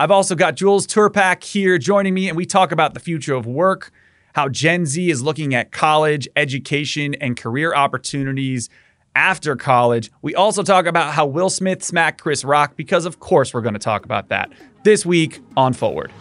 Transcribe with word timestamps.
I've 0.00 0.12
also 0.12 0.36
got 0.36 0.54
Jules 0.54 0.86
Terpak 0.86 1.42
here 1.42 1.76
joining 1.76 2.14
me, 2.14 2.28
and 2.28 2.36
we 2.36 2.46
talk 2.46 2.70
about 2.70 2.94
the 2.94 3.00
future 3.00 3.34
of 3.34 3.46
work, 3.46 3.90
how 4.32 4.48
Gen 4.48 4.86
Z 4.86 5.10
is 5.10 5.22
looking 5.22 5.56
at 5.56 5.72
college, 5.72 6.28
education, 6.36 7.16
and 7.16 7.36
career 7.36 7.74
opportunities 7.74 8.70
after 9.16 9.56
college. 9.56 10.12
We 10.22 10.36
also 10.36 10.62
talk 10.62 10.86
about 10.86 11.14
how 11.14 11.26
Will 11.26 11.50
Smith 11.50 11.82
smacked 11.82 12.20
Chris 12.20 12.44
Rock, 12.44 12.76
because 12.76 13.06
of 13.06 13.18
course 13.18 13.52
we're 13.52 13.60
going 13.60 13.72
to 13.72 13.80
talk 13.80 14.04
about 14.04 14.28
that 14.28 14.52
this 14.84 15.04
week 15.04 15.40
on 15.56 15.72
Forward. 15.72 16.12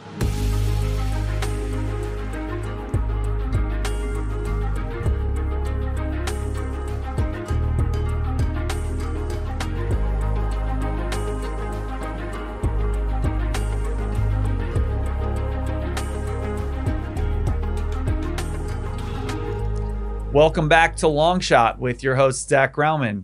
Welcome 20.37 20.69
back 20.69 20.97
to 20.97 21.07
Long 21.07 21.39
Shot 21.39 21.79
with 21.79 22.03
your 22.03 22.13
host, 22.13 22.47
Zach 22.47 22.75
Graumann. 22.75 23.23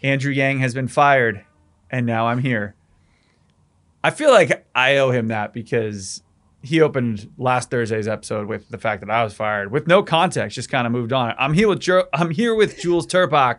Andrew 0.00 0.32
Yang 0.32 0.60
has 0.60 0.74
been 0.74 0.86
fired, 0.86 1.44
and 1.90 2.06
now 2.06 2.28
I'm 2.28 2.38
here. 2.38 2.76
I 4.04 4.12
feel 4.12 4.30
like 4.30 4.64
I 4.72 4.98
owe 4.98 5.10
him 5.10 5.26
that 5.26 5.52
because 5.52 6.22
he 6.62 6.80
opened 6.80 7.32
last 7.36 7.68
Thursday's 7.68 8.06
episode 8.06 8.46
with 8.46 8.68
the 8.68 8.78
fact 8.78 9.00
that 9.00 9.10
I 9.10 9.24
was 9.24 9.34
fired 9.34 9.72
with 9.72 9.88
no 9.88 10.04
context, 10.04 10.54
just 10.54 10.70
kind 10.70 10.86
of 10.86 10.92
moved 10.92 11.12
on. 11.12 11.34
I'm 11.36 11.52
here 11.52 11.66
with 11.66 11.80
jo- 11.80 12.06
I'm 12.14 12.30
here 12.30 12.54
with 12.54 12.78
Jules 12.78 13.08
Terpak. 13.08 13.58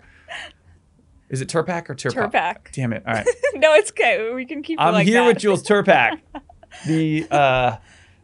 Is 1.27 1.41
it 1.41 1.49
Terpak 1.49 1.89
or 1.89 1.95
Terpak? 1.95 2.31
Terpak. 2.31 2.71
Damn 2.71 2.93
it! 2.93 3.03
All 3.05 3.15
right, 3.15 3.27
no, 3.55 3.73
it's 3.73 3.91
okay. 3.91 4.31
We 4.31 4.45
can 4.45 4.63
keep. 4.63 4.79
It 4.79 4.81
I'm 4.81 4.93
like 4.93 5.05
here 5.05 5.19
that. 5.19 5.27
with 5.27 5.39
Jules 5.39 5.61
Terpak, 5.61 6.21
the 6.87 7.27
uh, 7.29 7.75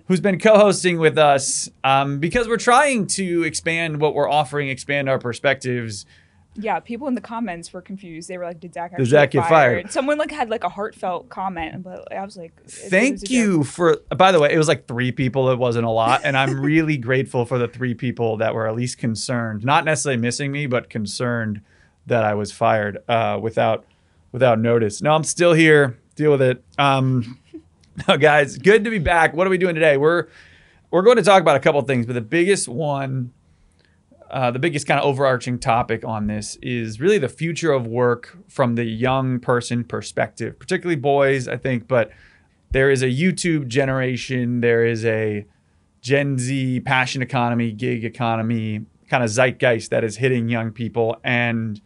who's 0.09 0.19
been 0.19 0.39
co-hosting 0.39 0.97
with 0.99 1.17
us 1.17 1.69
um, 1.85 2.19
because 2.19 2.49
we're 2.49 2.57
trying 2.57 3.07
to 3.07 3.43
expand 3.43 4.01
what 4.01 4.13
we're 4.15 4.29
offering, 4.29 4.67
expand 4.67 5.07
our 5.07 5.19
perspectives. 5.19 6.05
Yeah, 6.55 6.79
people 6.81 7.07
in 7.07 7.13
the 7.15 7.21
comments 7.21 7.71
were 7.71 7.81
confused. 7.81 8.27
They 8.27 8.37
were 8.37 8.43
like, 8.43 8.59
"Did 8.59 8.73
Zach 8.73 8.91
actually 8.91 9.05
Zach 9.05 9.31
get 9.31 9.47
fired? 9.47 9.91
Someone 9.91 10.17
like 10.17 10.31
had 10.31 10.49
like 10.49 10.63
a 10.65 10.69
heartfelt 10.69 11.29
comment, 11.29 11.83
but 11.83 12.11
I 12.11 12.25
was 12.25 12.35
like, 12.35 12.51
it- 12.57 12.59
it 12.61 12.63
was 12.65 12.89
Thank 12.89 13.29
you 13.29 13.63
for. 13.63 13.97
By 14.17 14.33
the 14.33 14.39
way, 14.41 14.51
it 14.51 14.57
was 14.57 14.67
like 14.67 14.85
three 14.87 15.11
people. 15.13 15.51
It 15.51 15.59
wasn't 15.59 15.85
a 15.85 15.89
lot, 15.91 16.21
and 16.25 16.35
I'm 16.35 16.59
really 16.59 16.97
grateful 17.09 17.45
for 17.45 17.57
the 17.59 17.67
three 17.67 17.93
people 17.93 18.37
that 18.37 18.53
were 18.55 18.67
at 18.67 18.75
least 18.75 18.97
concerned, 18.97 19.63
not 19.63 19.85
necessarily 19.85 20.19
missing 20.19 20.51
me, 20.51 20.65
but 20.65 20.89
concerned 20.89 21.61
that 22.07 22.23
I 22.25 22.33
was 22.33 22.51
fired 22.51 22.97
uh, 23.07 23.39
without 23.41 23.85
without 24.33 24.59
notice. 24.59 25.01
No, 25.03 25.11
I'm 25.13 25.23
still 25.23 25.53
here. 25.53 25.97
Deal 26.15 26.31
with 26.31 26.41
it. 26.41 26.61
Um, 26.77 27.39
no, 28.07 28.17
guys, 28.17 28.57
good 28.57 28.83
to 28.83 28.89
be 28.89 28.99
back. 28.99 29.33
What 29.33 29.47
are 29.47 29.49
we 29.49 29.57
doing 29.57 29.75
today? 29.75 29.97
We're 29.97 30.27
we're 30.91 31.01
going 31.01 31.17
to 31.17 31.23
talk 31.23 31.41
about 31.41 31.55
a 31.55 31.59
couple 31.59 31.81
things, 31.81 32.05
but 32.05 32.13
the 32.13 32.21
biggest 32.21 32.67
one, 32.67 33.31
uh, 34.29 34.51
the 34.51 34.59
biggest 34.59 34.87
kind 34.87 34.99
of 34.99 35.05
overarching 35.05 35.59
topic 35.59 36.03
on 36.03 36.27
this 36.27 36.55
is 36.61 36.99
really 36.99 37.19
the 37.19 37.29
future 37.29 37.71
of 37.71 37.85
work 37.85 38.37
from 38.47 38.75
the 38.75 38.83
young 38.83 39.39
person 39.39 39.83
perspective, 39.83 40.57
particularly 40.57 40.95
boys, 40.95 41.47
I 41.47 41.57
think. 41.57 41.87
But 41.87 42.11
there 42.71 42.89
is 42.89 43.03
a 43.03 43.07
YouTube 43.07 43.67
generation, 43.67 44.61
there 44.61 44.85
is 44.85 45.05
a 45.05 45.45
Gen 46.01 46.37
Z 46.37 46.79
passion 46.81 47.21
economy, 47.21 47.71
gig 47.71 48.03
economy 48.03 48.85
kind 49.09 49.23
of 49.23 49.29
zeitgeist 49.29 49.89
that 49.89 50.03
is 50.03 50.17
hitting 50.17 50.49
young 50.49 50.71
people. 50.71 51.17
And 51.23 51.81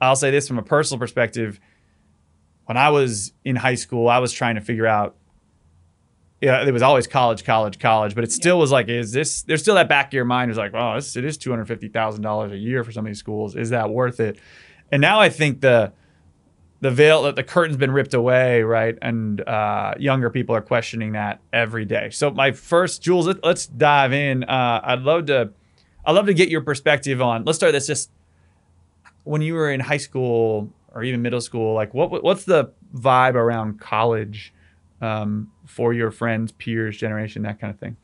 I'll 0.00 0.16
say 0.16 0.30
this 0.30 0.48
from 0.48 0.58
a 0.58 0.62
personal 0.62 0.98
perspective. 0.98 1.60
When 2.66 2.76
I 2.76 2.90
was 2.90 3.32
in 3.44 3.56
high 3.56 3.74
school, 3.74 4.08
I 4.08 4.18
was 4.18 4.32
trying 4.32 4.54
to 4.54 4.60
figure 4.60 4.86
out 4.86 5.17
yeah, 6.40 6.64
it 6.64 6.72
was 6.72 6.82
always 6.82 7.06
college, 7.06 7.44
college, 7.44 7.78
college, 7.78 8.14
but 8.14 8.22
it 8.22 8.30
still 8.30 8.58
was 8.58 8.70
like, 8.70 8.88
is 8.88 9.12
this? 9.12 9.42
There's 9.42 9.60
still 9.60 9.74
that 9.74 9.88
back 9.88 10.08
of 10.08 10.12
your 10.12 10.24
mind 10.24 10.50
is 10.50 10.56
like, 10.56 10.72
oh, 10.72 10.94
this, 10.94 11.16
it 11.16 11.24
is 11.24 11.36
two 11.36 11.50
hundred 11.50 11.66
fifty 11.66 11.88
thousand 11.88 12.22
dollars 12.22 12.52
a 12.52 12.56
year 12.56 12.84
for 12.84 12.92
some 12.92 13.04
of 13.04 13.10
these 13.10 13.18
schools. 13.18 13.56
Is 13.56 13.70
that 13.70 13.90
worth 13.90 14.20
it? 14.20 14.38
And 14.92 15.00
now 15.00 15.20
I 15.20 15.30
think 15.30 15.60
the 15.60 15.92
the 16.80 16.92
veil, 16.92 17.24
that 17.24 17.34
the 17.34 17.42
curtain's 17.42 17.76
been 17.76 17.90
ripped 17.90 18.14
away, 18.14 18.62
right? 18.62 18.96
And 19.02 19.40
uh, 19.40 19.94
younger 19.98 20.30
people 20.30 20.54
are 20.54 20.60
questioning 20.60 21.12
that 21.12 21.40
every 21.52 21.84
day. 21.84 22.10
So 22.10 22.30
my 22.30 22.52
first, 22.52 23.02
Jules, 23.02 23.26
let, 23.26 23.44
us 23.44 23.66
dive 23.66 24.12
in. 24.12 24.44
Uh, 24.44 24.80
I'd 24.84 25.00
love 25.00 25.26
to, 25.26 25.50
I'd 26.06 26.12
love 26.12 26.26
to 26.26 26.34
get 26.34 26.50
your 26.50 26.60
perspective 26.60 27.20
on. 27.20 27.44
Let's 27.44 27.58
start 27.58 27.72
this. 27.72 27.88
Just 27.88 28.12
when 29.24 29.42
you 29.42 29.54
were 29.54 29.72
in 29.72 29.80
high 29.80 29.96
school 29.96 30.72
or 30.94 31.02
even 31.02 31.20
middle 31.20 31.40
school, 31.40 31.74
like 31.74 31.94
what 31.94 32.22
what's 32.22 32.44
the 32.44 32.70
vibe 32.94 33.34
around 33.34 33.80
college? 33.80 34.52
um, 35.00 35.50
for 35.68 35.92
your 35.92 36.10
friends, 36.10 36.50
peers, 36.52 36.96
generation, 36.96 37.42
that 37.42 37.60
kind 37.60 37.72
of 37.72 37.78
thing? 37.78 37.96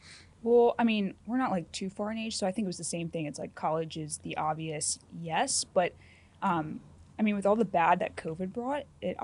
Well, 0.42 0.74
I 0.78 0.84
mean, 0.84 1.14
we're 1.26 1.38
not 1.38 1.50
like 1.50 1.70
too 1.72 1.88
far 1.88 2.12
in 2.12 2.18
age, 2.18 2.36
so 2.36 2.46
I 2.46 2.52
think 2.52 2.66
it 2.66 2.68
was 2.68 2.76
the 2.78 2.84
same 2.84 3.08
thing. 3.08 3.24
It's 3.26 3.38
like 3.38 3.54
college 3.54 3.96
is 3.96 4.18
the 4.18 4.36
obvious 4.36 4.98
yes, 5.20 5.64
but 5.64 5.94
um, 6.42 6.80
I 7.18 7.22
mean, 7.22 7.34
with 7.34 7.46
all 7.46 7.56
the 7.56 7.64
bad 7.64 8.00
that 8.00 8.16
COVID 8.16 8.52
brought, 8.52 8.84
it 9.00 9.16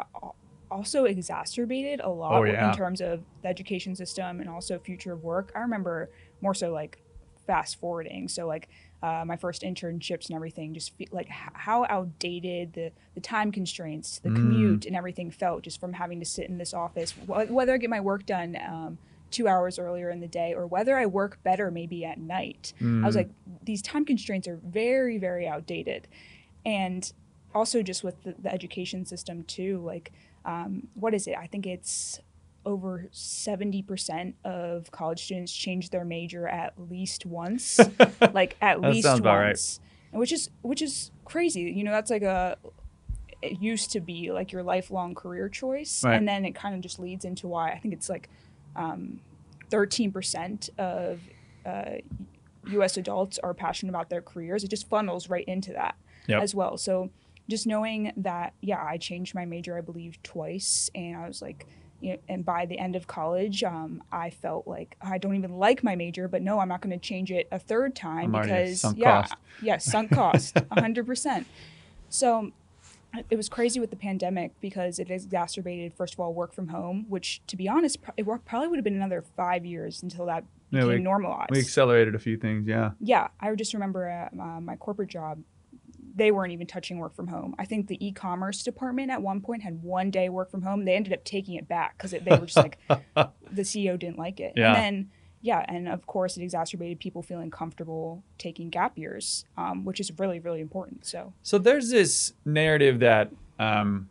also 0.71 1.05
exacerbated 1.05 2.01
a 2.01 2.09
lot 2.09 2.33
Oh, 2.41 2.45
yeah. 2.45 2.71
in 2.71 2.77
terms 2.77 3.01
of 3.03 3.23
the 3.43 3.49
education 3.49 3.95
system 3.95 4.41
and 4.41 4.49
also 4.49 4.79
future 4.79 5.13
of 5.13 5.23
work. 5.23 5.53
I 5.55 5.59
remember 5.61 6.09
more 6.41 6.55
so 6.55 6.73
like 6.73 7.03
fast 7.47 7.79
forwarding. 7.81 8.29
So 8.29 8.47
like 8.47 8.69
uh, 9.03 9.25
my 9.27 9.37
first 9.37 9.63
internships 9.63 10.27
and 10.29 10.37
everything, 10.37 10.75
just 10.75 10.95
fe- 10.97 11.09
like 11.11 11.27
h- 11.29 11.53
how 11.55 11.85
outdated 11.89 12.73
the 12.75 12.93
the 13.15 13.21
time 13.21 13.51
constraints, 13.53 14.19
the 14.19 14.29
Mm. 14.29 14.37
commute, 14.37 14.87
and 14.87 14.95
everything 14.97 15.31
felt 15.31 15.63
just 15.63 15.81
from 15.81 15.95
having 15.95 16.19
to 16.21 16.27
sit 16.27 16.49
in 16.49 16.59
this 16.59 16.75
office, 16.75 17.13
wh- 17.13 17.51
whether 17.51 17.73
I 17.75 17.79
get 17.79 17.91
my 17.91 18.01
work 18.01 18.27
done. 18.27 18.57
Um, 18.67 18.99
two 19.31 19.47
hours 19.47 19.79
earlier 19.79 20.11
in 20.11 20.19
the 20.19 20.27
day 20.27 20.53
or 20.55 20.67
whether 20.67 20.97
I 20.99 21.07
work 21.07 21.41
better 21.45 21.71
maybe 21.71 22.05
at 22.05 22.19
night. 22.19 22.73
I 22.81 22.85
was 23.07 23.15
Mm. 23.15 23.19
like, 23.19 23.31
these 23.63 23.81
time 23.81 24.05
constraints 24.05 24.49
are 24.49 24.57
very, 24.57 25.19
very 25.19 25.47
outdated. 25.47 26.09
And 26.67 27.13
also 27.55 27.81
just 27.81 28.03
with 28.03 28.21
the, 28.25 28.35
the 28.37 28.53
education 28.53 29.07
system 29.07 29.45
too, 29.45 29.79
like, 29.85 30.11
um, 30.45 30.89
what 30.95 31.15
is 31.15 31.29
it? 31.29 31.37
I 31.39 31.47
think 31.47 31.65
it's 31.65 32.19
over 32.67 33.09
70% 33.13 34.35
of 34.45 34.91
college 34.91 35.25
students 35.25 35.53
change 35.53 35.91
their 35.91 36.05
major 36.05 36.47
at 36.47 36.75
least 36.91 37.27
once, 37.27 37.81
like 38.33 38.57
at 38.61 38.81
least 38.81 39.07
right. 39.07 39.23
once. 39.23 39.81
And 40.13 40.21
Which 40.21 40.33
is, 40.33 40.51
which 40.63 40.83
is 40.83 41.11
crazy. 41.25 41.63
You 41.63 41.85
know, 41.85 41.93
that's 41.93 42.11
like 42.11 42.23
a, 42.23 42.57
it 43.43 43.61
used 43.61 43.93
to 43.93 44.01
be 44.01 44.33
like 44.33 44.53
your 44.53 44.63
lifelong 44.63 45.15
career 45.15 45.49
choice. 45.49 46.05
Right. 46.05 46.15
And 46.17 46.29
then 46.29 46.45
it 46.45 46.55
kind 46.55 46.75
of 46.75 46.81
just 46.81 46.99
leads 46.99 47.25
into 47.25 47.49
why 47.49 47.71
I 47.71 47.79
think 47.79 47.95
it's 47.95 48.09
like 48.09 48.29
um, 48.77 49.21
13% 49.71 50.69
of 50.79 51.21
uh, 51.65 51.97
US 52.67 52.97
adults 52.97 53.39
are 53.39 53.55
passionate 53.55 53.91
about 53.91 54.11
their 54.11 54.21
careers. 54.21 54.65
It 54.65 54.69
just 54.69 54.89
funnels 54.89 55.29
right 55.31 55.45
into 55.47 55.73
that 55.73 55.97
Yep. 56.27 56.43
as 56.43 56.55
well. 56.55 56.77
So 56.77 57.11
just 57.49 57.67
knowing 57.67 58.13
that, 58.19 58.53
yeah, 58.61 58.85
I 58.85 58.99
changed 58.99 59.35
my 59.35 59.45
major, 59.45 59.77
I 59.77 59.81
believe, 59.81 60.23
twice. 60.23 60.91
And 60.95 61.17
I 61.17 61.27
was 61.27 61.43
like, 61.43 61.67
you 62.01 62.13
know, 62.15 62.19
and 62.29 62.45
by 62.45 62.67
the 62.67 62.79
end 62.79 62.97
of 62.97 63.07
college, 63.07 63.63
um, 63.63 64.03
I 64.11 64.31
felt 64.31 64.67
like 64.67 64.97
I 65.01 65.19
don't 65.19 65.35
even 65.37 65.53
like 65.59 65.83
my 65.85 65.97
major, 65.97 66.29
but 66.29 66.43
no, 66.43 66.59
I'm 66.61 66.69
not 66.69 66.81
going 66.81 66.99
to 66.99 67.05
change 67.05 67.31
it 67.31 67.49
a 67.53 67.59
third 67.59 67.95
time 67.95 68.35
I'm 68.35 68.43
because, 68.43 68.81
sunk 68.81 68.99
yeah, 68.99 69.23
cost. 69.23 69.35
yeah, 69.63 69.79
sunk 69.79 70.11
cost, 70.15 70.55
100%. 70.55 71.45
So 72.09 72.53
it 73.29 73.37
was 73.37 73.49
crazy 73.49 73.81
with 73.81 73.91
the 73.91 73.97
pandemic 73.97 74.53
because 74.61 74.99
it 75.01 75.11
exacerbated 75.11 75.93
first 75.95 76.15
of 76.15 76.21
all 76.21 76.33
work 76.33 76.53
from 76.55 76.69
home 76.69 77.05
which 77.09 77.43
to 77.49 77.57
be 77.57 77.69
honest 77.69 77.97
it 78.17 78.25
probably 78.45 78.69
would 78.69 78.77
have 78.77 78.85
been 78.85 78.95
another 78.95 79.21
five 79.37 79.67
years 79.67 80.01
until 80.05 80.27
that 80.27 80.45
Yeah, 80.71 80.83
became 80.83 80.99
we- 80.99 81.03
normalized 81.03 81.51
We 81.51 81.59
accelerated 81.59 82.15
a 82.15 82.21
few 82.21 82.37
things, 82.37 82.69
yeah. 82.69 82.91
yeah 83.01 83.27
i 83.41 83.53
just 83.57 83.75
remember 83.75 84.09
uh, 84.33 84.61
my 84.61 84.77
corporate 84.77 85.09
job 85.11 85.41
they 86.15 86.31
weren't 86.31 86.53
even 86.53 86.67
touching 86.67 86.99
work 86.99 87.15
from 87.15 87.29
home 87.29 87.55
i 87.59 87.65
think 87.65 87.87
the 87.87 88.05
e-commerce 88.07 88.63
department 88.63 89.11
at 89.11 89.23
one 89.23 89.41
point 89.41 89.63
had 89.63 89.83
one 89.83 90.11
day 90.11 90.29
work 90.29 90.51
from 90.51 90.63
home 90.63 90.85
they 90.85 90.95
ended 90.95 91.13
up 91.13 91.25
taking 91.25 91.55
it 91.55 91.69
back 91.69 91.97
because 91.97 92.11
they 92.11 92.21
were 92.31 92.47
just 92.47 92.57
like 92.57 92.79
the 93.53 93.63
ceo 93.63 93.99
didn't 93.99 94.19
like 94.19 94.41
it 94.41 94.53
Yeah. 94.57 94.75
and 94.75 94.77
then 94.77 95.11
yeah 95.43 95.65
and 95.69 95.89
of 95.89 96.07
course 96.07 96.37
it 96.37 96.43
exacerbated 96.43 96.99
people 97.01 97.23
feeling 97.23 97.51
comfortable 97.51 98.23
taking 98.39 98.71
gap 98.71 98.99
years 98.99 99.45
um, 99.57 99.85
which 99.85 100.01
is 100.01 100.11
really 100.19 100.41
really 100.41 100.61
important 100.61 101.05
so 101.07 101.33
So 101.43 101.59
there's 101.59 101.91
this 101.91 102.35
narrative 102.45 102.99
that 103.01 103.31
um, 103.59 104.09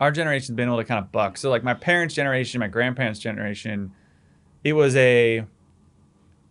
our 0.00 0.10
generation's 0.10 0.56
been 0.56 0.68
able 0.68 0.78
to 0.78 0.84
kind 0.84 0.98
of 1.02 1.10
buck. 1.12 1.36
So 1.38 1.50
like 1.50 1.62
my 1.62 1.72
parents' 1.74 2.14
generation, 2.14 2.58
my 2.60 2.68
grandparents' 2.68 3.20
generation, 3.20 3.92
it 4.64 4.72
was 4.74 4.96
a, 4.96 5.46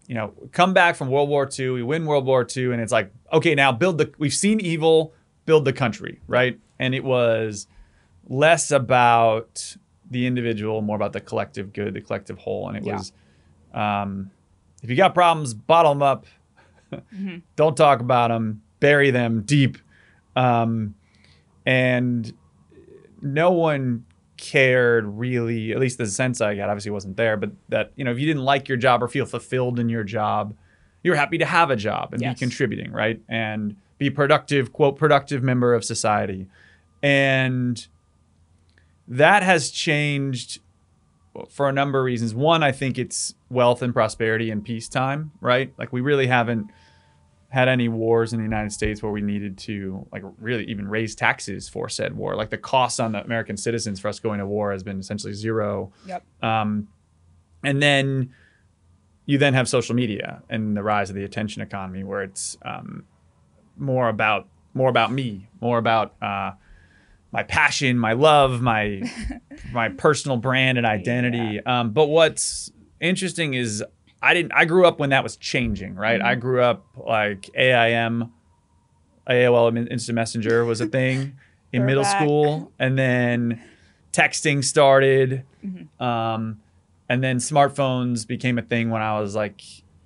you 0.08 0.16
know, 0.16 0.34
come 0.52 0.74
back 0.74 0.96
from 0.96 1.10
World 1.10 1.30
War 1.30 1.50
II, 1.58 1.70
we 1.72 1.84
win 1.84 2.06
World 2.06 2.26
War 2.26 2.46
II, 2.56 2.72
and 2.74 2.82
it's 2.82 2.92
like, 2.92 3.12
okay, 3.32 3.56
now 3.56 3.72
build 3.72 3.98
the. 3.98 4.12
We've 4.18 4.34
seen 4.34 4.60
evil, 4.60 5.14
build 5.46 5.66
the 5.66 5.74
country, 5.74 6.20
right? 6.28 6.60
And 6.80 6.94
it 6.94 7.04
was 7.04 7.68
less 8.28 8.72
about 8.72 9.76
the 10.12 10.26
individual, 10.28 10.82
more 10.82 10.96
about 10.96 11.14
the 11.14 11.22
collective 11.22 11.74
good, 11.74 11.94
the 11.94 12.02
collective 12.02 12.38
whole, 12.40 12.68
and 12.68 12.78
it 12.78 12.84
Yeah. 12.84 12.98
was, 12.98 13.12
um, 13.74 14.30
if 14.82 14.90
you 14.90 14.96
got 14.96 15.14
problems, 15.14 15.54
bottle 15.54 15.94
them 15.94 16.04
up. 16.04 16.26
Don't 17.56 17.76
talk 17.78 18.00
about 18.02 18.28
them. 18.30 18.62
Bury 18.80 19.10
them 19.12 19.42
deep. 19.44 19.78
Um, 20.36 20.96
and 21.66 22.34
no 23.22 23.52
one 23.52 24.06
cared 24.44 25.06
really, 25.06 25.72
at 25.72 25.80
least 25.80 25.98
the 25.98 26.06
sense 26.06 26.42
I 26.42 26.56
got, 26.56 26.69
obviously 26.69 26.92
wasn't 26.92 27.16
there, 27.16 27.38
but 27.38 27.51
that, 27.69 27.92
you 27.95 28.04
know, 28.04 28.12
if 28.12 28.19
you 28.19 28.25
didn't 28.28 28.44
like 28.44 28.68
your 28.68 28.78
job 28.78 29.01
or 29.01 29.07
feel 29.07 29.25
fulfilled 29.25 29.80
in 29.80 29.88
your 29.88 30.04
job, 30.04 30.54
you're 31.01 31.16
happy 31.16 31.38
to 31.38 31.45
have 31.45 31.72
a 31.72 31.75
job 31.75 32.13
and 32.13 32.22
Yes. 32.22 32.36
be 32.36 32.40
contributing, 32.40 32.92
right? 32.92 33.22
And 33.30 33.75
be 33.98 34.10
productive, 34.10 34.74
quote, 34.74 34.98
productive 34.98 35.42
member 35.42 35.74
of 35.74 35.86
society. 35.86 36.48
And 37.01 37.88
that 39.07 39.44
has 39.44 39.72
changed 39.72 40.60
for 41.50 41.69
a 41.69 41.72
number 41.72 42.00
of 42.00 42.06
reasons. 42.06 42.36
One, 42.36 42.63
I 42.63 42.72
think 42.72 42.98
it's 42.98 43.36
wealth 43.50 43.81
and 43.81 43.94
prosperity 43.94 44.51
and 44.51 44.63
peacetime, 44.63 45.31
right? 45.42 45.74
Like 45.78 45.92
we 45.94 46.01
really 46.01 46.28
haven't 46.28 46.69
had 47.54 47.68
any 47.70 47.88
wars 47.88 48.34
in 48.34 48.40
the 48.40 48.44
United 48.44 48.72
States 48.72 49.04
where 49.04 49.12
we 49.12 49.22
needed 49.22 49.60
to 49.60 50.08
like 50.12 50.24
really 50.40 50.66
even 50.66 50.88
raise 50.88 51.14
taxes 51.14 51.70
for 51.70 51.88
said 51.88 52.18
war. 52.18 52.36
Like 52.36 52.50
the 52.50 52.58
cost 52.58 53.00
on 53.00 53.12
the 53.12 53.24
American 53.24 53.58
citizens 53.58 54.00
for 54.00 54.08
us 54.08 54.20
going 54.20 54.40
to 54.40 54.48
war 54.48 54.72
has 54.72 54.82
been 54.82 55.00
essentially 55.00 55.34
zero. 55.34 55.94
yep 56.08 56.24
Um, 56.42 56.88
and 57.64 57.80
then 57.80 58.34
you 59.28 59.38
then 59.38 59.54
have 59.54 59.70
social 59.70 59.94
media 59.94 60.42
and 60.50 60.76
the 60.76 60.82
rise 60.82 61.12
of 61.12 61.16
the 61.16 61.24
attention 61.24 61.62
economy, 61.62 62.04
where 62.04 62.24
it's 62.24 62.58
um, 62.66 63.06
more 63.78 64.10
about 64.10 64.48
more 64.74 64.90
about 64.90 65.12
me, 65.12 65.48
more 65.62 65.78
about 65.78 66.16
uh, 66.24 66.54
my 67.32 67.44
passion, 67.44 68.00
my 68.00 68.14
love, 68.14 68.64
my 68.64 69.04
my 69.72 69.90
personal 69.90 70.38
brand 70.38 70.80
and 70.80 70.88
identity. 70.88 71.64
Um, 71.64 71.92
but 71.92 72.08
what's 72.08 72.72
interesting 73.00 73.54
is 73.54 73.84
I 74.24 74.34
didn't. 74.34 74.54
I 74.54 74.66
grew 74.66 74.86
up 74.88 75.00
when 75.00 75.10
that 75.12 75.22
was 75.24 75.36
changing, 75.38 75.96
right? 75.96 76.22
I 76.22 76.36
grew 76.36 76.62
up 76.62 76.86
like 76.96 77.50
AIM, 77.56 78.31
AOL 79.30 79.90
Instant 79.92 80.16
Messenger 80.16 80.66
was 80.66 80.81
a 80.81 80.86
thing 80.88 81.36
in 81.74 81.81
We're 81.81 81.88
middle 81.88 82.04
back. 82.04 82.22
school, 82.22 82.72
and 82.80 82.98
then 82.98 83.62
texting 84.12 84.64
started, 84.64 85.44
Mm-hmm. 85.66 86.04
um, 86.04 86.60
and 87.08 87.24
then 87.24 87.38
smartphones 87.38 88.28
became 88.28 88.58
a 88.58 88.62
thing 88.62 88.90
when 88.90 89.02
I 89.02 89.20
was 89.20 89.34
like 89.36 89.62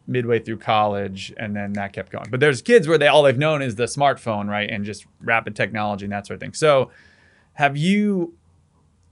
midway 0.07 0.39
through 0.39 0.57
college, 0.57 1.33
and 1.37 1.55
then 1.55 1.73
that 1.73 1.93
kept 1.93 2.11
going. 2.11 2.27
But 2.29 2.39
there's 2.39 2.61
kids 2.61 2.87
where 2.87 2.97
they 2.97 3.07
all 3.07 3.23
they've 3.23 3.37
known 3.37 3.61
is 3.61 3.75
the 3.75 3.85
smartphone, 3.85 4.47
right, 4.49 4.69
and 4.69 4.85
just 4.85 5.05
rapid 5.21 5.55
technology 5.55 6.05
and 6.05 6.11
that 6.13 6.27
sort 6.27 6.35
of 6.35 6.41
thing. 6.41 6.53
So, 6.53 6.91
have 7.53 7.75
you, 7.75 8.33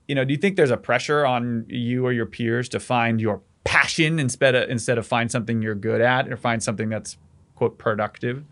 you 0.08 0.14
know, 0.16 0.24
do 0.24 0.34
you 0.34 0.38
think 0.38 0.56
there's 0.56 0.72
a 0.72 0.78
pressure 0.78 1.26
on 1.26 1.66
you 1.68 2.06
or 2.06 2.12
your 2.14 2.26
peers 2.28 2.70
to 2.70 2.80
find 2.80 3.20
your 3.20 3.42
passion 3.66 4.20
instead 4.20 4.56
of 4.56 4.70
instead 4.70 4.98
of 4.98 5.06
find 5.06 5.30
something 5.30 5.62
you're 5.62 5.76
good 5.76 6.00
at 6.00 6.30
or 6.32 6.38
find 6.38 6.64
something 6.64 6.88
that's 6.88 7.18
quote 7.56 7.78
productive? 7.78 8.46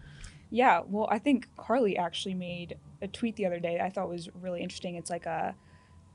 Yeah, 0.49 0.81
well, 0.87 1.07
I 1.09 1.17
think 1.19 1.47
Carly 1.57 1.97
actually 1.97 2.33
made 2.35 2.75
a 3.01 3.07
tweet 3.07 3.35
the 3.37 3.45
other 3.45 3.59
day 3.59 3.79
I 3.79 3.89
thought 3.89 4.09
was 4.09 4.29
really 4.41 4.61
interesting. 4.61 4.95
It's 4.95 5.09
like 5.09 5.25
a, 5.25 5.55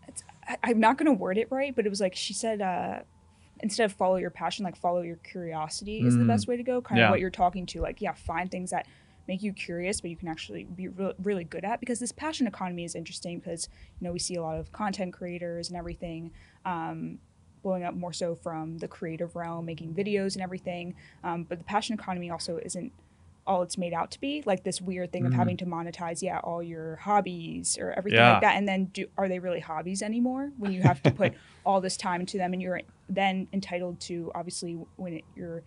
it's, 0.06 0.22
I, 0.46 0.56
I'm 0.62 0.78
not 0.78 0.96
going 0.96 1.06
to 1.06 1.12
word 1.12 1.38
it 1.38 1.48
right, 1.50 1.74
but 1.74 1.86
it 1.86 1.88
was 1.88 2.00
like 2.00 2.14
she 2.14 2.32
said, 2.34 2.60
uh, 2.62 3.00
instead 3.60 3.84
of 3.84 3.92
follow 3.92 4.16
your 4.16 4.30
passion, 4.30 4.64
like 4.64 4.76
follow 4.76 5.02
your 5.02 5.16
curiosity 5.16 6.06
is 6.06 6.16
the 6.16 6.22
Mm. 6.22 6.28
best 6.28 6.46
way 6.46 6.56
to 6.56 6.62
go. 6.62 6.80
Kind 6.80 6.98
Yeah. 6.98 7.06
of 7.06 7.10
what 7.10 7.20
you're 7.20 7.30
talking 7.30 7.66
to, 7.66 7.80
like 7.80 8.00
yeah, 8.00 8.12
find 8.12 8.48
things 8.50 8.70
that 8.70 8.86
make 9.26 9.42
you 9.42 9.52
curious, 9.52 10.00
but 10.00 10.08
you 10.10 10.16
can 10.16 10.28
actually 10.28 10.64
be 10.64 10.88
re- 10.88 11.12
really 11.22 11.44
good 11.44 11.64
at. 11.64 11.80
Because 11.80 11.98
this 11.98 12.12
passion 12.12 12.46
economy 12.46 12.84
is 12.84 12.94
interesting 12.94 13.40
because 13.40 13.68
you 14.00 14.06
know 14.06 14.12
we 14.12 14.18
see 14.20 14.36
a 14.36 14.42
lot 14.42 14.56
of 14.56 14.70
content 14.72 15.12
creators 15.12 15.68
and 15.68 15.76
everything. 15.76 16.30
Um, 16.64 17.18
blowing 17.68 17.84
up 17.84 17.94
more 17.94 18.14
so 18.14 18.34
from 18.34 18.78
the 18.78 18.88
creative 18.88 19.36
realm, 19.36 19.66
making 19.66 19.92
videos 19.94 20.34
and 20.34 20.42
everything. 20.42 20.94
Um, 21.22 21.44
but 21.44 21.58
the 21.58 21.64
passion 21.64 21.92
economy 21.94 22.30
also 22.30 22.58
isn't 22.64 22.92
all 23.46 23.62
it's 23.62 23.78
made 23.78 23.94
out 23.94 24.10
to 24.10 24.20
be 24.20 24.42
like 24.44 24.62
this 24.64 24.78
weird 24.80 25.10
thing 25.12 25.24
of 25.26 25.32
Mhm. 25.32 25.36
having 25.36 25.56
to 25.56 25.64
monetize 25.64 26.20
yeah 26.20 26.38
all 26.40 26.62
your 26.62 26.96
hobbies 26.96 27.78
or 27.80 27.92
everything 27.92 28.18
Yeah. 28.20 28.32
like 28.32 28.42
that 28.42 28.56
and 28.56 28.68
then 28.68 28.86
do 28.86 29.06
are 29.16 29.26
they 29.26 29.38
really 29.38 29.60
hobbies 29.60 30.02
anymore 30.02 30.50
when 30.58 30.70
you 30.70 30.82
have 30.82 31.02
to 31.02 31.10
put 31.10 31.32
all 31.64 31.80
this 31.80 31.96
time 31.96 32.20
into 32.20 32.36
them 32.36 32.52
and 32.52 32.60
you're 32.60 32.82
then 33.08 33.48
entitled 33.54 34.00
to 34.00 34.30
obviously 34.34 34.74
when 34.96 35.14
it, 35.14 35.24
you're 35.34 35.62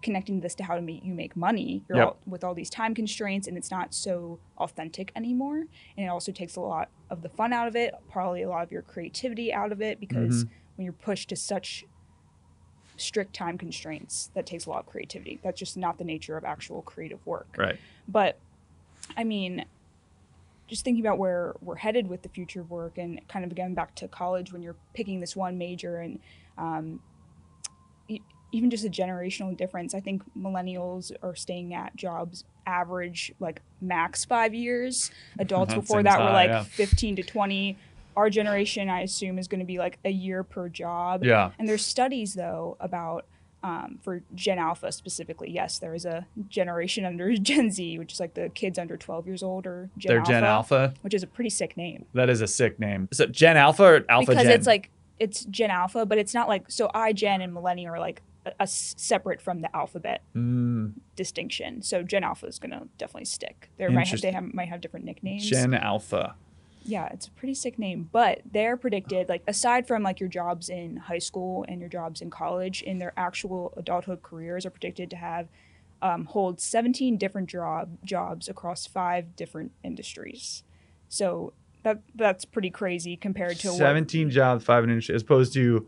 connecting 0.00 0.40
this 0.40 0.54
to 0.54 0.64
how 0.64 0.74
to 0.76 0.80
make 0.80 1.04
you 1.04 1.12
make 1.12 1.36
money 1.36 1.84
you're 1.90 1.98
Yep. 1.98 2.06
all, 2.06 2.16
with 2.26 2.42
all 2.42 2.54
these 2.54 2.70
time 2.70 2.94
constraints 2.94 3.46
and 3.46 3.58
it's 3.58 3.70
not 3.70 3.92
so 3.92 4.40
authentic 4.56 5.12
anymore 5.14 5.58
and 5.98 6.06
it 6.06 6.08
also 6.08 6.32
takes 6.32 6.56
a 6.56 6.60
lot 6.60 6.88
of 7.10 7.20
the 7.20 7.28
fun 7.28 7.52
out 7.52 7.68
of 7.68 7.76
it 7.76 7.92
probably 8.08 8.40
a 8.40 8.48
lot 8.48 8.62
of 8.62 8.72
your 8.72 8.80
creativity 8.80 9.52
out 9.52 9.72
of 9.72 9.82
it 9.82 10.00
because 10.00 10.44
Mm-hmm. 10.44 10.54
When 10.80 10.86
you're 10.86 10.94
pushed 10.94 11.28
to 11.28 11.36
such 11.36 11.84
strict 12.96 13.34
time 13.34 13.58
constraints 13.58 14.30
that 14.32 14.46
takes 14.46 14.64
a 14.64 14.70
lot 14.70 14.78
of 14.80 14.86
creativity 14.86 15.38
that's 15.42 15.58
just 15.58 15.76
not 15.76 15.98
the 15.98 16.04
nature 16.04 16.38
of 16.38 16.44
actual 16.44 16.80
creative 16.80 17.24
work 17.26 17.54
Right. 17.58 17.78
but 18.08 18.38
I 19.14 19.24
mean, 19.24 19.66
just 20.68 20.84
thinking 20.84 21.04
about 21.04 21.18
where 21.18 21.54
we're 21.60 21.76
headed 21.76 22.08
with 22.08 22.22
the 22.22 22.28
future 22.30 22.60
of 22.62 22.70
work 22.70 22.96
and 22.96 23.20
kind 23.28 23.44
of 23.44 23.50
again 23.50 23.74
back 23.74 23.94
to 23.96 24.08
college 24.08 24.52
when 24.54 24.62
you're 24.62 24.76
picking 24.94 25.20
this 25.20 25.36
one 25.36 25.58
major 25.58 25.98
and 25.98 26.18
um, 26.56 27.00
even 28.52 28.70
just 28.70 28.84
a 28.84 28.88
generational 28.88 29.56
difference. 29.56 29.94
I 29.94 30.00
think 30.00 30.22
millennials 30.36 31.12
are 31.22 31.34
staying 31.34 31.74
at 31.74 31.94
jobs 31.96 32.44
average 32.66 33.32
like 33.40 33.62
max 33.80 34.24
five 34.24 34.54
years. 34.54 35.10
Adults 35.38 35.74
before 35.80 36.02
that 36.02 36.18
were 36.18 36.26
like 36.26 36.50
yeah. 36.50 36.62
15 36.62 37.16
to 37.16 37.22
20. 37.22 37.78
Our 38.16 38.30
generation, 38.30 38.88
I 38.90 39.00
assume, 39.02 39.38
is 39.38 39.48
going 39.48 39.60
to 39.60 39.66
be 39.66 39.78
like 39.78 39.98
a 40.04 40.10
year 40.10 40.42
per 40.42 40.68
job. 40.68 41.24
Yeah. 41.24 41.50
And 41.58 41.68
there's 41.68 41.84
studies 41.84 42.34
though 42.34 42.76
about 42.80 43.26
um, 43.62 43.98
for 44.02 44.22
Gen 44.34 44.58
Alpha 44.58 44.90
specifically. 44.90 45.50
Yes, 45.50 45.78
there 45.78 45.94
is 45.94 46.04
a 46.06 46.26
generation 46.48 47.04
under 47.04 47.32
Gen 47.36 47.70
Z, 47.70 47.98
which 47.98 48.12
is 48.14 48.20
like 48.20 48.34
the 48.34 48.48
kids 48.48 48.78
under 48.78 48.96
12 48.96 49.26
years 49.26 49.42
old 49.42 49.66
or 49.66 49.90
Gen 49.98 50.08
They're 50.10 50.18
Alpha, 50.20 50.30
Gen 50.32 50.44
Alpha. 50.44 50.94
which 51.02 51.14
is 51.14 51.22
a 51.22 51.26
pretty 51.26 51.50
sick 51.50 51.76
name 51.76 52.06
That 52.14 52.30
is 52.30 52.40
a 52.40 52.46
sick 52.46 52.78
name. 52.80 53.08
So 53.12 53.26
Gen 53.26 53.56
Alpha 53.56 53.82
or 53.84 54.04
Alpha 54.08 54.32
because 54.32 54.44
Gen? 54.44 54.52
it's 54.52 54.66
like 54.66 54.90
it's 55.18 55.44
Gen 55.44 55.70
Alpha, 55.70 56.06
but 56.06 56.16
it's 56.16 56.32
not 56.32 56.48
like 56.48 56.70
so 56.70 56.90
I 56.94 57.12
Gen 57.12 57.42
and 57.42 57.52
Millennial 57.52 57.94
are 57.94 58.00
like 58.00 58.22
a, 58.58 58.66
separate 58.66 59.42
from 59.42 59.60
the 59.60 59.74
alphabet 59.76 60.22
Mm, 60.34 60.94
distinction. 61.14 61.82
So 61.82 62.02
Gen 62.02 62.24
Alpha 62.24 62.46
is 62.46 62.58
gonna 62.58 62.86
definitely 62.96 63.26
stick. 63.26 63.70
They 63.76 63.86
might 63.88 64.08
have, 64.08 64.22
they 64.22 64.32
have, 64.32 64.54
might 64.54 64.68
have 64.68 64.80
different 64.80 65.04
nicknames. 65.04 65.46
Gen 65.48 65.74
Alpha. 65.74 66.34
Yeah, 66.82 67.08
it's 67.12 67.26
a 67.26 67.30
pretty 67.32 67.54
sick 67.54 67.78
name. 67.78 68.08
But 68.10 68.40
they're 68.50 68.76
predicted, 68.76 69.28
like 69.28 69.42
aside 69.46 69.86
from 69.86 70.02
like 70.02 70.20
your 70.20 70.28
jobs 70.28 70.68
in 70.68 70.96
high 70.96 71.18
school 71.18 71.64
and 71.68 71.80
your 71.80 71.88
jobs 71.88 72.20
in 72.20 72.30
college, 72.30 72.82
in 72.82 72.98
their 72.98 73.12
actual 73.16 73.72
adulthood 73.76 74.22
careers 74.22 74.64
are 74.66 74.70
predicted 74.70 75.10
to 75.10 75.16
have 75.16 75.48
um, 76.02 76.24
hold 76.26 76.60
17 76.60 77.16
different 77.16 77.48
job 77.48 77.98
jobs 78.04 78.48
across 78.48 78.86
five 78.86 79.36
different 79.36 79.72
industries. 79.82 80.64
So 81.08 81.52
that 81.82 82.00
that's 82.14 82.44
pretty 82.44 82.70
crazy 82.70 83.16
compared 83.16 83.58
to 83.60 83.68
what, 83.68 83.78
17 83.78 84.30
jobs, 84.30 84.64
five 84.64 84.84
in 84.84 84.90
industry, 84.90 85.14
as 85.14 85.22
opposed 85.22 85.52
to 85.54 85.86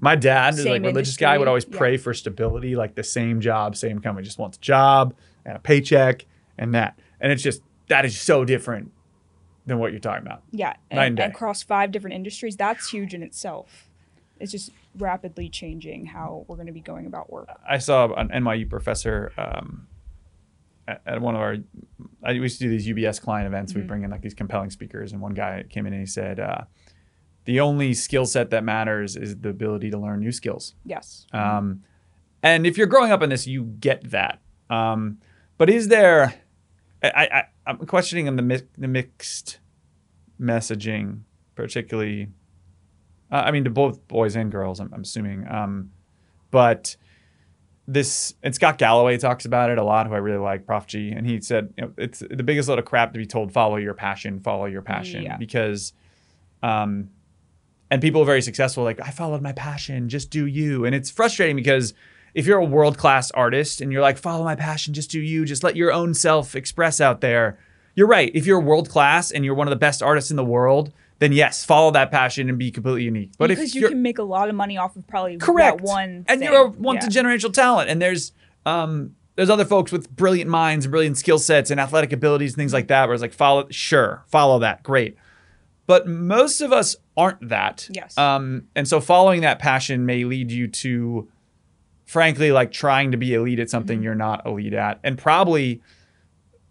my 0.00 0.14
dad 0.14 0.54
is 0.54 0.64
like 0.64 0.82
religious 0.82 1.16
guy 1.16 1.38
would 1.38 1.48
industry, 1.48 1.48
always 1.48 1.66
yeah. 1.70 1.78
pray 1.78 1.96
for 1.96 2.14
stability, 2.14 2.76
like 2.76 2.94
the 2.94 3.02
same 3.02 3.40
job, 3.40 3.76
same 3.76 3.98
company, 4.00 4.24
just 4.24 4.38
wants 4.38 4.56
a 4.56 4.60
job 4.60 5.14
and 5.44 5.56
a 5.56 5.60
paycheck 5.60 6.24
and 6.56 6.74
that. 6.74 6.98
And 7.20 7.32
it's 7.32 7.42
just 7.42 7.62
that 7.88 8.04
is 8.04 8.18
so 8.18 8.44
different 8.44 8.92
than 9.68 9.78
what 9.78 9.92
you're 9.92 10.00
talking 10.00 10.26
about. 10.26 10.42
yeah, 10.50 10.74
and 10.90 11.18
and, 11.20 11.32
across 11.32 11.62
five 11.62 11.92
different 11.92 12.14
industries. 12.16 12.56
That's 12.56 12.90
huge 12.90 13.14
in 13.14 13.22
itself. 13.22 13.88
It's 14.40 14.52
just 14.52 14.70
rapidly 14.96 15.48
changing 15.48 16.06
how 16.06 16.44
we're 16.48 16.56
going 16.56 16.66
to 16.66 16.72
be 16.72 16.80
going 16.80 17.06
about 17.06 17.30
work. 17.30 17.48
I 17.68 17.78
saw 17.78 18.12
an 18.14 18.28
NYU 18.28 18.68
professor 18.68 19.32
um, 19.36 19.86
at, 20.86 21.20
one 21.20 21.34
of 21.34 21.40
our 21.40 21.56
I 22.22 22.32
used 22.32 22.58
to 22.58 22.64
do 22.64 22.70
these 22.70 22.86
UBS 22.88 23.20
client 23.20 23.46
events. 23.46 23.74
We 23.74 23.82
Mhm. 23.82 23.86
bring 23.88 24.02
in 24.04 24.10
like 24.10 24.22
these 24.22 24.34
compelling 24.34 24.70
speakers, 24.70 25.12
and 25.12 25.20
one 25.20 25.34
guy 25.34 25.64
came 25.68 25.86
in 25.86 25.92
and 25.92 26.00
he 26.00 26.06
said, 26.06 26.40
uh, 26.40 26.62
"The 27.44 27.60
only 27.60 27.94
skill 27.94 28.26
set 28.26 28.50
that 28.50 28.64
matters 28.64 29.16
is 29.16 29.36
the 29.38 29.50
ability 29.50 29.90
to 29.90 29.98
learn 29.98 30.20
new 30.20 30.32
skills." 30.32 30.74
Yes. 30.84 31.26
Um, 31.32 31.82
and 32.42 32.66
if 32.66 32.78
you're 32.78 32.86
growing 32.86 33.10
up 33.12 33.22
in 33.22 33.30
this, 33.30 33.46
you 33.46 33.64
get 33.64 34.10
that. 34.10 34.40
Um, 34.70 35.18
but 35.58 35.68
is 35.68 35.88
there? 35.88 36.34
I, 37.02 37.28
I 37.32 37.44
I'm 37.68 37.78
questioning 37.86 38.26
on 38.28 38.36
the 38.36 38.42
mi- 38.42 38.62
the 38.76 38.88
mixed 38.88 39.58
messaging, 40.40 41.20
particularly. 41.54 42.28
Uh, 43.30 43.42
I 43.46 43.50
mean, 43.50 43.64
to 43.64 43.70
both 43.70 44.06
boys 44.08 44.36
and 44.36 44.50
girls. 44.50 44.80
I'm, 44.80 44.90
I'm 44.94 45.02
assuming. 45.02 45.46
Um, 45.48 45.90
but 46.50 46.96
this 47.86 48.34
and 48.42 48.54
Scott 48.54 48.78
Galloway 48.78 49.18
talks 49.18 49.44
about 49.44 49.70
it 49.70 49.78
a 49.78 49.82
lot, 49.84 50.06
who 50.06 50.14
I 50.14 50.18
really 50.18 50.38
like, 50.38 50.66
Prof 50.66 50.86
G, 50.86 51.10
and 51.10 51.26
he 51.26 51.40
said 51.40 51.72
you 51.76 51.84
know, 51.84 51.92
it's 51.98 52.20
the 52.20 52.42
biggest 52.42 52.68
load 52.68 52.78
of 52.78 52.84
crap 52.84 53.12
to 53.12 53.18
be 53.18 53.26
told 53.26 53.52
follow 53.52 53.76
your 53.76 53.94
passion, 53.94 54.40
follow 54.40 54.66
your 54.66 54.82
passion, 54.82 55.22
Yeah. 55.22 55.36
because, 55.38 55.92
um, 56.62 57.10
and 57.90 58.02
people 58.02 58.20
are 58.22 58.26
very 58.26 58.42
successful 58.42 58.84
like 58.84 59.00
I 59.00 59.10
followed 59.10 59.40
my 59.42 59.52
passion, 59.52 60.08
just 60.10 60.30
do 60.30 60.44
you, 60.46 60.84
and 60.84 60.94
it's 60.94 61.10
frustrating 61.10 61.56
because 61.56 61.94
if 62.34 62.46
you're 62.46 62.58
a 62.58 62.64
world 62.64 62.98
class 62.98 63.30
artist 63.32 63.80
and 63.80 63.92
you're 63.92 64.02
like 64.02 64.18
follow 64.18 64.44
my 64.44 64.54
passion, 64.54 64.94
just 64.94 65.10
do 65.10 65.20
you, 65.20 65.44
just 65.44 65.62
let 65.62 65.76
your 65.76 65.92
own 65.92 66.14
self 66.14 66.54
express 66.54 67.00
out 67.00 67.20
there. 67.20 67.58
You're 67.94 68.06
right. 68.06 68.30
If 68.34 68.46
you're 68.46 68.60
world 68.60 68.88
class 68.88 69.30
and 69.30 69.44
you're 69.44 69.54
one 69.54 69.66
of 69.66 69.70
the 69.70 69.76
best 69.76 70.02
artists 70.02 70.30
in 70.30 70.36
the 70.36 70.44
world, 70.44 70.92
then 71.18 71.32
yes, 71.32 71.64
follow 71.64 71.90
that 71.90 72.10
passion 72.10 72.48
and 72.48 72.58
be 72.58 72.70
completely 72.70 73.02
unique. 73.02 73.32
But 73.38 73.48
because 73.48 73.74
if 73.74 73.82
you 73.82 73.88
can 73.88 74.02
make 74.02 74.18
a 74.18 74.22
lot 74.22 74.48
of 74.48 74.54
money 74.54 74.76
off 74.78 74.94
of 74.96 75.06
probably 75.06 75.36
correct 75.36 75.78
that 75.78 75.84
one 75.84 76.24
and 76.28 76.40
thing. 76.40 76.42
you're 76.42 76.66
a 76.66 76.68
once 76.68 77.02
yeah. 77.02 77.20
a 77.20 77.24
generational 77.24 77.52
talent 77.52 77.90
and 77.90 78.00
there's 78.00 78.32
um 78.66 79.14
there's 79.34 79.50
other 79.50 79.64
folks 79.64 79.92
with 79.92 80.14
brilliant 80.14 80.50
minds 80.50 80.84
and 80.84 80.90
brilliant 80.90 81.16
skill 81.18 81.38
sets 81.38 81.70
and 81.70 81.80
athletic 81.80 82.12
abilities 82.12 82.52
and 82.52 82.56
things 82.58 82.72
like 82.72 82.88
that 82.88 83.06
where 83.06 83.14
it's 83.14 83.22
like 83.22 83.32
follow 83.32 83.66
sure 83.70 84.22
follow 84.26 84.60
that 84.60 84.82
great 84.82 85.16
but 85.86 86.06
most 86.06 86.60
of 86.60 86.72
us 86.72 86.94
aren't 87.16 87.48
that 87.48 87.88
Yes. 87.90 88.16
um 88.18 88.64
and 88.76 88.86
so 88.86 89.00
following 89.00 89.40
that 89.40 89.58
passion 89.58 90.06
may 90.06 90.24
lead 90.24 90.50
you 90.52 90.68
to 90.68 91.28
frankly 92.08 92.50
like 92.52 92.72
trying 92.72 93.10
to 93.12 93.18
be 93.18 93.34
elite 93.34 93.58
at 93.58 93.68
something 93.68 94.00
Mhm. 94.00 94.04
you're 94.04 94.14
not 94.14 94.44
elite 94.46 94.72
at 94.72 94.98
and 95.04 95.18
probably 95.18 95.82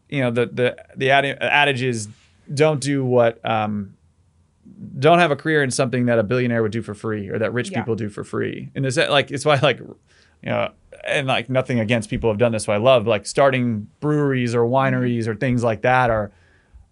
you 0.10 0.20
know 0.22 0.32
the 0.32 0.48
the 0.48 0.76
the 0.96 1.12
adi- 1.12 1.38
adage 1.40 1.84
is 1.84 2.10
don't 2.54 2.82
do 2.82 3.06
what 3.06 3.40
um 3.46 3.94
don't 5.00 5.20
have 5.20 5.30
a 5.32 5.36
career 5.36 5.62
in 5.64 5.70
something 5.70 6.08
that 6.08 6.18
a 6.18 6.24
billionaire 6.24 6.64
would 6.64 6.72
do 6.72 6.82
for 6.82 6.96
free 6.96 7.30
or 7.30 7.38
that 7.38 7.54
rich 7.54 7.70
Yeah. 7.72 7.80
people 7.82 7.96
do 7.96 8.10
for 8.10 8.24
free. 8.24 8.70
And 8.76 8.84
is 8.86 8.96
that 8.96 9.12
like 9.12 9.30
it's 9.30 9.46
why 9.46 9.60
like 9.62 9.80
you 9.80 10.50
know 10.50 10.72
and 11.06 11.28
like 11.28 11.50
nothing 11.52 11.80
against 11.80 12.10
people 12.10 12.30
have 12.32 12.40
done 12.40 12.52
this 12.52 12.66
who 12.66 12.72
I 12.72 12.78
love 12.78 13.06
like 13.06 13.26
starting 13.28 13.88
breweries 14.00 14.56
or 14.56 14.64
wineries 14.64 15.28
or 15.28 15.36
things 15.36 15.64
like 15.64 15.82
that 15.84 16.10
are 16.10 16.32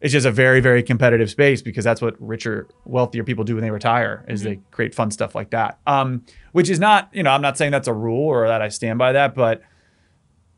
it's 0.06 0.12
just 0.12 0.28
a 0.28 0.32
very 0.32 0.60
very 0.60 0.84
competitive 0.84 1.32
space 1.32 1.64
because 1.64 1.84
that's 1.84 2.00
what 2.00 2.14
richer 2.20 2.68
wealthier 2.86 3.24
people 3.24 3.44
do 3.44 3.56
when 3.56 3.64
they 3.64 3.72
retire 3.72 4.24
is 4.28 4.44
they 4.44 4.60
create 4.70 4.94
fun 4.94 5.10
stuff 5.10 5.34
like 5.34 5.50
that. 5.50 5.80
Um 5.88 6.24
which 6.52 6.70
is 6.70 6.80
not, 6.80 7.10
you 7.12 7.24
know, 7.24 7.32
I'm 7.32 7.42
not 7.42 7.58
saying 7.58 7.72
that's 7.72 7.88
a 7.88 7.94
rule 7.94 8.28
or 8.28 8.48
that 8.48 8.62
I 8.62 8.70
stand 8.70 9.00
by 9.00 9.14
that, 9.14 9.34
but 9.34 9.64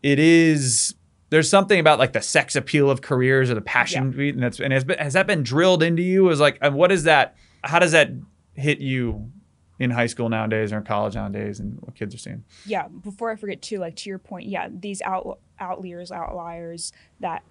it 0.03 0.19
is 0.19 0.95
there's 1.29 1.49
something 1.49 1.79
about 1.79 1.97
like 1.97 2.11
the 2.11 2.21
sex 2.21 2.57
appeal 2.57 2.89
of 2.89 3.01
careers 3.01 3.49
or 3.49 3.53
the 3.53 3.61
passion 3.61 4.19
and 4.19 4.43
that's 4.43 4.59
and 4.59 4.73
has, 4.73 4.83
been, 4.83 4.99
has 4.99 5.13
that 5.13 5.27
been 5.27 5.43
drilled 5.43 5.81
into 5.81 6.01
you? 6.01 6.29
Is 6.29 6.41
like 6.41 6.57
and 6.61 6.75
what 6.75 6.91
is 6.91 7.05
that 7.05 7.37
how 7.63 7.79
does 7.79 7.93
that 7.93 8.09
hit 8.53 8.81
you 8.81 9.31
in 9.79 9.91
high 9.91 10.07
school 10.07 10.27
nowadays 10.27 10.73
or 10.73 10.79
in 10.79 10.83
college 10.83 11.15
nowadays 11.15 11.61
and 11.61 11.79
what 11.79 11.95
kids 11.95 12.13
are 12.13 12.17
seeing? 12.17 12.43
Yeah 12.65 12.89
before 12.89 13.31
i 13.31 13.37
forget 13.37 13.61
too 13.61 13.79
like 13.79 13.95
to 13.95 14.09
your 14.09 14.19
point 14.19 14.45
yeah 14.45 14.67
these 14.69 15.01
out 15.03 15.39
outliers 15.57 16.11
outliers 16.11 16.91
that 17.21 17.43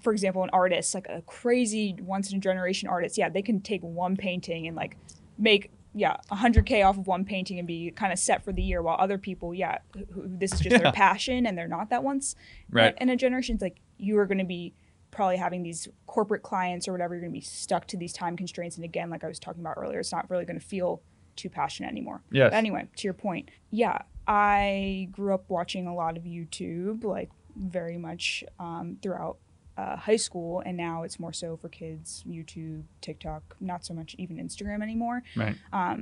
for 0.00 0.12
example 0.12 0.42
an 0.42 0.50
artist 0.52 0.94
like 0.94 1.06
a 1.08 1.22
crazy 1.22 1.96
once 2.00 2.30
in 2.30 2.38
a 2.38 2.40
generation 2.40 2.88
artist 2.88 3.16
yeah 3.18 3.28
they 3.28 3.42
can 3.42 3.60
take 3.60 3.82
one 3.82 4.16
painting 4.16 4.66
and 4.66 4.76
like 4.76 4.96
make 5.38 5.70
yeah 5.94 6.16
100k 6.30 6.84
off 6.86 6.96
of 6.98 7.06
one 7.06 7.24
painting 7.24 7.58
and 7.58 7.66
be 7.66 7.90
kind 7.90 8.12
of 8.12 8.18
set 8.18 8.44
for 8.44 8.52
the 8.52 8.62
year 8.62 8.80
while 8.82 8.96
other 8.98 9.18
people 9.18 9.52
yeah 9.54 9.78
who, 9.94 10.04
who- 10.12 10.22
this 10.26 10.52
is 10.52 10.60
just 10.60 10.72
Yeah. 10.72 10.82
their 10.82 10.92
passion 10.92 11.46
and 11.46 11.56
they're 11.58 11.68
not 11.68 11.90
that 11.90 12.02
once 12.04 12.36
Right. 12.70 12.94
in 13.00 13.08
a 13.08 13.16
generation 13.16 13.54
it's 13.54 13.62
like 13.62 13.78
you 13.98 14.18
are 14.18 14.26
going 14.26 14.38
to 14.38 14.44
be 14.44 14.72
probably 15.10 15.36
having 15.36 15.62
these 15.64 15.88
corporate 16.06 16.42
clients 16.42 16.86
or 16.86 16.92
whatever 16.92 17.14
you're 17.14 17.20
going 17.22 17.32
to 17.32 17.36
be 17.36 17.40
stuck 17.44 17.86
to 17.88 17.96
these 17.96 18.12
time 18.12 18.36
constraints 18.36 18.76
and 18.76 18.84
again 18.84 19.10
like 19.10 19.24
i 19.24 19.26
was 19.26 19.38
talking 19.40 19.60
about 19.60 19.74
earlier 19.76 19.98
it's 19.98 20.12
not 20.12 20.30
really 20.30 20.44
going 20.44 20.58
to 20.58 20.64
feel 20.64 21.02
too 21.34 21.48
passionate 21.50 21.88
anymore 21.88 22.20
yeah 22.30 22.44
but 22.48 22.54
anyway, 22.54 22.86
to 22.96 23.04
your 23.08 23.14
point, 23.14 23.50
yeah, 23.70 24.02
I 24.26 25.08
grew 25.10 25.32
up 25.34 25.44
watching 25.48 25.86
a 25.86 25.94
lot 25.94 26.16
of 26.16 26.24
YouTube, 26.24 27.02
like 27.04 27.30
very 27.56 27.96
much 27.96 28.44
um, 28.58 28.98
throughout 29.02 29.38
uh, 29.80 29.96
high 29.96 30.16
school, 30.26 30.52
and 30.66 30.76
now 30.76 31.02
it's 31.06 31.18
more 31.24 31.32
so 31.42 31.56
for 31.56 31.68
kids. 31.68 32.22
YouTube, 32.26 32.82
TikTok, 33.00 33.42
not 33.60 33.80
so 33.84 33.92
much 33.94 34.10
even 34.22 34.36
Instagram 34.46 34.82
anymore. 34.82 35.22
right 35.36 35.56
Um, 35.72 35.98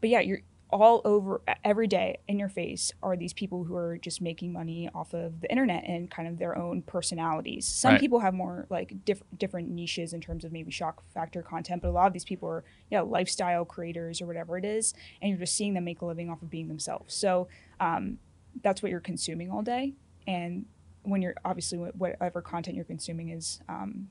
but 0.00 0.10
yeah, 0.10 0.20
you're 0.28 0.42
all 0.70 1.00
over 1.04 1.40
every 1.72 1.86
day 1.86 2.16
in 2.26 2.36
your 2.42 2.48
face 2.48 2.90
are 3.00 3.16
these 3.16 3.32
people 3.32 3.62
who 3.64 3.76
are 3.76 3.96
just 4.08 4.20
making 4.20 4.52
money 4.52 4.88
off 4.92 5.14
of 5.14 5.40
the 5.42 5.48
internet 5.54 5.84
and 5.92 6.10
kind 6.10 6.26
of 6.26 6.36
their 6.38 6.54
own 6.64 6.82
personalities. 6.82 7.64
Some 7.82 7.92
Right. 7.92 8.00
people 8.00 8.18
have 8.20 8.34
more 8.34 8.66
like 8.70 9.04
diff- 9.04 9.22
different 9.38 9.68
niches 9.70 10.12
in 10.12 10.20
terms 10.20 10.42
of 10.44 10.50
maybe 10.50 10.72
shock 10.72 10.96
factor 11.16 11.42
content, 11.42 11.80
but 11.82 11.88
a 11.88 11.96
lot 12.00 12.06
of 12.08 12.12
these 12.12 12.24
people 12.24 12.48
are 12.48 12.64
yeah 12.90 13.02
lifestyle 13.02 13.64
creators 13.64 14.20
or 14.20 14.26
whatever 14.26 14.58
it 14.58 14.64
is, 14.64 14.94
and 15.20 15.28
you're 15.30 15.38
just 15.38 15.54
seeing 15.54 15.74
them 15.74 15.84
make 15.84 16.00
a 16.00 16.06
living 16.06 16.28
off 16.30 16.42
of 16.42 16.50
being 16.50 16.68
themselves. 16.68 17.14
So 17.14 17.46
um, 17.78 18.18
that's 18.62 18.82
what 18.82 18.90
you're 18.90 19.00
consuming 19.12 19.50
all 19.52 19.62
day, 19.62 19.92
and 20.26 20.64
when 21.04 21.22
you're 21.22 21.34
obviously 21.44 21.78
whatever 21.78 22.42
content 22.42 22.74
you're 22.76 22.84
consuming 22.84 23.28
is 23.30 23.60
um, 23.68 24.08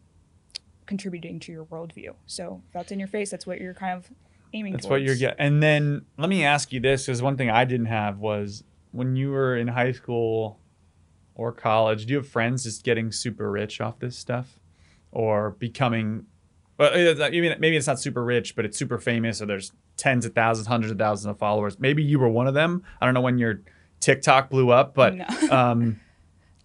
contributing 0.85 1.39
to 1.41 1.51
your 1.51 1.65
worldview. 1.65 2.13
So 2.25 2.61
that's 2.73 2.91
in 2.91 2.99
your 2.99 3.07
face. 3.07 3.29
That's 3.29 3.45
what 3.47 3.59
you're 3.59 3.73
kind 3.73 3.97
of 3.97 4.09
aiming. 4.53 4.73
that's 4.73 4.85
what 4.87 5.01
you're 5.01 5.07
towards. 5.09 5.19
getting 5.19 5.39
and 5.39 5.63
then 5.63 6.05
let 6.17 6.29
me 6.29 6.43
ask 6.45 6.71
you 6.71 6.79
this 6.79 7.07
because 7.07 7.23
one 7.23 7.35
thing 7.35 7.49
i 7.49 7.65
didn't 7.65 7.87
have 7.87 8.19
was 8.19 8.63
when 8.91 9.15
you 9.15 9.31
were 9.31 9.57
in 9.57 9.67
high 9.67 9.91
school 9.91 10.59
or 11.33 11.51
college 11.51 12.05
do 12.05 12.11
you 12.13 12.17
have 12.17 12.27
friends 12.27 12.63
just 12.63 12.83
getting 12.83 13.11
super 13.11 13.49
rich 13.49 13.81
off 13.81 13.97
this 13.97 14.15
stuff 14.15 14.59
or 15.11 15.49
becoming 15.57 16.27
well, 16.77 16.91
maybe 16.93 17.75
it's 17.77 17.87
not 17.87 17.99
super 17.99 18.23
rich, 18.23 18.55
but 18.55 18.65
it's 18.65 18.77
super 18.79 18.97
famous, 18.97 19.41
or 19.41 19.45
there's 19.45 19.71
tens 19.95 20.25
of 20.25 20.33
thousands, 20.33 20.67
hundreds 20.67 20.91
of 20.91 20.97
thousands 20.97 21.27
of 21.29 21.37
followers. 21.37 21.79
Maybe 21.79 22.01
you 22.01 22.17
were 22.17 22.27
one 22.29 22.47
of 22.47 22.55
them. 22.55 22.83
I 22.99 23.05
don't 23.05 23.13
know 23.13 23.21
when 23.21 23.37
your 23.37 23.61
TikTok 23.99 24.49
blew 24.49 24.71
up, 24.71 24.95
but 24.95 25.13
No. 25.15 25.25
um, 25.51 25.99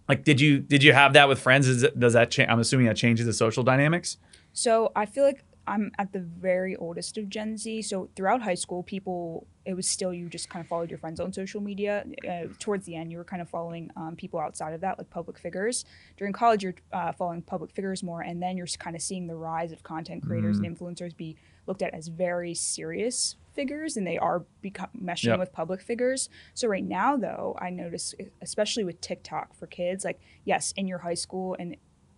like, 0.09 0.25
did 0.25 0.41
you 0.41 0.59
did 0.61 0.83
you 0.83 0.93
have 0.93 1.13
that 1.13 1.29
with 1.29 1.39
friends? 1.39 1.69
Is 1.69 1.87
does 1.99 2.15
that 2.15 2.31
change? 2.31 2.49
I'm 2.51 2.61
assuming 2.61 2.87
that 2.87 2.97
changes 2.97 3.27
the 3.27 3.33
social 3.33 3.63
dynamics. 3.63 4.17
So 4.53 4.91
I 4.97 5.07
feel 5.07 5.25
like 5.25 5.45
I'm 5.69 5.93
at 5.99 6.13
the 6.13 6.21
very 6.21 6.75
oldest 6.77 7.19
of 7.19 7.29
Gen 7.29 7.57
Z. 7.57 7.83
So 7.83 8.09
throughout 8.17 8.41
high 8.43 8.55
school, 8.55 8.83
people, 8.83 9.47
it 9.67 9.75
was 9.75 9.87
still 9.87 10.13
you 10.15 10.29
just 10.29 10.49
kind 10.49 10.65
of 10.65 10.69
followed 10.69 10.89
your 10.91 10.99
friends 10.99 11.21
on 11.21 11.33
social 11.33 11.61
media. 11.61 12.05
Uh, 12.29 12.45
towards 12.59 12.87
the 12.87 12.97
end, 12.97 13.13
you 13.13 13.19
were 13.19 13.25
kind 13.25 13.43
of 13.43 13.49
following 13.49 13.91
um, 13.97 14.17
people 14.17 14.41
outside 14.41 14.73
of 14.73 14.81
that, 14.81 14.97
like 14.99 15.11
public 15.11 15.39
figures. 15.39 15.85
During 16.17 16.33
college, 16.33 16.63
you're 16.63 16.75
uh, 16.93 17.13
following 17.13 17.43
public 17.43 17.71
figures 17.73 18.03
more, 18.03 18.23
and 18.23 18.43
then 18.43 18.57
you're 18.57 18.67
kind 18.79 18.97
of 18.97 19.03
seeing 19.03 19.27
the 19.27 19.37
rise 19.37 19.71
of 19.71 19.83
content 19.83 20.23
creators 20.27 20.59
and 20.59 20.67
influencers 20.77 21.15
be 21.17 21.37
looked 21.67 21.83
at 21.83 21.93
as 21.93 22.09
very 22.09 22.55
serious 22.55 23.37
figures, 23.53 23.97
and 23.99 24.07
they 24.07 24.17
are 24.17 24.45
become 24.63 24.89
meshing 24.99 25.25
Yep. 25.29 25.39
with 25.41 25.53
public 25.53 25.83
figures. 25.83 26.31
So 26.55 26.67
right 26.69 26.85
now, 26.85 27.17
though, 27.17 27.57
I 27.61 27.69
notice, 27.71 28.15
especially 28.41 28.85
with 28.85 29.01
TikTok 29.03 29.55
for 29.55 29.67
kids, 29.67 30.05
like 30.05 30.19
yes, 30.45 30.73
in 30.77 30.89
your 30.89 30.99
high 30.99 31.15
school 31.15 31.57
and 31.59 31.77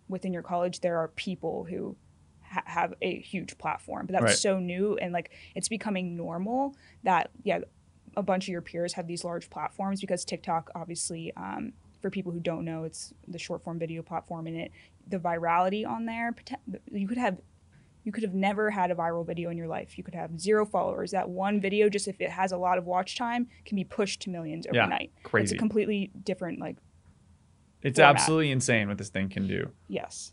within 0.09 0.33
your 0.33 0.43
college, 0.43 0.81
there 0.81 0.99
are 0.99 1.09
people 1.09 1.65
who 1.65 1.97
ha- 2.51 2.63
have 2.67 2.95
a 3.01 3.19
huge 3.21 3.57
platform, 3.59 4.07
but 4.07 4.13
that's 4.13 4.25
Right. 4.25 4.35
so 4.37 4.59
new 4.59 4.97
and 4.97 5.13
like 5.13 5.31
it's 5.55 5.69
becoming 5.69 6.17
normal 6.17 6.75
that 7.05 7.31
yeah, 7.45 7.61
a 8.17 8.23
bunch 8.23 8.45
of 8.45 8.49
your 8.53 8.61
peers 8.63 8.93
have 8.95 9.07
these 9.07 9.25
large 9.25 9.49
platforms 9.51 10.01
because 10.01 10.25
TikTok 10.25 10.71
obviously. 10.75 11.33
Um, 11.37 11.73
for 12.03 12.09
people 12.09 12.33
who 12.33 12.41
don't 12.41 12.65
know, 12.65 12.85
it's 12.85 13.13
the 13.29 13.39
short 13.39 13.63
form 13.63 13.79
video 13.79 14.01
platform, 14.01 14.47
and 14.47 14.57
it 14.57 14.73
the 15.07 15.19
virality 15.19 15.87
on 15.87 16.07
there. 16.07 16.35
You 16.91 17.07
could 17.07 17.19
have 17.19 17.39
you 18.05 18.11
could 18.11 18.23
have 18.23 18.33
never 18.33 18.71
had 18.71 18.91
a 18.91 18.95
viral 18.95 19.27
video 19.27 19.51
in 19.51 19.59
your 19.59 19.67
life. 19.69 19.99
You 19.99 20.03
could 20.05 20.15
have 20.15 20.41
zero 20.41 20.65
followers. 20.65 21.11
That 21.11 21.29
one 21.29 21.61
video, 21.61 21.91
just 21.91 22.09
if 22.09 22.19
it 22.23 22.31
has 22.31 22.53
a 22.53 22.57
lot 22.57 22.79
of 22.79 22.87
watch 22.87 23.17
time, 23.19 23.49
can 23.67 23.77
be 23.77 23.85
pushed 23.85 24.23
to 24.23 24.31
millions 24.31 24.67
overnight. 24.67 25.11
Yeah, 25.15 25.21
overnight. 25.27 25.43
It's 25.45 25.53
a 25.53 25.59
completely 25.59 26.11
different, 26.25 26.59
like, 26.59 26.79
It's 27.83 27.99
format. 27.99 28.17
absolutely 28.17 28.51
insane 28.51 28.89
what 28.89 28.97
this 28.97 29.11
thing 29.11 29.29
can 29.29 29.47
do. 29.47 29.71
yes. 29.87 30.33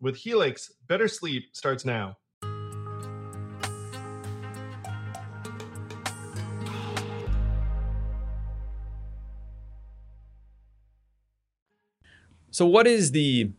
With 0.00 0.16
Helix, 0.16 0.72
better 0.86 1.08
sleep 1.08 1.44
starts 1.52 1.84
now. 1.84 2.16
So 12.50 12.66
what 12.66 12.86
is 12.86 13.12
the 13.12 13.50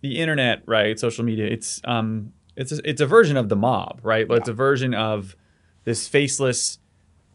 the 0.00 0.18
internet, 0.18 0.62
right? 0.66 0.98
Social 0.98 1.24
media. 1.24 1.46
It's 1.46 1.80
um 1.84 2.32
it's 2.56 2.72
a, 2.72 2.80
it's 2.84 3.00
a 3.00 3.06
version 3.06 3.36
of 3.36 3.48
the 3.48 3.56
mob, 3.56 4.00
right? 4.02 4.26
But 4.26 4.38
it's 4.38 4.48
a 4.48 4.52
version 4.52 4.92
of 4.92 5.36
this 5.84 6.08
faceless 6.08 6.78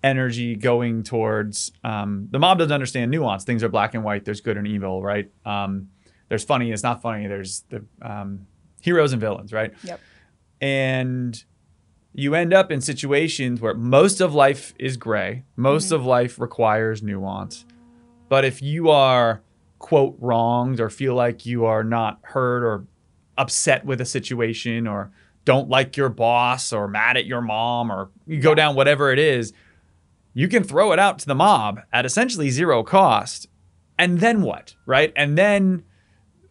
energy 0.03 0.55
going 0.55 1.03
towards 1.03 1.71
um, 1.83 2.27
the 2.31 2.39
mob 2.39 2.59
doesn't 2.59 2.71
understand 2.71 3.09
nuance. 3.11 3.43
Things 3.43 3.63
are 3.63 3.69
black 3.69 3.93
and 3.95 4.03
white. 4.03 4.25
There's 4.25 4.41
good 4.41 4.57
and 4.57 4.67
evil, 4.67 5.01
right? 5.01 5.31
Um, 5.45 5.89
there's 6.29 6.43
funny. 6.43 6.71
It's 6.71 6.83
not 6.83 7.01
funny. 7.01 7.27
There's 7.27 7.63
the 7.69 7.83
um, 8.01 8.47
heroes 8.81 9.13
and 9.13 9.21
villains, 9.21 9.53
right? 9.53 9.73
Yep. 9.83 9.99
And 10.61 11.43
you 12.13 12.33
end 12.33 12.53
up 12.53 12.71
in 12.71 12.81
situations 12.81 13.61
where 13.61 13.73
most 13.73 14.21
of 14.21 14.33
life 14.33 14.73
is 14.79 14.97
gray. 14.97 15.43
Most 15.55 15.91
of 15.91 16.05
life 16.05 16.39
requires 16.39 17.03
nuance. 17.03 17.65
But 18.29 18.43
if 18.43 18.61
you 18.61 18.89
are 18.89 19.41
quote 19.79 20.17
wronged 20.19 20.79
or 20.79 20.89
feel 20.89 21.13
like 21.13 21.45
you 21.45 21.65
are 21.65 21.83
not 21.83 22.19
heard 22.23 22.63
or 22.63 22.85
upset 23.37 23.85
with 23.85 24.01
a 24.01 24.05
situation 24.05 24.87
or 24.87 25.11
don't 25.45 25.69
like 25.69 25.95
your 25.95 26.09
boss 26.09 26.73
or 26.73 26.87
mad 26.87 27.15
at 27.15 27.25
your 27.25 27.41
mom 27.41 27.91
or 27.91 28.09
you 28.25 28.41
go 28.41 28.55
down 28.55 28.75
whatever 28.75 29.11
it 29.11 29.19
is, 29.19 29.53
you 30.33 30.47
can 30.47 30.63
throw 30.63 30.91
it 30.91 30.99
out 30.99 31.19
to 31.19 31.25
the 31.25 31.35
mob 31.35 31.79
at 31.93 32.05
essentially 32.05 32.49
zero 32.49 32.83
cost. 32.83 33.47
And 33.97 34.19
then 34.19 34.41
what? 34.41 34.75
Right? 34.85 35.13
And 35.15 35.37
then 35.37 35.83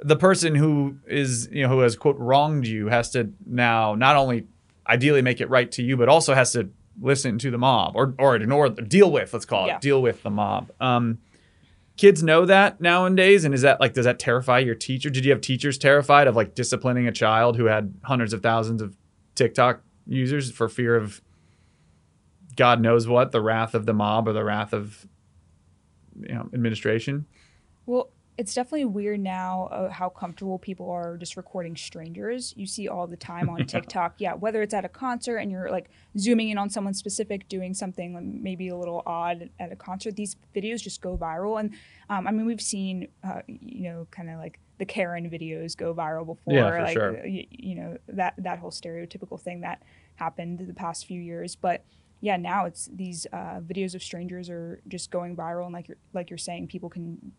the 0.01 0.17
person 0.17 0.55
who 0.55 0.97
is, 1.07 1.49
you 1.53 1.63
know, 1.63 1.69
who 1.69 1.81
has 1.81 1.97
quote 1.97 2.17
wronged 2.19 2.67
you 2.67 2.89
has 2.89 3.11
to 3.11 3.33
now 3.47 3.95
not 3.95 4.17
only 4.17 4.47
ideally 4.89 5.23
make 5.23 5.41
it 5.41 5.49
right 5.51 5.71
to 5.73 5.83
you, 5.83 5.97
but 5.97 6.09
also 6.09 6.35
has 6.35 6.53
to 6.53 6.69
listen 7.01 7.39
to 7.39 7.51
the 7.51 7.59
mob 7.59 7.95
or 7.97 8.15
or 8.19 8.37
ignore 8.37 8.69
deal 8.69 9.11
with, 9.11 9.33
let's 9.33 9.45
call 9.45 9.65
it, 9.65 9.69
Yeah. 9.69 9.79
deal 9.79 10.01
with 10.03 10.23
the 10.23 10.31
mob. 10.31 10.71
Um 10.81 11.19
kids 11.97 12.23
know 12.23 12.45
that 12.45 12.79
nowadays 12.79 13.45
and 13.45 13.55
is 13.55 13.63
that 13.63 13.81
like 13.81 13.95
does 13.95 14.05
that 14.05 14.19
terrify 14.19 14.59
your 14.59 14.75
teacher 14.75 15.09
did 15.09 15.25
you 15.25 15.31
have 15.33 15.41
teachers 15.41 15.79
terrified 15.79 16.27
of 16.27 16.37
like 16.37 16.55
disciplining 16.55 17.07
a 17.09 17.13
child 17.13 17.57
who 17.57 17.65
had 17.65 17.95
hundreds 18.03 18.35
of 18.35 18.43
thousands 18.43 18.83
of 18.83 18.95
tiktok 19.35 19.81
users 20.07 20.51
for 20.53 20.69
fear 20.69 20.95
of 20.95 21.23
god 22.55 22.83
knows 22.83 23.09
what 23.09 23.33
the 23.33 23.41
wrath 23.41 23.75
of 23.75 23.87
the 23.87 23.95
mob 23.95 24.29
or 24.29 24.35
the 24.35 24.45
wrath 24.45 24.75
of 24.75 25.07
you 26.21 26.35
know 26.35 26.51
administration 26.53 27.25
Well, 27.87 28.11
it's 28.39 28.53
definitely 28.53 28.85
weird 28.85 29.21
now 29.21 29.69
uh, 29.73 29.91
how 29.91 30.09
comfortable 30.11 30.59
people 30.59 30.91
are 30.91 31.17
just 31.17 31.37
recording 31.37 31.75
strangers. 31.75 32.53
You 32.57 32.67
see 32.67 32.87
all 32.87 33.07
the 33.07 33.17
time 33.17 33.49
on 33.49 33.65
TikTok. 33.67 34.17
Yeah, 34.19 34.35
whether 34.35 34.61
it's 34.61 34.75
at 34.75 34.85
a 34.85 34.91
concert 34.91 35.39
and 35.39 35.51
you're 35.51 35.71
like 35.71 35.89
zooming 36.19 36.51
in 36.51 36.59
on 36.59 36.69
someone 36.69 36.93
specific 36.93 37.49
doing 37.49 37.73
something 37.73 38.15
like, 38.15 38.25
maybe 38.25 38.69
a 38.69 38.77
little 38.77 39.03
odd 39.07 39.49
at 39.59 39.73
a 39.73 39.77
concert, 39.77 40.17
these 40.17 40.37
videos 40.55 40.83
just 40.83 41.01
go 41.01 41.17
viral. 41.17 41.59
And 41.59 41.73
um, 42.11 42.27
I 42.27 42.31
mean, 42.31 42.45
we've 42.45 42.61
seen, 42.61 43.09
uh, 43.25 43.41
you 43.47 43.91
know, 43.91 44.07
kind 44.11 44.29
of 44.29 44.39
like 44.39 44.61
the 44.79 44.85
Karen 44.85 45.31
videos 45.31 45.75
go 45.75 45.95
viral 45.95 46.27
before. 46.27 46.53
Yeah, 46.53 46.71
for 46.71 46.83
like, 46.83 46.93
sure. 46.93 47.17
uh, 47.17 47.23
y- 47.25 47.49
you 47.51 47.75
know, 47.75 47.97
that, 48.09 48.35
that 48.39 48.59
whole 48.59 48.71
stereotypical 48.71 49.41
thing 49.41 49.63
that 49.63 49.83
happened 50.17 50.59
the 50.59 50.75
past 50.75 51.07
few 51.07 51.21
years. 51.21 51.57
But 51.57 51.85
yeah, 52.21 52.37
now 52.37 52.67
it's 52.67 52.91
these 52.93 53.27
uh, 53.33 53.61
videos 53.61 53.95
of 53.95 54.03
strangers 54.03 54.51
are 54.51 54.81
just 54.89 55.11
going 55.11 55.37
viral. 55.37 55.65
And 55.65 55.73
like 55.73 55.89
you're, 55.89 55.99
like 56.13 56.29
you're 56.29 56.39
saying, 56.39 56.67
people 56.67 56.91
can 56.91 57.33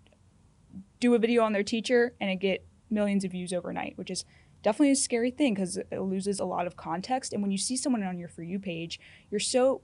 do 0.99 1.13
a 1.13 1.19
video 1.19 1.43
on 1.43 1.53
their 1.53 1.63
teacher 1.63 2.13
and 2.19 2.30
it 2.30 2.38
get 2.38 2.65
millions 2.89 3.23
of 3.23 3.32
views 3.32 3.53
overnight, 3.53 3.97
which 3.97 4.10
is 4.10 4.25
definitely 4.63 4.91
a 4.91 4.95
scary 4.95 5.32
thing 5.32 5.53
because 5.53 5.77
it 5.77 5.99
loses 5.99 6.39
a 6.39 6.45
lot 6.45 6.67
of 6.67 6.75
context. 6.75 7.34
And 7.34 7.41
when 7.41 7.51
you 7.51 7.58
see 7.58 7.77
someone 7.77 8.03
on 8.03 8.17
your 8.17 8.30
For 8.30 8.43
You 8.43 8.60
page, 8.60 8.99
you're 9.30 9.39
so, 9.39 9.82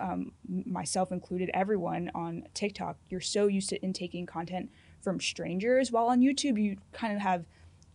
um, 0.00 0.32
myself 0.46 1.12
included, 1.12 1.50
everyone 1.52 2.10
on 2.14 2.44
TikTok, 2.54 2.96
you're 3.10 3.20
so 3.20 3.46
used 3.46 3.68
to 3.70 3.82
intaking 3.82 4.26
content 4.26 4.70
from 5.00 5.20
strangers. 5.20 5.92
While 5.92 6.06
on 6.06 6.20
YouTube, 6.20 6.62
you 6.62 6.78
kind 6.92 7.14
of 7.14 7.20
have 7.20 7.44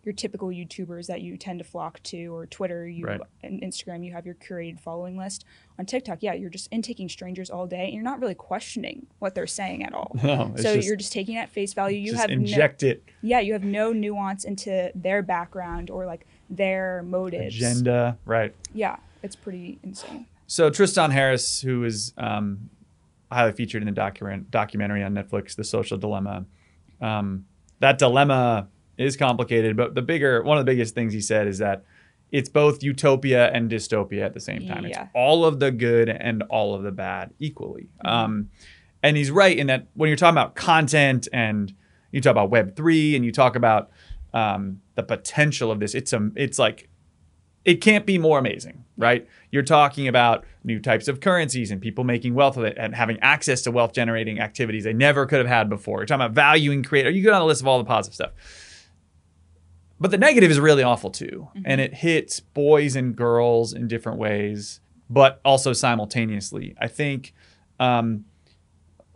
your 0.04 0.14
typical 0.14 0.50
YouTubers 0.50 1.08
that 1.08 1.22
you 1.22 1.38
tend 1.38 1.60
to 1.60 1.66
flock 1.66 2.02
to, 2.04 2.26
or 2.36 2.46
Twitter, 2.46 2.88
you 2.88 3.06
Right. 3.06 3.22
and 3.42 3.62
Instagram, 3.62 4.06
you 4.06 4.12
have 4.12 4.26
your 4.26 4.36
curated 4.36 4.80
following 4.80 5.18
list. 5.18 5.46
On 5.80 5.86
TikTok, 5.86 6.20
yeah, 6.22 6.34
you're 6.34 6.50
just 6.50 6.68
intaking 6.72 7.08
strangers 7.08 7.50
all 7.50 7.66
day, 7.68 7.86
and 7.86 7.94
you're 7.94 8.04
not 8.04 8.20
really 8.20 8.36
questioning 8.36 9.08
what 9.20 9.34
they're 9.34 9.48
saying 9.48 9.84
at 9.84 9.94
all. 9.94 10.16
no 10.24 10.54
so 10.58 10.76
just, 10.76 10.88
you're 10.88 10.98
just 10.98 11.14
taking 11.14 11.38
at 11.38 11.50
face 11.50 11.74
value. 11.74 11.98
You 11.98 12.16
have 12.16 12.30
no, 12.30 12.36
inject 12.36 12.84
it 12.84 13.04
yeah, 13.22 13.40
you 13.40 13.54
have 13.54 13.64
no 13.64 13.94
nuance 13.94 14.44
into 14.44 14.92
their 14.94 15.24
background 15.24 15.90
or 15.90 16.06
like 16.06 16.28
their 16.50 17.02
motives. 17.04 17.56
agenda 17.56 18.18
right 18.26 18.54
Yeah, 18.74 18.98
it's 19.24 19.36
pretty 19.36 19.80
insane. 19.84 20.28
So 20.48 20.70
Tristan 20.70 21.10
Harris, 21.12 21.62
who 21.62 21.84
is 21.86 22.14
um, 22.18 22.70
highly 23.32 23.54
featured 23.54 23.82
in 23.82 23.86
the 23.86 23.94
document 23.94 24.52
documentary 24.52 25.02
on 25.02 25.14
Netflix, 25.14 25.56
The 25.56 25.64
Social 25.64 25.98
Dilemma, 25.98 26.46
um, 27.02 27.46
that 27.80 27.98
dilemma 27.98 28.68
is 28.98 29.18
complicated. 29.18 29.76
But 29.78 29.96
the 29.96 30.02
bigger, 30.02 30.44
one 30.44 30.58
of 30.58 30.66
the 30.66 30.72
biggest 30.72 30.96
things 30.96 31.14
he 31.14 31.22
said 31.22 31.48
is 31.48 31.58
that 31.60 31.84
it's 32.32 32.50
both 32.50 32.82
utopia 32.82 33.52
and 33.52 33.70
dystopia 33.70 34.26
at 34.26 34.34
the 34.34 34.40
same 34.40 34.68
time. 34.68 34.86
Yeah. 34.86 35.04
It's 35.04 35.12
all 35.14 35.46
of 35.46 35.60
the 35.60 35.72
good 35.72 36.10
and 36.10 36.42
all 36.44 36.74
of 36.74 36.82
the 36.82 36.92
bad 36.92 37.32
equally. 37.38 37.90
Um, 38.04 38.50
and 39.04 39.16
he's 39.16 39.30
right 39.30 39.56
in 39.56 39.68
that 39.68 39.88
when 39.94 40.08
you're 40.08 40.18
talking 40.18 40.38
about 40.38 40.56
content 40.56 41.28
and 41.32 41.74
you 42.12 42.22
talk 42.22 42.32
about 42.32 42.50
Web 42.50 42.76
three 42.76 43.16
and 43.16 43.24
you 43.24 43.32
talk 43.32 43.56
about 43.56 43.92
um, 44.34 44.82
the 44.96 45.04
potential 45.04 45.70
of 45.70 45.80
this, 45.80 45.94
it's 45.94 46.12
a, 46.12 46.32
it's 46.36 46.58
like 46.58 46.90
it 47.66 47.82
can't 47.82 48.06
be 48.06 48.18
more 48.18 48.40
amazing, 48.40 48.84
right? 48.98 49.28
You're 49.52 49.64
talking 49.64 50.08
about 50.08 50.44
new 50.64 50.80
types 50.80 51.08
of 51.08 51.20
currencies 51.20 51.70
and 51.70 51.82
people 51.82 52.04
making 52.04 52.34
wealth 52.34 52.58
with 52.58 52.66
it 52.66 52.78
and 52.80 52.96
having 52.96 53.20
access 53.20 53.62
to 53.62 53.72
wealth 53.72 53.94
generating 53.94 54.40
activities 54.40 54.84
they 54.86 54.94
never 54.94 55.26
could 55.26 55.38
have 55.38 55.48
had 55.48 55.70
before. 55.70 56.00
You're 56.00 56.08
talking 56.08 56.26
about 56.26 56.34
valuing 56.34 56.82
creator. 56.84 57.10
You 57.10 57.24
go 57.24 57.32
down 57.32 57.42
the 57.42 57.46
list 57.46 57.62
of 57.62 57.68
all 57.68 57.78
the 57.78 57.86
positive 57.86 58.16
stuff. 58.16 58.32
But 60.00 60.12
the 60.12 60.18
negative 60.18 60.52
is 60.52 60.60
really 60.60 60.84
awful 60.84 61.10
too. 61.12 61.48
And 61.66 61.80
it 61.80 61.94
hits 61.94 62.40
boys 62.40 62.96
and 62.96 63.16
girls 63.16 63.74
in 63.74 63.88
different 63.88 64.18
ways, 64.18 64.82
but 65.10 65.40
also 65.46 65.72
simultaneously. 65.74 66.76
I 66.80 66.88
think 66.88 67.34
um, 67.80 68.26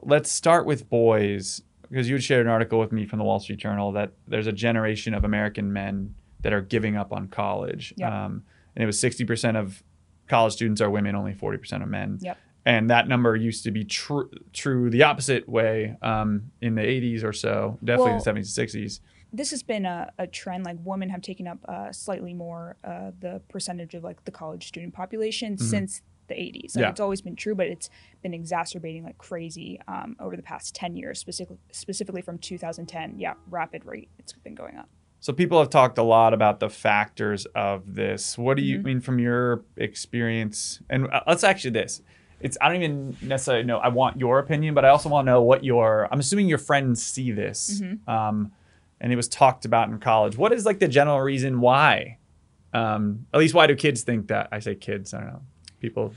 let's 0.01 0.31
start 0.31 0.65
with 0.65 0.89
boys 0.89 1.61
because 1.89 2.09
you 2.09 2.15
had 2.15 2.23
shared 2.23 2.45
an 2.45 2.51
article 2.51 2.79
with 2.79 2.91
me 2.91 3.05
from 3.05 3.19
the 3.19 3.25
Wall 3.25 3.39
Street 3.39 3.59
Journal 3.59 3.91
that 3.93 4.11
there's 4.27 4.47
a 4.47 4.51
generation 4.51 5.13
of 5.13 5.23
American 5.23 5.71
men 5.71 6.15
that 6.41 6.53
are 6.53 6.61
giving 6.61 6.95
up 6.95 7.11
on 7.11 7.27
college. 7.27 7.93
Yeah. 7.97 8.25
Um, 8.25 8.43
and 8.75 8.83
it 8.83 8.85
was 8.85 9.01
60% 9.01 9.55
of 9.55 9.81
college 10.27 10.53
students 10.53 10.81
are 10.81 10.89
women, 10.89 11.15
only 11.15 11.33
40% 11.33 11.81
of 11.81 11.87
men. 11.89 12.19
Yep. 12.21 12.37
And 12.65 12.89
that 12.89 13.07
number 13.07 13.35
used 13.35 13.63
to 13.63 13.71
be 13.71 13.85
true 13.85 14.29
true 14.51 14.89
the 14.89 15.03
opposite 15.03 15.47
way 15.47 15.95
um, 16.01 16.51
in 16.61 16.75
the 16.75 16.81
80s 16.81 17.23
or 17.23 17.31
so, 17.31 17.79
definitely 17.83 18.11
Well- 18.11 18.35
in 18.35 18.35
the 18.35 18.41
70s 18.41 18.57
and 18.57 18.67
60s. 18.67 18.99
This 19.33 19.51
has 19.51 19.61
been 19.63 19.85
a, 19.85 20.11
a 20.17 20.27
trend. 20.27 20.65
Like 20.65 20.77
women 20.83 21.09
have 21.09 21.21
taken 21.21 21.47
up 21.47 21.59
uh, 21.67 21.91
slightly 21.91 22.33
more 22.33 22.77
uh, 22.83 23.11
the 23.19 23.41
percentage 23.49 23.93
of 23.93 24.03
like 24.03 24.23
the 24.25 24.31
college 24.31 24.67
student 24.67 24.93
population 24.93 25.57
since 25.57 26.01
the 26.27 26.33
80s. 26.35 26.53
Like, 26.53 26.61
Mm-hmm. 26.71 26.79
Yeah. 26.81 26.89
It's 26.89 26.99
always 26.99 27.21
been 27.21 27.35
true, 27.35 27.55
but 27.55 27.67
it's 27.67 27.89
been 28.21 28.33
exacerbating 28.33 29.03
like 29.03 29.17
crazy 29.17 29.79
um, 29.87 30.15
over 30.19 30.35
the 30.35 30.43
past 30.43 30.75
10 30.75 30.95
years, 30.95 31.19
specifically 31.19 31.57
specifically 31.71 32.21
from 32.21 32.37
2010. 32.37 33.19
Yeah, 33.19 33.33
rapid 33.49 33.85
rate. 33.85 34.09
It's 34.19 34.33
been 34.33 34.55
going 34.55 34.77
up. 34.77 34.89
So 35.19 35.33
people 35.33 35.59
have 35.59 35.69
talked 35.69 35.97
a 35.97 36.03
lot 36.03 36.33
about 36.33 36.59
the 36.59 36.69
factors 36.69 37.45
of 37.55 37.95
this. 37.95 38.37
What 38.37 38.55
do 38.55 38.63
you 38.63 38.79
Mhm. 38.79 38.83
mean 38.83 39.01
from 39.01 39.19
your 39.19 39.63
experience? 39.77 40.81
And 40.89 41.07
uh, 41.11 41.21
let's 41.27 41.43
actually 41.43 41.71
this. 41.71 42.01
It's 42.39 42.57
I 42.61 42.67
don't 42.71 42.83
even 42.83 43.17
necessarily 43.21 43.63
know. 43.65 43.77
I 43.79 43.87
want 43.87 44.19
your 44.19 44.37
opinion, 44.39 44.73
but 44.75 44.85
I 44.85 44.89
also 44.89 45.09
want 45.09 45.25
to 45.25 45.31
know 45.31 45.41
what 45.41 45.63
your. 45.63 46.07
I'm 46.11 46.19
assuming 46.19 46.47
your 46.47 46.59
friends 46.59 47.03
see 47.03 47.31
this, 47.31 47.81
Mhm. 47.81 48.07
um, 48.07 48.51
and 48.99 49.11
it 49.11 49.15
was 49.15 49.27
talked 49.27 49.65
about 49.65 49.89
in 49.89 49.99
college. 49.99 50.37
What 50.37 50.53
is 50.53 50.65
like 50.65 50.79
the 50.79 50.87
general 50.87 51.19
reason 51.21 51.59
why? 51.59 52.17
Um, 52.73 53.25
at 53.33 53.39
least 53.39 53.53
why 53.53 53.67
do 53.67 53.75
kids 53.75 54.01
think 54.03 54.27
that? 54.27 54.49
I 54.51 54.59
say 54.59 54.75
kids. 54.75 55.13
I 55.13 55.21
don't 55.21 55.27
know. 55.27 55.41
People 55.79 56.13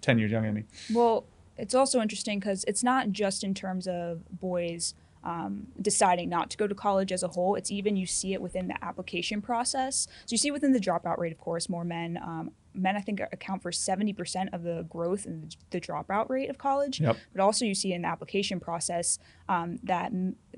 ten 0.00 0.18
years 0.18 0.30
younger 0.30 0.48
than 0.48 0.54
me. 0.54 0.64
Well, 0.92 1.24
it's 1.56 1.74
also 1.74 2.00
interesting 2.00 2.38
because 2.38 2.64
it's 2.64 2.82
not 2.82 3.10
just 3.10 3.42
in 3.44 3.54
terms 3.54 3.86
of 3.88 4.20
boys 4.30 4.94
um, 5.32 5.66
deciding 5.90 6.28
not 6.28 6.46
to 6.50 6.56
go 6.56 6.66
to 6.72 6.74
college 6.74 7.10
as 7.16 7.22
a 7.22 7.28
whole. 7.34 7.52
It's 7.58 7.70
even 7.78 7.96
you 7.96 8.06
see 8.06 8.32
it 8.36 8.40
within 8.40 8.68
the 8.68 8.78
application 8.88 9.42
process. 9.42 9.94
So 10.26 10.32
you 10.34 10.38
see 10.38 10.52
within 10.52 10.72
the 10.72 10.84
dropout 10.88 11.18
rate, 11.18 11.32
of 11.32 11.40
course, 11.48 11.68
more 11.68 11.84
men. 11.84 12.10
Um, 12.30 12.44
men, 12.74 12.94
I 12.96 13.00
think, 13.00 13.20
account 13.20 13.62
for 13.62 13.72
seventy 13.72 14.12
percent 14.12 14.50
of 14.52 14.62
the 14.62 14.86
growth 14.88 15.26
in 15.26 15.34
the, 15.40 15.48
the 15.74 15.80
dropout 15.80 16.26
rate 16.28 16.50
of 16.52 16.56
college. 16.58 17.00
Yep. 17.00 17.16
But 17.32 17.40
also, 17.42 17.64
you 17.64 17.74
see 17.74 17.92
in 17.92 18.02
the 18.02 18.08
application 18.08 18.60
process 18.60 19.18
um, 19.48 19.78
that 19.82 20.12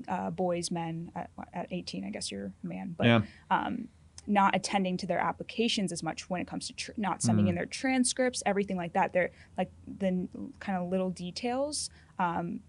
uh, 0.07 0.29
boys, 0.29 0.69
men 0.69 1.11
at, 1.15 1.29
at 1.53 1.67
eighteen, 1.71 2.03
I 2.05 2.11
guess 2.11 2.31
you're 2.31 2.51
a 2.63 2.67
man, 2.67 2.95
but 2.97 3.07
yeah. 3.07 3.21
um, 3.49 3.87
not 4.27 4.55
attending 4.55 4.95
to 4.97 5.07
their 5.07 5.21
applications 5.29 5.91
as 5.91 6.03
much 6.03 6.29
when 6.29 6.39
it 6.41 6.47
comes 6.51 6.67
to 6.67 6.73
tr- 6.73 6.91
not 6.97 7.23
sending 7.23 7.45
Mm. 7.45 7.49
in 7.49 7.55
their 7.55 7.65
transcripts, 7.81 8.43
everything 8.45 8.77
like 8.83 8.93
that. 8.93 9.11
They're 9.13 9.31
like 9.57 9.71
the 9.87 10.27
kind 10.59 10.77
of 10.77 10.89
little 10.93 11.09
details 11.09 11.89
um, 12.19 12.59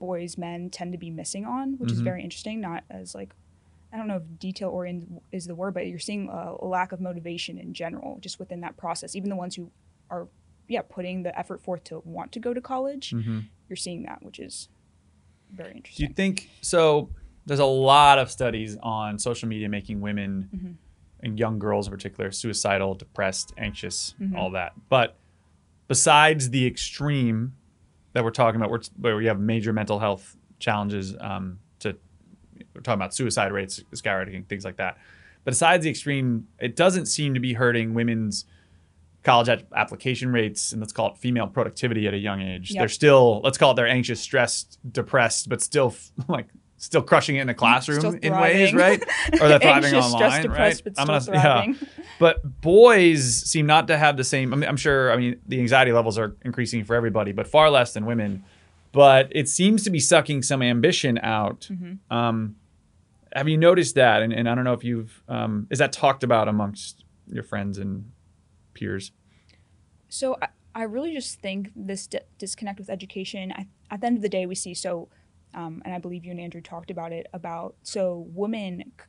boys, 0.00 0.36
men 0.36 0.68
tend 0.70 0.90
to 0.92 0.98
be 0.98 1.10
missing 1.10 1.44
on, 1.44 1.74
which 1.78 1.92
is 1.92 2.00
Mhm. 2.00 2.04
very 2.04 2.24
interesting. 2.24 2.60
Not 2.60 2.82
as 2.90 3.14
like, 3.14 3.32
I 3.92 3.96
don't 3.96 4.08
know 4.08 4.16
if 4.16 4.38
detail 4.40 4.70
oriented 4.70 5.20
is 5.30 5.46
the 5.46 5.54
word, 5.54 5.74
but 5.74 5.86
you're 5.86 5.98
seeing 6.00 6.28
a, 6.28 6.56
a 6.60 6.66
lack 6.66 6.90
of 6.90 7.00
motivation 7.00 7.58
in 7.58 7.72
general 7.74 8.18
just 8.20 8.38
within 8.40 8.60
that 8.62 8.76
process. 8.76 9.14
Even 9.14 9.30
the 9.30 9.36
ones 9.36 9.54
who 9.54 9.70
are, 10.08 10.26
yeah, 10.66 10.82
putting 10.82 11.22
the 11.22 11.38
effort 11.38 11.60
forth 11.60 11.84
to 11.84 12.00
want 12.04 12.32
to 12.32 12.40
go 12.40 12.52
to 12.52 12.60
college, 12.60 13.10
Mhm. 13.10 13.44
you're 13.68 13.76
seeing 13.76 14.02
that, 14.04 14.22
which 14.24 14.40
is 14.40 14.68
very 15.52 15.76
interesting 15.76 16.06
Do 16.06 16.10
you 16.10 16.14
think 16.14 16.50
so? 16.62 17.10
There's 17.46 17.60
a 17.60 17.64
lot 17.64 18.18
of 18.18 18.30
studies 18.30 18.76
on 18.82 19.18
social 19.18 19.48
media 19.48 19.68
making 19.68 20.00
women 20.00 20.48
Mhm. 20.54 20.74
and 21.20 21.38
young 21.38 21.58
girls 21.58 21.86
in 21.88 21.90
particular 21.90 22.30
suicidal, 22.30 22.94
depressed, 22.94 23.52
anxious, 23.58 24.14
Mhm. 24.20 24.36
all 24.36 24.50
that. 24.52 24.72
But 24.88 25.16
besides 25.88 26.50
the 26.50 26.66
extreme 26.66 27.54
that 28.12 28.24
we're 28.24 28.30
talking 28.30 28.60
about, 28.60 28.88
where, 28.98 29.16
we 29.16 29.26
have 29.26 29.38
major 29.38 29.72
mental 29.72 29.98
health 29.98 30.36
challenges, 30.58 31.14
um, 31.20 31.58
to 31.80 31.96
we're 32.74 32.82
talking 32.82 32.98
about 32.98 33.14
suicide 33.14 33.52
rates 33.52 33.82
skyrocketing, 33.92 34.46
things 34.46 34.64
like 34.64 34.76
that. 34.76 34.98
But 35.44 35.52
besides 35.52 35.84
the 35.84 35.90
extreme, 35.90 36.48
it 36.58 36.76
doesn't 36.76 37.06
seem 37.06 37.34
to 37.34 37.40
be 37.40 37.54
hurting 37.54 37.94
women's 37.94 38.44
college 39.22 39.64
application 39.76 40.32
rates 40.32 40.72
and 40.72 40.80
let's 40.80 40.92
call 40.92 41.08
it 41.08 41.16
female 41.18 41.46
productivity 41.46 42.06
at 42.06 42.14
a 42.14 42.18
young 42.18 42.40
age. 42.40 42.70
Yep. 42.70 42.80
They're 42.80 42.88
still 42.88 43.40
let's 43.42 43.58
call 43.58 43.72
it 43.72 43.74
they're 43.74 43.86
anxious, 43.86 44.20
stressed, 44.20 44.78
depressed, 44.90 45.48
but 45.48 45.60
still 45.60 45.88
f- 45.88 46.10
like 46.28 46.46
still 46.80 47.02
crushing 47.02 47.36
it 47.36 47.42
in 47.42 47.48
a 47.48 47.54
classroom 47.54 48.18
in 48.22 48.32
ways, 48.32 48.72
right? 48.74 49.02
Or 49.40 49.48
they're 49.48 49.58
thriving 49.60 49.94
Anxious, 49.94 50.12
online, 50.14 50.48
right? 50.50 50.80
but 50.82 50.94
I'm 50.98 51.06
gonna- 51.06 51.24
yeah. 51.32 51.74
But 52.18 52.60
boys 52.60 53.24
seem 53.44 53.64
not 53.66 53.86
to 53.88 53.96
have 53.96 54.16
the 54.16 54.24
same. 54.24 54.52
I 54.52 54.56
mean, 54.56 54.68
I'm 54.68 54.76
sure. 54.76 55.10
I 55.12 55.16
mean, 55.16 55.40
the 55.46 55.58
anxiety 55.60 55.92
levels 55.92 56.18
are 56.18 56.36
increasing 56.42 56.84
for 56.84 56.94
everybody, 56.96 57.32
but 57.32 57.46
far 57.46 57.70
less 57.70 57.92
than 57.94 58.04
women. 58.06 58.44
But 58.92 59.28
it 59.30 59.48
seems 59.48 59.84
to 59.84 59.90
be 59.90 60.00
sucking 60.00 60.42
some 60.42 60.62
ambition 60.62 61.18
out. 61.22 61.68
Mhm. 61.72 61.98
Um, 62.10 62.56
have 63.34 63.48
you 63.48 63.56
noticed 63.56 63.94
that? 63.94 64.22
And, 64.22 64.32
and 64.32 64.48
I 64.48 64.54
don't 64.54 64.64
know 64.64 64.72
if 64.72 64.82
you've. 64.84 65.22
Um, 65.28 65.66
is 65.70 65.78
that 65.78 65.92
talked 65.92 66.22
about 66.24 66.48
amongst 66.48 67.04
your 67.32 67.44
friends 67.44 67.78
and 67.78 68.10
peers? 68.74 69.12
So 70.08 70.36
I, 70.42 70.48
I 70.74 70.82
really 70.82 71.12
just 71.14 71.40
think 71.40 71.70
this 71.76 72.06
di- 72.06 72.20
disconnect 72.38 72.78
with 72.80 72.90
education. 72.90 73.52
I, 73.56 73.66
at 73.90 74.00
the 74.00 74.08
end 74.08 74.16
of 74.16 74.22
the 74.22 74.28
day, 74.28 74.44
we 74.46 74.54
see 74.56 74.74
so, 74.74 75.08
um, 75.54 75.82
and 75.84 75.94
I 75.94 75.98
believe 75.98 76.24
you 76.24 76.30
and 76.30 76.40
Andrew 76.40 76.60
talked 76.60 76.90
about 76.90 77.12
it 77.12 77.26
about 77.32 77.74
so 77.82 78.26
women 78.34 78.92
c- 78.98 79.04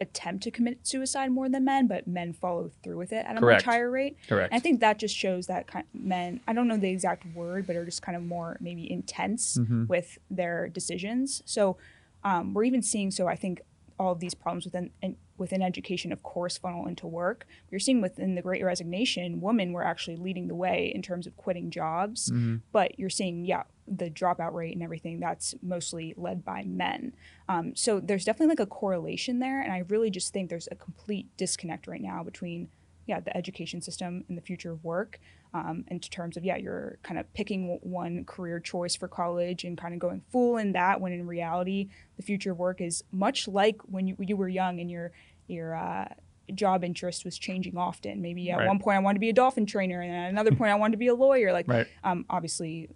attempt 0.00 0.42
to 0.44 0.50
commit 0.50 0.86
suicide 0.86 1.30
more 1.30 1.48
than 1.48 1.64
men, 1.64 1.86
but 1.86 2.06
men 2.06 2.32
follow 2.32 2.70
through 2.82 2.98
with 2.98 3.12
it 3.12 3.24
at 3.24 3.36
a 3.36 3.40
Correct. 3.40 3.64
much 3.66 3.74
higher 3.74 3.90
rate. 3.90 4.16
Correct. 4.28 4.52
I 4.52 4.58
think 4.58 4.80
that 4.80 4.98
just 4.98 5.16
shows 5.16 5.46
that 5.46 5.66
kind 5.66 5.86
men. 5.94 6.40
I 6.46 6.52
don't 6.52 6.68
know 6.68 6.76
the 6.76 6.90
exact 6.90 7.24
word, 7.34 7.66
but 7.66 7.76
are 7.76 7.84
just 7.84 8.02
kind 8.02 8.14
of 8.16 8.22
more 8.22 8.58
maybe 8.60 8.90
intense 8.90 9.56
Mhm. 9.56 9.88
with 9.88 10.18
their 10.30 10.68
decisions. 10.68 11.42
So 11.46 11.76
um, 12.24 12.52
we're 12.54 12.64
even 12.64 12.82
seeing. 12.82 13.10
So 13.10 13.26
I 13.28 13.36
think 13.36 13.60
all 13.98 14.12
of 14.12 14.20
these 14.20 14.34
problems 14.34 14.64
within 14.66 14.90
in, 15.00 15.16
within 15.38 15.62
education, 15.62 16.12
of 16.12 16.22
course, 16.22 16.56
funnel 16.58 16.86
into 16.86 17.06
work. 17.06 17.46
You're 17.70 17.80
seeing 17.80 18.00
within 18.00 18.34
the 18.34 18.42
Great 18.42 18.64
Resignation, 18.64 19.40
women 19.40 19.72
were 19.72 19.84
actually 19.84 20.16
leading 20.16 20.48
the 20.48 20.54
way 20.54 20.92
in 20.94 21.02
terms 21.02 21.26
of 21.26 21.36
quitting 21.36 21.70
jobs. 21.70 22.30
Mhm. 22.30 22.62
But 22.72 22.98
you're 22.98 23.10
seeing, 23.10 23.44
yeah, 23.44 23.64
the 23.88 24.10
dropout 24.10 24.52
rate 24.52 24.74
and 24.74 24.82
everything 24.82 25.20
that's 25.20 25.54
mostly 25.62 26.14
led 26.16 26.44
by 26.44 26.64
men. 26.64 27.12
Um, 27.48 27.76
so 27.76 28.00
there's 28.00 28.24
definitely 28.24 28.52
like 28.52 28.60
a 28.60 28.66
correlation 28.66 29.38
there, 29.38 29.60
and 29.60 29.72
I 29.72 29.78
really 29.88 30.10
just 30.10 30.32
think 30.32 30.50
there's 30.50 30.68
a 30.70 30.74
complete 30.74 31.28
disconnect 31.36 31.86
right 31.86 32.02
now 32.02 32.22
between 32.22 32.68
yeah 33.06 33.20
the 33.20 33.36
education 33.36 33.80
system 33.80 34.24
and 34.28 34.36
the 34.36 34.42
future 34.42 34.72
of 34.72 34.82
work 34.82 35.20
um, 35.56 35.84
in 35.88 35.98
terms 36.00 36.36
of 36.36 36.44
yeah 36.44 36.56
you're 36.56 36.98
kind 37.02 37.18
of 37.18 37.32
picking 37.32 37.78
one 37.82 38.24
career 38.24 38.60
choice 38.60 38.94
for 38.94 39.08
college 39.08 39.64
and 39.64 39.78
kind 39.78 39.94
of 39.94 40.00
going 40.00 40.20
full 40.30 40.56
in 40.56 40.72
that 40.72 41.00
when 41.00 41.12
in 41.12 41.26
reality 41.26 41.88
the 42.16 42.22
future 42.22 42.52
of 42.52 42.58
work 42.58 42.80
is 42.80 43.02
much 43.10 43.48
like 43.48 43.76
when 43.84 44.06
you, 44.06 44.16
you 44.20 44.36
were 44.36 44.48
young 44.48 44.80
and 44.80 44.90
your 44.90 45.12
your 45.46 45.74
uh, 45.74 46.06
job 46.54 46.84
interest 46.84 47.24
was 47.24 47.38
changing 47.38 47.76
often 47.76 48.20
maybe 48.22 48.50
at 48.50 48.58
Right. 48.58 48.66
one 48.66 48.78
point 48.78 48.96
i 48.96 49.00
wanted 49.00 49.14
to 49.14 49.20
be 49.20 49.30
a 49.30 49.32
dolphin 49.32 49.66
trainer 49.66 50.00
and 50.00 50.12
at 50.12 50.28
another 50.28 50.52
point 50.58 50.70
i 50.70 50.74
wanted 50.74 50.92
to 50.92 50.98
be 50.98 51.08
a 51.08 51.14
lawyer 51.14 51.52
like 51.52 51.68
Right. 51.68 51.86
um, 52.04 52.24
obviously 52.30 52.88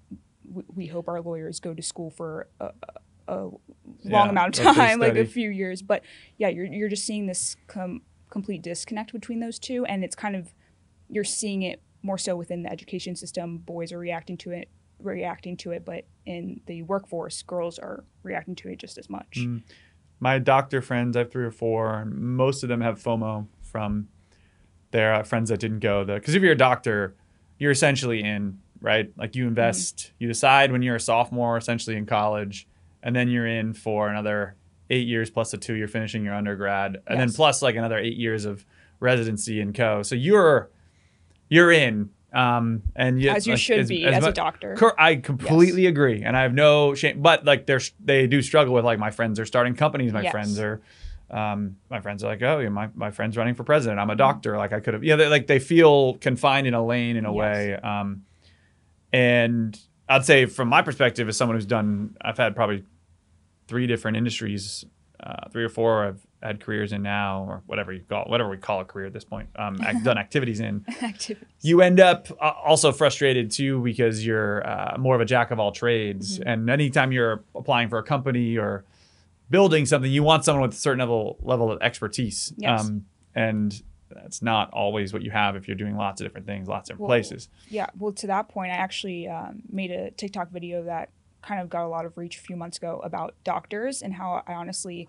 we, 0.44 0.62
we 0.74 0.86
hope 0.86 1.08
our 1.08 1.20
lawyers 1.20 1.60
go 1.60 1.72
to 1.74 1.82
school 1.82 2.10
for 2.10 2.48
a, 2.60 2.66
a, 3.28 3.34
a 3.34 3.42
long 3.44 3.60
Yeah, 4.04 4.28
amount 4.28 4.58
of 4.58 4.64
time 4.74 4.98
like 5.00 5.16
a 5.16 5.24
few 5.26 5.50
years 5.50 5.82
but 5.82 6.02
yeah 6.38 6.48
you're, 6.48 6.66
you're 6.66 6.88
just 6.88 7.06
seeing 7.06 7.26
this 7.26 7.56
com- 7.66 8.02
complete 8.30 8.62
disconnect 8.62 9.12
between 9.12 9.40
those 9.40 9.58
two 9.58 9.84
and 9.86 10.04
it's 10.04 10.14
kind 10.14 10.36
of 10.36 10.54
you're 11.08 11.24
seeing 11.24 11.62
it 11.62 11.82
more 12.02 12.18
so 12.18 12.36
within 12.36 12.62
the 12.62 12.70
education 12.70 13.14
system 13.16 13.58
boys 13.58 13.92
are 13.92 13.98
reacting 13.98 14.36
to 14.36 14.50
it 14.50 14.68
reacting 15.00 15.56
to 15.56 15.70
it 15.70 15.84
but 15.84 16.04
in 16.26 16.60
the 16.66 16.82
workforce 16.82 17.42
girls 17.42 17.78
are 17.78 18.04
reacting 18.22 18.54
to 18.54 18.68
it 18.68 18.78
just 18.78 18.98
as 18.98 19.08
much 19.08 19.38
Mm. 19.38 19.62
My 20.22 20.38
doctor 20.38 20.82
friends, 20.82 21.16
I 21.16 21.20
have 21.20 21.32
three 21.32 21.46
or 21.46 21.50
four. 21.50 22.04
Most 22.04 22.62
of 22.62 22.68
them 22.68 22.82
have 22.82 23.02
FOMO 23.02 23.46
from 23.62 24.08
their 24.90 25.14
uh, 25.14 25.22
friends 25.22 25.48
that 25.48 25.60
didn't 25.60 25.78
go. 25.80 26.04
Because 26.04 26.34
if 26.34 26.42
you're 26.42 26.52
a 26.52 26.56
doctor, 26.56 27.14
you're 27.58 27.70
essentially 27.70 28.22
in, 28.22 28.58
right? 28.82 29.10
Like 29.16 29.34
you 29.34 29.48
invest, 29.48 30.12
you 30.18 30.28
decide 30.28 30.72
when 30.72 30.82
you're 30.82 30.96
a 30.96 31.00
sophomore, 31.00 31.56
essentially 31.56 31.96
in 31.96 32.04
college, 32.04 32.68
and 33.02 33.16
then 33.16 33.28
you're 33.30 33.46
in 33.46 33.72
for 33.72 34.08
another 34.08 34.56
eight 34.90 35.08
years 35.08 35.30
plus 35.30 35.52
the 35.52 35.56
two 35.56 35.74
you're 35.74 35.88
finishing 35.88 36.22
your 36.22 36.34
undergrad, 36.34 37.00
and 37.06 37.18
then 37.18 37.32
plus 37.32 37.62
like 37.62 37.76
another 37.76 37.96
eight 37.96 38.16
years 38.18 38.44
of 38.44 38.66
residency 38.98 39.60
and 39.62 39.74
co. 39.74 40.02
So 40.02 40.16
you're 40.16 40.68
you're 41.50 41.70
in, 41.70 42.08
um, 42.32 42.82
and 42.96 43.20
you, 43.20 43.28
as 43.28 43.46
you 43.46 43.52
like, 43.52 43.60
should 43.60 43.88
be 43.88 44.06
as, 44.06 44.22
mu- 44.22 44.28
a 44.28 44.32
doctor 44.32 44.74
Cor- 44.76 44.98
I 44.98 45.16
completely 45.16 45.84
agree, 45.86 46.22
and 46.22 46.34
I 46.36 46.42
have 46.42 46.54
no 46.54 46.94
shame. 46.94 47.20
But 47.20 47.44
like, 47.44 47.66
they're 47.66 47.80
they 48.02 48.26
do 48.26 48.40
struggle 48.40 48.72
with 48.72 48.84
like 48.86 48.98
my 48.98 49.10
friends 49.10 49.38
are 49.38 49.44
starting 49.46 49.74
companies. 49.74 50.12
My 50.14 50.22
Yes. 50.22 50.32
friends 50.32 50.58
are, 50.58 50.80
um, 51.30 51.76
my 51.90 52.00
friends 52.00 52.24
are 52.24 52.28
like, 52.28 52.40
oh, 52.42 52.60
yeah, 52.60 52.68
my 52.70 52.88
my 52.94 53.10
friend's 53.10 53.36
running 53.36 53.54
for 53.54 53.64
president. 53.64 53.98
Mm-hmm. 53.98 54.10
I'm 54.10 54.14
a 54.14 54.16
doctor. 54.16 54.56
Like 54.56 54.72
I 54.72 54.80
could 54.80 54.94
have, 54.94 55.04
yeah, 55.04 55.16
they 55.16 55.28
like 55.28 55.46
they 55.48 55.58
feel 55.58 56.14
confined 56.14 56.66
in 56.66 56.72
a 56.74 56.82
lane 56.84 57.16
in 57.16 57.26
a 57.26 57.34
Yes. 57.34 57.38
way. 57.38 57.74
Um, 57.74 58.22
and 59.12 59.78
I'd 60.08 60.24
say 60.24 60.46
from 60.46 60.68
my 60.68 60.82
perspective, 60.82 61.28
as 61.28 61.36
someone 61.36 61.56
who's 61.56 61.66
done, 61.66 62.16
I've 62.20 62.36
had 62.38 62.54
probably 62.54 62.84
three 63.68 63.86
different 63.86 64.16
industries, 64.16 64.84
uh, 65.22 65.48
three 65.50 65.64
or 65.64 65.68
four 65.68 66.04
I've 66.06 66.26
had 66.42 66.58
careers 66.60 66.92
in 66.92 67.02
now, 67.02 67.44
or 67.48 67.62
whatever 67.66 67.92
you 67.92 68.00
call 68.08 68.24
whatever 68.24 68.48
we 68.48 68.56
call 68.56 68.80
a 68.80 68.84
career 68.84 69.06
at 69.06 69.12
this 69.12 69.24
point. 69.24 69.48
Um, 69.56 69.76
done 70.04 70.16
activities 70.18 70.60
in 70.60 70.84
activities 71.02 71.46
you 71.60 71.82
end 71.82 72.00
up 72.00 72.28
uh, 72.40 72.52
also 72.64 72.92
frustrated 72.92 73.50
too 73.50 73.80
because 73.82 74.24
you're 74.24 74.66
uh, 74.66 74.96
more 74.98 75.14
of 75.14 75.20
a 75.20 75.24
jack 75.26 75.50
of 75.50 75.58
all 75.60 75.72
trades 75.72 76.38
Mm-hmm. 76.38 76.48
and 76.48 76.70
anytime 76.70 77.12
you're 77.12 77.44
applying 77.54 77.88
for 77.90 77.98
a 77.98 78.02
company 78.02 78.56
or 78.56 78.84
building 79.50 79.84
something 79.86 80.10
you 80.10 80.22
want 80.22 80.44
someone 80.44 80.62
with 80.62 80.72
a 80.72 80.76
certain 80.80 81.00
level 81.00 81.36
level 81.42 81.70
of 81.70 81.80
expertise 81.82 82.52
Yes. 82.56 82.80
um, 82.86 83.04
and 83.34 83.82
that's 84.10 84.40
not 84.42 84.70
always 84.72 85.12
what 85.12 85.22
you 85.22 85.30
have 85.30 85.56
if 85.56 85.68
you're 85.68 85.76
doing 85.76 85.96
lots 85.96 86.20
of 86.20 86.26
different 86.26 86.46
things 86.46 86.66
lots 86.68 86.88
of 86.88 86.94
different 86.96 87.00
Well, 87.08 87.18
places 87.18 87.48
Yeah, 87.68 87.86
well, 87.98 88.12
to 88.12 88.26
that 88.28 88.48
point, 88.48 88.72
I 88.72 88.76
actually 88.76 89.28
um, 89.28 89.62
made 89.70 89.90
a 89.90 90.10
TikTok 90.12 90.50
video 90.50 90.84
that 90.84 91.10
kind 91.42 91.60
of 91.60 91.68
got 91.68 91.84
a 91.84 91.88
lot 91.88 92.04
of 92.06 92.16
reach 92.16 92.36
a 92.36 92.40
few 92.40 92.56
months 92.56 92.76
ago 92.78 93.00
about 93.04 93.34
doctors 93.44 94.02
and 94.02 94.14
how 94.14 94.42
I 94.46 94.54
honestly 94.54 95.08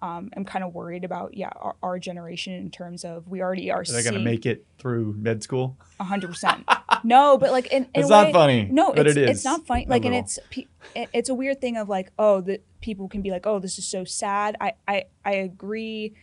um, 0.00 0.30
am 0.36 0.44
kind 0.44 0.64
of 0.64 0.74
worried 0.74 1.04
about 1.04 1.36
yeah 1.36 1.50
our, 1.56 1.74
our 1.82 1.98
generation 1.98 2.52
in 2.52 2.70
terms 2.70 3.04
of 3.04 3.26
we 3.28 3.40
already 3.40 3.70
are 3.70 3.80
are 3.80 3.84
they 3.84 4.02
to 4.02 4.18
make 4.18 4.44
it 4.46 4.66
through 4.78 5.14
med 5.18 5.42
school 5.42 5.76
hundred 6.00 6.28
percent. 6.28 6.68
No, 7.04 7.38
but 7.38 7.52
like 7.52 7.66
in, 7.68 7.84
in 7.84 7.90
It's 7.94 8.10
not 8.10 8.32
funny, 8.32 8.68
No, 8.70 8.92
but 8.92 9.06
it's, 9.06 9.16
it 9.16 9.28
it's 9.28 9.44
not 9.44 9.66
funny. 9.66 9.86
Like, 9.88 10.04
and 10.04 10.14
it's 10.14 10.38
it's 10.94 11.28
a 11.28 11.34
weird 11.34 11.60
thing 11.60 11.76
of 11.76 11.88
like, 11.88 12.10
oh, 12.18 12.40
the 12.40 12.60
people 12.80 13.08
can 13.08 13.22
be 13.22 13.30
like, 13.30 13.46
oh, 13.46 13.58
this 13.58 13.78
is 13.78 13.86
so 13.86 14.04
sad. 14.04 14.56
I 14.60 14.72
I 14.86 15.04
I 15.24 15.32
agree 15.32 16.14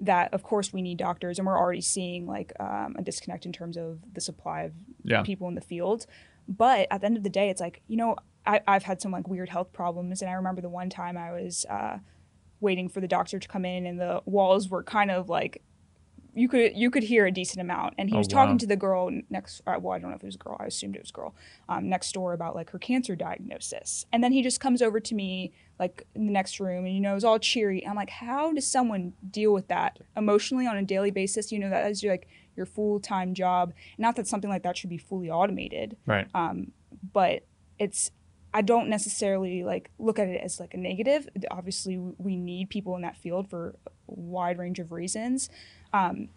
that 0.00 0.32
of 0.32 0.42
course 0.42 0.72
we 0.72 0.82
need 0.82 0.98
doctors 0.98 1.38
and 1.38 1.46
we're 1.46 1.58
already 1.58 1.80
seeing 1.80 2.26
like 2.26 2.52
um, 2.60 2.94
a 2.98 3.02
disconnect 3.02 3.46
in 3.46 3.52
terms 3.52 3.76
of 3.76 3.98
the 4.14 4.20
supply 4.20 4.62
of 4.62 4.72
Yeah. 5.02 5.22
people 5.22 5.48
in 5.48 5.54
the 5.54 5.60
field 5.60 6.06
but 6.46 6.86
at 6.90 7.00
the 7.00 7.06
end 7.06 7.16
of 7.16 7.22
the 7.24 7.28
day 7.30 7.50
it's 7.50 7.60
like 7.60 7.82
you 7.88 7.96
know 7.96 8.14
I, 8.46 8.60
i've 8.68 8.84
had 8.84 9.02
some 9.02 9.10
like 9.10 9.26
weird 9.26 9.48
health 9.48 9.72
problems 9.72 10.22
and 10.22 10.30
i 10.30 10.34
remember 10.34 10.60
the 10.60 10.68
one 10.68 10.88
time 10.88 11.16
i 11.16 11.32
was 11.32 11.66
uh, 11.68 11.98
waiting 12.60 12.88
for 12.88 13.00
the 13.00 13.08
doctor 13.08 13.38
to 13.38 13.48
come 13.48 13.64
in 13.64 13.86
and 13.86 14.00
the 14.00 14.20
walls 14.26 14.68
were 14.68 14.82
kind 14.82 15.10
of 15.10 15.28
like 15.28 15.62
you 16.34 16.46
could 16.48 16.76
you 16.76 16.88
could 16.90 17.02
hear 17.02 17.26
a 17.26 17.32
decent 17.32 17.60
amount. 17.60 17.94
And 17.98 18.08
he 18.10 18.14
Oh, 18.14 18.18
was 18.18 18.28
talking 18.28 18.52
wow. 18.54 18.58
to 18.58 18.66
the 18.66 18.76
girl 18.76 19.10
next 19.28 19.60
uh, 19.66 19.76
well 19.80 19.94
i 19.94 19.98
don't 19.98 20.10
know 20.10 20.16
if 20.16 20.22
it 20.22 20.26
was 20.26 20.36
a 20.36 20.38
girl 20.38 20.56
i 20.60 20.66
assumed 20.66 20.94
it 20.94 21.02
was 21.02 21.10
a 21.10 21.12
girl 21.12 21.34
um, 21.68 21.88
next 21.88 22.12
door 22.12 22.32
about 22.32 22.54
like 22.54 22.70
her 22.70 22.78
cancer 22.78 23.16
diagnosis. 23.16 24.06
And 24.12 24.22
then 24.22 24.32
he 24.32 24.42
just 24.42 24.60
comes 24.60 24.80
over 24.82 25.00
to 25.00 25.14
me 25.14 25.52
like 25.80 26.06
in 26.14 26.26
the 26.26 26.32
next 26.32 26.60
room 26.60 26.84
and 26.84 26.94
you 26.94 27.00
know 27.00 27.16
is 27.16 27.24
all 27.24 27.38
cheery. 27.38 27.84
I'm 27.86 27.96
like 27.96 28.10
how 28.10 28.52
does 28.52 28.66
someone 28.70 29.14
deal 29.30 29.52
with 29.52 29.68
that 29.68 29.98
emotionally 30.16 30.66
on 30.66 30.76
a 30.76 30.82
daily 30.84 31.10
basis? 31.10 31.50
You 31.50 31.58
know 31.58 31.70
that 31.70 31.90
is 31.90 32.02
your, 32.02 32.12
like 32.12 32.28
your 32.56 32.66
full-time 32.66 33.34
job. 33.34 33.72
Not 33.98 34.14
that 34.16 34.26
something 34.28 34.50
like 34.50 34.62
that 34.64 34.76
should 34.76 34.90
be 34.90 34.98
fully 34.98 35.30
automated. 35.30 35.96
Right. 36.06 36.26
um, 36.34 36.72
but 37.12 37.44
it's 37.78 38.10
i 38.54 38.62
don't 38.62 38.88
necessarily 38.88 39.62
like 39.64 39.90
look 39.98 40.18
at 40.18 40.28
it 40.28 40.40
as 40.42 40.58
like 40.60 40.74
a 40.74 40.76
negative. 40.78 41.28
Obviously 41.50 41.98
we 42.18 42.36
need 42.36 42.70
people 42.70 42.96
in 42.96 43.02
that 43.02 43.16
field 43.16 43.48
for 43.50 43.74
a 43.86 43.90
wide 44.06 44.58
range 44.58 44.78
of 44.78 44.90
reasons. 44.92 45.50
Um, 45.92 46.28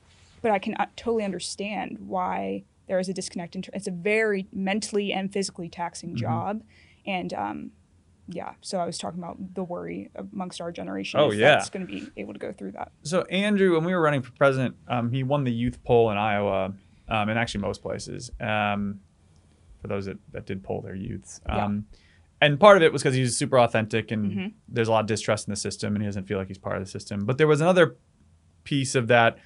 but 0.41 0.51
i 0.51 0.59
can 0.59 0.75
uh, 0.75 0.87
totally 0.95 1.23
understand 1.23 1.97
why 1.99 2.63
there 2.87 2.99
is 2.99 3.07
a 3.07 3.13
disconnect 3.13 3.55
in 3.55 3.63
it's 3.73 3.87
a 3.87 3.91
very 3.91 4.47
mentally 4.51 5.13
and 5.13 5.31
physically 5.31 5.69
taxing 5.69 6.15
job. 6.15 6.63
And 7.05 7.33
um, 7.33 7.71
yeah 8.27 8.53
so 8.61 8.77
i 8.79 8.85
was 8.85 8.97
talking 8.97 9.19
about 9.19 9.37
the 9.55 9.63
worry 9.63 10.09
amongst 10.15 10.61
our 10.61 10.71
generation 10.71 11.19
Oh, 11.19 11.31
if 11.31 11.37
yeah. 11.37 11.55
that's 11.55 11.69
going 11.69 11.85
to 11.87 11.91
be 11.91 12.07
able 12.17 12.33
to 12.33 12.39
go 12.39 12.51
through 12.53 12.73
that. 12.73 12.91
So 13.03 13.23
Andrew, 13.23 13.73
when 13.75 13.83
we 13.83 13.93
were 13.93 14.01
running 14.01 14.21
for 14.21 14.31
president, 14.33 14.75
um, 14.87 15.11
he 15.11 15.23
won 15.23 15.43
the 15.43 15.51
youth 15.51 15.83
poll 15.83 16.11
in 16.11 16.17
Iowa, 16.17 16.73
um, 17.09 17.29
and 17.29 17.37
actually 17.37 17.61
most 17.61 17.81
places. 17.81 18.31
For 19.81 19.87
those 19.87 20.05
that, 20.05 20.17
that 20.31 20.45
did 20.45 20.63
poll 20.63 20.81
their 20.81 20.95
youths, 20.95 21.41
Yeah. 21.47 21.65
um, 21.65 21.85
and 22.39 22.59
part 22.59 22.77
of 22.77 22.83
it 22.83 22.91
was 22.93 23.01
because 23.03 23.15
he's 23.15 23.35
super 23.37 23.59
authentic, 23.59 24.11
and 24.11 24.31
Mhm. 24.31 24.53
there's 24.67 24.87
a 24.87 24.91
lot 24.91 25.01
of 25.01 25.07
distrust 25.07 25.47
in 25.47 25.51
the 25.51 25.55
system, 25.55 25.95
and 25.95 26.03
he 26.03 26.07
doesn't 26.07 26.25
feel 26.27 26.37
like 26.37 26.47
he's 26.47 26.57
part 26.57 26.77
of 26.77 26.83
the 26.83 26.89
system. 26.89 27.25
But 27.25 27.37
there 27.37 27.47
was 27.47 27.61
another 27.61 27.95
piece 28.63 28.95
of 28.95 29.07
that 29.07 29.37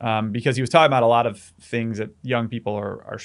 um, 0.00 0.30
because 0.30 0.56
he 0.56 0.62
was 0.62 0.68
talking 0.70 0.86
about 0.86 1.02
a 1.02 1.06
lot 1.06 1.26
of 1.26 1.38
things 1.60 1.96
that 1.98 2.10
young 2.22 2.48
people 2.48 2.74
are, 2.74 3.02
are 3.04 3.18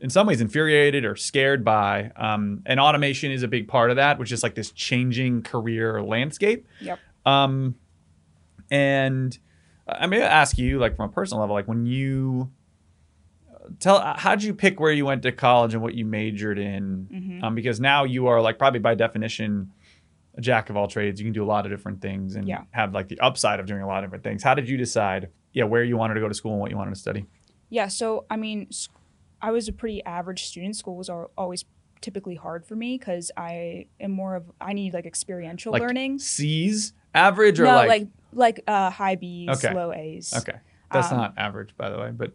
in 0.00 0.10
some 0.10 0.26
ways 0.26 0.40
infuriated 0.40 1.04
or 1.04 1.16
scared 1.16 1.64
by, 1.64 2.10
um, 2.16 2.60
and 2.66 2.78
automation 2.78 3.32
is 3.32 3.42
a 3.42 3.48
big 3.48 3.66
part 3.68 3.88
of 3.90 3.96
that, 3.96 4.18
which 4.18 4.30
is 4.30 4.42
like 4.42 4.54
this 4.54 4.70
changing 4.70 5.40
career 5.42 6.02
landscape. 6.02 6.66
yep 6.80 6.98
Um, 7.24 7.76
and 8.70 9.38
I 9.88 10.06
may 10.06 10.20
ask 10.22 10.58
you, 10.58 10.78
like 10.78 10.94
from 10.96 11.08
a 11.08 11.12
personal 11.12 11.40
level, 11.40 11.54
like 11.54 11.68
when 11.68 11.86
you 11.86 12.50
tell, 13.80 14.00
how'd 14.16 14.42
you 14.42 14.54
pick 14.54 14.80
where 14.80 14.92
you 14.92 15.04
went 15.06 15.22
to 15.22 15.32
college 15.32 15.74
and 15.74 15.82
what 15.82 15.94
you 15.94 16.04
majored 16.04 16.58
in? 16.58 17.08
Mm-hmm. 17.12 17.44
Um, 17.44 17.54
because 17.54 17.80
now 17.80 18.04
you 18.04 18.26
are 18.28 18.40
like 18.40 18.58
probably 18.58 18.80
by 18.80 18.94
definition 18.94 19.70
a 20.36 20.40
jack 20.40 20.68
of 20.70 20.76
all 20.76 20.88
trades. 20.88 21.20
You 21.20 21.26
can 21.26 21.32
do 21.32 21.44
a 21.44 21.46
lot 21.46 21.64
of 21.64 21.70
different 21.70 22.00
things 22.00 22.34
and 22.36 22.48
Yeah. 22.48 22.62
have 22.72 22.92
like 22.92 23.08
the 23.08 23.20
upside 23.20 23.60
of 23.60 23.66
doing 23.66 23.82
a 23.82 23.86
lot 23.86 24.02
of 24.02 24.08
different 24.08 24.24
things. 24.24 24.42
How 24.42 24.54
did 24.54 24.68
you 24.68 24.76
decide, 24.76 25.28
yeah, 25.52 25.64
where 25.64 25.84
you 25.84 25.96
wanted 25.96 26.14
to 26.14 26.20
go 26.20 26.28
to 26.28 26.34
school 26.34 26.52
and 26.52 26.60
what 26.60 26.70
you 26.70 26.76
wanted 26.76 26.94
to 26.94 27.00
study? 27.00 27.26
Yeah, 27.70 27.88
so 27.88 28.26
I 28.30 28.36
mean, 28.36 28.68
I 29.40 29.50
was 29.52 29.68
a 29.68 29.72
pretty 29.72 30.04
average 30.04 30.44
student. 30.44 30.76
School 30.76 30.96
was 30.96 31.08
always 31.08 31.64
typically 32.00 32.34
hard 32.34 32.66
for 32.66 32.76
me 32.76 32.98
because 32.98 33.30
I 33.36 33.86
am 34.00 34.10
more 34.10 34.34
of 34.36 34.50
I 34.60 34.72
need 34.74 34.92
like 34.94 35.06
experiential 35.06 35.72
Like 35.72 35.82
learning. 35.82 36.18
C's 36.18 36.92
average 37.14 37.60
or 37.60 37.64
no, 37.64 37.74
like, 37.74 37.88
like 37.88 38.08
like 38.32 38.60
uh, 38.66 38.90
high 38.90 39.14
B's, 39.14 39.48
Okay. 39.64 39.72
low 39.74 39.92
A's. 39.92 40.34
okay, 40.36 40.58
that's 40.92 41.10
um, 41.12 41.18
not 41.18 41.34
average 41.38 41.76
by 41.76 41.90
the 41.90 41.98
way, 41.98 42.10
but. 42.10 42.32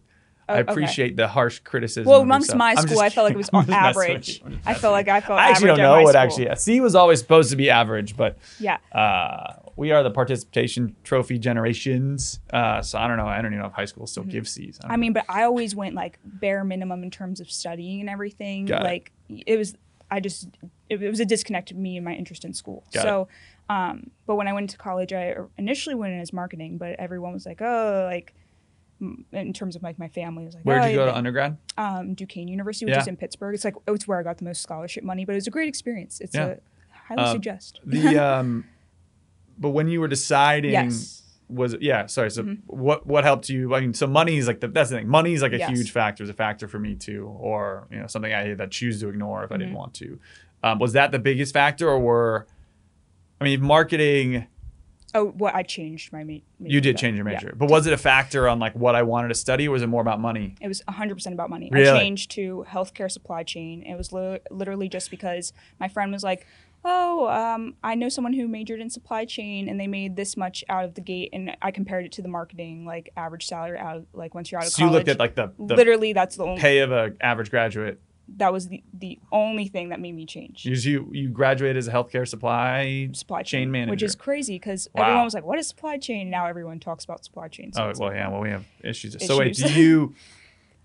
Oh, 0.50 0.54
I 0.54 0.60
okay. 0.62 0.72
appreciate 0.72 1.16
the 1.16 1.28
harsh 1.28 1.60
criticism. 1.60 2.10
Well, 2.10 2.22
amongst 2.22 2.56
my 2.56 2.72
I'm 2.72 2.88
school, 2.88 3.00
I 3.00 3.10
felt 3.10 3.26
like 3.26 3.36
it 3.36 3.38
was 3.38 3.50
I'm 3.54 3.66
just 3.66 3.70
messing 3.70 3.96
with 3.96 3.98
average. 3.98 4.44
I 4.66 4.74
felt 4.74 4.94
like 4.94 5.08
I 5.08 5.22
felt 5.22 5.40
I 5.40 5.50
actually 5.50 5.70
average 5.70 5.78
don't 5.78 5.98
know 5.98 6.02
what 6.02 6.14
school. 6.14 6.48
actually. 6.48 6.56
C 6.56 6.82
was 6.82 6.96
always 6.96 7.20
supposed 7.20 7.52
to 7.52 7.56
be 7.56 7.70
average, 7.70 8.18
but 8.18 8.38
Yeah, 8.60 8.78
uh, 8.92 9.54
we 9.76 9.92
are 9.92 10.02
the 10.02 10.12
participation 10.12 10.96
trophy 11.04 11.38
generations. 11.38 12.40
Uh, 12.52 12.82
so 12.82 12.98
I 12.98 13.08
don't 13.08 13.18
know. 13.18 13.28
I 13.28 13.36
don't 13.42 13.54
even 13.54 13.60
know 13.60 13.68
if 13.68 13.74
high 13.74 13.86
school 13.86 14.08
still 14.08 14.24
gives 14.24 14.52
C's. 14.52 14.80
Mm-hmm. 14.80 14.92
I 14.92 14.98
mean, 14.98 15.14
but 15.14 15.26
I 15.30 15.44
always 15.44 15.76
went 15.76 15.96
like 15.96 16.20
bare 16.24 16.64
minimum 16.64 17.04
in 17.04 17.12
terms 17.12 17.40
of 17.40 17.52
studying 17.52 18.02
and 18.02 18.10
everything. 18.10 18.66
Got 18.66 18.84
like 18.84 19.12
it 19.30 19.58
was, 19.58 19.76
I 20.10 20.20
just 20.20 20.50
it, 20.90 21.02
it 21.02 21.10
was 21.10 21.20
a 21.20 21.26
disconnect 21.26 21.70
to 21.70 21.76
me 21.76 21.96
and 21.96 22.04
my 22.04 22.14
interest 22.14 22.44
in 22.44 22.54
school. 22.54 22.84
Got 22.92 23.04
so, 23.04 23.28
um, 23.70 24.10
but 24.26 24.36
when 24.36 24.48
I 24.48 24.54
went 24.54 24.72
to 24.72 24.78
college, 24.78 25.14
I 25.14 25.36
initially 25.58 25.96
went 25.96 26.14
in 26.14 26.20
as 26.20 26.34
marketing, 26.34 26.78
but 26.80 26.96
everyone 27.00 27.34
was 27.34 27.46
like, 27.46 27.62
oh, 27.62 28.08
like. 28.12 28.34
In 29.32 29.54
terms 29.54 29.76
of 29.78 29.84
like 29.84 29.98
my 29.98 30.10
family, 30.10 30.44
was 30.46 30.56
like, 30.56 30.66
where 30.66 30.80
did 30.80 30.86
oh, 30.88 30.90
you 30.90 30.96
go 30.98 31.06
to 31.06 31.16
undergrad? 31.16 31.58
um, 31.78 32.14
Duquesne 32.16 32.48
University, 32.50 32.86
which 32.86 32.96
Yeah. 32.96 33.02
is 33.02 33.08
in 33.08 33.16
Pittsburgh. 33.16 33.56
It's 33.56 33.64
like 33.64 33.76
it's 33.88 34.08
where 34.08 34.20
I 34.20 34.24
got 34.24 34.38
the 34.40 34.44
most 34.46 34.62
scholarship 34.62 35.04
money, 35.04 35.24
but 35.24 35.32
it 35.34 35.36
was 35.36 35.48
a 35.48 35.52
great 35.52 35.70
experience. 35.70 36.20
It's 36.20 36.36
Yeah. 36.36 36.46
a 36.48 36.58
highly 37.08 37.24
Um, 37.24 37.32
suggest. 37.36 37.80
The 37.86 38.18
um, 38.18 38.66
but 39.58 39.70
when 39.70 39.88
you 39.88 40.02
were 40.02 40.08
deciding, 40.10 40.72
yes, 40.72 41.24
was 41.48 41.76
yeah. 41.80 42.06
Sorry. 42.08 42.30
So 42.30 42.44
Mhm. 42.44 42.60
what 42.68 43.08
what 43.08 43.24
helped 43.24 43.48
you? 43.50 43.74
I 43.74 43.80
mean, 43.82 43.94
so 43.94 44.06
money 44.06 44.36
is 44.38 44.48
like 44.48 44.60
the 44.60 44.68
that's 44.68 44.90
the 44.90 44.98
thing. 44.98 45.08
Money 45.08 45.34
is 45.34 45.42
like 45.42 45.54
a 45.54 45.58
Yes. 45.60 45.70
huge 45.70 45.92
factor. 45.92 46.24
Is 46.24 46.30
a 46.30 46.34
factor 46.34 46.68
for 46.68 46.80
me 46.80 46.96
too, 46.96 47.26
or 47.40 47.88
you 47.92 48.00
know 48.00 48.08
something 48.08 48.34
I 48.34 48.54
that 48.56 48.70
choose 48.72 49.00
to 49.00 49.08
ignore 49.10 49.44
if 49.46 49.52
I 49.52 49.58
didn't 49.58 49.74
Mhm. 49.74 49.78
want 49.78 49.94
to. 49.96 50.20
Um, 50.62 50.78
was 50.80 50.92
that 50.94 51.12
the 51.12 51.20
biggest 51.20 51.54
factor, 51.54 51.88
or 51.88 52.00
were 52.00 52.48
I 53.40 53.46
mean, 53.46 53.62
marketing. 53.62 54.48
Oh, 55.16 55.28
what 55.28 55.56
I 55.56 55.64
changed 55.64 56.12
my 56.14 56.24
major. 56.24 56.44
You 56.60 56.82
did 56.82 56.98
change 56.98 57.18
your 57.18 57.28
Yeah. 57.28 57.34
major, 57.36 57.54
but 57.56 57.70
was 57.70 57.88
it 57.88 57.94
a 57.94 57.98
factor 57.98 58.48
on 58.48 58.60
like 58.60 58.74
what 58.74 58.96
I 58.96 59.04
wanted 59.04 59.30
to 59.30 59.36
study, 59.36 59.68
or 59.68 59.72
was 59.72 59.82
it 59.82 59.88
more 59.88 60.02
about 60.02 60.20
money? 60.20 60.56
It 60.62 60.68
was 60.68 60.82
100% 60.88 61.34
about 61.34 61.50
money. 61.50 61.70
Really? 61.72 61.90
I 61.90 62.00
changed 62.00 62.32
to 62.32 62.66
healthcare 62.70 63.10
supply 63.12 63.44
chain. 63.44 63.84
It 63.84 63.96
was 63.98 64.12
li- 64.12 64.40
literally 64.52 64.90
just 64.90 65.10
because 65.12 65.54
my 65.80 65.88
friend 65.88 66.12
was 66.12 66.24
like, 66.24 66.46
"Oh, 66.86 67.28
um, 67.28 67.76
I 67.84 67.96
know 67.96 68.08
someone 68.10 68.34
who 68.34 68.48
majored 68.48 68.80
in 68.82 68.90
supply 68.90 69.26
chain, 69.26 69.68
and 69.68 69.80
they 69.80 69.88
made 69.88 70.16
this 70.16 70.38
much 70.38 70.64
out 70.70 70.86
of 70.86 70.94
the 70.96 71.02
gate." 71.02 71.30
And 71.34 71.56
I 71.62 71.72
compared 71.72 72.06
it 72.06 72.12
to 72.14 72.22
the 72.22 72.30
marketing 72.30 72.86
like 72.86 73.10
average 73.18 73.46
salary 73.48 73.78
out 73.78 73.98
of, 73.98 74.06
like 74.14 74.34
once 74.36 74.52
you're 74.52 74.62
out 74.62 74.68
of 74.68 74.72
So 74.74 74.86
you 74.86 74.90
looked 74.92 75.08
at 75.10 75.20
like 75.20 75.36
the, 75.36 75.52
the 75.58 75.76
literally, 75.76 76.14
that's 76.14 76.36
the 76.38 76.46
only. 76.46 76.62
pay 76.62 76.80
of 76.80 76.92
an 76.92 77.18
average 77.22 77.50
graduate. 77.50 78.00
That 78.38 78.54
was 78.54 78.68
the 78.68 78.84
the 78.94 79.20
only 79.32 79.68
thing 79.68 79.90
that 79.90 80.00
made 80.00 80.14
me 80.16 80.26
change. 80.26 80.66
You 80.66 80.74
you, 80.76 81.10
you 81.12 81.30
graduated 81.30 81.78
as 81.78 81.88
a 81.88 81.92
healthcare 81.92 82.28
supply. 82.28 83.10
supply 83.14 83.44
chain 83.44 83.62
chain, 83.64 83.72
manager. 83.72 83.92
which 83.92 84.04
is 84.04 84.16
crazy 84.16 84.56
because 84.56 84.88
Wow. 84.94 85.04
everyone 85.04 85.24
was 85.26 85.34
like, 85.34 85.46
"What 85.46 85.60
is 85.60 85.68
supply 85.68 85.98
chain?" 85.98 86.30
Now 86.30 86.46
everyone 86.48 86.80
talks 86.80 87.04
about 87.04 87.24
supply 87.24 87.48
chain. 87.48 87.74
so 87.74 87.84
Oh 87.84 87.94
well, 87.98 88.10
like, 88.10 88.18
yeah. 88.18 88.30
Well, 88.30 88.42
we 88.42 88.50
have 88.50 88.66
issues. 88.84 89.16
So 89.26 89.38
wait, 89.40 89.52
Issues. 89.52 89.66
did 89.66 89.76
you 89.78 90.16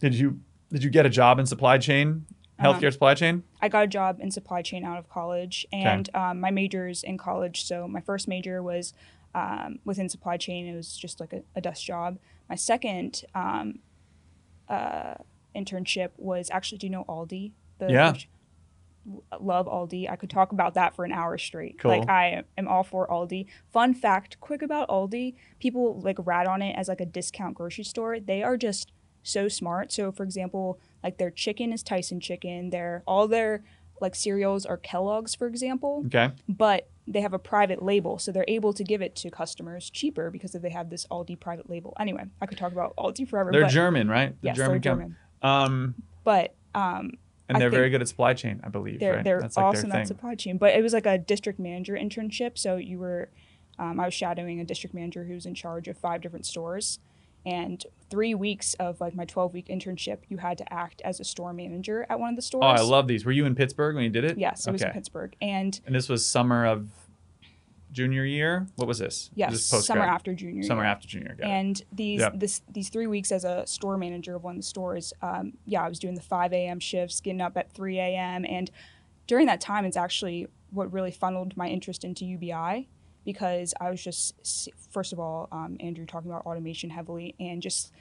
did 0.00 0.14
you 0.14 0.40
did 0.70 0.82
you 0.84 0.90
get 0.90 1.06
a 1.06 1.10
job 1.10 1.38
in 1.38 1.46
supply 1.46 1.78
chain, 1.78 2.26
Uh-huh. 2.58 2.72
healthcare 2.72 2.92
supply 2.92 3.14
chain? 3.14 3.42
I 3.60 3.68
got 3.68 3.84
a 3.84 3.86
job 3.86 4.18
in 4.20 4.30
supply 4.30 4.62
chain 4.62 4.84
out 4.84 4.98
of 4.98 5.08
college, 5.08 5.66
and 5.72 6.08
um, 6.14 6.40
my 6.40 6.50
majors 6.50 7.02
in 7.02 7.18
college. 7.18 7.64
So 7.64 7.86
my 7.88 8.00
first 8.00 8.26
major 8.28 8.62
was 8.62 8.92
um, 9.34 9.78
within 9.84 10.08
supply 10.08 10.36
chain. 10.36 10.66
It 10.66 10.76
was 10.76 10.96
just 10.96 11.20
like 11.20 11.32
a, 11.32 11.42
a 11.56 11.60
desk 11.60 11.82
job. 11.84 12.18
My 12.48 12.54
second 12.56 13.24
um, 13.34 13.80
uh, 14.68 15.14
internship 15.56 16.10
was 16.16 16.48
actually, 16.52 16.78
do 16.78 16.86
you 16.86 16.90
know 16.92 17.04
Aldi? 17.08 17.52
The, 17.78 17.90
Yeah. 17.90 18.14
love 19.38 19.66
Aldi. 19.66 20.10
I 20.10 20.16
could 20.16 20.30
talk 20.30 20.52
about 20.52 20.74
that 20.74 20.94
for 20.94 21.04
an 21.04 21.12
hour 21.12 21.36
straight. 21.36 21.78
Cool. 21.78 21.90
Like 21.98 22.08
I 22.08 22.42
am 22.56 22.66
all 22.68 22.82
for 22.84 23.06
Aldi. 23.08 23.46
Fun 23.72 23.92
fact, 23.94 24.40
quick 24.40 24.62
about 24.62 24.88
Aldi. 24.88 25.34
People 25.60 26.00
like 26.00 26.16
rat 26.20 26.46
on 26.46 26.62
it 26.62 26.72
as 26.76 26.88
like 26.88 27.00
a 27.00 27.06
discount 27.06 27.54
grocery 27.54 27.84
store. 27.84 28.18
They 28.18 28.42
are 28.42 28.56
just 28.56 28.92
so 29.22 29.48
smart. 29.48 29.92
So 29.92 30.10
for 30.10 30.22
example, 30.22 30.78
like 31.02 31.18
their 31.18 31.30
chicken 31.30 31.72
is 31.72 31.82
Tyson 31.82 32.18
chicken. 32.20 32.70
Their 32.70 33.02
all 33.06 33.28
their 33.28 33.62
like 34.00 34.14
cereals 34.14 34.66
are 34.66 34.76
Kellogg's, 34.76 35.34
for 35.34 35.46
example, 35.46 36.02
Okay. 36.06 36.30
but 36.48 36.88
they 37.06 37.20
have 37.20 37.32
a 37.32 37.38
private 37.38 37.82
label, 37.82 38.18
so 38.18 38.32
they're 38.32 38.44
able 38.48 38.72
to 38.72 38.82
give 38.82 39.00
it 39.02 39.14
to 39.16 39.30
customers 39.30 39.88
cheaper 39.88 40.30
because 40.30 40.52
they 40.52 40.70
have 40.70 40.90
this 40.90 41.06
Aldi 41.08 41.38
private 41.38 41.70
label. 41.70 41.94
Anyway, 42.00 42.24
I 42.40 42.46
could 42.46 42.58
talk 42.58 42.72
about 42.72 42.96
Aldi 42.96 43.28
forever. 43.28 43.52
They're 43.52 43.68
German, 43.68 44.08
right? 44.08 44.30
The 44.40 44.48
Yes, 44.48 44.56
German 44.56 44.72
they're 44.72 44.78
German. 44.80 45.16
Um, 45.44 45.94
But 46.24 46.54
um, 46.74 47.12
and 47.48 47.56
I 47.56 47.60
they're 47.60 47.70
very 47.70 47.90
good 47.90 48.00
at 48.00 48.08
supply 48.08 48.34
chain, 48.34 48.60
I 48.64 48.68
believe. 48.68 48.98
they're 48.98 49.16
right? 49.16 49.24
they're 49.24 49.40
That's 49.40 49.56
like 49.56 49.66
awesome 49.66 49.92
at 49.92 50.08
supply 50.08 50.34
chain. 50.34 50.56
But 50.58 50.74
it 50.74 50.82
was 50.82 50.92
like 50.92 51.06
a 51.06 51.18
district 51.18 51.58
manager 51.60 51.94
internship, 51.94 52.56
so 52.58 52.76
you 52.76 52.98
were, 52.98 53.28
um, 53.78 54.00
I 54.00 54.06
was 54.06 54.14
shadowing 54.14 54.60
a 54.60 54.64
district 54.64 54.94
manager 54.94 55.24
who 55.24 55.34
was 55.34 55.44
in 55.46 55.54
charge 55.54 55.86
of 55.86 55.98
five 55.98 56.22
different 56.22 56.46
stores, 56.46 56.98
and 57.44 57.84
three 58.08 58.34
weeks 58.34 58.72
of 58.74 59.00
like 59.00 59.14
my 59.14 59.26
twelve 59.26 59.52
week 59.52 59.66
internship, 59.68 60.20
you 60.28 60.38
had 60.38 60.56
to 60.58 60.72
act 60.72 61.02
as 61.04 61.20
a 61.20 61.24
store 61.24 61.52
manager 61.52 62.06
at 62.08 62.18
one 62.18 62.30
of 62.30 62.36
the 62.36 62.42
stores. 62.42 62.64
Oh, 62.64 62.68
I 62.68 62.80
love 62.80 63.06
these. 63.06 63.26
Were 63.26 63.32
you 63.32 63.44
in 63.44 63.54
Pittsburgh 63.54 63.94
when 63.94 64.04
you 64.04 64.10
did 64.10 64.24
it? 64.24 64.38
Yes, 64.38 64.66
it 64.66 64.72
was 64.72 64.82
in 64.82 64.90
Pittsburgh, 64.92 65.36
and 65.42 65.78
And 65.84 65.94
this 65.94 66.08
was 66.08 66.24
summer 66.26 66.64
of 66.64 66.88
junior 67.94 68.24
year. 68.26 68.66
What 68.76 68.86
was 68.86 68.98
this? 68.98 69.30
yes, 69.34 69.52
This 69.52 69.86
summer 69.86 70.02
after 70.02 70.34
junior 70.34 70.56
year. 70.56 70.62
Summer 70.64 70.82
year. 70.82 70.90
after 70.90 71.08
junior. 71.08 71.34
Got 71.38 71.48
it. 71.48 71.50
And 71.52 71.82
these 71.92 72.20
Yep. 72.20 72.32
this 72.40 72.60
these 72.70 72.90
three 72.90 73.06
weeks 73.06 73.32
as 73.32 73.44
a 73.44 73.66
store 73.66 73.96
manager 73.96 74.34
of 74.34 74.44
one 74.44 74.56
of 74.56 74.58
the 74.60 74.66
stores, 74.66 75.14
um, 75.22 75.54
yeah, 75.64 75.82
I 75.82 75.88
was 75.88 75.98
doing 75.98 76.14
the 76.14 76.20
five 76.20 76.52
a.m. 76.52 76.80
shifts, 76.80 77.20
getting 77.22 77.40
up 77.40 77.56
at 77.56 77.72
three 77.72 77.98
a.m. 77.98 78.44
And 78.46 78.70
during 79.26 79.46
that 79.46 79.60
time, 79.62 79.86
it's 79.86 79.96
actually 79.96 80.48
what 80.70 80.92
really 80.92 81.12
funneled 81.12 81.56
my 81.56 81.68
interest 81.68 82.04
into 82.04 82.24
UBI 82.26 82.88
because 83.24 83.72
I 83.80 83.90
was 83.90 84.02
just 84.04 84.68
first 84.90 85.12
of 85.14 85.18
all, 85.20 85.48
um, 85.50 85.76
Andrew 85.80 86.04
talking 86.04 86.30
about 86.30 86.44
automation 86.44 86.90
heavily, 86.90 87.34
and 87.40 87.62
just 87.62 87.92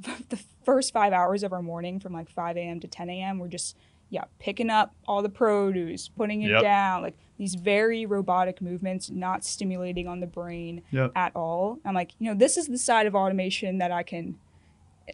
the 0.28 0.38
first 0.64 0.92
five 0.92 1.12
hours 1.12 1.42
of 1.42 1.52
our 1.52 1.62
morning 1.62 1.98
from 2.00 2.12
like 2.12 2.28
5 2.28 2.56
a.m. 2.56 2.78
to 2.80 2.86
10 2.86 3.08
a.m. 3.10 3.38
we're 3.38 3.48
just 3.48 3.76
yeah 4.10 4.24
picking 4.38 4.70
up 4.70 4.94
all 5.06 5.22
the 5.22 5.28
produce, 5.28 6.08
putting 6.08 6.42
it 6.42 6.50
Yep. 6.50 6.62
down, 6.62 7.02
like 7.02 7.16
these 7.38 7.54
very 7.54 8.04
robotic 8.06 8.60
movements, 8.60 9.10
not 9.10 9.44
stimulating 9.44 10.08
on 10.08 10.20
the 10.20 10.26
brain 10.26 10.82
Yep. 10.90 11.12
at 11.14 11.36
all. 11.36 11.78
I'm 11.84 11.94
like, 11.94 12.12
you 12.18 12.26
know, 12.32 12.36
this 12.38 12.56
is 12.56 12.66
the 12.66 12.78
side 12.78 13.06
of 13.06 13.14
automation 13.14 13.78
that 13.78 13.92
I 13.92 14.02
can 14.02 14.38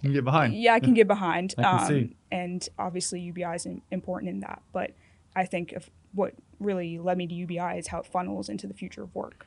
can 0.01 0.13
get 0.13 0.25
behind. 0.25 0.55
yeah, 0.55 0.75
I 0.75 0.81
can 0.81 0.95
get 0.95 1.07
behind. 1.07 1.55
I 1.59 1.63
can 1.87 1.97
um. 1.97 2.15
And 2.33 2.69
obviously, 2.79 3.21
UBI 3.21 3.55
is 3.55 3.67
important 3.93 4.31
in 4.31 4.41
that. 4.41 4.61
But 4.73 4.91
I 5.37 5.45
think 5.45 5.73
of 5.73 5.89
what 6.13 6.35
really 6.59 6.99
led 6.99 7.17
me 7.17 7.27
to 7.29 7.35
UBI 7.35 7.79
is 7.79 7.87
how 7.89 7.99
it 8.01 8.07
funnels 8.07 8.49
into 8.49 8.67
the 8.67 8.75
future 8.75 9.03
of 9.05 9.15
work. 9.15 9.47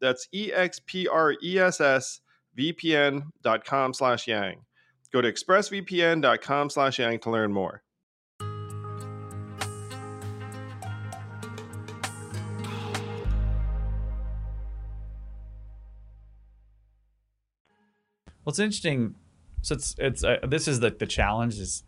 That's 0.00 0.28
E 0.32 0.46
E-X-P-R-E-S-S 0.48 2.20
vpn.com 2.58 3.94
slash 3.94 4.26
yang. 4.26 4.62
Go 5.12 5.20
to 5.22 5.30
expressvpn.com 5.32 6.70
slash 6.70 6.98
yang 6.98 7.18
to 7.20 7.30
learn 7.30 7.52
more. 7.52 7.82
Well, 18.44 18.50
it's 18.50 18.58
interesting. 18.58 19.14
So 19.62 19.74
it's 19.74 19.94
it's 19.98 20.24
uh, 20.24 20.38
this 20.46 20.68
is 20.68 20.80
the 20.80 20.90
the 20.90 21.06
challenge 21.06 21.58
is 21.58 21.82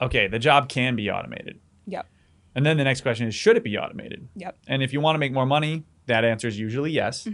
okay. 0.00 0.28
The 0.28 0.38
job 0.38 0.68
can 0.68 0.94
be 0.94 1.10
automated, 1.10 1.58
Yep. 1.86 2.06
and 2.54 2.64
then 2.66 2.76
the 2.76 2.84
next 2.84 3.00
question 3.00 3.26
is 3.26 3.34
should 3.34 3.56
it 3.56 3.64
be 3.64 3.76
automated? 3.78 4.28
Yep. 4.36 4.58
And 4.68 4.82
if 4.82 4.92
you 4.92 5.00
want 5.00 5.14
to 5.14 5.18
make 5.18 5.32
more 5.32 5.46
money, 5.46 5.84
that 6.10 6.24
answer 6.24 6.46
is 6.48 6.58
usually 6.58 6.90
yes. 6.92 7.26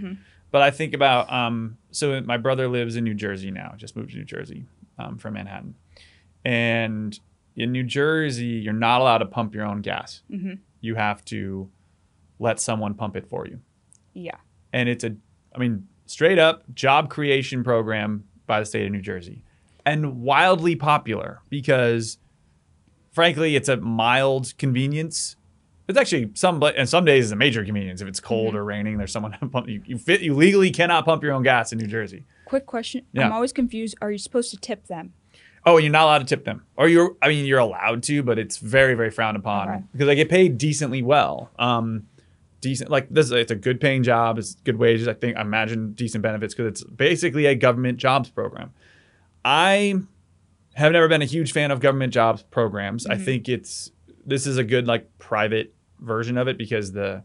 But 0.53 0.63
I 0.63 0.71
think 0.71 0.95
about 0.95 1.31
um, 1.33 1.77
so 1.91 2.21
my 2.23 2.37
brother 2.39 2.69
lives 2.69 2.97
in 2.97 3.05
New 3.05 3.15
Jersey 3.15 3.51
now. 3.51 3.75
Just 3.77 3.97
moved 3.97 4.11
to 4.13 4.17
New 4.17 4.25
Jersey 4.25 4.65
um, 4.99 5.19
from 5.19 5.35
Manhattan, 5.35 5.75
and 6.45 7.19
in 7.57 7.73
New 7.73 7.83
Jersey, 7.85 8.47
you're 8.47 8.73
not 8.73 9.01
allowed 9.01 9.19
to 9.19 9.27
pump 9.27 9.55
your 9.55 9.65
own 9.67 9.81
gas. 9.83 10.23
You 10.81 10.95
have 10.95 11.25
to 11.27 11.69
let 12.39 12.61
someone 12.61 12.95
pump 12.95 13.17
it 13.17 13.27
for 13.29 13.47
you 13.47 13.61
Yeah. 14.13 14.37
and 14.75 14.89
it's 14.91 15.03
a 15.05 15.17
i 15.55 15.59
mean 15.59 15.89
straight 16.05 16.39
up 16.39 16.63
job 16.75 17.09
creation 17.09 17.65
program 17.65 18.25
by 18.47 18.61
the 18.61 18.67
state 18.67 18.85
of 18.85 18.93
new 18.93 19.01
jersey 19.01 19.43
and 19.87 20.21
wildly 20.21 20.77
popular 20.77 21.41
because 21.49 22.19
frankly 23.11 23.57
it's 23.57 23.71
a 23.71 23.79
mild 23.79 24.53
convenience 24.59 25.37
it's 25.89 25.99
actually 25.99 26.31
some 26.35 26.63
and 26.63 26.89
some 26.89 27.05
days 27.05 27.31
a 27.31 27.37
major 27.37 27.65
convenience 27.65 28.01
if 28.01 28.09
it's 28.09 28.21
cold 28.21 28.55
or 28.55 28.65
raining 28.65 28.99
there's 28.99 29.13
someone 29.13 29.33
pump 29.53 29.69
you, 29.69 29.83
you 29.87 29.99
fit 29.99 30.21
you 30.21 30.35
legally 30.35 30.71
cannot 30.71 31.05
pump 31.05 31.23
your 31.23 31.33
own 31.33 31.43
gas 31.43 31.73
in 31.73 31.79
new 31.79 31.87
jersey 31.87 32.25
Quick 32.47 32.65
question. 32.65 33.05
Yeah. 33.13 33.27
I'm 33.27 33.33
always 33.33 33.53
confused. 33.53 33.97
Are 34.01 34.11
you 34.13 34.19
supposed 34.19 34.53
to 34.53 34.57
tip 34.57 34.87
them? 34.87 35.15
Oh, 35.65 35.79
you're 35.79 35.91
not 35.91 36.05
allowed 36.05 36.19
to 36.19 36.25
tip 36.27 36.45
them, 36.45 36.65
or 36.77 36.87
you're. 36.87 37.17
I 37.21 37.27
mean, 37.27 37.45
you're 37.45 37.59
allowed 37.59 38.05
to, 38.05 38.23
but 38.23 38.39
it's 38.39 38.59
very, 38.59 38.95
very 38.95 39.11
frowned 39.11 39.37
upon 39.37 39.69
Okay. 39.69 39.83
because 39.91 40.07
they 40.07 40.15
get 40.15 40.29
paid 40.29 40.57
decently 40.57 41.03
well. 41.03 41.51
Um, 41.59 42.07
decent, 42.61 42.89
like 42.89 43.09
this. 43.11 43.33
It's 43.33 43.51
a 43.51 43.57
good 43.57 43.81
paying 43.81 44.05
job. 44.05 44.39
It's 44.39 44.55
good 44.63 44.77
wages. 44.77 45.09
I 45.09 45.15
think. 45.15 45.37
I 45.37 45.41
imagine 45.41 45.93
decent 45.95 46.23
benefits 46.23 46.55
because 46.55 46.69
it's 46.71 46.85
basically 46.85 47.47
a 47.47 47.57
government 47.57 47.99
jobs 47.99 48.31
program. 48.31 48.73
I 49.45 49.95
have 50.75 50.93
never 50.93 51.09
been 51.09 51.23
a 51.23 51.27
huge 51.27 51.51
fan 51.51 51.73
of 51.73 51.81
government 51.81 52.13
jobs 52.13 52.45
programs. 52.45 53.07
I 53.07 53.17
think 53.17 53.49
it's 53.49 53.91
this 54.25 54.47
is 54.47 54.57
a 54.57 54.63
good 54.65 54.87
like 54.87 55.19
private 55.19 55.75
version 56.01 56.39
of 56.39 56.49
it 56.49 56.59
because 56.59 56.93
the 56.93 57.23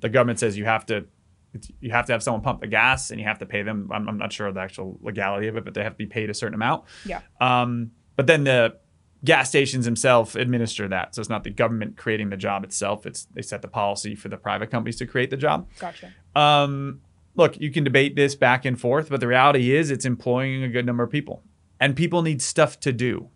the 0.00 0.08
government 0.08 0.38
says 0.38 0.56
you 0.56 0.64
have 0.64 0.86
to 0.86 1.06
it's, 1.52 1.70
you 1.80 1.90
have 1.90 2.06
to 2.06 2.12
have 2.12 2.22
someone 2.22 2.42
pump 2.42 2.60
the 2.60 2.66
gas 2.66 3.10
and 3.10 3.20
you 3.20 3.26
have 3.26 3.38
to 3.38 3.46
pay 3.46 3.62
them. 3.62 3.90
I'm, 3.92 4.08
I'm 4.08 4.18
not 4.18 4.32
sure 4.32 4.46
of 4.46 4.54
the 4.54 4.60
actual 4.60 4.98
legality 5.02 5.48
of 5.48 5.56
it, 5.56 5.64
but 5.64 5.74
they 5.74 5.82
have 5.82 5.94
to 5.94 5.98
be 5.98 6.06
paid 6.06 6.30
a 6.30 6.34
certain 6.34 6.54
amount. 6.54 6.84
Yeah. 7.04 7.20
Um, 7.40 7.90
but 8.16 8.26
then 8.26 8.44
the 8.44 8.76
gas 9.24 9.48
stations 9.48 9.84
themselves 9.84 10.36
administer 10.36 10.88
that, 10.88 11.14
so 11.14 11.20
it's 11.20 11.28
not 11.28 11.44
the 11.44 11.50
government 11.50 11.96
creating 11.96 12.30
the 12.30 12.36
job 12.36 12.64
itself. 12.64 13.06
It's 13.06 13.26
they 13.34 13.42
set 13.42 13.62
the 13.62 13.68
policy 13.68 14.14
for 14.14 14.28
the 14.28 14.36
private 14.36 14.70
companies 14.70 14.96
to 14.96 15.06
create 15.06 15.30
the 15.30 15.36
job. 15.36 15.68
Gotcha. 15.78 16.12
Um, 16.36 17.00
look, 17.34 17.58
you 17.60 17.70
can 17.70 17.84
debate 17.84 18.16
this 18.16 18.34
back 18.34 18.64
and 18.64 18.80
forth, 18.80 19.08
but 19.08 19.20
the 19.20 19.26
reality 19.26 19.74
is 19.74 19.90
it's 19.90 20.04
employing 20.04 20.62
a 20.62 20.68
good 20.68 20.86
number 20.86 21.02
of 21.02 21.10
people, 21.10 21.42
and 21.80 21.96
people 21.96 22.22
need 22.22 22.40
stuff 22.42 22.78
to 22.80 22.92
do. 22.92 23.28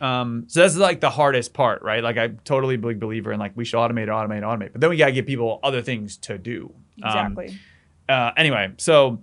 Um, 0.00 0.44
so 0.48 0.60
that's 0.60 0.76
like 0.76 1.00
the 1.00 1.10
hardest 1.10 1.54
part, 1.54 1.82
right? 1.82 2.02
Like 2.02 2.18
I'm 2.18 2.38
totally 2.44 2.76
big 2.76 3.00
believer 3.00 3.32
in 3.32 3.38
like 3.40 3.52
we 3.56 3.64
should 3.64 3.78
automate, 3.78 4.08
automate, 4.08 4.42
automate, 4.42 4.72
but 4.72 4.80
then 4.80 4.90
we 4.90 4.96
gotta 4.96 5.12
give 5.12 5.26
people 5.26 5.58
other 5.62 5.80
things 5.82 6.16
to 6.18 6.36
do. 6.38 6.72
Um, 7.02 7.08
Exactly. 7.08 7.58
uh, 8.08 8.30
anyway, 8.36 8.72
so 8.76 9.22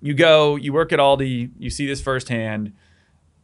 you 0.00 0.14
go, 0.14 0.56
you 0.56 0.72
work 0.72 0.92
at 0.92 0.98
Aldi, 0.98 1.50
you 1.58 1.70
see 1.70 1.86
this 1.86 2.00
firsthand. 2.00 2.72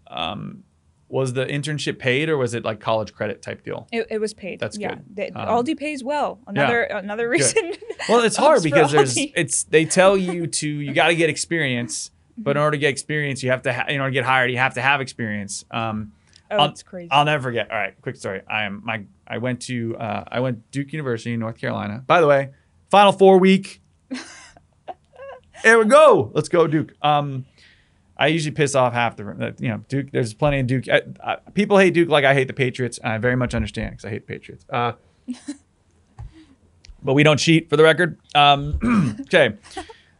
Um, 0.09 0.64
was 1.09 1.33
the 1.35 1.47
internship 1.47 1.99
paid 2.01 2.29
or 2.29 2.37
was 2.37 2.55
it 2.55 2.64
like 2.64 2.81
college 2.81 3.12
credit 3.14 3.40
type 3.42 3.62
deal? 3.64 3.87
it, 3.92 4.07
it 4.11 4.18
was 4.20 4.35
paid. 4.35 4.59
That's 4.59 4.77
yeah. 4.77 4.94
good. 4.94 5.05
They, 5.14 5.31
Um, 5.31 5.47
Aldi 5.47 5.79
pays 5.79 6.03
well. 6.03 6.40
Another 6.47 6.83
another 6.83 7.29
reason. 7.29 7.73
Well, 8.09 8.23
it's 8.23 8.37
hard 8.37 8.62
because 8.62 8.92
there's 8.92 9.14
Aldi. 9.14 9.33
it's 9.37 9.62
they 9.64 9.85
tell 9.87 10.16
you 10.16 10.47
to 10.47 10.69
you 10.69 10.92
got 10.92 11.08
to 11.08 11.15
get 11.15 11.31
experience, 11.31 12.11
but 12.37 12.56
in 12.56 12.63
order 12.63 12.73
to 12.73 12.79
get 12.79 12.90
experience, 12.90 13.42
you 13.42 13.50
have 13.50 13.63
to 13.63 13.73
ha- 13.73 13.87
in 13.88 13.98
order 14.00 14.11
to 14.11 14.15
get 14.15 14.25
hired, 14.25 14.50
you 14.50 14.58
have 14.58 14.75
to 14.75 14.83
have 14.83 15.00
experience. 15.00 15.65
Um, 15.71 16.13
oh, 16.55 16.63
I'll- 16.63 16.71
it's 16.71 16.83
crazy. 16.83 17.11
I'll 17.11 17.25
never 17.25 17.42
forget. 17.42 17.71
All 17.71 17.77
right, 17.77 17.94
quick 18.00 18.17
story. 18.17 18.42
I 18.48 18.65
am 18.65 18.83
my 18.85 19.05
I 19.27 19.38
went 19.38 19.63
to 19.63 19.96
uh, 19.96 20.25
I 20.29 20.40
went 20.40 20.71
Duke 20.71 20.92
University 20.92 21.33
in 21.33 21.40
North 21.40 21.59
Carolina. 21.59 22.02
By 22.07 22.21
the 22.21 22.27
way, 22.27 22.50
Final 22.90 23.13
Four 23.13 23.38
week. 23.38 23.81
there 25.63 25.79
we 25.79 25.87
go. 25.87 26.31
Let's 26.35 26.48
go 26.48 26.67
Duke. 26.67 26.92
Um, 27.02 27.46
I 28.17 28.29
usually 28.29 28.55
piss 28.55 28.75
off 28.75 28.92
half 28.92 29.17
the 29.17 29.25
room. 29.25 29.55
You 29.59 29.69
know, 29.71 29.79
Duke. 29.88 30.11
There's 30.13 30.35
plenty 30.35 30.61
of 30.61 30.67
Duke. 30.67 30.88
Uh, 30.88 31.00
uh, 31.21 31.37
people 31.55 31.79
hate 31.79 31.94
Duke 31.94 32.09
like 32.09 32.25
I 32.25 32.35
hate 32.35 32.46
the 32.46 32.55
Patriots. 32.55 32.98
And 32.98 33.13
I 33.13 33.19
very 33.19 33.37
much 33.37 33.55
understand 33.55 33.90
because 33.92 34.05
I 34.05 34.11
hate 34.11 34.27
the 34.27 34.33
Patriots. 34.33 34.65
Uh, 34.71 34.92
but 37.02 37.15
we 37.15 37.23
don't 37.23 37.38
cheat, 37.38 37.69
for 37.69 37.77
the 37.77 37.83
record. 37.83 38.19
Um, 38.35 39.17
okay, 39.23 39.55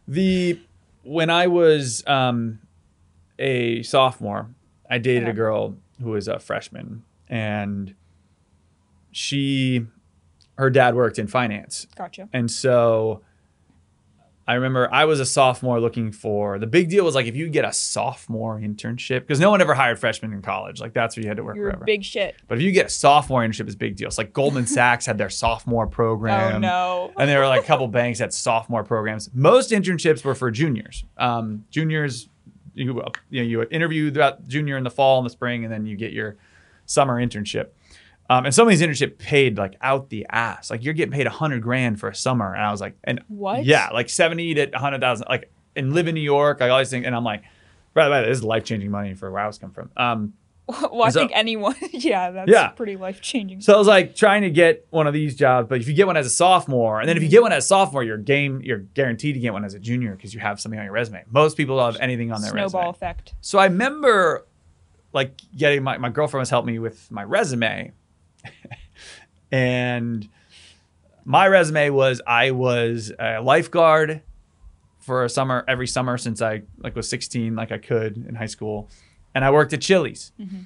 the 0.07 0.59
when 1.03 1.29
I 1.29 1.47
was 1.47 2.03
um, 2.07 2.59
a 3.39 3.81
sophomore, 3.83 4.49
I 4.89 4.97
dated 4.97 5.29
a 5.29 5.33
girl 5.33 5.77
who 6.01 6.11
was 6.11 6.27
a 6.27 6.39
freshman, 6.39 7.03
and 7.29 7.95
she, 9.11 9.85
her 10.57 10.69
dad 10.69 10.95
worked 10.95 11.19
in 11.19 11.27
finance, 11.27 11.87
Gotcha. 11.95 12.29
and 12.33 12.49
so 12.51 13.21
I 14.47 14.53
remember 14.55 14.87
I 14.93 15.05
was 15.05 15.19
a 15.19 15.25
sophomore 15.25 15.79
looking 15.79 16.11
for 16.11 16.59
the 16.59 16.67
big 16.67 16.87
deal 16.89 17.03
was 17.03 17.15
like 17.15 17.25
if 17.25 17.35
you 17.35 17.49
get 17.49 17.65
a 17.65 17.73
sophomore 17.73 18.59
internship 18.59 19.21
because 19.21 19.39
no 19.39 19.49
one 19.49 19.59
ever 19.59 19.73
hired 19.73 19.97
freshmen 19.97 20.33
in 20.33 20.43
college 20.43 20.79
like 20.79 20.93
that's 20.93 21.17
where 21.17 21.23
you 21.23 21.27
had 21.29 21.37
to 21.37 21.43
work 21.43 21.55
You're 21.55 21.71
forever. 21.71 21.83
big 21.85 22.03
shit. 22.03 22.35
But 22.47 22.59
if 22.59 22.63
you 22.63 22.71
get 22.71 22.85
a 22.85 22.89
sophomore 22.89 23.41
internship, 23.41 23.67
is 23.67 23.75
big 23.75 23.95
deal. 23.95 24.07
It's 24.07 24.19
like 24.19 24.33
Goldman 24.33 24.67
Sachs 24.67 25.07
had 25.07 25.17
their 25.17 25.31
sophomore 25.31 25.87
program. 25.87 26.57
Oh 26.57 26.59
no. 26.59 27.11
And 27.17 27.27
there 27.27 27.39
were 27.39 27.47
like 27.47 27.63
a 27.63 27.65
couple 27.65 27.87
banks 27.87 28.19
that 28.19 28.33
sophomore 28.33 28.83
programs. 28.83 29.31
Most 29.33 29.71
internships 29.71 30.23
were 30.23 30.35
for 30.35 30.51
juniors. 30.51 31.05
Um, 31.17 31.65
juniors, 31.71 32.29
you 32.75 33.01
you 33.29 33.41
know, 33.41 33.47
you 33.47 33.63
interview 33.71 34.11
throughout 34.11 34.47
junior 34.47 34.77
in 34.77 34.83
the 34.83 34.91
fall 34.91 35.17
and 35.19 35.25
the 35.25 35.31
spring, 35.31 35.63
and 35.63 35.73
then 35.73 35.85
you 35.85 35.95
get 35.95 36.13
your 36.13 36.35
summer 36.85 37.19
internship. 37.19 37.69
Um, 38.29 38.45
and 38.45 38.53
some 38.55 38.67
of 38.67 38.71
these 38.71 38.81
internships 38.81 39.17
paid 39.17 39.57
like 39.57 39.75
out 39.81 40.09
the 40.09 40.25
ass. 40.29 40.69
Like 40.69 40.83
you're 40.83 40.93
getting 40.93 41.13
paid 41.13 41.27
a 41.27 41.31
hundred 41.31 41.61
grand 41.61 41.99
for 41.99 42.09
a 42.09 42.15
summer, 42.15 42.53
and 42.53 42.63
I 42.63 42.71
was 42.71 42.81
like, 42.81 42.95
and 43.03 43.21
What? 43.27 43.65
Yeah, 43.65 43.89
like 43.89 44.09
seventy 44.09 44.53
to 44.55 44.75
a 44.75 44.79
hundred 44.79 45.01
thousand. 45.01 45.27
Like 45.29 45.51
and 45.75 45.93
live 45.93 46.07
in 46.07 46.15
New 46.15 46.21
York, 46.21 46.59
like 46.59 46.71
all 46.71 46.79
these 46.79 46.89
things. 46.89 47.05
And 47.05 47.15
I'm 47.15 47.23
like, 47.23 47.43
by 47.93 48.05
the 48.05 48.11
way, 48.11 48.25
this 48.25 48.37
is 48.37 48.43
life 48.43 48.63
changing 48.63 48.91
money 48.91 49.13
for 49.13 49.29
where 49.31 49.41
I 49.41 49.47
was 49.47 49.57
come 49.57 49.71
from. 49.71 49.91
Um, 49.97 50.33
well, 50.91 51.03
I 51.03 51.09
So- 51.09 51.19
think 51.19 51.31
anyone. 51.35 51.75
yeah, 51.91 52.31
that's 52.31 52.49
Yeah. 52.49 52.69
pretty 52.69 52.95
life 52.95 53.21
changing. 53.21 53.61
So 53.61 53.73
I 53.73 53.77
was 53.77 53.87
like 53.87 54.15
trying 54.15 54.41
to 54.41 54.49
get 54.49 54.85
one 54.89 55.05
of 55.07 55.13
these 55.13 55.35
jobs, 55.35 55.67
but 55.69 55.79
if 55.79 55.87
you 55.87 55.93
get 55.93 56.07
one 56.07 56.17
as 56.17 56.25
a 56.25 56.31
sophomore, 56.31 56.99
and 56.99 57.07
then 57.07 57.17
if 57.17 57.23
you 57.23 57.27
mm-hmm. 57.27 57.35
get 57.35 57.41
one 57.43 57.53
as 57.53 57.65
a 57.65 57.67
sophomore, 57.67 58.03
you're 58.03 58.17
game, 58.17 58.61
you're 58.63 58.79
guaranteed 58.79 59.35
to 59.35 59.39
get 59.39 59.53
one 59.53 59.63
as 59.63 59.73
a 59.73 59.79
junior 59.79 60.15
because 60.15 60.33
you 60.33 60.39
have 60.39 60.59
something 60.59 60.79
on 60.79 60.85
your 60.85 60.93
resume. 60.93 61.23
Most 61.29 61.55
people 61.57 61.77
don't 61.77 61.93
have 61.93 62.01
anything 62.01 62.31
on 62.31 62.41
their 62.41 62.51
Snowball 62.51 62.81
resume. 62.81 62.89
effect. 62.89 63.33
So 63.41 63.59
I 63.59 63.65
remember 63.65 64.45
like 65.13 65.39
getting 65.55 65.83
my, 65.83 65.97
my 65.97 66.09
girlfriend 66.09 66.41
was 66.41 66.49
helping 66.49 66.73
me 66.73 66.79
with 66.79 67.11
my 67.11 67.23
resume. 67.23 67.93
and 69.51 70.27
my 71.25 71.47
resume 71.47 71.89
was 71.89 72.21
I 72.25 72.51
was 72.51 73.11
a 73.19 73.41
lifeguard 73.41 74.21
for 74.99 75.23
a 75.23 75.29
summer 75.29 75.63
every 75.67 75.87
summer 75.87 76.17
since 76.17 76.41
I 76.41 76.63
like 76.79 76.95
was 76.95 77.07
16 77.07 77.55
like 77.55 77.71
I 77.71 77.77
could 77.77 78.17
in 78.27 78.33
high 78.35 78.47
school 78.47 78.89
and 79.35 79.45
I 79.45 79.51
worked 79.51 79.73
at 79.73 79.81
Chili's. 79.81 80.31
And 80.39 80.65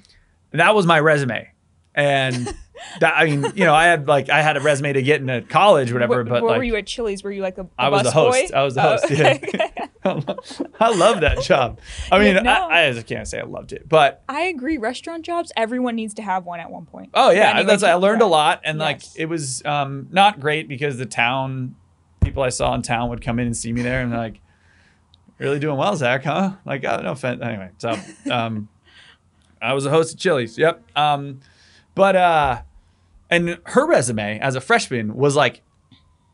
that 0.52 0.74
was 0.74 0.86
my 0.86 0.98
resume. 0.98 1.50
And 1.94 2.34
that 3.00 3.14
I 3.16 3.24
mean, 3.26 3.42
you 3.56 3.64
know, 3.64 3.74
I 3.74 3.84
had 3.86 4.06
like 4.08 4.30
I 4.30 4.40
had 4.42 4.56
a 4.56 4.60
resume 4.60 4.92
to 4.94 5.02
get 5.02 5.20
into 5.20 5.42
college 5.42 5.92
whatever, 5.92 6.22
Wh- 6.24 6.28
but 6.28 6.42
where 6.42 6.52
like 6.52 6.58
were 6.58 6.64
you 6.64 6.76
at 6.76 6.86
Chili's? 6.86 7.22
Were 7.24 7.32
you 7.32 7.42
like 7.42 7.58
a, 7.58 7.62
a 7.62 7.68
I 7.78 7.88
was 7.88 8.04
the 8.04 8.10
host. 8.12 8.54
I 8.54 8.62
was 8.62 8.74
the 8.76 8.86
Oh, 8.86 8.90
host, 8.96 9.10
yeah. 9.10 9.68
I 10.80 10.94
love 10.94 11.20
that 11.20 11.42
job. 11.42 11.78
I 12.10 12.18
mean, 12.18 12.42
no. 12.42 12.50
I, 12.50 12.86
I 12.86 12.92
just 12.92 13.06
can't 13.06 13.26
say 13.28 13.40
I 13.40 13.44
loved 13.44 13.72
it, 13.72 13.88
but 13.88 14.22
I 14.28 14.42
agree. 14.44 14.78
Restaurant 14.78 15.24
jobs, 15.26 15.52
everyone 15.56 15.94
needs 15.96 16.14
to 16.14 16.22
have 16.22 16.46
one 16.46 16.58
at 16.60 16.70
one 16.70 16.86
point. 16.86 17.10
Oh 17.12 17.30
yeah, 17.30 17.62
that's 17.64 17.82
I 17.82 17.94
learned 17.94 18.22
a 18.22 18.26
lot, 18.26 18.60
and 18.64 18.78
like 18.78 19.02
it 19.16 19.26
was 19.26 19.64
um, 19.66 20.06
not 20.10 20.40
great 20.40 20.68
because 20.68 20.96
the 20.96 21.06
town 21.06 21.74
people 22.22 22.42
I 22.42 22.48
saw 22.50 22.74
in 22.74 22.82
town 22.82 23.08
would 23.10 23.22
come 23.22 23.38
in 23.38 23.46
and 23.46 23.56
see 23.56 23.72
me 23.72 23.82
there 23.82 24.00
and 24.00 24.12
they're 24.12 24.18
"Really 25.40 25.58
doing 25.58 25.76
well, 25.76 25.96
Zach? 25.96 26.22
Huh?" 26.24 26.52
Like, 26.64 26.84
oh, 26.84 27.00
no 27.02 27.12
offense. 27.12 27.40
Anyway, 27.42 27.70
so 27.78 27.96
um, 28.30 28.68
I 29.62 29.72
was 29.72 29.84
a 29.86 29.90
host 29.90 30.14
at 30.14 30.20
Chili's. 30.20 30.56
Yep. 30.56 30.82
Um, 30.96 31.40
but 31.94 32.14
uh, 32.16 32.62
and 33.30 33.58
her 33.64 33.86
resume 33.86 34.38
as 34.38 34.54
a 34.54 34.60
freshman 34.60 35.16
was 35.16 35.34
like 35.36 35.62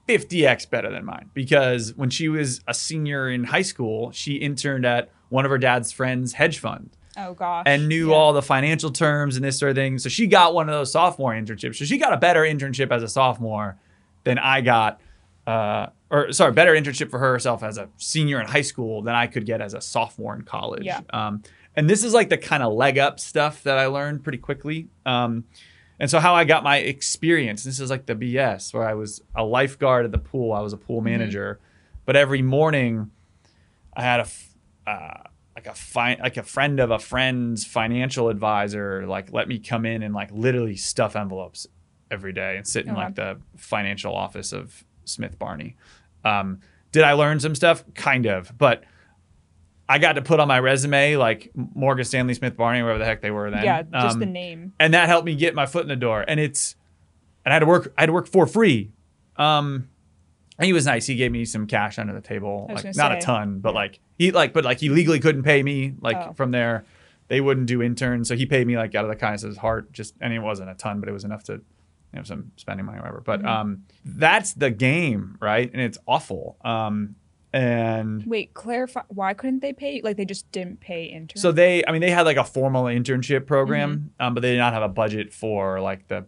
50x 0.08 0.70
better 0.70 0.90
than 0.90 1.04
mine 1.04 1.30
because 1.34 1.92
when 1.96 2.10
she 2.10 2.28
was 2.28 2.60
a 2.68 2.74
senior 2.74 3.28
in 3.28 3.44
high 3.44 3.62
school, 3.62 4.12
she 4.12 4.34
interned 4.36 4.84
at 4.86 5.10
one 5.28 5.44
of 5.44 5.50
her 5.50 5.58
dad's 5.58 5.90
friends' 5.90 6.34
hedge 6.34 6.58
fund 6.60 6.90
Oh 7.16 7.34
gosh. 7.34 7.64
and 7.66 7.88
knew 7.88 8.10
Yeah. 8.10 8.14
all 8.14 8.32
the 8.32 8.42
financial 8.42 8.90
terms 8.92 9.34
and 9.36 9.44
this 9.44 9.58
sort 9.58 9.70
of 9.70 9.76
thing. 9.76 9.98
So 9.98 10.08
she 10.08 10.28
got 10.28 10.54
one 10.54 10.68
of 10.68 10.74
those 10.74 10.92
sophomore 10.92 11.32
internships. 11.32 11.74
So 11.76 11.84
she 11.84 11.98
got 11.98 12.12
a 12.12 12.16
better 12.16 12.42
internship 12.42 12.92
as 12.92 13.02
a 13.02 13.08
sophomore 13.08 13.76
than 14.22 14.38
I 14.38 14.60
got, 14.60 15.00
uh, 15.46 15.86
or 16.10 16.32
sorry, 16.32 16.52
better 16.52 16.72
internship 16.74 17.10
for 17.10 17.18
herself 17.18 17.62
as 17.62 17.78
a 17.78 17.88
senior 17.96 18.40
in 18.40 18.46
high 18.46 18.62
school 18.62 19.02
than 19.02 19.14
I 19.14 19.26
could 19.26 19.46
get 19.46 19.60
as 19.60 19.74
a 19.74 19.80
sophomore 19.80 20.34
in 20.34 20.42
college. 20.42 20.84
Yeah. 20.84 21.00
Um, 21.10 21.42
and 21.74 21.88
this 21.90 22.02
is 22.04 22.14
like 22.14 22.28
the 22.30 22.38
kind 22.38 22.62
of 22.62 22.72
leg 22.72 22.98
up 22.98 23.20
stuff 23.20 23.62
that 23.64 23.78
I 23.78 23.86
learned 23.86 24.22
pretty 24.22 24.38
quickly. 24.38 24.88
Um, 25.04 25.44
and 26.00 26.10
so 26.10 26.18
how 26.20 26.34
I 26.34 26.44
got 26.44 26.62
my 26.64 26.78
experience, 26.78 27.64
this 27.64 27.80
is 27.80 27.90
like 27.90 28.06
the 28.06 28.14
BS 28.14 28.72
where 28.74 28.86
I 28.88 28.94
was 28.94 29.22
a 29.34 29.44
lifeguard 29.44 30.04
at 30.04 30.12
the 30.12 30.18
pool. 30.18 30.52
I 30.52 30.60
was 30.60 30.72
a 30.72 30.76
pool 30.76 31.00
manager, 31.00 31.58
but 32.04 32.16
every 32.16 32.42
morning 32.42 33.10
I 33.96 34.02
had 34.02 34.20
a 34.20 34.90
uh, 34.90 35.22
like 35.54 35.66
a 35.66 35.74
fi- 35.74 36.18
like 36.22 36.36
a 36.36 36.42
friend 36.42 36.80
of 36.80 36.90
a 36.90 36.98
friend's 36.98 37.64
financial 37.64 38.28
advisor 38.28 39.06
like 39.06 39.32
let 39.32 39.48
me 39.48 39.58
come 39.58 39.84
in 39.86 40.02
and 40.02 40.14
like 40.14 40.30
literally 40.30 40.76
stuff 40.76 41.16
envelopes 41.16 41.66
every 42.10 42.32
day 42.32 42.56
and 42.58 42.68
sit 42.68 42.84
in 42.84 42.92
Oh, 42.92 42.94
wow. 42.94 43.04
like 43.06 43.14
the 43.16 43.38
financial 43.56 44.14
office 44.14 44.52
of 44.52 44.84
Smith 45.06 45.38
Barney. 45.38 45.76
Um, 46.24 46.60
did 46.92 47.02
I 47.04 47.12
learn 47.14 47.40
some 47.40 47.54
stuff? 47.54 47.84
Kind 47.94 48.26
of, 48.26 48.56
but 48.58 48.84
I 49.88 49.98
got 49.98 50.14
to 50.14 50.22
put 50.22 50.40
on 50.40 50.48
my 50.48 50.58
resume 50.60 51.16
like 51.16 51.50
Morgan 51.54 52.04
Stanley 52.04 52.34
Smith 52.34 52.56
Barney, 52.56 52.82
wherever 52.82 52.98
the 52.98 53.04
heck 53.04 53.20
they 53.22 53.30
were 53.30 53.50
then. 53.50 53.62
yeah, 53.64 53.82
just 53.82 54.18
the 54.18 54.24
Um, 54.26 54.32
name. 54.32 54.72
and 54.80 54.94
that 54.94 55.08
helped 55.08 55.24
me 55.26 55.34
get 55.36 55.54
my 55.54 55.66
foot 55.66 55.82
in 55.82 55.88
the 55.88 55.96
door. 55.96 56.24
And 56.26 56.40
it's, 56.40 56.74
and 57.44 57.52
I 57.52 57.54
had 57.54 57.60
to 57.60 57.66
work. 57.66 57.92
I 57.96 58.02
had 58.02 58.06
to 58.06 58.12
work 58.12 58.26
for 58.26 58.46
free. 58.46 58.90
Um, 59.36 59.88
and 60.58 60.66
he 60.66 60.72
was 60.72 60.86
nice. 60.86 61.06
He 61.06 61.14
gave 61.14 61.30
me 61.30 61.44
some 61.44 61.66
cash 61.66 61.98
under 61.98 62.12
the 62.14 62.20
table, 62.22 62.68
like 62.72 62.96
not 62.96 63.12
a 63.12 63.20
ton, 63.20 63.60
but 63.60 63.74
like 63.74 64.00
he 64.18 64.32
like, 64.32 64.52
but 64.54 64.64
like 64.64 64.80
he 64.80 64.88
legally 64.88 65.20
couldn't 65.20 65.42
pay 65.42 65.62
me. 65.62 65.94
Like 66.00 66.16
Oh. 66.16 66.32
from 66.32 66.50
there, 66.50 66.84
they 67.28 67.40
wouldn't 67.42 67.66
do 67.66 67.82
interns, 67.82 68.26
so 68.28 68.34
he 68.36 68.46
paid 68.46 68.66
me 68.66 68.76
like 68.76 68.94
out 68.94 69.04
of 69.04 69.10
the 69.10 69.16
kindness 69.16 69.42
of 69.44 69.50
his 69.50 69.58
heart. 69.58 69.92
Just 69.92 70.14
and 70.20 70.32
it 70.32 70.38
wasn't 70.40 70.70
a 70.70 70.74
ton, 70.74 70.98
but 70.98 71.08
it 71.08 71.12
was 71.12 71.24
enough 71.24 71.44
to 71.44 71.60
you 72.16 72.20
know 72.20 72.24
some 72.24 72.50
spending 72.56 72.86
money 72.86 72.96
or 72.98 73.02
whatever. 73.02 73.20
But 73.24 73.40
Mm-hmm. 73.40 73.48
um, 73.48 73.82
that's 74.04 74.54
the 74.54 74.70
game, 74.70 75.36
right? 75.40 75.70
And 75.70 75.82
it's 75.82 75.98
awful. 76.06 76.56
Um, 76.64 77.16
and 77.52 78.24
Wait, 78.26 78.54
clarify. 78.54 79.02
Why 79.08 79.34
couldn't 79.34 79.60
they 79.60 79.72
pay? 79.72 80.00
Like 80.02 80.16
they 80.16 80.24
just 80.24 80.50
didn't 80.50 80.80
pay 80.80 81.04
interns. 81.04 81.40
so 81.42 81.52
they, 81.52 81.84
I 81.86 81.92
mean, 81.92 82.00
they 82.00 82.10
had 82.10 82.26
like 82.26 82.36
a 82.38 82.44
formal 82.44 82.84
internship 82.84 83.46
program, 83.46 83.90
Mm-hmm. 84.18 84.26
um, 84.26 84.34
but 84.34 84.40
they 84.40 84.52
did 84.52 84.58
not 84.58 84.72
have 84.72 84.82
a 84.82 84.88
budget 84.88 85.32
for 85.32 85.80
like 85.80 86.08
the 86.08 86.24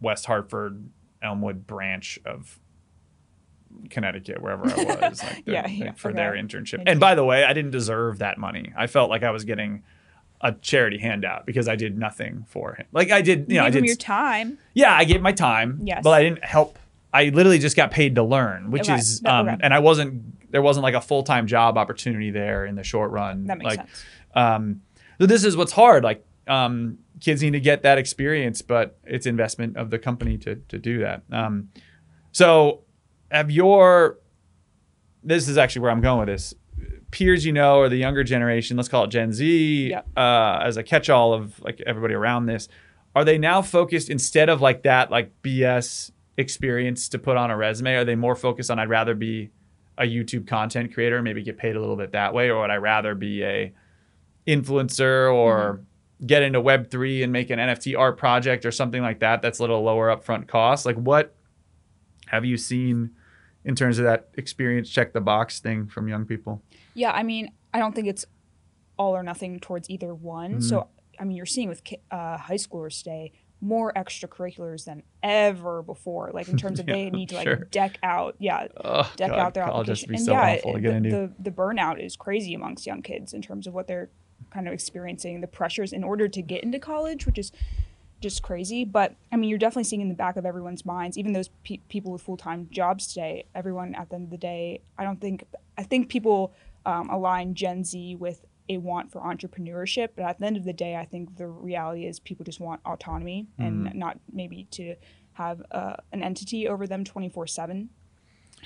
West 0.00 0.26
Hartford 0.26 0.88
Elmwood 1.22 1.66
branch 1.66 2.18
of 2.26 2.58
Connecticut, 3.90 4.40
wherever 4.40 4.64
I 4.70 5.08
was, 5.08 5.22
like 5.22 5.44
the- 5.44 5.52
Yeah, 5.52 5.66
yeah, 5.66 5.92
for 5.92 6.08
okay. 6.08 6.16
their 6.16 6.32
internship. 6.32 6.82
And 6.86 6.98
by 7.00 7.14
the 7.14 7.24
way, 7.24 7.44
I 7.44 7.52
didn't 7.52 7.72
deserve 7.72 8.18
that 8.18 8.38
money. 8.38 8.72
I 8.76 8.86
felt 8.86 9.10
like 9.10 9.22
I 9.22 9.30
was 9.30 9.44
getting 9.44 9.82
a 10.46 10.52
charity 10.52 10.98
handout 10.98 11.44
because 11.44 11.66
I 11.66 11.74
did 11.74 11.98
nothing 11.98 12.44
for 12.48 12.74
him. 12.74 12.86
Like 12.92 13.10
I 13.10 13.20
did, 13.20 13.46
you 13.50 13.56
know, 13.56 13.64
I 13.64 13.70
Give 13.70 13.82
did. 13.82 13.88
your 13.88 13.96
time. 13.96 14.58
Yeah, 14.74 14.94
I 14.94 15.04
gave 15.04 15.20
my 15.20 15.32
time. 15.32 15.80
Yes. 15.82 16.02
But 16.04 16.10
I 16.10 16.22
didn't 16.22 16.44
help. 16.44 16.78
I 17.12 17.30
literally 17.30 17.58
just 17.58 17.76
got 17.76 17.90
paid 17.90 18.14
to 18.14 18.22
learn, 18.22 18.70
which 18.70 18.88
Okay, 18.88 18.94
is, 18.94 19.22
um, 19.24 19.48
okay. 19.48 19.58
and 19.60 19.74
I 19.74 19.80
wasn't, 19.80 20.50
there 20.52 20.62
wasn't 20.62 20.84
like 20.84 20.94
a 20.94 21.00
full 21.00 21.24
time 21.24 21.46
job 21.48 21.76
opportunity 21.76 22.30
there 22.30 22.64
in 22.64 22.76
the 22.76 22.84
short 22.84 23.10
run. 23.10 23.46
That 23.46 23.58
makes 23.58 23.76
like, 23.76 23.78
sense. 23.80 24.04
Um, 24.34 24.82
so 25.18 25.26
this 25.26 25.42
is 25.44 25.56
what's 25.56 25.72
hard. 25.72 26.04
Like, 26.04 26.24
um, 26.46 26.98
kids 27.20 27.42
need 27.42 27.54
to 27.54 27.60
get 27.60 27.82
that 27.82 27.98
experience, 27.98 28.62
but 28.62 28.98
it's 29.04 29.26
investment 29.26 29.76
of 29.76 29.90
the 29.90 29.98
company 29.98 30.38
to 30.38 30.56
to 30.68 30.78
do 30.78 31.00
that. 31.00 31.22
Um, 31.32 31.70
so 32.30 32.82
have 33.30 33.50
your, 33.50 34.18
this 35.24 35.48
is 35.48 35.58
actually 35.58 35.82
where 35.82 35.90
I'm 35.90 36.02
going 36.02 36.20
with 36.20 36.28
this. 36.28 36.54
Peers 37.10 37.44
you 37.46 37.52
know, 37.52 37.78
or 37.78 37.88
the 37.88 37.96
younger 37.96 38.24
generation, 38.24 38.76
let's 38.76 38.88
call 38.88 39.04
it 39.04 39.10
Gen 39.10 39.32
Z, 39.32 39.90
Yep. 39.90 40.06
uh, 40.16 40.60
as 40.62 40.76
a 40.76 40.82
catch-all 40.82 41.32
of 41.32 41.58
like 41.60 41.80
everybody 41.86 42.14
around 42.14 42.46
this, 42.46 42.68
are 43.14 43.24
they 43.24 43.38
now 43.38 43.62
focused 43.62 44.10
instead 44.10 44.48
of 44.48 44.60
like 44.60 44.82
that 44.82 45.10
like 45.10 45.30
BS 45.42 46.10
experience 46.36 47.08
to 47.10 47.18
put 47.18 47.36
on 47.36 47.50
a 47.50 47.56
resume? 47.56 47.94
Are 47.94 48.04
they 48.04 48.16
more 48.16 48.34
focused 48.34 48.70
on 48.70 48.78
I'd 48.78 48.88
rather 48.90 49.14
be 49.14 49.50
a 49.98 50.02
YouTube 50.04 50.46
content 50.46 50.92
creator, 50.92 51.22
maybe 51.22 51.42
get 51.42 51.56
paid 51.56 51.76
a 51.76 51.80
little 51.80 51.96
bit 51.96 52.12
that 52.12 52.34
way, 52.34 52.50
or 52.50 52.60
would 52.60 52.70
I 52.70 52.76
rather 52.76 53.14
be 53.14 53.42
a 53.42 53.72
influencer 54.46 55.32
or 55.32 55.80
get 56.26 56.42
into 56.42 56.60
Web 56.60 56.90
three 56.90 57.22
and 57.22 57.32
make 57.32 57.50
an 57.50 57.58
NFT 57.58 57.98
art 57.98 58.18
project 58.18 58.66
or 58.66 58.70
something 58.72 59.00
like 59.02 59.20
that? 59.20 59.42
That's 59.42 59.58
a 59.58 59.62
little 59.62 59.82
lower 59.82 60.14
upfront 60.14 60.48
cost. 60.48 60.84
Like 60.84 60.96
what 60.96 61.34
have 62.26 62.44
you 62.44 62.56
seen 62.56 63.10
in 63.66 63.74
terms 63.74 63.98
of 63.98 64.04
that 64.04 64.28
experience 64.34 64.88
check 64.88 65.12
the 65.12 65.20
box 65.20 65.60
thing 65.60 65.86
from 65.86 66.08
young 66.08 66.24
people? 66.24 66.62
Yeah, 66.94 67.12
I 67.12 67.22
mean, 67.22 67.50
I 67.74 67.78
don't 67.78 67.94
think 67.94 68.06
it's 68.06 68.24
all 68.98 69.14
or 69.14 69.22
nothing 69.22 69.60
towards 69.60 69.90
either 69.90 70.14
one. 70.14 70.52
Mm-hmm. 70.52 70.60
So, 70.60 70.88
I 71.20 71.24
mean, 71.24 71.36
you're 71.36 71.44
seeing 71.44 71.68
with 71.68 71.82
uh, 72.10 72.38
high 72.38 72.54
schoolers 72.54 72.98
today 72.98 73.32
more 73.60 73.92
extracurriculars 73.94 74.84
than 74.84 75.02
ever 75.22 75.82
before. 75.82 76.30
Like 76.32 76.48
in 76.48 76.56
terms 76.56 76.78
of 76.78 76.86
they 76.94 77.10
need 77.10 77.30
to 77.30 77.34
like 77.34 77.46
sure. 77.46 77.56
deck 77.70 77.98
out, 78.02 78.36
yeah, 78.38 78.68
Oh, 78.82 79.10
deck 79.16 79.30
God, 79.30 79.38
out 79.38 79.54
their 79.54 79.64
application. 79.64 80.14
and 80.14 80.20
so 80.20 80.32
yeah, 80.32 80.56
the, 80.62 80.80
the 80.80 81.32
the 81.38 81.50
burnout 81.50 82.02
is 82.02 82.16
crazy 82.16 82.54
amongst 82.54 82.86
young 82.86 83.02
kids 83.02 83.34
in 83.34 83.42
terms 83.42 83.66
of 83.66 83.74
what 83.74 83.88
they're 83.88 84.10
kind 84.50 84.68
of 84.68 84.74
experiencing, 84.74 85.40
the 85.40 85.46
pressures 85.46 85.92
in 85.92 86.04
order 86.04 86.28
to 86.28 86.42
get 86.42 86.62
into 86.62 86.78
college, 86.78 87.26
which 87.26 87.38
is 87.38 87.50
just 88.20 88.42
crazy. 88.42 88.84
But 88.84 89.14
I 89.32 89.36
mean, 89.36 89.50
you're 89.50 89.58
definitely 89.58 89.84
seeing 89.84 90.02
in 90.02 90.08
the 90.08 90.14
back 90.14 90.36
of 90.36 90.46
everyone's 90.46 90.84
minds, 90.84 91.18
even 91.18 91.32
those 91.32 91.48
pe- 91.64 91.80
people 91.88 92.12
with 92.12 92.22
full 92.22 92.36
time 92.36 92.68
jobs 92.70 93.06
today. 93.06 93.44
Everyone 93.54 93.94
at 93.94 94.08
the 94.08 94.16
end 94.16 94.24
of 94.24 94.30
the 94.30 94.38
day, 94.38 94.82
I 94.98 95.04
don't 95.04 95.20
think 95.20 95.44
I 95.76 95.82
think 95.82 96.08
people 96.08 96.52
um, 96.84 97.10
align 97.10 97.54
Gen 97.54 97.84
Z 97.84 98.16
with 98.16 98.44
a 98.68 98.78
want 98.78 99.12
for 99.12 99.20
entrepreneurship, 99.20 100.10
but 100.16 100.24
at 100.24 100.38
the 100.40 100.46
end 100.46 100.56
of 100.56 100.64
the 100.64 100.72
day, 100.72 100.96
I 100.96 101.04
think 101.04 101.36
the 101.36 101.46
reality 101.46 102.06
is 102.06 102.18
people 102.18 102.44
just 102.44 102.58
want 102.58 102.80
autonomy 102.84 103.46
and 103.58 103.94
not 103.94 104.18
maybe 104.32 104.66
to 104.72 104.96
have 105.34 105.62
uh, 105.70 105.96
an 106.12 106.22
entity 106.22 106.66
over 106.66 106.86
them 106.86 107.04
24 107.04 107.46
7. 107.46 107.90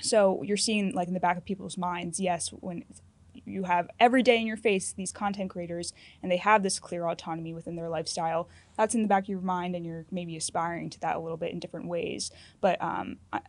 So 0.01 0.41
you're 0.41 0.57
seeing, 0.57 0.93
like, 0.93 1.07
in 1.07 1.13
the 1.13 1.19
back 1.19 1.37
of 1.37 1.45
people's 1.45 1.77
minds, 1.77 2.19
yes, 2.19 2.49
when 2.49 2.85
you 3.33 3.63
have 3.63 3.89
every 3.99 4.23
day 4.23 4.37
in 4.37 4.47
your 4.47 4.57
face 4.57 4.93
these 4.93 5.11
content 5.11 5.49
creators 5.49 5.93
and 6.21 6.31
they 6.31 6.37
have 6.37 6.63
this 6.63 6.79
clear 6.79 7.07
autonomy 7.07 7.53
within 7.53 7.75
their 7.75 7.89
lifestyle 7.89 8.49
that's 8.77 8.95
in 8.95 9.01
the 9.01 9.07
back 9.07 9.23
of 9.23 9.29
your 9.29 9.41
mind 9.41 9.75
and 9.75 9.85
you're 9.85 10.05
maybe 10.11 10.35
aspiring 10.35 10.89
to 10.89 10.99
that 10.99 11.15
a 11.15 11.19
little 11.19 11.37
bit 11.37 11.51
in 11.51 11.59
different 11.59 11.87
ways 11.87 12.31
but 12.59 12.81
um, 12.81 13.17
I, 13.31 13.39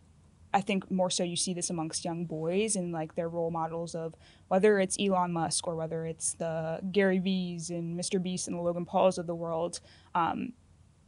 I 0.54 0.60
think 0.60 0.90
more 0.90 1.10
so 1.10 1.24
you 1.24 1.36
see 1.36 1.54
this 1.54 1.70
amongst 1.70 2.04
young 2.04 2.24
boys 2.24 2.76
and 2.76 2.92
like 2.92 3.14
their 3.14 3.28
role 3.28 3.50
models 3.50 3.94
of 3.94 4.14
whether 4.48 4.78
it's 4.78 4.96
Elon 5.00 5.32
Musk 5.32 5.66
or 5.66 5.74
whether 5.74 6.04
it's 6.04 6.34
the 6.34 6.80
Gary 6.92 7.18
Vee's 7.18 7.70
and 7.70 7.98
Mr. 7.98 8.22
Beast 8.22 8.48
and 8.48 8.56
the 8.56 8.60
Logan 8.60 8.84
Pauls 8.84 9.18
of 9.18 9.26
the 9.26 9.34
world. 9.34 9.80
Um, 10.14 10.52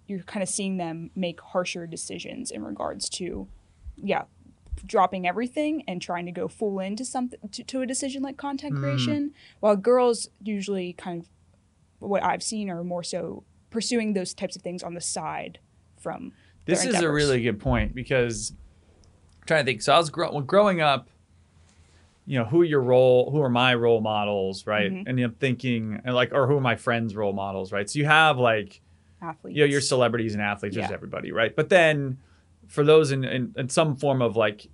you're 0.06 0.20
kind 0.20 0.42
of 0.42 0.48
seeing 0.48 0.76
them 0.76 1.10
make 1.14 1.40
harsher 1.40 1.86
decisions 1.86 2.50
in 2.50 2.64
regards 2.64 3.08
to, 3.10 3.48
yeah, 3.96 4.24
dropping 4.86 5.26
everything 5.26 5.82
and 5.88 6.00
trying 6.02 6.26
to 6.26 6.32
go 6.32 6.48
full 6.48 6.78
into 6.80 7.04
something 7.04 7.38
to, 7.52 7.62
to 7.64 7.80
a 7.82 7.86
decision 7.86 8.22
like 8.22 8.36
content 8.36 8.76
creation. 8.76 9.32
While 9.60 9.76
girls 9.76 10.28
usually 10.42 10.92
kind 10.94 11.22
of 11.22 11.28
what 12.00 12.22
I've 12.22 12.42
seen 12.42 12.68
are 12.70 12.84
more 12.84 13.02
so 13.02 13.44
pursuing 13.70 14.12
those 14.12 14.34
types 14.34 14.56
of 14.56 14.62
things 14.62 14.82
on 14.82 14.94
the 14.94 15.00
side 15.00 15.58
from. 15.98 16.32
This 16.66 16.84
is 16.84 17.00
a 17.00 17.10
really 17.10 17.42
good 17.42 17.60
point 17.60 17.94
because 17.94 18.52
I'm 19.40 19.46
trying 19.46 19.64
to 19.64 19.70
think. 19.70 19.82
So 19.82 19.94
I 19.94 19.98
was 19.98 20.10
grow- 20.10 20.32
well, 20.32 20.40
growing 20.42 20.80
up. 20.80 21.08
You 22.26 22.38
know, 22.38 22.46
who 22.46 22.62
your 22.62 22.80
role? 22.80 23.30
Who 23.30 23.42
are 23.42 23.50
my 23.50 23.74
role 23.74 24.00
models, 24.00 24.66
right? 24.66 24.90
Mhm. 24.90 25.04
And 25.06 25.20
I'm 25.20 25.32
thinking, 25.34 26.00
and 26.06 26.14
like, 26.14 26.32
or 26.32 26.46
who 26.46 26.56
are 26.56 26.60
my 26.60 26.74
friends' 26.76 27.14
role 27.14 27.34
models, 27.34 27.70
right? 27.70 27.88
So 27.88 27.98
you 27.98 28.06
have 28.06 28.38
like, 28.38 28.80
athletes. 29.20 29.54
you 29.56 29.62
know, 29.62 29.70
your 29.70 29.82
celebrities 29.82 30.32
and 30.32 30.42
athletes, 30.42 30.74
just 30.74 30.88
Yeah. 30.88 30.94
everybody, 30.94 31.32
right? 31.32 31.54
But 31.54 31.68
then, 31.68 32.16
for 32.68 32.84
those 32.84 33.12
in, 33.12 33.24
in 33.24 33.54
in 33.56 33.68
some 33.68 33.96
form 33.96 34.22
of 34.22 34.36
like, 34.36 34.66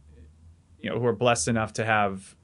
you 0.81 0.91
know, 0.91 0.99
who 0.99 1.07
are 1.07 1.15
blessed 1.15 1.49
enough 1.49 1.73
to 1.75 1.85
have 1.85 2.37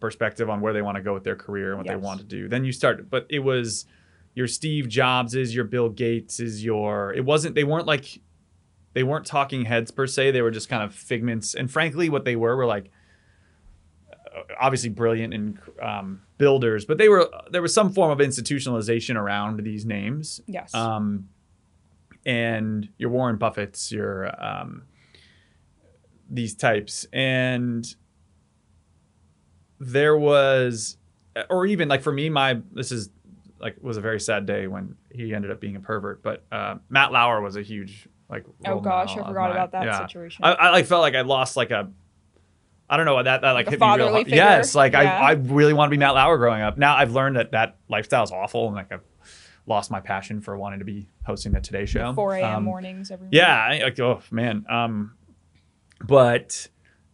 perspective 0.00 0.50
on 0.50 0.60
where 0.60 0.72
they 0.72 0.82
want 0.82 0.96
to 0.96 1.02
go 1.02 1.14
with 1.14 1.24
their 1.24 1.36
career 1.36 1.70
and 1.70 1.78
what 1.78 1.86
they 1.86 1.96
want 1.96 2.20
to 2.20 2.26
do, 2.26 2.48
then 2.48 2.64
you 2.64 2.72
start. 2.72 3.08
But 3.08 3.26
it 3.30 3.40
was 3.40 3.86
your 4.34 4.46
Steve 4.46 4.88
jobs 4.88 5.34
is 5.34 5.54
your 5.54 5.64
Bill 5.64 5.88
gates 5.88 6.40
is 6.40 6.64
your. 6.64 7.12
It 7.14 7.24
wasn't. 7.24 7.54
They 7.54 7.64
weren't 7.64 7.86
like 7.86 8.20
they 8.92 9.02
weren't 9.02 9.26
talking 9.26 9.64
heads 9.64 9.90
per 9.90 10.06
se. 10.06 10.30
They 10.30 10.42
were 10.42 10.50
just 10.50 10.68
kind 10.68 10.82
of 10.82 10.94
figments. 10.94 11.54
And 11.54 11.70
frankly, 11.70 12.08
what 12.08 12.24
they 12.24 12.36
were 12.36 12.56
were 12.56 12.66
like 12.66 12.90
uh, 14.10 14.40
obviously 14.58 14.90
brilliant 14.90 15.34
and 15.34 15.58
um, 15.82 16.22
builders, 16.38 16.84
but 16.84 16.98
they 16.98 17.08
were 17.08 17.28
there 17.50 17.62
was 17.62 17.74
some 17.74 17.92
form 17.92 18.10
of 18.10 18.18
institutionalization 18.18 19.16
around 19.16 19.60
these 19.60 19.84
names. 19.84 20.40
Yes. 20.46 20.74
Um, 20.74 21.28
and 22.26 22.88
your 22.98 23.08
Warren 23.10 23.36
Buffett's, 23.36 23.90
your 23.90 24.30
um, 24.44 24.82
these 26.28 26.54
types, 26.54 27.06
and 27.12 27.86
there 29.78 30.16
was, 30.16 30.96
or 31.50 31.66
even 31.66 31.88
like 31.88 32.02
for 32.02 32.12
me, 32.12 32.28
my 32.28 32.58
this 32.72 32.92
is 32.92 33.10
like 33.60 33.76
was 33.80 33.96
a 33.96 34.00
very 34.00 34.20
sad 34.20 34.44
day 34.46 34.66
when 34.66 34.96
he 35.10 35.34
ended 35.34 35.50
up 35.50 35.60
being 35.60 35.76
a 35.76 35.80
pervert. 35.80 36.22
But 36.22 36.44
uh, 36.52 36.76
Matt 36.88 37.12
Lauer 37.12 37.40
was 37.40 37.56
a 37.56 37.62
huge 37.62 38.08
like. 38.28 38.44
oh 38.66 38.80
gosh, 38.80 39.12
I 39.12 39.26
forgot 39.26 39.34
mine. 39.34 39.50
about 39.52 39.72
that 39.72 39.84
Yeah. 39.84 40.06
situation. 40.06 40.44
I, 40.44 40.52
I 40.52 40.70
like 40.70 40.86
felt 40.86 41.00
like 41.02 41.14
I 41.14 41.22
lost 41.22 41.56
like 41.56 41.70
a 41.70 41.90
I 42.88 42.96
don't 42.96 43.06
know 43.06 43.20
that 43.22 43.40
that 43.42 43.50
like, 43.52 43.68
hit 43.68 43.80
me 43.80 43.86
real 43.96 44.10
hard. 44.10 44.24
figure? 44.24 44.36
Yes, 44.36 44.74
like 44.74 44.92
Yeah. 44.92 45.00
I 45.20 45.30
I 45.30 45.32
really 45.32 45.72
want 45.72 45.88
to 45.88 45.90
be 45.90 45.98
Matt 45.98 46.14
Lauer 46.14 46.38
growing 46.38 46.62
up. 46.62 46.78
Now 46.78 46.96
I've 46.96 47.12
learned 47.12 47.36
that 47.36 47.52
that 47.52 47.76
lifestyle 47.88 48.22
is 48.24 48.30
awful 48.30 48.66
and 48.68 48.76
like 48.76 48.92
I've 48.92 49.00
lost 49.66 49.90
my 49.90 50.00
passion 50.00 50.40
for 50.40 50.56
wanting 50.56 50.78
to 50.78 50.84
be 50.84 51.08
hosting 51.26 51.52
the 51.52 51.60
Today 51.60 51.86
Show. 51.86 52.12
4 52.14 52.34
a.m. 52.36 52.54
Um, 52.56 52.64
mornings 52.64 53.10
every 53.10 53.28
Yeah, 53.30 53.56
morning. 53.68 53.82
I, 53.82 53.84
like 53.84 54.00
oh 54.00 54.20
man. 54.30 54.64
Um, 54.68 55.14
but 56.04 56.68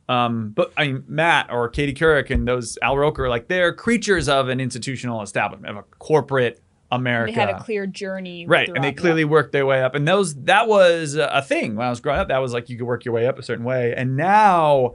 um, 0.09 0.51
but 0.51 0.73
I 0.77 0.89
mean 0.89 1.05
Matt 1.07 1.51
or 1.51 1.69
Katie 1.69 1.95
Couric 1.95 2.31
and 2.31 2.47
those 2.47 2.77
Al 2.83 2.97
Roker 2.99 3.29
like 3.29 3.49
they're 3.49 3.73
creatures 3.73 4.29
of 4.29 4.49
an 4.49 4.61
institutional 4.61 5.23
establishment 5.23 5.71
of 5.71 5.85
a 5.85 5.87
corporate 5.99 6.61
America 6.91 7.33
They 7.33 7.41
had 7.41 7.49
a 7.49 7.63
clear 7.63 7.87
journey. 7.87 8.45
right 8.47 8.69
and 8.69 8.85
they 8.85 8.93
clearly 8.93 9.25
worked 9.25 9.53
their 9.53 9.65
way 9.65 9.83
up 9.83 9.95
and 9.95 10.07
those 10.07 10.35
that 10.45 10.69
was 10.69 11.15
a 11.15 11.41
thing 11.41 11.75
when 11.75 11.87
i 11.87 11.89
was 11.91 12.01
growing 12.01 12.21
up 12.21 12.29
that 12.29 12.37
was 12.37 12.53
like 12.53 12.69
you 12.69 12.77
could 12.77 12.87
work 12.87 13.07
your 13.07 13.15
way 13.15 13.27
up 13.27 13.39
a 13.39 13.43
certain 13.43 13.65
way 13.65 13.95
and 13.97 14.15
now 14.15 14.95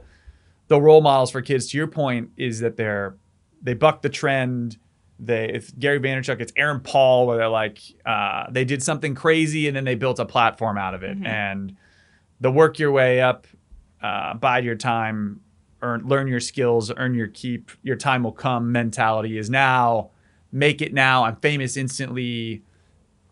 the 0.68 0.80
role 0.80 1.00
models 1.00 1.32
for 1.32 1.42
kids 1.42 1.66
to 1.70 1.76
your 1.76 1.88
point 1.88 2.30
is 2.36 2.60
that 2.60 2.76
they're 2.76 3.16
they 3.60 3.74
buck 3.74 4.02
the 4.02 4.08
trend 4.08 4.76
they 5.20 5.48
it's 5.48 5.70
gary 5.72 5.98
vaynerchuk 5.98 6.40
it's 6.40 6.52
aaron 6.56 6.78
paul 6.80 7.26
where 7.26 7.36
they're 7.36 7.48
like 7.48 7.78
uh, 8.06 8.46
they 8.50 8.64
did 8.64 8.82
something 8.82 9.14
crazy 9.14 9.66
and 9.66 9.76
then 9.76 9.84
they 9.84 9.94
built 9.96 10.18
a 10.18 10.24
platform 10.24 10.78
out 10.78 10.94
of 10.94 11.02
it 11.02 11.16
and 11.24 11.76
the 12.40 12.50
work 12.52 12.78
your 12.78 12.92
way 12.92 13.20
up 13.20 13.46
uh, 14.02 14.34
bide 14.34 14.64
your 14.64 14.76
time 14.76 15.40
earn 15.82 16.02
learn 16.06 16.28
your 16.28 16.38
skills 16.40 16.92
earn 16.96 17.14
your 17.14 17.26
keep 17.26 17.70
your 17.82 17.96
time 17.96 18.22
will 18.22 18.32
come 18.32 18.70
mentality 18.70 19.38
is 19.38 19.50
now 19.50 20.10
make 20.52 20.80
it 20.80 20.94
now 20.94 21.24
i'm 21.24 21.36
famous 21.36 21.76
instantly 21.76 22.62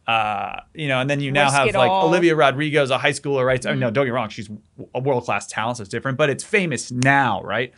uh, 0.08 0.60
you 0.72 0.86
know, 0.86 1.00
and 1.00 1.10
then 1.10 1.18
you 1.18 1.32
now 1.32 1.46
Risk 1.46 1.56
have 1.56 1.74
like 1.74 1.90
all. 1.90 2.06
Olivia 2.06 2.36
Rodrigo's 2.36 2.90
a 2.90 2.98
high 2.98 3.10
schooler, 3.10 3.44
right? 3.44 3.66
I 3.66 3.70
mean, 3.70 3.74
Mm-hmm. 3.76 3.80
no, 3.80 3.90
don't 3.90 4.04
get 4.04 4.12
me 4.12 4.14
wrong, 4.14 4.28
she's 4.28 4.48
a 4.94 5.00
world 5.00 5.24
class 5.24 5.48
talent, 5.48 5.78
so 5.78 5.80
it's 5.80 5.90
different, 5.90 6.16
but 6.16 6.30
it's 6.30 6.44
famous 6.44 6.92
now, 6.92 7.42
right? 7.42 7.72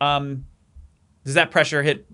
Um, 0.00 0.44
does 1.24 1.34
that 1.34 1.52
pressure 1.52 1.84
hit 1.84 2.04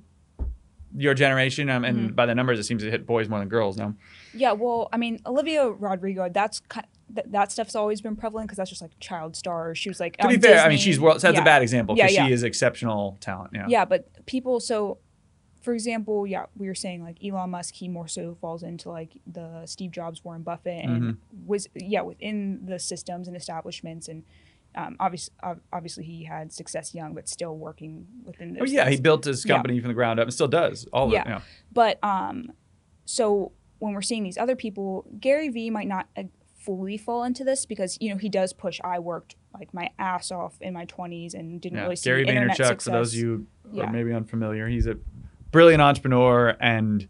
your 0.97 1.15
generation? 1.15 1.69
Um, 1.71 1.85
and 1.85 1.97
Mm-hmm. 1.99 2.15
by 2.15 2.27
the 2.27 2.35
numbers, 2.35 2.59
it 2.59 2.65
seems 2.65 2.83
to 2.83 2.91
hit 2.91 3.07
boys 3.07 3.29
more 3.29 3.39
than 3.39 3.49
girls. 3.49 3.77
No, 3.77 3.95
Yeah, 4.33 4.53
well, 4.53 4.89
I 4.93 4.97
mean, 4.97 5.21
Olivia 5.27 5.69
Rodrigo, 5.69 6.29
that's 6.29 6.61
ki- 6.61 6.81
th- 7.15 7.27
that 7.31 7.51
stuff's 7.53 7.75
always 7.75 8.01
been 8.01 8.17
prevalent 8.17 8.47
because 8.49 8.57
that's 8.59 8.71
just 8.71 8.83
like 8.83 8.93
child 9.01 9.37
stars. 9.37 9.79
She 9.79 9.89
was 9.91 10.01
like 10.01 10.17
to 10.19 10.29
be 10.29 10.39
fair, 10.39 10.61
I 10.61 10.69
mean, 10.69 10.79
she's 10.79 10.99
world. 11.01 11.21
So 11.21 11.29
that's 11.29 11.37
Yeah. 11.37 11.43
a 11.43 11.45
bad 11.45 11.63
example 11.63 11.97
Yeah, 11.97 12.05
because 12.05 12.17
yeah. 12.17 12.27
she 12.27 12.33
is 12.33 12.43
exceptional 12.43 13.17
talent. 13.21 13.51
Yeah. 13.55 13.67
Yeah, 13.69 13.85
but 13.85 14.09
people, 14.27 14.61
so 14.61 14.99
for 15.63 15.73
example, 15.73 16.27
yeah, 16.27 16.45
we 16.57 16.67
were 16.67 16.75
saying 16.75 17.03
like 17.03 17.17
Elon 17.25 17.49
Musk, 17.51 17.75
he 17.75 17.89
more 17.89 18.07
so 18.07 18.37
falls 18.41 18.63
into 18.63 18.91
like 18.91 19.13
the 19.27 19.65
Steve 19.67 19.93
Jobs, 19.93 20.23
Warren 20.25 20.43
Buffett, 20.43 20.85
and 20.85 21.03
Mm-hmm. 21.03 21.47
was 21.47 21.69
yeah 21.75 22.03
within 22.03 22.61
the 22.67 22.79
systems 22.79 23.29
and 23.29 23.37
establishments, 23.37 24.07
and 24.09 24.25
um, 24.75 24.97
obviously, 25.01 25.35
obviously 25.73 26.05
he 26.05 26.25
had 26.25 26.53
success 26.53 26.95
young, 26.95 27.15
but 27.15 27.29
still 27.29 27.57
working 27.57 28.07
within. 28.25 28.57
Oh 28.61 28.65
yeah, 28.65 28.89
he 28.89 28.97
built 29.01 29.25
his 29.25 29.45
Yeah. 29.45 29.55
company 29.57 29.79
from 29.81 29.89
the 29.89 29.95
ground 29.95 30.19
up 30.21 30.25
and 30.25 30.35
still 30.35 30.49
does. 30.49 30.87
All 30.93 31.13
Yeah. 31.13 31.23
of. 31.23 31.27
Yeah. 31.29 31.41
But 31.73 31.99
um, 32.05 32.53
so 33.05 33.53
when 33.79 33.93
we're 33.95 34.03
seeing 34.03 34.23
these 34.25 34.39
other 34.39 34.57
people, 34.57 35.07
Gary 35.21 35.49
Vee 35.49 35.71
might 35.71 35.89
not 35.89 36.09
uh, 36.17 36.25
fully 36.59 36.97
fall 36.97 37.25
into 37.25 37.45
this 37.45 37.67
because 37.67 37.99
you 38.01 38.11
know 38.11 38.17
he 38.17 38.29
does 38.29 38.53
push. 38.53 38.81
I 38.83 38.99
worked 38.99 39.37
like 39.53 39.73
my 39.75 39.91
ass 39.99 40.31
off 40.33 40.57
in 40.61 40.73
my 40.75 40.85
twenties 40.87 41.35
and 41.35 41.61
didn't 41.61 41.77
Yeah. 41.79 41.83
really 41.85 41.97
see 41.97 42.11
Gary 42.11 42.25
Vaynerchuk, 42.27 42.57
success. 42.67 42.85
for 42.85 42.91
those 42.91 43.15
of 43.15 43.21
you 43.21 43.47
who 43.71 43.77
Yeah. 43.79 43.85
are 43.85 43.93
maybe 43.93 44.13
unfamiliar, 44.13 44.69
he's 44.69 44.87
a 44.87 44.97
brilliant 45.51 45.83
entrepreneur 45.83 46.57
and 46.61 47.07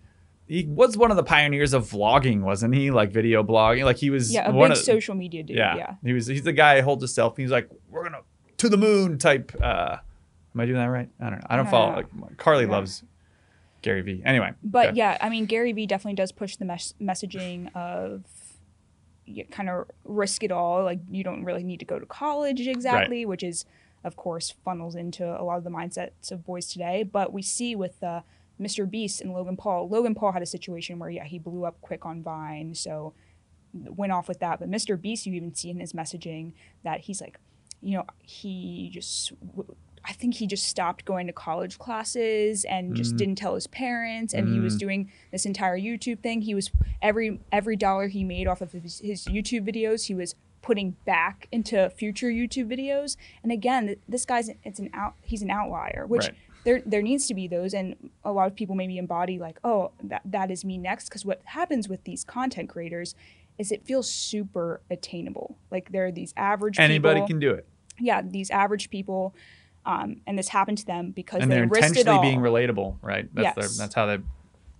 he 0.46 0.66
was 0.66 0.96
one 0.96 1.10
of 1.10 1.16
the 1.16 1.22
pioneers 1.22 1.72
of 1.72 1.90
vlogging, 1.90 2.42
wasn't 2.42 2.74
he? 2.74 2.90
Like 2.90 3.10
video 3.10 3.42
blogging. 3.42 3.84
Like 3.84 3.96
he 3.96 4.10
was 4.10 4.32
yeah, 4.32 4.48
a 4.48 4.52
one 4.52 4.70
big 4.70 4.78
of, 4.78 4.84
social 4.84 5.14
media 5.14 5.42
dude. 5.42 5.56
yeah. 5.56 5.76
Yeah. 5.76 5.94
He 6.02 6.12
was 6.12 6.26
he's 6.26 6.42
the 6.42 6.52
guy 6.52 6.78
who 6.80 6.84
holds 6.84 7.02
a 7.02 7.06
selfie. 7.06 7.38
He's 7.38 7.50
like, 7.50 7.70
We're 7.90 8.04
gonna 8.04 8.22
to 8.58 8.68
the 8.68 8.76
moon 8.76 9.18
type 9.18 9.52
uh 9.62 9.96
am 10.54 10.60
I 10.60 10.66
doing 10.66 10.78
that 10.78 10.86
right? 10.86 11.08
I 11.20 11.30
don't 11.30 11.38
know. 11.40 11.46
I 11.48 11.56
don't 11.56 11.64
No, 11.66 11.70
follow 11.70 11.90
no, 11.90 11.96
like 11.96 12.36
Carly 12.36 12.66
loves 12.66 13.02
Gary 13.82 14.02
Vee. 14.02 14.22
Anyway. 14.24 14.52
But 14.62 14.88
okay. 14.88 14.96
yeah, 14.96 15.18
I 15.20 15.28
mean, 15.28 15.46
Gary 15.46 15.72
Vee 15.72 15.86
definitely 15.86 16.16
does 16.16 16.32
push 16.32 16.56
the 16.56 16.64
mes- 16.64 16.94
messaging 17.00 17.74
of 17.76 18.22
you 19.26 19.44
kind 19.46 19.68
of 19.68 19.90
risk 20.04 20.42
it 20.42 20.52
all. 20.52 20.84
Like 20.84 21.00
you 21.10 21.24
don't 21.24 21.44
really 21.44 21.62
need 21.64 21.80
to 21.80 21.86
go 21.86 21.98
to 21.98 22.06
college 22.06 22.66
exactly, 22.66 23.24
which 23.26 23.42
is, 23.42 23.64
of 24.02 24.16
course, 24.16 24.54
funnels 24.64 24.94
into 24.94 25.24
a 25.24 25.42
lot 25.42 25.58
of 25.58 25.64
the 25.64 25.70
mindsets 25.70 26.30
of 26.30 26.44
boys 26.44 26.66
today. 26.70 27.02
But 27.02 27.32
we 27.32 27.42
see 27.42 27.74
with 27.74 28.02
uh, 28.02 28.20
Mr. 28.60 28.88
Beast 28.88 29.20
and 29.20 29.32
Logan 29.32 29.56
Paul. 29.56 29.88
Logan 29.88 30.14
Paul 30.14 30.32
had 30.32 30.42
a 30.42 30.46
situation 30.46 30.98
where 30.98 31.10
yeah, 31.10 31.24
he 31.24 31.38
blew 31.38 31.64
up 31.64 31.80
quick 31.80 32.06
on 32.06 32.22
Vine, 32.22 32.74
so 32.74 33.14
went 33.72 34.12
off 34.12 34.28
with 34.28 34.40
that. 34.40 34.60
But 34.60 34.70
Mr. 34.70 35.00
Beast, 35.00 35.26
you 35.26 35.34
even 35.34 35.54
see 35.54 35.70
in 35.70 35.80
his 35.80 35.92
messaging 35.92 36.52
that 36.84 37.00
he's 37.00 37.20
like, 37.20 37.38
you 37.80 37.96
know, 37.96 38.04
he 38.22 38.90
just. 38.92 39.32
I 40.06 40.12
think 40.12 40.34
he 40.34 40.46
just 40.46 40.66
stopped 40.66 41.06
going 41.06 41.26
to 41.28 41.32
college 41.32 41.78
classes 41.78 42.66
and 42.66 42.94
just 42.94 43.14
mm. 43.14 43.18
didn't 43.18 43.36
tell 43.36 43.54
his 43.54 43.66
parents. 43.66 44.34
And 44.34 44.52
he 44.52 44.60
was 44.60 44.76
mm. 44.76 44.80
doing 44.80 45.12
this 45.32 45.46
entire 45.46 45.78
YouTube 45.78 46.20
thing. 46.20 46.42
He 46.42 46.54
was 46.54 46.70
every 47.00 47.40
every 47.50 47.74
dollar 47.74 48.08
he 48.08 48.22
made 48.22 48.46
off 48.46 48.60
of 48.60 48.72
his, 48.72 48.98
his 48.98 49.24
YouTube 49.24 49.66
videos, 49.66 50.04
he 50.04 50.14
was 50.14 50.34
putting 50.60 50.96
back 51.04 51.46
into 51.52 51.90
future 51.90 52.28
YouTube 52.28 52.68
videos. 52.70 53.16
And 53.42 53.50
again, 53.50 53.96
this 54.08 54.24
guy's 54.24 54.50
it's 54.62 54.78
an 54.78 54.90
out 54.92 55.14
he's 55.22 55.42
an 55.42 55.50
outlier, 55.50 56.04
which 56.06 56.24
Right. 56.24 56.34
There 56.64 56.82
there 56.84 57.02
needs 57.02 57.26
to 57.28 57.34
be 57.34 57.46
those. 57.48 57.74
And 57.74 58.10
a 58.24 58.32
lot 58.32 58.46
of 58.46 58.54
people 58.54 58.74
maybe 58.74 58.98
embody 58.98 59.38
like, 59.38 59.58
oh, 59.64 59.92
that 60.02 60.22
that 60.24 60.50
is 60.50 60.64
me 60.64 60.78
next. 60.78 61.08
Because 61.08 61.24
what 61.24 61.40
happens 61.44 61.88
with 61.88 62.04
these 62.04 62.24
content 62.24 62.68
creators 62.68 63.14
is 63.58 63.70
it 63.70 63.84
feels 63.86 64.10
super 64.10 64.80
attainable. 64.90 65.56
Like 65.70 65.92
there 65.92 66.06
are 66.06 66.12
these 66.12 66.34
average 66.36 66.78
Anybody 66.78 67.20
people, 67.20 67.28
can 67.28 67.38
do 67.38 67.50
it. 67.52 67.66
yeah, 67.98 68.22
these 68.22 68.50
average 68.50 68.90
people. 68.90 69.34
Um, 69.86 70.22
and 70.26 70.38
this 70.38 70.48
happened 70.48 70.78
to 70.78 70.86
them 70.86 71.10
because 71.10 71.42
And 71.42 71.50
they 71.52 71.56
they're 71.56 71.66
risked 71.66 71.96
it 71.96 72.06
intentionally 72.06 72.16
all. 72.16 72.22
being 72.22 72.40
relatable, 72.40 72.96
right? 73.02 73.28
That's 73.34 73.54
their, 73.54 73.64
Yes. 73.64 73.76
that's 73.76 73.94
how 73.94 74.06
they 74.06 74.18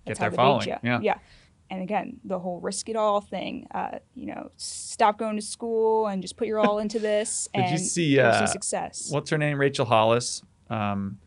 That's 0.05 0.19
their 0.19 0.31
following, 0.31 0.67
yeah. 0.67 0.99
Yeah. 0.99 1.17
And 1.69 1.81
again, 1.83 2.19
the 2.23 2.39
whole 2.39 2.59
risk 2.59 2.89
it 2.89 2.95
all 2.95 3.21
thing. 3.21 3.67
Uh, 3.73 3.99
you 4.15 4.25
know, 4.27 4.49
stop 4.57 5.17
going 5.19 5.35
to 5.35 5.41
school 5.43 6.07
and 6.07 6.21
just 6.23 6.37
put 6.37 6.47
your 6.47 6.59
all 6.59 6.79
into 6.79 6.97
this. 6.99 7.47
Did 7.55 7.61
and 7.65 7.71
you 7.71 7.77
see, 7.77 8.19
uh, 8.19 8.45
success? 8.47 9.09
what's 9.11 9.29
her 9.29 9.37
name? 9.37 9.59
Rachel 9.59 9.85
Hollis, 9.85 10.41
um, 10.71 11.17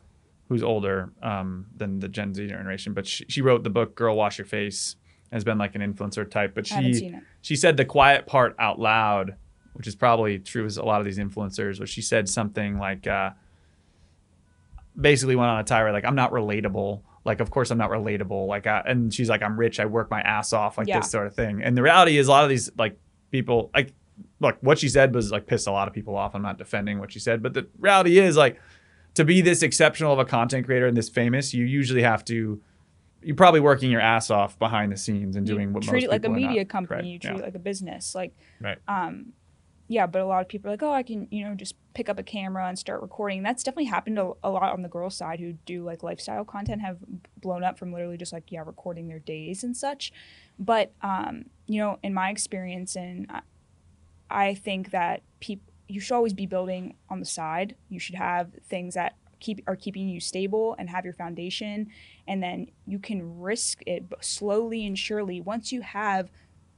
who's 0.49 0.63
older 0.63 1.11
um, 1.23 1.67
than 1.77 2.01
the 2.01 2.09
Gen 2.09 2.35
Z 2.35 2.47
generation, 2.49 2.95
but 2.95 3.07
she, 3.07 3.25
she 3.29 3.43
wrote 3.43 3.65
the 3.65 3.71
book 3.71 3.95
"Girl 3.95 4.17
Wash 4.17 4.39
Your 4.39 4.47
Face." 4.47 4.97
Has 5.31 5.45
been 5.45 5.59
like 5.59 5.75
an 5.75 5.83
influencer 5.83 6.29
type, 6.31 6.55
but 6.55 6.67
she 6.67 6.75
she 7.43 7.55
said 7.55 7.77
the 7.77 7.85
quiet 7.85 8.27
part 8.27 8.57
out 8.59 8.79
loud, 8.81 9.37
which 9.75 9.87
is 9.87 9.95
probably 9.95 10.39
true 10.39 10.65
as 10.65 10.79
a 10.79 10.83
lot 10.83 11.01
of 11.01 11.05
these 11.05 11.19
influencers. 11.19 11.79
But 11.79 11.91
she 11.91 12.01
said 12.01 12.31
something 12.31 12.79
like, 12.79 13.07
uh, 13.07 13.33
basically 14.99 15.37
went 15.37 15.51
on 15.51 15.61
a 15.61 15.65
tirade 15.65 15.93
like, 15.93 16.05
"I'm 16.05 16.15
not 16.15 16.33
relatable." 16.33 17.03
Like, 17.25 17.41
of 17.41 17.51
course 17.51 17.71
I'm 17.71 17.77
not 17.77 17.91
relatable. 17.91 18.47
Like, 18.47 18.67
I, 18.67 18.83
and 18.87 19.13
she's 19.13 19.29
like, 19.29 19.43
"I'm 19.43 19.59
rich. 19.59 19.81
I 19.81 19.85
work 19.85 20.11
my 20.11 20.21
ass 20.23 20.53
off." 20.55 20.79
Like 20.79 20.89
Yeah. 20.89 21.01
this 21.01 21.11
sort 21.11 21.27
of 21.27 21.35
thing. 21.35 21.63
And 21.63 21.77
the 21.77 21.83
reality 21.83 22.17
is, 22.17 22.27
a 22.29 22.31
lot 22.31 22.45
of 22.45 22.51
these 22.51 22.71
like 22.79 22.99
people 23.31 23.71
like 23.75 23.93
look 24.41 24.57
what 24.63 24.79
she 24.79 24.89
said 24.89 25.15
was 25.15 25.31
like 25.31 25.47
pissed 25.47 25.67
a 25.67 25.73
lot 25.73 25.89
of 25.89 25.95
people 25.95 26.17
off. 26.17 26.35
I'm 26.35 26.43
not 26.43 26.57
defending 26.59 26.99
what 27.01 27.13
she 27.13 27.19
said, 27.19 27.43
but 27.43 27.53
the 27.55 27.67
reality 27.79 28.19
is 28.19 28.37
like 28.37 28.59
to 29.19 29.25
be 29.25 29.41
this 29.43 29.63
exceptional 29.63 30.13
of 30.13 30.19
a 30.19 30.25
content 30.25 30.65
creator 30.67 30.87
and 30.87 30.97
this 30.97 31.09
famous, 31.09 31.53
you 31.53 31.65
usually 31.65 32.03
have 32.03 32.25
to 32.27 32.61
you're 33.21 33.35
probably 33.37 33.59
working 33.61 33.91
your 33.91 34.01
ass 34.01 34.31
off 34.31 34.57
behind 34.61 34.93
the 34.93 34.97
scenes 34.97 35.35
and 35.35 35.47
You 35.49 35.55
doing 35.57 35.73
what 35.73 35.83
treat 35.83 36.05
it 36.05 36.11
like 36.11 36.25
a 36.25 36.29
media 36.29 36.61
not. 36.63 36.69
company. 36.69 37.01
Right. 37.03 37.05
You 37.15 37.19
treat 37.19 37.33
Yeah. 37.33 37.39
it 37.41 37.45
like 37.45 37.55
a 37.57 37.59
business. 37.59 38.15
Like, 38.15 38.33
Right. 38.61 38.79
um, 38.87 39.33
yeah, 39.89 40.07
but 40.07 40.23
a 40.23 40.25
lot 40.27 40.41
of 40.41 40.47
people 40.49 40.69
are 40.69 40.75
like, 40.75 40.83
oh, 40.85 40.93
I 40.93 41.03
can, 41.03 41.27
you 41.33 41.45
know, 41.45 41.55
just 41.57 41.75
pick 41.95 42.09
up 42.09 42.21
a 42.21 42.23
camera 42.23 42.69
and 42.69 42.79
start 42.79 43.03
recording. 43.03 43.43
That's 43.43 43.65
definitely 43.65 43.87
happened 43.87 44.21
a, 44.21 44.33
a 44.45 44.51
lot 44.51 44.73
on 44.73 44.83
the 44.83 44.89
girl 44.89 45.11
side 45.11 45.41
who 45.41 45.55
do 45.67 45.83
like 45.83 46.05
lifestyle 46.05 46.45
content 46.45 46.81
have 46.81 46.99
blown 47.41 47.65
up 47.65 47.77
from 47.77 47.93
literally 47.93 48.17
just 48.19 48.33
like, 48.33 48.53
yeah, 48.53 48.63
recording 48.65 49.09
their 49.09 49.19
days 49.19 49.65
and 49.65 49.77
such. 49.77 50.13
But, 50.57 50.93
um, 51.03 51.47
you 51.67 51.79
know, 51.81 51.99
in 52.05 52.15
my 52.15 52.31
experience, 52.31 52.95
and 52.95 53.27
I, 53.29 53.41
I 54.31 54.55
think 54.55 54.91
that 54.93 55.23
people, 55.41 55.73
you 55.89 56.01
should 56.01 56.15
always 56.15 56.35
be 56.35 56.47
building 56.47 56.95
on 57.09 57.19
the 57.19 57.27
side. 57.27 57.75
You 57.89 57.99
should 57.99 58.15
have 58.15 58.51
things 58.69 58.95
that 58.95 59.17
keep 59.41 59.63
are 59.67 59.77
keeping 59.77 60.09
you 60.09 60.21
stable 60.21 60.75
and 60.79 60.91
have 60.91 61.05
your 61.05 61.15
foundation 61.15 61.89
and 62.27 62.43
then 62.43 62.67
you 62.87 62.99
can 62.99 63.41
risk 63.41 63.83
it 63.87 64.05
slowly 64.21 64.85
and 64.87 64.99
surely 64.99 65.41
once 65.41 65.71
you 65.73 65.81
have 65.81 66.31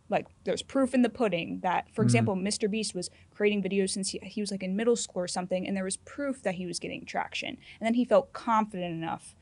like 0.09 0.27
there's 0.45 0.63
proof 0.63 0.93
in 0.93 1.03
the 1.03 1.09
pudding 1.09 1.61
that 1.63 1.87
for 1.95 2.03
mm-hmm. 2.03 2.07
example 2.07 2.37
mr 2.37 2.71
beast 2.71 2.95
was 2.95 3.09
creating 3.35 3.63
videos 3.63 3.91
since 3.91 4.11
he, 4.11 4.21
he 4.23 4.41
was 4.41 4.51
like 4.51 4.63
in 4.63 4.77
middle 4.77 4.97
school 4.97 5.23
or 5.23 5.29
something 5.29 5.67
and 5.67 5.77
there 5.77 5.85
was 5.85 5.97
proof 5.97 6.43
that 6.43 6.57
he 6.57 6.67
was 6.67 6.79
getting 6.79 7.05
traction 7.05 7.57
and 7.81 7.87
then 7.87 7.95
he 7.95 8.05
felt 8.05 8.33
confident 8.33 8.93
enough 8.93 9.35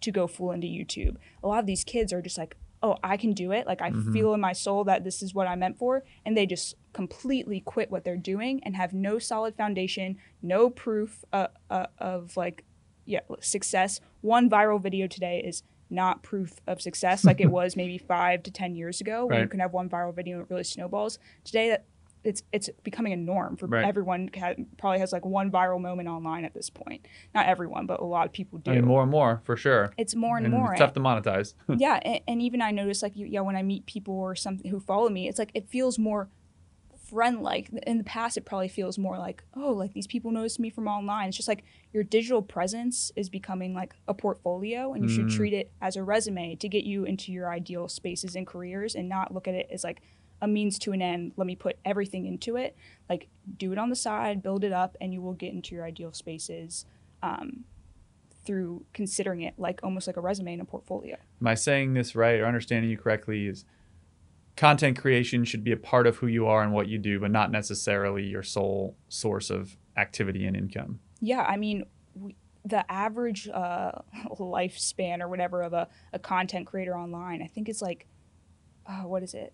to 0.00 0.10
go 0.10 0.26
full 0.26 0.50
into 0.50 0.66
youtube 0.66 1.16
a 1.42 1.48
lot 1.48 1.60
of 1.60 1.66
these 1.66 1.84
kids 1.84 2.12
are 2.12 2.22
just 2.22 2.38
like 2.38 2.56
oh 2.82 2.96
i 3.02 3.16
can 3.16 3.32
do 3.32 3.52
it. 3.52 3.66
Like 3.66 3.82
i 3.82 3.90
feel 4.12 4.34
in 4.34 4.40
my 4.40 4.52
soul 4.52 4.84
that 4.84 5.04
this 5.04 5.22
is 5.22 5.34
what 5.34 5.46
i'm 5.46 5.60
meant 5.60 5.78
for. 5.78 6.04
And 6.24 6.36
they 6.36 6.46
just 6.46 6.74
completely 6.92 7.60
quit 7.60 7.90
what 7.90 8.04
they're 8.04 8.16
doing 8.16 8.60
and 8.64 8.76
have 8.76 8.92
no 8.92 9.18
solid 9.18 9.56
foundation 9.56 10.18
no 10.42 10.68
proof 10.70 11.24
uh, 11.32 11.48
uh, 11.70 11.86
of 11.98 12.36
like 12.36 12.64
yeah 13.04 13.20
success. 13.40 14.00
One 14.20 14.48
viral 14.48 14.80
video 14.80 15.06
today 15.06 15.42
is 15.44 15.62
not 15.90 16.22
proof 16.22 16.58
of 16.66 16.80
success 16.80 17.22
like 17.24 17.40
it 17.40 17.50
was 17.58 17.76
maybe 17.76 17.98
five 17.98 18.42
to 18.42 18.50
ten 18.50 18.74
years 18.74 19.00
ago 19.00 19.26
when 19.26 19.40
you 19.40 19.48
can 19.48 19.60
have 19.60 19.72
one 19.72 19.88
viral 19.88 20.14
video 20.14 20.38
and 20.38 20.46
it 20.46 20.50
really 20.50 20.64
snowballs. 20.64 21.18
Today 21.44 21.68
that 21.70 21.84
it's 22.24 22.42
it's 22.52 22.70
becoming 22.84 23.12
a 23.12 23.16
norm 23.16 23.56
for 23.56 23.66
Right. 23.66 23.84
everyone 23.84 24.30
ha- 24.38 24.54
probably 24.78 25.00
has 25.00 25.12
like 25.12 25.24
one 25.24 25.50
viral 25.50 25.80
moment 25.80 26.08
online 26.08 26.44
at 26.44 26.54
this 26.54 26.70
point 26.70 27.06
not 27.34 27.46
everyone 27.46 27.86
but 27.86 28.00
a 28.00 28.04
lot 28.04 28.26
of 28.26 28.32
people 28.32 28.58
do 28.60 28.70
I 28.70 28.74
mean, 28.76 28.84
more 28.84 29.02
and 29.02 29.10
more 29.10 29.40
for 29.44 29.56
sure. 29.56 29.92
it's 29.96 30.14
more 30.14 30.36
and, 30.36 30.46
And 30.46 30.54
more 30.54 30.72
it's 30.72 30.78
tough 30.80 30.92
to 30.94 31.00
monetize. 31.00 31.54
yeah 31.76 31.98
and, 32.04 32.20
and 32.28 32.42
even 32.42 32.62
i 32.62 32.70
notice 32.70 33.02
like 33.02 33.16
you- 33.16 33.26
yeah 33.26 33.40
when 33.40 33.56
i 33.56 33.62
meet 33.62 33.86
people 33.86 34.14
or 34.14 34.34
something 34.36 34.70
who 34.70 34.78
follow 34.78 35.08
me 35.08 35.28
it's 35.28 35.38
like 35.38 35.50
it 35.54 35.68
feels 35.68 35.98
more 35.98 36.28
friend 37.10 37.42
like 37.42 37.68
in 37.86 37.98
the 37.98 38.04
past 38.04 38.38
it 38.38 38.44
probably 38.46 38.68
feels 38.68 38.96
more 38.96 39.18
like 39.18 39.42
oh 39.54 39.70
like 39.72 39.92
these 39.92 40.06
people 40.06 40.30
notice 40.30 40.58
me 40.58 40.70
from 40.70 40.88
online 40.88 41.28
it's 41.28 41.36
just 41.36 41.48
like 41.48 41.62
your 41.92 42.02
digital 42.02 42.40
presence 42.40 43.12
is 43.16 43.28
becoming 43.28 43.74
like 43.74 43.94
a 44.08 44.14
portfolio 44.14 44.94
and 44.94 45.02
you 45.04 45.10
should 45.10 45.26
Mm. 45.26 45.36
treat 45.36 45.52
it 45.52 45.70
as 45.82 45.96
a 45.96 46.02
resume 46.02 46.54
to 46.56 46.68
get 46.68 46.84
you 46.84 47.04
into 47.04 47.30
your 47.30 47.50
ideal 47.52 47.86
spaces 47.88 48.34
and 48.34 48.46
careers 48.46 48.94
and 48.94 49.08
not 49.10 49.34
look 49.34 49.46
at 49.46 49.52
it 49.54 49.68
as 49.70 49.84
like 49.84 50.00
a 50.42 50.46
means 50.48 50.78
to 50.78 50.92
an 50.92 51.00
end 51.00 51.32
let 51.36 51.46
me 51.46 51.56
put 51.56 51.78
everything 51.84 52.26
into 52.26 52.56
it 52.56 52.76
like 53.08 53.28
do 53.56 53.72
it 53.72 53.78
on 53.78 53.88
the 53.88 53.96
side 53.96 54.42
build 54.42 54.64
it 54.64 54.72
up 54.72 54.96
and 55.00 55.14
you 55.14 55.22
will 55.22 55.32
get 55.32 55.54
into 55.54 55.74
your 55.74 55.84
ideal 55.84 56.12
spaces 56.12 56.84
um, 57.22 57.64
through 58.44 58.84
considering 58.92 59.40
it 59.40 59.54
like 59.56 59.80
almost 59.82 60.06
like 60.06 60.16
a 60.16 60.20
resume 60.20 60.52
and 60.52 60.62
a 60.62 60.64
portfolio 60.64 61.16
Am 61.40 61.46
I 61.48 61.54
saying 61.54 61.94
this 61.94 62.14
right 62.14 62.38
or 62.38 62.46
understanding 62.46 62.88
you 62.88 62.96
correctly? 62.96 63.48
Is 63.48 63.64
content 64.56 64.98
creation 64.98 65.44
should 65.44 65.64
be 65.64 65.72
a 65.72 65.76
part 65.76 66.06
of 66.06 66.18
who 66.18 66.26
you 66.26 66.46
are 66.46 66.62
and 66.62 66.72
what 66.72 66.86
you 66.86 66.98
do, 66.98 67.18
but 67.18 67.30
not 67.30 67.50
necessarily 67.50 68.22
your 68.22 68.44
sole 68.44 68.96
source 69.08 69.50
of 69.50 69.76
activity 69.96 70.46
and 70.46 70.56
income. 70.56 71.00
Yeah, 71.20 71.42
I 71.42 71.56
mean, 71.56 71.84
we, 72.14 72.36
the 72.64 72.90
average 72.90 73.48
uh, 73.48 73.92
lifespan 74.38 75.20
or 75.20 75.28
whatever 75.28 75.62
of 75.62 75.72
a, 75.72 75.88
a 76.12 76.18
content 76.18 76.66
creator 76.66 76.96
online, 76.96 77.42
I 77.42 77.46
think 77.46 77.68
it's 77.68 77.82
like, 77.82 78.06
uh, 78.86 79.02
what 79.02 79.22
is 79.22 79.34
it? 79.34 79.52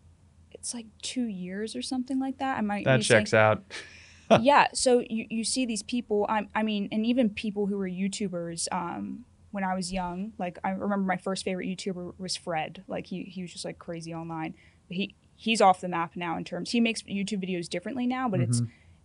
It's 0.58 0.74
like 0.74 0.86
two 1.02 1.24
years 1.24 1.74
or 1.76 1.82
something 1.82 2.18
like 2.18 2.38
that. 2.38 2.58
I 2.58 2.60
might 2.60 2.84
That 2.84 2.98
be 2.98 3.02
saying- 3.04 3.20
checks 3.22 3.34
out. 3.34 3.62
yeah, 4.40 4.66
so 4.74 5.02
you, 5.08 5.26
you 5.30 5.42
see 5.44 5.64
these 5.64 5.82
people, 5.82 6.26
I, 6.28 6.48
I 6.54 6.62
mean, 6.62 6.88
and 6.92 7.06
even 7.06 7.30
people 7.30 7.66
who 7.66 7.78
were 7.78 7.88
YouTubers 7.88 8.68
um, 8.72 9.24
when 9.52 9.64
I 9.64 9.74
was 9.74 9.90
young. 9.92 10.32
Like, 10.38 10.58
I 10.62 10.70
remember 10.70 11.06
my 11.06 11.16
first 11.16 11.44
favorite 11.44 11.66
YouTuber 11.66 12.12
was 12.18 12.36
Fred. 12.36 12.84
Like, 12.86 13.06
he, 13.06 13.22
he 13.22 13.40
was 13.42 13.52
just 13.52 13.64
like 13.64 13.78
crazy 13.78 14.12
online. 14.12 14.54
But 14.88 14.96
he, 14.98 15.14
he's 15.34 15.60
off 15.62 15.80
the 15.80 15.88
map 15.88 16.14
now 16.16 16.36
in 16.36 16.44
terms, 16.44 16.72
he 16.72 16.80
makes 16.80 17.02
YouTube 17.02 17.42
videos 17.48 17.68
differently 17.68 18.06
now, 18.06 18.28
but 18.28 18.40
it's 18.40 18.60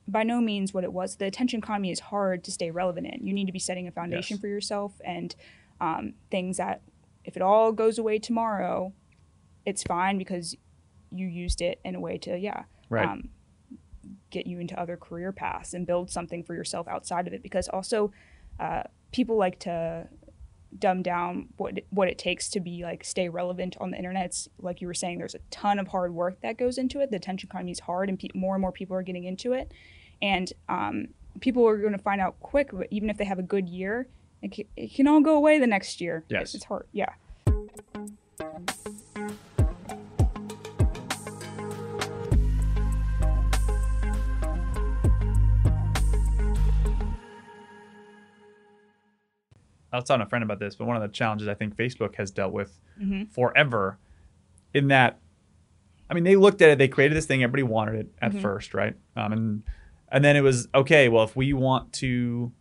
by 0.08 0.24
no 0.24 0.42
means 0.42 0.74
what 0.74 0.84
it 0.84 0.92
was. 0.92 1.16
The 1.16 1.26
attention 1.26 1.60
economy 1.60 1.90
is 1.92 2.02
hard 2.02 2.44
to 2.44 2.52
stay 2.52 2.72
relevant 2.72 3.08
in. 3.08 3.26
You 3.26 3.32
need 3.34 3.46
to 3.46 3.54
be 3.54 3.60
setting 3.60 3.88
a 3.88 3.92
foundation 3.92 4.36
Yes. 4.36 4.42
for 4.42 4.48
yourself 4.48 4.92
and 5.06 5.34
um, 5.80 6.14
things 6.32 6.58
that, 6.58 6.82
if 7.24 7.38
it 7.38 7.42
all 7.42 7.72
goes 7.72 7.98
away 7.98 8.20
tomorrow, 8.20 8.92
it's 9.66 9.84
fine 9.84 10.18
because 10.18 10.58
you 11.14 11.28
used 11.28 11.62
it 11.62 11.80
in 11.84 11.96
a 11.96 12.00
way 12.00 12.18
to, 12.20 12.38
yeah, 12.38 12.64
Right. 12.90 13.08
um, 13.08 13.30
get 14.30 14.48
you 14.48 14.60
into 14.60 14.78
other 14.80 14.98
career 14.98 15.32
paths 15.32 15.74
and 15.74 15.86
build 15.88 16.10
something 16.10 16.44
for 16.44 16.54
yourself 16.56 16.88
outside 16.88 17.28
of 17.28 17.34
it. 17.34 17.42
Because 17.44 17.68
also, 17.70 18.12
uh, 18.60 18.84
people 19.12 19.38
like 19.38 19.60
to 19.60 20.08
dumb 20.80 21.04
down 21.04 21.48
what 21.58 21.80
what 21.92 22.08
it 22.08 22.18
takes 22.18 22.50
to 22.50 22.60
be 22.60 22.82
like 22.84 23.04
stay 23.04 23.30
relevant 23.30 23.78
on 23.80 23.92
the 23.92 23.98
internet. 23.98 24.26
It's 24.26 24.50
like 24.60 24.82
you 24.82 24.88
were 24.88 24.94
saying, 24.96 25.20
there's 25.20 25.36
a 25.36 25.40
ton 25.52 25.78
of 25.78 25.90
hard 25.90 26.14
work 26.16 26.42
that 26.42 26.58
goes 26.58 26.78
into 26.80 27.00
it. 27.00 27.12
The 27.12 27.18
attention 27.18 27.48
economy 27.48 27.72
is 27.72 27.82
hard, 27.82 28.10
and 28.10 28.18
pe- 28.20 28.30
more 28.34 28.56
and 28.56 28.62
more 28.62 28.72
people 28.72 28.96
are 28.98 29.04
getting 29.04 29.24
into 29.24 29.54
it. 29.54 29.72
And 30.22 30.52
um, 30.70 31.08
people 31.42 31.68
are 31.68 31.78
going 31.78 31.94
to 31.94 32.00
find 32.00 32.20
out 32.22 32.40
quick, 32.40 32.70
but 32.74 32.88
even 32.90 33.10
if 33.10 33.18
they 33.18 33.26
have 33.26 33.38
a 33.40 33.44
good 33.44 33.70
year, 33.70 34.08
it 34.42 34.52
can, 34.52 34.66
it 34.76 34.94
can 34.94 35.08
all 35.08 35.22
go 35.22 35.36
away 35.36 35.60
the 35.60 35.68
next 35.68 36.02
year. 36.02 36.24
Yes. 36.30 36.56
it's 36.56 36.66
hard. 36.66 36.88
Yeah. 36.92 37.10
I 49.94 49.98
was 49.98 50.06
talking 50.06 50.20
to 50.22 50.26
a 50.26 50.30
friend 50.30 50.44
about 50.44 50.60
this, 50.60 50.76
but 50.76 50.86
one 50.88 50.96
of 50.98 51.02
the 51.04 51.08
challenges 51.08 51.48
I 51.48 51.54
think 51.54 51.76
Facebook 51.76 52.16
has 52.16 52.32
dealt 52.32 52.52
with 52.52 52.80
Mm-hmm. 53.02 53.24
forever, 53.32 53.98
in 54.74 54.88
that, 54.90 55.20
I 56.10 56.14
mean, 56.14 56.24
they 56.24 56.36
looked 56.36 56.62
at 56.62 56.70
it, 56.70 56.78
they 56.78 56.88
created 56.88 57.16
this 57.16 57.26
thing, 57.26 57.42
everybody 57.44 57.64
wanted 57.64 57.96
it 57.96 58.16
Mm-hmm. 58.22 58.38
at 58.38 58.42
first, 58.42 58.74
right? 58.74 58.96
Um, 59.16 59.32
and 59.34 59.64
and 60.12 60.24
then 60.24 60.36
it 60.36 60.42
was 60.42 60.68
okay. 60.76 61.10
Well, 61.10 61.24
if 61.24 61.36
we 61.36 61.54
want 61.54 61.92
to 61.94 62.52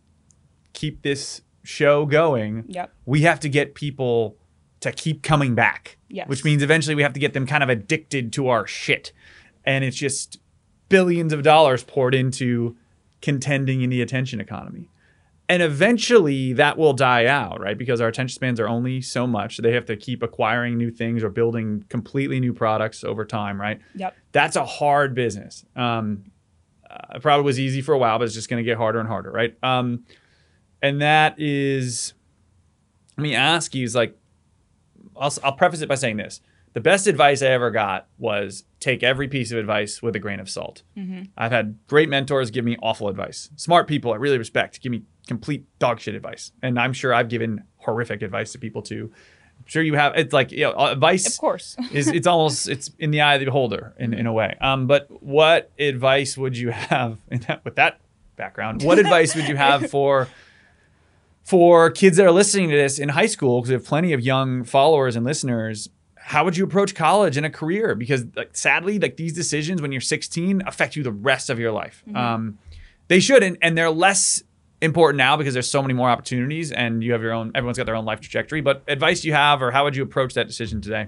keep 0.73 1.01
this 1.03 1.41
show 1.63 2.05
going, 2.05 2.65
Yep. 2.67 2.91
we 3.05 3.21
have 3.21 3.39
to 3.41 3.49
get 3.49 3.75
people 3.75 4.37
to 4.79 4.91
keep 4.91 5.21
coming 5.23 5.53
back. 5.55 5.97
Yes. 6.09 6.27
Which 6.27 6.43
means 6.43 6.61
eventually 6.63 6.95
we 6.95 7.03
have 7.03 7.13
to 7.13 7.19
get 7.19 7.33
them 7.33 7.45
kind 7.45 7.63
of 7.63 7.69
addicted 7.69 8.33
to 8.33 8.47
our 8.49 8.65
shit. 8.67 9.11
And 9.65 9.83
it's 9.83 9.95
just 9.97 10.39
billions 10.89 11.31
of 11.31 11.41
dollars 11.43 11.83
poured 11.83 12.13
into 12.15 12.75
contending 13.21 13.81
in 13.81 13.89
the 13.89 14.01
attention 14.01 14.41
economy. 14.41 14.89
And 15.53 15.61
eventually 15.61 16.53
that 16.53 16.79
will 16.79 16.93
die 16.93 17.27
out, 17.27 17.61
right? 17.61 17.77
Because 17.77 18.01
our 18.01 18.07
attention 18.07 18.33
spans 18.33 18.59
are 18.59 18.67
only 18.67 19.01
so 19.01 19.27
much. 19.27 19.57
They 19.57 19.73
have 19.73 19.85
to 19.85 19.95
keep 19.95 20.23
acquiring 20.23 20.79
new 20.79 20.89
things 20.89 21.23
or 21.23 21.29
building 21.29 21.85
completely 21.89 22.39
new 22.39 22.53
products 22.53 23.03
over 23.03 23.23
time, 23.23 23.61
right? 23.61 23.79
Yep. 23.93 24.15
That's 24.31 24.55
a 24.55 24.65
hard 24.65 25.13
business. 25.13 25.63
Um, 25.75 26.23
uh, 26.89 27.17
it 27.17 27.21
probably 27.21 27.45
was 27.45 27.59
easy 27.59 27.83
for 27.83 27.93
a 27.93 27.99
while, 27.99 28.17
but 28.17 28.25
it's 28.25 28.33
just 28.33 28.49
going 28.49 28.63
to 28.63 28.65
get 28.65 28.77
harder 28.77 28.99
and 28.99 29.07
harder, 29.07 29.29
right? 29.29 29.55
Um, 29.61 30.05
and 30.81 31.03
that 31.03 31.35
is, 31.37 32.15
let 33.15 33.21
me 33.21 33.35
ask 33.35 33.75
you, 33.75 33.83
is 33.83 33.93
like, 33.93 34.17
I'll, 35.15 35.35
I'll 35.43 35.53
preface 35.53 35.81
it 35.81 35.87
by 35.87 35.93
saying 35.93 36.17
this. 36.17 36.41
The 36.73 36.81
best 36.81 37.05
advice 37.07 37.41
I 37.41 37.47
ever 37.47 37.69
got 37.69 38.07
was 38.17 38.63
take 38.79 39.03
every 39.03 39.27
piece 39.27 39.51
of 39.51 39.57
advice 39.57 40.01
with 40.01 40.15
a 40.15 40.19
grain 40.19 40.39
of 40.39 40.49
salt. 40.49 40.81
I've 41.37 41.51
had 41.51 41.77
great 41.87 42.09
mentors 42.09 42.49
give 42.51 42.65
me 42.65 42.77
awful 42.81 43.07
advice. 43.09 43.49
Smart 43.55 43.87
people 43.87 44.11
I 44.11 44.15
really 44.15 44.39
respect 44.39 44.81
give 44.81 44.91
me 44.91 45.03
complete 45.27 45.65
dog 45.79 45.99
shit 45.99 46.15
advice. 46.15 46.51
And 46.61 46.79
I'm 46.79 46.93
sure 46.93 47.13
I've 47.13 47.29
given 47.29 47.63
horrific 47.77 48.21
advice 48.21 48.51
to 48.53 48.59
people 48.59 48.81
too. 48.81 49.11
I'm 49.59 49.65
sure 49.67 49.83
you 49.83 49.93
have. 49.93 50.17
It's 50.17 50.33
like 50.33 50.51
you 50.51 50.61
know, 50.61 50.73
advice. 50.73 51.27
Of 51.27 51.37
course. 51.37 51.77
is 51.91 52.07
it's 52.07 52.27
almost 52.27 52.67
it's 52.67 52.91
in 52.99 53.11
the 53.11 53.21
eye 53.21 53.35
of 53.35 53.39
the 53.39 53.45
beholder 53.45 53.93
in, 53.97 54.13
in 54.13 54.25
a 54.25 54.33
way. 54.33 54.57
Um, 54.59 54.87
but 54.87 55.07
what 55.23 55.71
advice 55.79 56.37
would 56.37 56.57
you 56.57 56.71
have 56.71 57.19
in 57.31 57.39
that, 57.41 57.63
with 57.63 57.75
that 57.75 57.99
background? 58.35 58.83
What 58.83 58.99
advice 58.99 59.35
would 59.35 59.47
you 59.47 59.55
have 59.55 59.89
for 59.91 60.27
for 61.43 61.91
kids 61.91 62.17
that 62.17 62.25
are 62.25 62.31
listening 62.31 62.69
to 62.69 62.75
this 62.75 62.99
in 62.99 63.09
high 63.09 63.27
school? 63.27 63.61
Because 63.61 63.69
we 63.69 63.73
have 63.75 63.85
plenty 63.85 64.11
of 64.13 64.21
young 64.21 64.63
followers 64.63 65.15
and 65.15 65.25
listeners. 65.25 65.89
How 66.25 66.43
would 66.45 66.55
you 66.57 66.63
approach 66.63 66.95
college 66.95 67.35
and 67.37 67.45
a 67.45 67.49
career? 67.49 67.95
Because 67.95 68.25
like, 68.35 68.55
sadly, 68.55 68.97
like 68.99 69.17
these 69.17 69.33
decisions 69.33 69.81
when 69.81 69.91
you're 69.91 70.01
16 70.01 70.63
affect 70.65 70.95
you 70.95 71.03
the 71.03 71.11
rest 71.11 71.49
of 71.49 71.59
your 71.59 71.71
life. 71.71 72.03
Um, 72.15 72.57
they 73.09 73.19
should, 73.19 73.43
and, 73.43 73.57
and 73.61 73.77
they're 73.77 73.89
less 73.91 74.41
important 74.81 75.17
now 75.17 75.35
because 75.37 75.53
there's 75.53 75.69
so 75.69 75.81
many 75.81 75.93
more 75.93 76.09
opportunities 76.09 76.71
and 76.71 77.03
you 77.03 77.11
have 77.11 77.21
your 77.21 77.33
own. 77.33 77.51
Everyone's 77.55 77.77
got 77.77 77.85
their 77.85 77.95
own 77.95 78.05
life 78.05 78.21
trajectory. 78.21 78.61
But 78.61 78.83
advice 78.87 79.23
you 79.25 79.33
have, 79.33 79.61
or 79.61 79.71
how 79.71 79.83
would 79.83 79.95
you 79.95 80.03
approach 80.03 80.33
that 80.35 80.47
decision 80.47 80.81
today? 80.81 81.07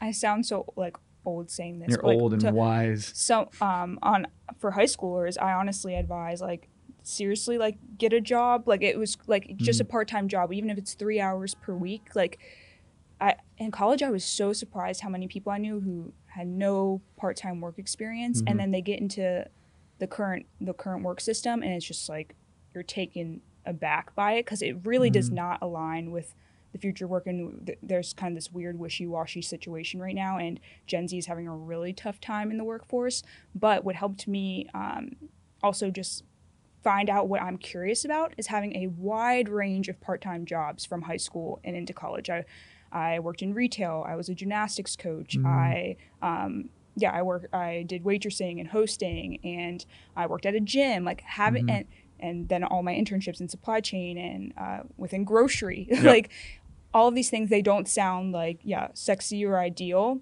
I 0.00 0.12
sound 0.12 0.46
so 0.46 0.66
like 0.76 0.96
old 1.26 1.50
saying 1.50 1.80
this. 1.80 1.88
You're 1.90 1.98
but, 1.98 2.06
like, 2.08 2.18
old 2.18 2.32
and 2.34 2.42
to- 2.42 2.50
wise. 2.52 3.10
so 3.14 3.48
um 3.60 3.98
on 4.02 4.26
for 4.58 4.72
high 4.72 4.84
schoolers 4.84 5.40
i 5.40 5.52
honestly 5.54 5.94
advise 5.94 6.40
like 6.42 6.68
seriously 7.02 7.56
like 7.58 7.76
get 7.98 8.12
a 8.12 8.20
job 8.20 8.68
like 8.68 8.82
it 8.82 8.98
was 8.98 9.16
like 9.26 9.56
just 9.56 9.80
Mm-hmm. 9.80 9.88
a 9.88 9.90
part-time 9.90 10.28
job 10.28 10.52
even 10.52 10.68
if 10.70 10.76
it's 10.78 10.92
three 10.94 11.20
hours 11.20 11.54
per 11.54 11.74
week 11.74 12.08
like 12.14 12.38
i 13.20 13.34
in 13.58 13.70
college 13.70 14.02
i 14.02 14.10
was 14.10 14.24
so 14.24 14.52
surprised 14.52 15.00
how 15.00 15.08
many 15.08 15.26
people 15.28 15.52
i 15.52 15.58
knew 15.58 15.80
who 15.80 16.12
had 16.26 16.46
no 16.46 17.00
part-time 17.16 17.60
work 17.60 17.78
experience 17.78 18.38
Mm-hmm. 18.40 18.48
and 18.48 18.60
then 18.60 18.70
they 18.70 18.80
get 18.82 18.98
into 19.00 19.46
the 19.98 20.06
current 20.06 20.46
the 20.60 20.72
current 20.74 21.02
work 21.04 21.20
system 21.20 21.62
and 21.62 21.72
it's 21.72 21.86
just 21.86 22.08
like 22.08 22.34
you're 22.74 22.82
taken 22.82 23.40
aback 23.66 24.14
by 24.14 24.32
it 24.32 24.44
because 24.44 24.62
it 24.62 24.76
really 24.84 25.10
does 25.10 25.26
Mm-hmm. 25.26 25.36
not 25.36 25.58
align 25.62 26.10
with 26.10 26.34
the 26.72 26.78
future 26.78 27.06
work 27.06 27.26
and 27.28 27.66
th- 27.66 27.78
there's 27.84 28.12
kind 28.12 28.32
of 28.32 28.34
this 28.36 28.50
weird 28.52 28.76
wishy-washy 28.78 29.40
situation 29.40 30.00
right 30.00 30.14
now 30.16 30.38
and 30.38 30.58
gen 30.88 31.06
z 31.06 31.16
is 31.18 31.26
having 31.26 31.46
a 31.46 31.54
really 31.54 31.92
tough 31.92 32.20
time 32.20 32.50
in 32.50 32.58
the 32.58 32.64
workforce 32.64 33.22
but 33.54 33.84
what 33.84 33.94
helped 33.94 34.26
me 34.26 34.68
um, 34.74 35.12
also 35.62 35.88
just 35.90 36.24
find 36.82 37.08
out 37.08 37.28
what 37.28 37.40
i'm 37.40 37.56
curious 37.56 38.04
about 38.04 38.34
is 38.36 38.48
having 38.48 38.74
a 38.76 38.88
wide 38.88 39.48
range 39.48 39.88
of 39.88 40.00
part-time 40.00 40.44
jobs 40.44 40.84
from 40.84 41.02
high 41.02 41.16
school 41.16 41.60
and 41.62 41.76
into 41.76 41.92
college 41.92 42.28
i, 42.28 42.44
I 42.94 43.18
worked 43.18 43.42
in 43.42 43.52
retail. 43.52 44.04
I 44.06 44.16
was 44.16 44.28
a 44.28 44.34
gymnastics 44.34 44.96
coach. 44.96 45.36
I 45.44 45.96
um, 46.22 46.70
yeah 46.96 47.10
i 47.10 47.20
work 47.22 47.48
i 47.52 47.84
did 47.88 48.04
waitressing 48.04 48.60
and 48.60 48.68
hosting 48.68 49.40
and 49.42 49.84
i 50.14 50.26
worked 50.26 50.46
at 50.46 50.54
a 50.54 50.60
gym 50.60 51.04
like 51.04 51.20
having 51.22 51.68
and 51.68 51.86
and 52.20 52.48
then 52.48 52.62
all 52.62 52.82
my 52.84 52.94
internships 52.94 53.40
in 53.40 53.48
supply 53.48 53.80
chain 53.80 54.16
and 54.16 54.54
uh, 54.56 54.84
within 54.96 55.24
grocery. 55.24 55.88
Like 56.02 56.30
all 56.94 57.08
of 57.08 57.14
these 57.16 57.28
things 57.28 57.50
they 57.50 57.62
don't 57.62 57.88
sound 57.88 58.32
like 58.32 58.60
yeah 58.62 58.88
sexy 58.94 59.44
or 59.44 59.58
ideal 59.58 60.20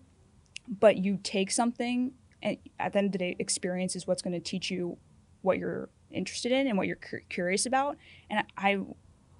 but 0.81 0.97
you 0.97 1.19
take 1.23 1.51
something 1.51 2.13
and 2.43 2.57
at 2.81 2.93
the 2.93 2.99
end 2.99 3.07
of 3.07 3.13
the 3.13 3.19
day 3.19 3.37
experience 3.39 3.95
is 3.95 4.07
what's 4.07 4.23
going 4.23 4.33
to 4.33 4.41
teach 4.41 4.71
you 4.71 4.97
what 5.43 5.59
you're 5.59 5.91
interested 6.11 6.53
in 6.53 6.67
and 6.67 6.79
what 6.79 6.87
you're 6.87 6.97
cur- 6.97 7.23
curious 7.29 7.67
about. 7.67 7.97
And 8.31 8.45
i 8.57 8.79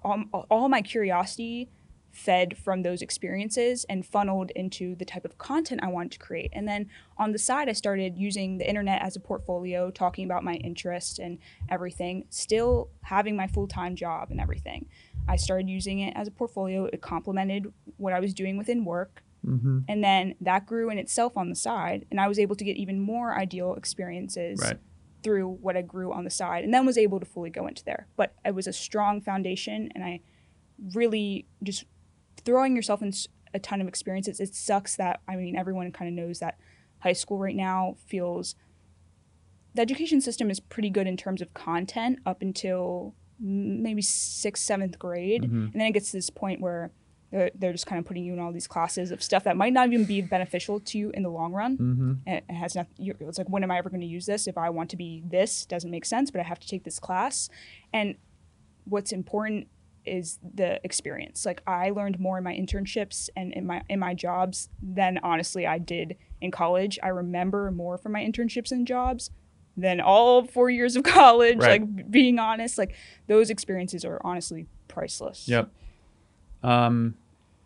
all, 0.03 0.45
all 0.51 0.69
my 0.69 0.81
curiosity 0.81 1.69
fed 2.13 2.55
from 2.55 2.83
those 2.83 3.01
experiences 3.01 3.85
and 3.89 4.05
funneled 4.05 4.51
into 4.51 4.95
the 4.95 5.03
type 5.03 5.25
of 5.25 5.39
content 5.39 5.81
I 5.83 5.87
wanted 5.87 6.11
to 6.11 6.19
create. 6.19 6.51
And 6.53 6.67
then 6.67 6.87
on 7.17 7.31
the 7.31 7.39
side, 7.39 7.67
I 7.67 7.73
started 7.73 8.17
using 8.17 8.59
the 8.59 8.69
internet 8.69 9.01
as 9.01 9.15
a 9.15 9.19
portfolio, 9.19 9.89
talking 9.89 10.23
about 10.23 10.43
my 10.43 10.53
interests 10.55 11.17
and 11.17 11.39
everything, 11.69 12.25
still 12.29 12.89
having 13.01 13.35
my 13.35 13.47
full 13.47 13.67
time 13.67 13.95
job 13.95 14.29
and 14.29 14.39
everything. 14.39 14.85
I 15.27 15.37
started 15.37 15.67
using 15.69 15.99
it 15.99 16.13
as 16.15 16.27
a 16.27 16.31
portfolio. 16.31 16.85
It 16.85 17.01
complemented 17.01 17.73
what 17.97 18.13
I 18.13 18.19
was 18.19 18.33
doing 18.33 18.57
within 18.57 18.85
work. 18.85 19.23
Mm-hmm. 19.43 19.79
And 19.87 20.03
then 20.03 20.35
that 20.39 20.67
grew 20.67 20.91
in 20.91 20.99
itself 20.99 21.35
on 21.35 21.49
the 21.49 21.55
side. 21.55 22.05
And 22.11 22.21
I 22.21 22.27
was 22.27 22.37
able 22.37 22.55
to 22.55 22.63
get 22.63 22.77
even 22.77 22.99
more 22.99 23.35
ideal 23.35 23.73
experiences 23.73 24.59
Right. 24.61 24.77
through 25.23 25.49
what 25.49 25.75
I 25.75 25.81
grew 25.81 26.13
on 26.13 26.25
the 26.25 26.29
side 26.29 26.63
and 26.63 26.71
then 26.73 26.85
was 26.85 26.97
able 26.97 27.19
to 27.19 27.25
fully 27.25 27.49
go 27.49 27.65
into 27.65 27.83
there. 27.83 28.07
But 28.15 28.35
it 28.45 28.53
was 28.53 28.67
a 28.67 28.73
strong 28.73 29.19
foundation 29.19 29.89
and 29.95 30.03
I 30.03 30.19
really 30.93 31.47
just 31.63 31.85
throwing 32.45 32.75
yourself 32.75 33.01
in 33.01 33.13
a 33.53 33.59
ton 33.59 33.81
of 33.81 33.87
experiences. 33.87 34.39
It 34.39 34.55
sucks 34.55 34.95
that 34.95 35.21
I 35.27 35.35
mean 35.35 35.55
everyone 35.55 35.91
kind 35.91 36.07
of 36.07 36.15
knows 36.15 36.39
that 36.39 36.57
high 36.99 37.13
school 37.13 37.37
right 37.37 37.55
now 37.55 37.95
feels 38.07 38.55
the 39.75 39.81
education 39.81 40.21
system 40.21 40.51
is 40.51 40.59
pretty 40.59 40.89
good 40.89 41.07
in 41.07 41.17
terms 41.17 41.41
of 41.41 41.53
content 41.53 42.19
up 42.25 42.41
until 42.41 43.15
maybe 43.39 44.01
sixth, 44.01 44.63
seventh 44.63 44.99
grade, 44.99 45.43
and 45.43 45.73
then 45.73 45.81
it 45.81 45.91
gets 45.91 46.11
to 46.11 46.17
this 46.17 46.29
point 46.29 46.61
where 46.61 46.91
they're, 47.31 47.49
they're 47.55 47.71
just 47.71 47.87
kind 47.87 47.97
of 47.97 48.05
putting 48.05 48.23
you 48.23 48.33
in 48.33 48.39
all 48.39 48.51
these 48.51 48.67
classes 48.67 49.09
of 49.11 49.23
stuff 49.23 49.43
that 49.45 49.57
might 49.57 49.73
not 49.73 49.87
even 49.87 50.05
be 50.05 50.21
beneficial 50.21 50.79
to 50.79 50.99
you 50.99 51.09
in 51.15 51.23
the 51.23 51.29
long 51.29 51.51
run. 51.51 51.77
Mm-hmm. 51.77 52.13
And 52.27 52.41
it 52.47 52.53
has 52.53 52.75
nothing. 52.75 52.93
It's 52.99 53.39
like, 53.39 53.49
when 53.49 53.63
am 53.63 53.71
I 53.71 53.79
ever 53.79 53.89
going 53.89 54.01
to 54.01 54.07
use 54.07 54.27
this? 54.27 54.45
If 54.45 54.55
I 54.55 54.69
want 54.69 54.91
to 54.91 54.97
be 54.97 55.23
this, 55.25 55.65
doesn't 55.65 55.89
make 55.89 56.05
sense, 56.05 56.29
but 56.29 56.39
I 56.39 56.43
have 56.43 56.59
to 56.59 56.67
take 56.67 56.83
this 56.83 56.99
class. 56.99 57.49
And 57.91 58.15
what's 58.85 59.11
important 59.11 59.67
is 60.05 60.39
the 60.55 60.79
experience. 60.83 61.45
Like 61.45 61.61
I 61.67 61.89
learned 61.89 62.19
more 62.19 62.37
in 62.37 62.43
my 62.43 62.53
internships 62.53 63.29
and 63.35 63.53
in 63.53 63.65
my 63.65 63.81
in 63.89 63.99
my 63.99 64.13
jobs 64.13 64.69
than 64.81 65.19
honestly 65.23 65.65
I 65.65 65.77
did 65.77 66.17
in 66.41 66.51
college. 66.51 66.99
I 67.01 67.07
remember 67.09 67.71
more 67.71 67.97
from 67.97 68.11
my 68.11 68.21
internships 68.23 68.71
and 68.71 68.85
jobs 68.87 69.31
than 69.75 69.99
all 70.01 70.45
four 70.45 70.69
years 70.69 70.95
of 70.95 71.03
college. 71.19 71.57
Right. 71.57 71.81
Like 71.81 72.11
being 72.11 72.39
honest, 72.39 72.77
like 72.77 72.95
those 73.27 73.49
experiences 73.49 74.05
are 74.05 74.19
honestly 74.23 74.67
priceless. 74.87 75.47
Yep. 75.47 75.69
Um, 76.61 77.15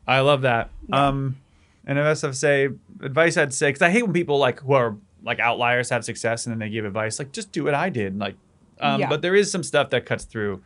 I 0.08 0.22
love 0.22 0.42
that. 0.42 0.70
Um, 0.92 1.38
and 1.86 2.00
if 2.00 2.24
I 2.24 2.32
say 2.32 2.70
advice, 3.02 3.38
I'd 3.38 3.54
say 3.54 3.70
because 3.70 3.82
I 3.82 3.90
hate 3.90 4.04
when 4.04 4.14
people 4.14 4.38
like 4.40 4.62
who 4.62 4.74
are 4.74 4.96
like 5.24 5.40
outliers 5.40 5.90
have 5.90 6.06
success 6.06 6.46
and 6.46 6.54
then 6.54 6.60
they 6.60 6.70
give 6.70 6.86
advice 6.86 7.20
like 7.20 7.32
just 7.32 7.52
do 7.52 7.64
what 7.64 7.74
I 7.74 7.90
did. 7.90 8.18
Like, 8.18 8.36
um, 8.80 9.00
Yeah. 9.02 9.10
but 9.10 9.22
there 9.22 9.36
is 9.36 9.52
some 9.52 9.64
stuff 9.64 9.90
that 9.92 10.06
cuts 10.06 10.24
through. 10.24 10.62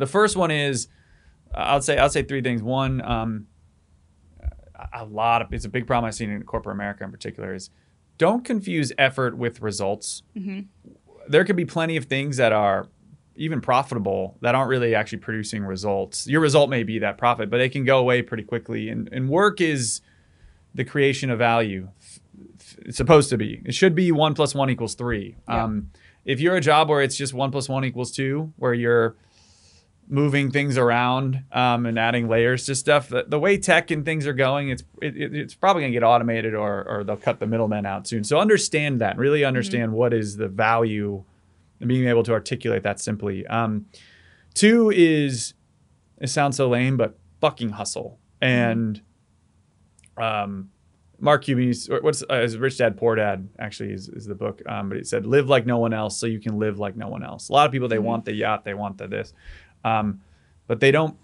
The 0.00 0.06
first 0.06 0.36
one 0.36 0.50
is 0.50 0.88
I'll 1.54 1.82
say 1.82 1.96
I'll 1.98 2.10
say 2.10 2.22
three 2.22 2.42
things. 2.42 2.62
One, 2.62 3.00
um, 3.02 3.46
a- 4.92 5.04
lot 5.04 5.42
of 5.42 5.52
it's 5.52 5.64
a 5.64 5.68
big 5.68 5.86
problem 5.86 6.08
I've 6.08 6.14
seen 6.14 6.30
in 6.30 6.42
corporate 6.42 6.74
America 6.74 7.04
in 7.04 7.10
particular 7.10 7.54
is 7.54 7.70
don't 8.18 8.44
confuse 8.44 8.92
effort 8.98 9.36
with 9.36 9.60
results. 9.62 10.22
There 11.28 11.44
could 11.44 11.56
be 11.56 11.64
plenty 11.64 11.96
of 11.96 12.04
things 12.06 12.36
that 12.38 12.52
are 12.52 12.88
even 13.36 13.60
profitable 13.60 14.36
that 14.42 14.54
aren't 14.54 14.68
really 14.68 14.94
actually 14.94 15.18
producing 15.18 15.64
results. 15.64 16.26
Your 16.26 16.40
result 16.40 16.68
may 16.68 16.82
be 16.82 16.98
that 16.98 17.16
profit, 17.16 17.48
but 17.50 17.60
it 17.60 17.70
can 17.72 17.84
go 17.84 17.98
away 17.98 18.20
pretty 18.22 18.42
quickly. 18.42 18.88
And, 18.90 19.08
and 19.12 19.28
work 19.30 19.60
is 19.60 20.00
the 20.74 20.84
creation 20.84 21.30
of 21.30 21.38
value. 21.38 21.88
It's 22.84 22.96
supposed 22.96 23.30
to 23.30 23.38
be. 23.38 23.62
It 23.64 23.74
should 23.74 23.94
be 23.94 24.12
one 24.12 24.34
plus 24.34 24.54
one 24.54 24.68
equals 24.70 24.94
three. 24.94 25.36
Yeah. 25.48 25.64
Um, 25.64 25.90
if 26.24 26.40
you're 26.40 26.56
a 26.56 26.60
job 26.60 26.88
where 26.90 27.00
it's 27.00 27.16
just 27.16 27.32
one 27.32 27.50
plus 27.50 27.68
one 27.68 27.84
equals 27.84 28.10
two, 28.10 28.52
where 28.56 28.74
you're 28.74 29.16
moving 30.12 30.50
things 30.50 30.76
around 30.76 31.44
um, 31.52 31.86
and 31.86 31.96
adding 31.98 32.28
layers 32.28 32.66
to 32.66 32.74
stuff, 32.74 33.08
the, 33.08 33.24
the 33.28 33.38
way 33.38 33.56
tech 33.56 33.90
and 33.92 34.04
things 34.04 34.26
are 34.26 34.32
going, 34.32 34.68
it's 34.68 34.82
it, 35.00 35.16
it- 35.16 35.34
it's 35.34 35.54
probably 35.54 35.82
going 35.82 35.92
to 35.92 35.96
get 35.96 36.04
automated 36.04 36.54
or 36.54 36.82
or 36.88 37.04
they'll 37.04 37.16
cut 37.16 37.38
the 37.38 37.46
middlemen 37.46 37.86
out 37.86 38.06
soon. 38.08 38.24
So 38.24 38.38
understand 38.40 39.00
that. 39.00 39.16
Really 39.16 39.44
understand 39.44 39.92
what 39.92 40.12
is 40.12 40.36
the 40.36 40.48
value 40.48 41.22
and 41.78 41.88
being 41.88 42.08
able 42.08 42.24
to 42.24 42.32
articulate 42.32 42.82
that 42.82 43.00
simply. 43.00 43.46
Um, 43.46 43.86
two 44.52 44.90
is 44.90 45.54
it 46.20 46.28
sounds 46.28 46.56
so 46.56 46.68
lame, 46.68 46.96
but 46.96 47.16
fucking 47.40 47.70
hustle. 47.70 48.18
And 48.42 49.00
um, 50.16 50.70
Mark 51.18 51.44
Cuban's 51.44 51.88
or 51.88 52.00
what's 52.00 52.22
uh, 52.28 52.40
his 52.40 52.56
Rich 52.58 52.78
Dad 52.78 52.96
Poor 52.96 53.14
Dad 53.14 53.48
actually 53.58 53.92
is, 53.92 54.08
is 54.08 54.26
the 54.26 54.34
book. 54.34 54.62
Um, 54.66 54.88
but 54.88 54.98
it 54.98 55.06
said 55.06 55.26
live 55.26 55.48
like 55.48 55.66
no 55.66 55.78
one 55.78 55.92
else 55.92 56.18
so 56.18 56.26
you 56.26 56.40
can 56.40 56.58
live 56.58 56.78
like 56.78 56.96
no 56.96 57.08
one 57.08 57.22
else. 57.22 57.48
A 57.48 57.52
lot 57.52 57.66
of 57.66 57.72
people 57.72 57.88
they 57.88 57.98
want 57.98 58.24
the 58.24 58.34
yacht, 58.34 58.64
they 58.64 58.74
want 58.74 58.98
the 58.98 59.06
this, 59.06 59.32
um, 59.84 60.20
but 60.66 60.80
they 60.80 60.90
don't. 60.90 61.16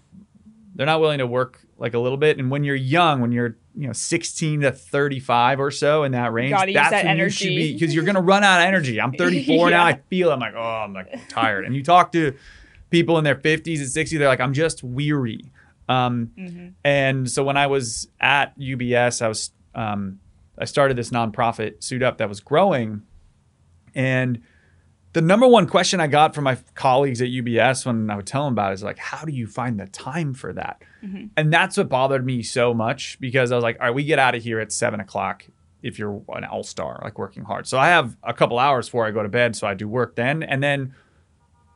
They're 0.75 0.85
not 0.85 1.01
willing 1.01 1.17
to 1.19 1.27
work 1.27 1.59
like 1.79 1.93
a 1.95 1.99
little 1.99 2.17
bit. 2.17 2.37
And 2.37 2.51
when 2.51 2.63
you're 2.63 2.75
young, 2.75 3.19
when 3.21 3.31
you're 3.31 3.55
you 3.75 3.87
know 3.87 3.93
16 3.93 4.61
to 4.61 4.71
35 4.71 5.59
or 5.59 5.71
so 5.71 6.03
in 6.03 6.11
that 6.11 6.31
range, 6.33 6.51
that's 6.73 6.91
that 6.91 7.05
when 7.05 7.17
you 7.17 7.29
should 7.29 7.47
be 7.47 7.73
because 7.73 7.95
you're 7.95 8.03
gonna 8.03 8.21
run 8.21 8.43
out 8.43 8.59
of 8.61 8.65
energy. 8.67 8.99
I'm 9.01 9.11
34 9.17 9.69
now. 9.71 9.85
I 9.85 9.93
feel 10.09 10.31
I'm 10.31 10.39
like 10.39 10.53
oh 10.55 10.61
I'm 10.61 10.93
like 10.93 11.27
tired. 11.29 11.65
And 11.65 11.75
you 11.75 11.83
talk 11.83 12.11
to 12.13 12.35
people 12.89 13.17
in 13.17 13.23
their 13.23 13.35
50s 13.35 13.77
and 13.79 13.87
60s, 13.87 14.17
they're 14.17 14.27
like 14.27 14.39
I'm 14.39 14.53
just 14.53 14.83
weary. 14.83 15.51
Um, 15.89 16.31
Mm-hmm. 16.37 16.67
and 16.83 17.29
so 17.31 17.43
when 17.43 17.55
I 17.57 17.67
was 17.67 18.07
at 18.19 18.57
UBS, 18.59 19.21
I 19.21 19.27
was 19.29 19.51
um, 19.73 20.19
I 20.59 20.65
started 20.65 20.97
this 20.97 21.09
nonprofit 21.11 21.81
suit 21.83 22.03
up 22.03 22.17
that 22.17 22.27
was 22.29 22.39
growing, 22.39 23.03
and 23.95 24.41
the 25.17 25.21
number 25.21 25.47
one 25.47 25.65
question 25.65 25.99
I 25.99 26.05
got 26.05 26.35
from 26.35 26.43
my 26.43 26.59
colleagues 26.75 27.23
at 27.23 27.29
UBS 27.29 27.87
when 27.87 28.11
I 28.11 28.15
would 28.15 28.27
tell 28.27 28.43
them 28.43 28.53
about 28.53 28.69
it 28.69 28.75
is 28.75 28.83
like, 28.83 28.99
how 28.99 29.25
do 29.25 29.31
you 29.31 29.47
find 29.47 29.79
the 29.79 29.87
time 29.87 30.35
for 30.35 30.53
that? 30.53 30.83
And 31.35 31.51
that's 31.51 31.75
what 31.75 31.89
bothered 31.89 32.23
me 32.23 32.43
so 32.43 32.71
much 32.71 33.19
because 33.19 33.51
I 33.51 33.55
was 33.55 33.63
like, 33.63 33.77
all 33.79 33.87
right, 33.87 33.95
we 33.95 34.03
get 34.03 34.19
out 34.19 34.35
of 34.35 34.43
here 34.43 34.59
at 34.59 34.71
seven 34.71 34.99
o'clock 34.99 35.43
if 35.81 35.97
you're 35.97 36.21
an 36.35 36.45
all 36.45 36.61
star, 36.61 36.99
like 37.03 37.17
working 37.17 37.43
hard. 37.43 37.65
So 37.65 37.79
I 37.79 37.87
have 37.87 38.15
a 38.21 38.31
couple 38.31 38.59
hours 38.59 38.89
before 38.89 39.07
I 39.07 39.11
go 39.11 39.23
to 39.23 39.29
bed, 39.29 39.55
so 39.55 39.65
I 39.65 39.73
do 39.73 39.87
work 39.87 40.15
then, 40.15 40.43
and 40.43 40.61
then 40.61 40.93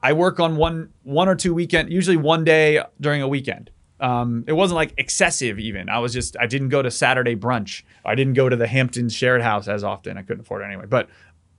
I 0.03 0.13
work 0.13 0.39
on 0.39 0.55
one 0.55 0.89
one 1.01 1.27
or 1.27 1.33
two 1.33 1.55
weekend, 1.55 1.91
usually 1.91 2.17
one 2.17 2.43
day 2.43 2.83
during 2.99 3.23
a 3.23 3.27
weekend. 3.27 3.71
Um, 3.99 4.43
it 4.45 4.53
wasn't 4.53 4.75
like 4.75 4.93
excessive 4.97 5.57
even. 5.57 5.89
I 5.89 5.97
was 5.97 6.13
just 6.13 6.37
I 6.39 6.45
didn't 6.45 6.69
go 6.69 6.83
to 6.83 6.91
Saturday 6.91 7.35
brunch. 7.35 7.81
I 8.05 8.13
didn't 8.13 8.33
go 8.33 8.49
to 8.49 8.55
the 8.55 8.67
Hamptons 8.67 9.15
shared 9.15 9.41
house 9.41 9.67
as 9.67 9.83
often. 9.83 10.19
I 10.19 10.21
couldn't 10.21 10.41
afford 10.41 10.61
it 10.61 10.65
anyway. 10.65 10.85
But 10.87 11.09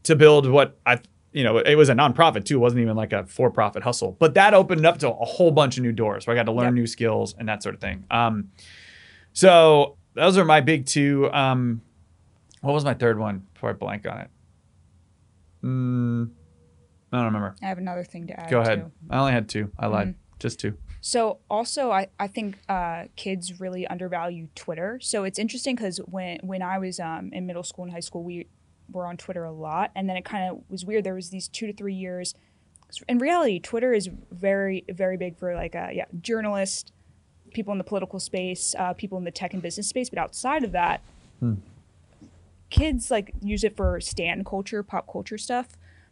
to 0.04 0.14
build 0.14 0.48
what 0.48 0.78
I 0.86 1.00
you 1.32 1.42
know, 1.44 1.58
it 1.58 1.74
was 1.76 1.88
a 1.88 1.94
nonprofit 1.94 2.44
too. 2.44 2.56
It 2.56 2.60
wasn't 2.60 2.82
even 2.82 2.96
like 2.96 3.12
a 3.12 3.24
for-profit 3.26 3.82
hustle. 3.82 4.16
But 4.18 4.34
that 4.34 4.52
opened 4.54 4.84
up 4.84 4.98
to 4.98 5.08
a 5.10 5.24
whole 5.24 5.50
bunch 5.50 5.76
of 5.78 5.82
new 5.82 5.92
doors 5.92 6.26
where 6.26 6.34
I 6.36 6.38
got 6.38 6.44
to 6.44 6.52
learn 6.52 6.66
Yep. 6.66 6.74
new 6.74 6.86
skills 6.86 7.34
and 7.38 7.48
that 7.48 7.62
sort 7.62 7.74
of 7.74 7.80
thing. 7.80 8.04
Um, 8.10 8.50
so 9.32 9.96
those 10.14 10.36
are 10.36 10.44
my 10.44 10.60
big 10.60 10.84
two. 10.86 11.30
Um, 11.32 11.80
what 12.60 12.72
was 12.74 12.84
my 12.84 12.94
third 12.94 13.18
one 13.18 13.46
before 13.54 13.70
I 13.70 13.72
blank 13.72 14.06
on 14.06 14.18
it? 14.18 14.30
Mm, 15.64 16.30
I 17.12 17.16
don't 17.16 17.26
remember. 17.26 17.54
I 17.62 17.66
have 17.66 17.78
another 17.78 18.04
thing 18.04 18.26
to 18.28 18.38
add. 18.38 18.50
Go 18.50 18.60
ahead. 18.60 18.80
too. 18.84 18.90
I 19.10 19.18
only 19.18 19.32
had 19.32 19.48
two. 19.48 19.70
I 19.78 19.86
lied. 19.86 20.08
Mm-hmm. 20.08 20.18
Just 20.38 20.58
two. 20.60 20.76
So 21.00 21.38
also, 21.50 21.90
I, 21.90 22.08
I 22.18 22.26
think 22.28 22.58
uh, 22.68 23.04
kids 23.16 23.60
really 23.60 23.86
undervalue 23.86 24.48
Twitter. 24.54 24.98
So 25.00 25.24
it's 25.24 25.38
interesting 25.38 25.74
because 25.76 25.98
when 25.98 26.38
when 26.42 26.62
I 26.62 26.78
was 26.78 27.00
um, 27.00 27.30
in 27.32 27.46
middle 27.46 27.62
school 27.64 27.84
and 27.84 27.92
high 27.92 28.00
school, 28.00 28.22
we 28.22 28.46
were 28.90 29.06
on 29.06 29.16
Twitter 29.16 29.44
a 29.44 29.52
lot, 29.52 29.90
and 29.94 30.08
then 30.08 30.16
it 30.16 30.24
kind 30.24 30.50
of 30.50 30.62
was 30.68 30.84
weird. 30.84 31.04
There 31.04 31.14
was 31.14 31.30
these 31.30 31.48
two 31.48 31.66
to 31.66 31.72
three 31.72 31.94
years. 31.94 32.34
In 33.08 33.18
reality, 33.18 33.58
Twitter 33.58 33.92
is 33.92 34.08
very 34.30 34.84
very 34.88 35.16
big 35.16 35.36
for 35.38 35.54
like 35.54 35.74
uh, 35.74 35.88
yeah 35.92 36.04
journalists, 36.20 36.92
people 37.54 37.72
in 37.72 37.78
the 37.78 37.84
political 37.84 38.20
space, 38.20 38.74
uh, 38.78 38.92
people 38.92 39.16
in 39.18 39.24
the 39.24 39.30
tech 39.30 39.52
and 39.54 39.62
business 39.62 39.88
space. 39.88 40.10
But 40.10 40.18
outside 40.18 40.64
of 40.64 40.72
that, 40.72 41.00
kids 42.70 43.10
like 43.10 43.32
use 43.42 43.64
it 43.64 43.76
for 43.76 44.00
stand 44.00 44.46
culture, 44.46 44.82
pop 44.82 45.10
culture 45.10 45.38
stuff, 45.38 45.68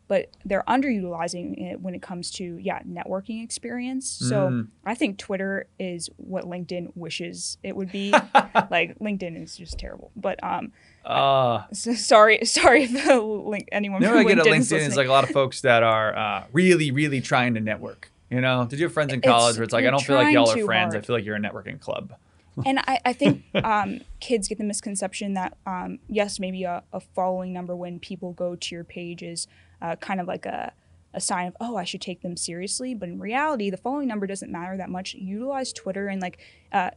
but 0.09 0.29
they're 0.45 0.65
underutilizing 0.69 1.71
it 1.71 1.81
when 1.81 1.95
it 1.95 2.03
comes 2.03 2.31
to 2.33 2.59
yeah 2.61 2.83
networking 2.83 3.43
experience. 3.43 4.09
So 4.09 4.49
Mm. 4.49 4.69
I 4.85 4.95
think 4.95 5.19
Twitter 5.19 5.67
is 5.79 6.11
what 6.17 6.45
LinkedIn 6.45 6.93
wishes 6.97 7.59
it 7.63 7.77
would 7.77 7.93
be. 7.93 8.11
like 8.71 8.99
LinkedIn 8.99 9.43
is 9.43 9.57
just 9.57 9.79
terrible. 9.79 10.11
But 10.17 10.43
um, 10.43 10.73
Uh, 11.05 11.65
so 11.73 11.95
sorry, 11.95 12.41
sorry 12.45 12.85
if 12.85 12.93
the 12.93 13.21
link 13.21 13.69
anyone 13.73 14.03
you 14.03 14.09
know 14.09 14.15
from 14.15 14.25
what 14.25 14.33
I 14.33 14.35
get 14.37 14.47
at 14.47 14.53
LinkedIn 14.53 14.89
LinkedIn 14.89 14.97
like 14.97 15.07
a 15.07 15.11
lot 15.11 15.25
of 15.25 15.31
folks 15.31 15.63
that 15.63 15.83
are 15.83 16.17
uh, 16.17 16.45
really, 16.53 16.91
really 16.91 17.21
trying 17.21 17.55
to 17.55 17.61
network. 17.61 18.11
You 18.31 18.41
know, 18.41 18.65
did 18.65 18.79
you 18.79 18.87
have 18.87 18.93
friends 18.93 19.13
in 19.13 19.19
It's- 19.19 19.31
college 19.31 19.57
where 19.57 19.65
it's 19.65 19.73
like, 19.73 19.85
I 19.85 19.91
don't 19.91 20.03
feel 20.03 20.17
like 20.17 20.33
y'all 20.33 20.51
are 20.51 20.65
friends. 20.65 20.95
I 20.95 21.01
feel 21.01 21.17
like 21.17 21.25
you're 21.25 21.37
a 21.37 21.41
networking 21.41 21.81
club. 21.81 22.15
and 22.67 22.79
I, 22.81 23.01
I 23.05 23.13
think 23.13 23.45
um, 23.65 24.01
kids 24.21 24.49
get 24.49 24.59
the 24.59 24.65
misconception 24.65 25.35
that 25.35 25.57
um, 25.67 25.99
yes, 26.09 26.39
maybe 26.39 26.65
a, 26.65 26.83
a 26.93 27.01
following 27.01 27.53
number 27.53 27.75
when 27.75 27.99
people 27.99 28.33
go 28.33 28.55
to 28.55 28.75
your 28.75 28.85
page 28.85 29.23
is 29.23 29.47
uh, 29.83 29.97
kind 29.97 30.21
of 30.21 30.29
like 30.29 30.47
a, 30.47 30.73
a 31.15 31.21
sign 31.21 31.49
of 31.49 31.57
oh 31.61 31.77
I 31.77 31.85
should 31.85 32.01
take 32.01 32.23
them 32.23 32.37
seriously, 32.37 32.95
but 32.95 33.09
in 33.09 33.19
reality, 33.19 33.71
the 33.71 33.77
following 33.77 34.07
number 34.09 34.27
doesn't 34.27 34.51
matter 34.51 34.77
that 34.77 34.91
much. 34.91 35.15
Utilize 35.15 35.73
Twitter 35.73 36.09
and 36.09 36.21
like 36.21 36.39
uh, 36.73 36.91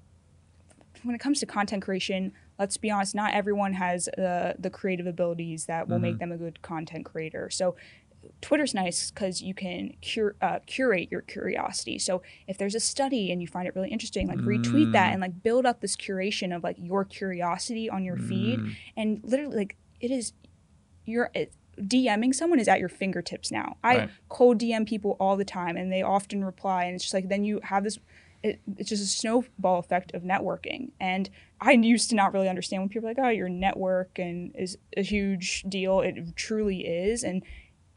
when 1.04 1.16
it 1.16 1.20
comes 1.20 1.40
to 1.40 1.46
content 1.46 1.84
creation, 1.84 2.32
let's 2.60 2.78
be 2.78 2.92
honest, 2.92 3.16
not 3.16 3.34
everyone 3.34 3.74
has 3.74 4.08
uh, 4.10 4.54
the 4.60 4.70
creative 4.70 5.08
abilities 5.08 5.66
that 5.66 5.88
will 5.88 6.00
make 6.00 6.20
them 6.20 6.32
a 6.32 6.38
good 6.38 6.62
content 6.62 7.06
creator. 7.06 7.50
So 7.50 7.76
Twitter's 8.42 8.74
nice 8.74 9.12
because 9.12 9.42
you 9.42 9.54
can 9.54 9.94
cur- 10.02 10.36
uh, 10.42 10.60
curate 10.66 11.10
your 11.12 11.22
curiosity. 11.22 12.00
So 12.00 12.22
if 12.48 12.58
there's 12.58 12.76
a 12.76 12.80
study 12.80 13.32
and 13.32 13.42
you 13.42 13.48
find 13.48 13.68
it 13.68 13.76
really 13.76 13.90
interesting, 13.90 14.28
like 14.28 14.40
retweet 14.40 14.92
that 14.94 15.12
and 15.12 15.22
like 15.22 15.44
build 15.44 15.66
up 15.66 15.82
this 15.82 15.96
curation 15.98 16.56
of 16.56 16.64
like 16.64 16.78
your 16.80 17.04
curiosity 17.04 17.90
on 17.90 18.06
your 18.06 18.16
feed. 18.16 18.62
And 18.96 19.20
literally, 19.24 19.58
like 19.58 19.78
it 20.00 20.12
is, 20.12 20.34
you're 21.06 21.32
it, 21.34 21.54
DMing 21.82 22.34
someone 22.34 22.60
is 22.60 22.68
at 22.68 22.80
your 22.80 22.90
fingertips 22.90 23.52
now. 23.52 23.78
I 23.84 23.98
Right. 23.98 24.10
cold 24.30 24.60
DM 24.60 24.86
people 24.88 25.18
all 25.20 25.36
the 25.36 25.46
time, 25.46 25.76
and 25.76 25.92
they 25.92 26.02
often 26.04 26.46
reply, 26.46 26.86
and 26.86 26.96
it's 26.96 27.04
just 27.04 27.14
like 27.14 27.30
then 27.30 27.44
you 27.44 27.60
have 27.64 27.84
this. 27.84 28.00
It, 28.44 28.60
it's 28.78 28.90
just 28.90 29.04
a 29.04 29.08
snowball 29.08 29.80
effect 29.80 30.14
of 30.14 30.22
networking. 30.24 30.92
And 31.00 31.30
I 31.66 31.72
used 31.72 32.10
to 32.10 32.16
not 32.16 32.34
really 32.34 32.50
understand 32.50 32.82
when 32.84 32.90
people 32.90 33.08
are 33.08 33.12
like, 33.12 33.20
oh, 33.26 33.30
your 33.30 33.48
network 33.50 34.20
and 34.20 34.54
is 34.56 34.78
a 34.98 35.02
huge 35.02 35.64
deal. 35.70 36.02
It 36.02 36.36
truly 36.36 36.82
is. 36.86 37.24
And 37.24 37.42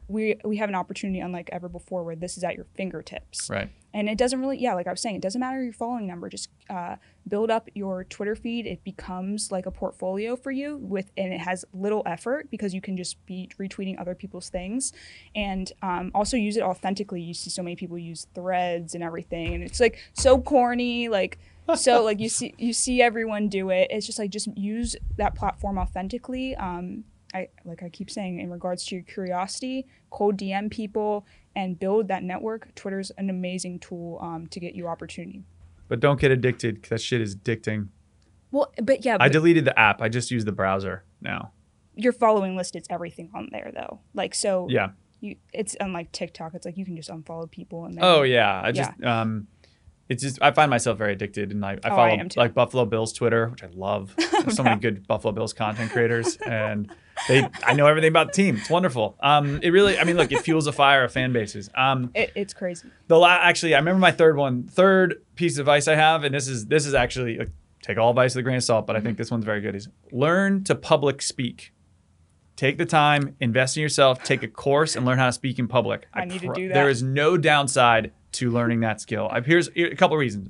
we 0.07 0.37
we 0.45 0.55
have 0.55 0.69
an 0.69 0.75
opportunity 0.75 1.19
unlike 1.19 1.49
ever 1.51 1.67
before 1.67 2.01
where 2.05 2.15
this 2.15 2.37
is 2.37 2.43
at 2.45 2.55
your 2.55 2.65
fingertips 2.75 3.49
Right. 3.49 3.67
and 3.93 4.07
it 4.07 4.17
doesn't 4.17 4.39
really 4.39 4.57
yeah 4.57 4.73
like 4.73 4.87
i 4.87 4.91
was 4.91 5.01
saying 5.01 5.17
it 5.17 5.21
doesn't 5.21 5.41
matter 5.41 5.61
your 5.61 5.73
following 5.73 6.07
number 6.07 6.29
just 6.29 6.47
uh, 6.69 6.95
build 7.27 7.51
up 7.51 7.67
your 7.73 8.05
twitter 8.05 8.33
feed 8.33 8.65
it 8.65 8.85
becomes 8.85 9.51
like 9.51 9.65
a 9.65 9.71
portfolio 9.71 10.37
for 10.37 10.49
you 10.49 10.77
with 10.77 11.11
and 11.17 11.33
it 11.33 11.41
has 11.41 11.65
little 11.73 12.03
effort 12.05 12.49
because 12.49 12.73
you 12.73 12.79
can 12.79 12.95
just 12.95 13.17
be 13.25 13.49
retweeting 13.59 13.99
other 13.99 14.15
people's 14.15 14.47
things 14.49 14.93
and 15.35 15.73
um, 15.81 16.09
also 16.15 16.37
use 16.37 16.55
it 16.55 16.63
authentically 16.63 17.19
you 17.19 17.33
see 17.33 17.49
so 17.49 17.61
many 17.61 17.75
people 17.75 17.97
use 17.97 18.27
threads 18.33 18.95
and 18.95 19.03
everything 19.03 19.55
and 19.55 19.61
it's 19.61 19.81
like 19.81 19.99
so 20.13 20.39
corny 20.39 21.09
like 21.09 21.37
so 21.75 22.03
like 22.03 22.19
you 22.19 22.29
see 22.29 22.53
you 22.57 22.73
see 22.73 23.01
everyone 23.01 23.49
do 23.49 23.69
it 23.69 23.87
it's 23.89 24.05
just 24.05 24.19
like 24.19 24.29
just 24.29 24.47
use 24.57 24.95
that 25.17 25.35
platform 25.35 25.77
authentically 25.77 26.55
um, 26.55 27.03
I 27.33 27.49
like 27.65 27.83
I 27.83 27.89
keep 27.89 28.09
saying 28.09 28.39
in 28.39 28.49
regards 28.49 28.85
to 28.85 28.95
your 28.95 29.03
curiosity, 29.03 29.85
cold 30.11 30.37
DM 30.37 30.71
people 30.71 31.25
and 31.57 31.77
build 31.77 32.07
that 32.07 32.23
network. 32.23 32.73
Twitter's 32.73 33.11
an 33.17 33.29
amazing 33.29 33.79
tool 33.79 34.17
um, 34.21 34.47
to 34.47 34.61
get 34.61 34.75
you 34.75 34.87
opportunity. 34.87 35.43
But 35.89 35.99
don't 35.99 36.19
get 36.21 36.31
addicted 36.31 36.83
that 36.83 37.01
shit 37.01 37.19
is 37.19 37.35
addicting. 37.35 37.89
Well, 38.51 38.71
but 38.81 39.03
yeah, 39.03 39.15
I 39.15 39.27
but 39.27 39.33
deleted 39.33 39.65
the 39.65 39.77
app. 39.77 40.01
I 40.01 40.07
just 40.07 40.31
use 40.31 40.45
the 40.45 40.53
browser 40.53 41.03
now. 41.21 41.51
your 41.95 42.13
following 42.13 42.55
list 42.55 42.77
it's 42.77 42.87
everything 42.89 43.29
on 43.35 43.49
there 43.51 43.71
though. 43.75 43.99
Like 44.13 44.33
so, 44.33 44.67
Yeah. 44.69 44.91
you 45.19 45.35
it's 45.51 45.75
unlike 45.81 46.13
TikTok. 46.13 46.53
It's 46.53 46.65
like 46.65 46.77
you 46.77 46.85
can 46.85 46.95
just 46.95 47.09
unfollow 47.09 47.51
people 47.51 47.83
and 47.85 47.95
then 47.95 48.05
Oh 48.05 48.21
yeah. 48.21 48.61
I 48.63 48.71
just 48.71 48.91
um 49.03 49.47
it's 50.09 50.23
just 50.23 50.39
I 50.41 50.51
find 50.51 50.69
myself 50.69 50.97
very 50.97 51.13
addicted 51.13 51.51
and 51.51 51.65
I, 51.65 51.73
I 51.83 51.89
Oh, 51.89 51.95
follow 51.95 52.17
too. 52.23 52.39
like 52.39 52.53
Buffalo 52.53 52.85
Bills 52.85 53.11
Twitter, 53.13 53.47
which 53.49 53.63
I 53.63 53.67
love. 53.73 54.13
There's 54.31 54.55
so 54.55 54.63
many 54.63 54.79
good 54.79 55.05
Buffalo 55.07 55.33
Bills 55.33 55.53
content 55.53 55.91
creators 55.91 56.37
and 56.37 56.89
they 57.27 57.47
I 57.65 57.73
know 57.73 57.87
everything 57.87 58.09
about 58.09 58.27
the 58.27 58.33
team. 58.33 58.57
It's 58.57 58.69
wonderful. 58.69 59.17
Um 59.19 59.59
it 59.61 59.71
really 59.71 59.97
I 59.99 60.03
mean 60.05 60.15
look, 60.17 60.31
it 60.31 60.39
fuels 60.41 60.65
a 60.67 60.71
fire 60.71 61.03
of 61.03 61.11
fan 61.11 61.33
bases. 61.33 61.69
Um 61.75 62.11
It, 62.15 62.31
it's 62.35 62.53
crazy. 62.53 62.89
the 63.07 63.17
la- 63.17 63.39
actually 63.41 63.75
I 63.75 63.79
remember 63.79 63.99
my 63.99 64.11
third 64.11 64.37
one, 64.37 64.63
third 64.63 65.21
piece 65.35 65.57
of 65.57 65.61
advice 65.61 65.87
I 65.87 65.95
have 65.95 66.23
and 66.23 66.33
this 66.33 66.47
is 66.47 66.67
this 66.67 66.85
is 66.85 66.93
actually 66.93 67.37
like, 67.39 67.49
take 67.81 67.97
all 67.97 68.09
advice 68.11 68.33
with 68.35 68.41
a 68.41 68.43
grain 68.43 68.57
of 68.57 68.63
salt, 68.63 68.87
but 68.87 68.95
I 68.95 68.99
Mm-hmm. 68.99 69.05
think 69.07 69.17
this 69.17 69.31
one's 69.31 69.45
very 69.45 69.61
good 69.61 69.75
is 69.75 69.89
learn 70.11 70.63
to 70.65 70.75
public 70.75 71.21
speak. 71.21 71.73
Take 72.55 72.79
the 72.79 72.87
time, 72.87 73.35
invest 73.39 73.77
in 73.77 73.81
yourself, 73.83 74.23
take 74.23 74.41
a 74.41 74.47
course, 74.47 74.95
and 74.95 75.05
learn 75.05 75.19
how 75.19 75.27
to 75.27 75.31
speak 75.31 75.59
in 75.59 75.67
public. 75.67 76.07
I 76.11 76.25
need 76.25 76.41
to 76.41 76.51
do 76.53 76.67
There 76.69 76.85
that. 76.85 76.89
is 76.89 77.03
no 77.03 77.37
downside 77.37 78.13
to 78.33 78.51
learning 78.51 78.81
that 78.81 79.01
skill. 79.01 79.27
I, 79.31 79.41
here's 79.41 79.69
a 79.75 79.95
couple 79.95 80.15
of 80.15 80.19
reasons. 80.19 80.49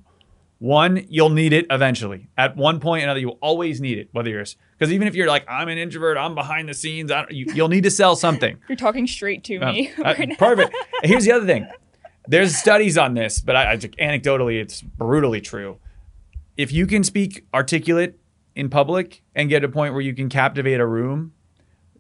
One, 0.60 1.06
you'll 1.10 1.30
need 1.30 1.54
it 1.54 1.68
eventually. 1.70 2.30
At 2.36 2.58
one 2.58 2.80
point 2.80 3.02
or 3.02 3.04
another, 3.06 3.20
you'll 3.20 3.38
always 3.42 3.80
need 3.80 4.00
it. 4.00 4.10
Whether 4.12 4.32
you're 4.32 4.46
because 4.78 4.92
even 4.92 5.08
if 5.08 5.14
you're 5.14 5.28
like 5.28 5.46
I'm 5.48 5.70
an 5.70 5.78
introvert, 5.78 6.18
I'm 6.18 6.34
behind 6.34 6.68
the 6.68 6.74
scenes. 6.74 7.12
I 7.12 7.22
don't, 7.22 7.32
you, 7.32 7.46
you'll 7.54 7.68
need 7.68 7.84
to 7.84 7.92
sell 7.92 8.16
something. 8.16 8.58
You're 8.68 8.76
talking 8.76 9.06
straight 9.06 9.44
to 9.46 9.58
Uh, 9.60 9.72
me. 9.72 9.92
uh, 10.00 10.04
right 10.18 10.38
perfect. 10.40 10.76
Here's 11.04 11.26
the 11.26 11.32
other 11.34 11.46
thing. 11.46 11.68
There's 12.28 12.56
studies 12.58 12.98
on 12.98 13.14
this, 13.14 13.40
but 13.40 13.56
I, 13.56 13.74
I 13.74 13.76
just- 13.78 13.96
anecdotally, 13.98 14.60
it's 14.60 14.82
brutally 14.82 15.42
true. 15.42 15.78
If 16.58 16.72
you 16.72 16.88
can 16.88 17.04
speak 17.04 17.46
articulate 17.54 18.16
in 18.56 18.70
public 18.70 19.22
and 19.36 19.50
get 19.50 19.60
to 19.60 19.68
a 19.68 19.70
point 19.70 19.94
where 19.94 20.02
you 20.02 20.16
can 20.16 20.28
captivate 20.28 20.80
a 20.80 20.88
room, 20.88 21.34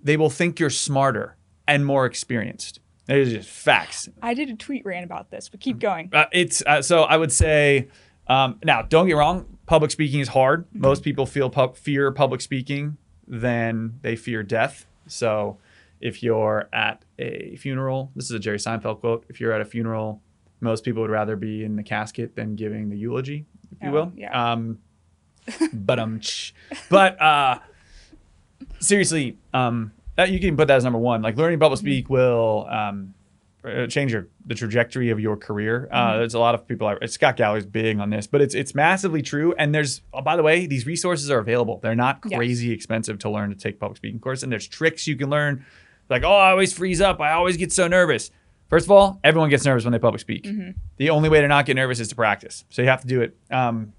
they 0.03 0.17
will 0.17 0.31
think 0.31 0.59
you're 0.59 0.71
smarter 0.71 1.37
and 1.67 1.85
more 1.85 2.07
experienced. 2.07 2.79
It 3.07 3.17
is 3.17 3.31
just 3.31 3.49
facts. 3.49 4.09
I 4.21 4.33
did 4.33 4.49
a 4.49 4.55
tweet 4.55 4.85
rant 4.85 5.05
about 5.05 5.29
this, 5.31 5.47
but 5.49 5.59
keep 5.59 5.79
going. 5.79 6.09
Uh, 6.11 6.25
it's 6.31 6.61
uh, 6.65 6.81
so 6.81 7.03
I 7.03 7.15
would 7.17 7.31
say 7.31 7.87
um, 8.27 8.59
now. 8.63 8.81
Don't 8.81 9.07
get 9.07 9.13
wrong. 9.13 9.45
Public 9.65 9.91
speaking 9.91 10.19
is 10.19 10.29
hard. 10.29 10.65
Most 10.73 11.03
people 11.03 11.25
feel 11.25 11.49
pub- 11.49 11.77
fear 11.77 12.11
public 12.11 12.41
speaking 12.41 12.97
than 13.27 13.99
they 14.01 14.15
fear 14.15 14.43
death. 14.43 14.85
So 15.07 15.57
if 16.01 16.21
you're 16.21 16.67
at 16.73 17.03
a 17.17 17.55
funeral, 17.57 18.11
this 18.15 18.25
is 18.25 18.31
a 18.31 18.39
Jerry 18.39 18.57
Seinfeld 18.57 18.99
quote. 18.99 19.25
If 19.29 19.39
you're 19.39 19.51
at 19.53 19.61
a 19.61 19.65
funeral, 19.65 20.21
most 20.59 20.83
people 20.83 21.01
would 21.01 21.11
rather 21.11 21.35
be 21.35 21.63
in 21.63 21.75
the 21.75 21.83
casket 21.83 22.35
than 22.35 22.55
giving 22.55 22.89
the 22.89 22.97
eulogy, 22.97 23.45
if 23.71 23.83
you 23.83 23.89
Oh, 23.89 23.91
will. 23.93 24.11
yeah. 24.15 24.51
Um, 24.51 24.79
but 25.73 25.97
um, 25.99 26.19
but 26.89 27.21
uh, 27.21 27.59
seriously, 28.79 29.37
um, 29.53 29.91
that, 30.17 30.29
you 30.29 30.39
can 30.39 30.57
put 30.57 30.67
that 30.67 30.75
as 30.77 30.83
number 30.83 30.99
one. 30.99 31.21
Like 31.21 31.37
learning 31.37 31.59
public 31.59 31.79
speak 31.79 32.09
will 32.09 32.67
um, 32.69 33.13
uh, 33.63 33.87
change 33.87 34.11
your 34.11 34.27
the 34.45 34.55
trajectory 34.55 35.09
of 35.09 35.19
your 35.19 35.37
career. 35.37 35.87
Uh, 35.91 36.17
there's 36.17 36.33
a 36.33 36.39
lot 36.39 36.55
of 36.55 36.67
people. 36.67 36.87
Are, 36.87 37.05
Scott 37.07 37.37
Galloway's 37.37 37.65
big 37.65 37.99
on 37.99 38.09
this, 38.09 38.27
but 38.27 38.41
it's 38.41 38.53
it's 38.55 38.75
massively 38.75 39.21
true. 39.21 39.53
And 39.57 39.73
there's 39.73 40.01
oh, 40.13 40.21
by 40.21 40.35
the 40.35 40.43
way, 40.43 40.65
these 40.67 40.85
resources 40.85 41.31
are 41.31 41.39
available. 41.39 41.79
They're 41.81 41.95
not 41.95 42.19
Yes. 42.25 42.37
crazy 42.37 42.71
expensive 42.71 43.19
to 43.19 43.29
learn 43.29 43.49
to 43.49 43.55
take 43.55 43.79
public 43.79 43.97
speaking 43.97 44.19
course. 44.19 44.43
And 44.43 44.51
there's 44.51 44.67
tricks 44.67 45.07
you 45.07 45.15
can 45.15 45.29
learn. 45.29 45.65
Like 46.09 46.23
oh, 46.23 46.31
I 46.35 46.51
always 46.51 46.73
freeze 46.73 47.01
up. 47.01 47.19
I 47.19 47.31
always 47.33 47.57
get 47.57 47.71
so 47.71 47.87
nervous. 47.87 48.31
First 48.69 48.85
of 48.85 48.91
all, 48.91 49.19
everyone 49.23 49.49
gets 49.49 49.63
nervous 49.65 49.85
when 49.85 49.93
they 49.93 49.99
public 49.99 50.19
speak. 50.19 50.47
The 50.97 51.09
only 51.09 51.29
way 51.29 51.39
to 51.41 51.47
not 51.47 51.65
get 51.65 51.75
nervous 51.75 51.99
is 51.99 52.09
to 52.09 52.15
practice. 52.15 52.65
So 52.69 52.81
you 52.81 52.89
have 52.89 53.01
to 53.01 53.07
do 53.07 53.21
it. 53.21 53.37
Um, 53.49 53.93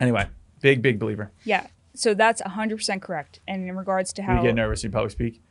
anyway, 0.00 0.26
big 0.60 0.82
big 0.82 0.98
believer. 0.98 1.30
Yeah. 1.44 1.66
So 1.98 2.14
that's 2.14 2.42
100% 2.42 3.02
correct. 3.02 3.40
And 3.48 3.68
in 3.68 3.76
regards 3.76 4.12
to 4.14 4.22
how 4.22 4.36
You 4.36 4.48
get 4.48 4.54
nervous 4.54 4.82
when 4.82 4.90
you 4.90 4.92
public 4.94 5.12
speak. 5.12 5.42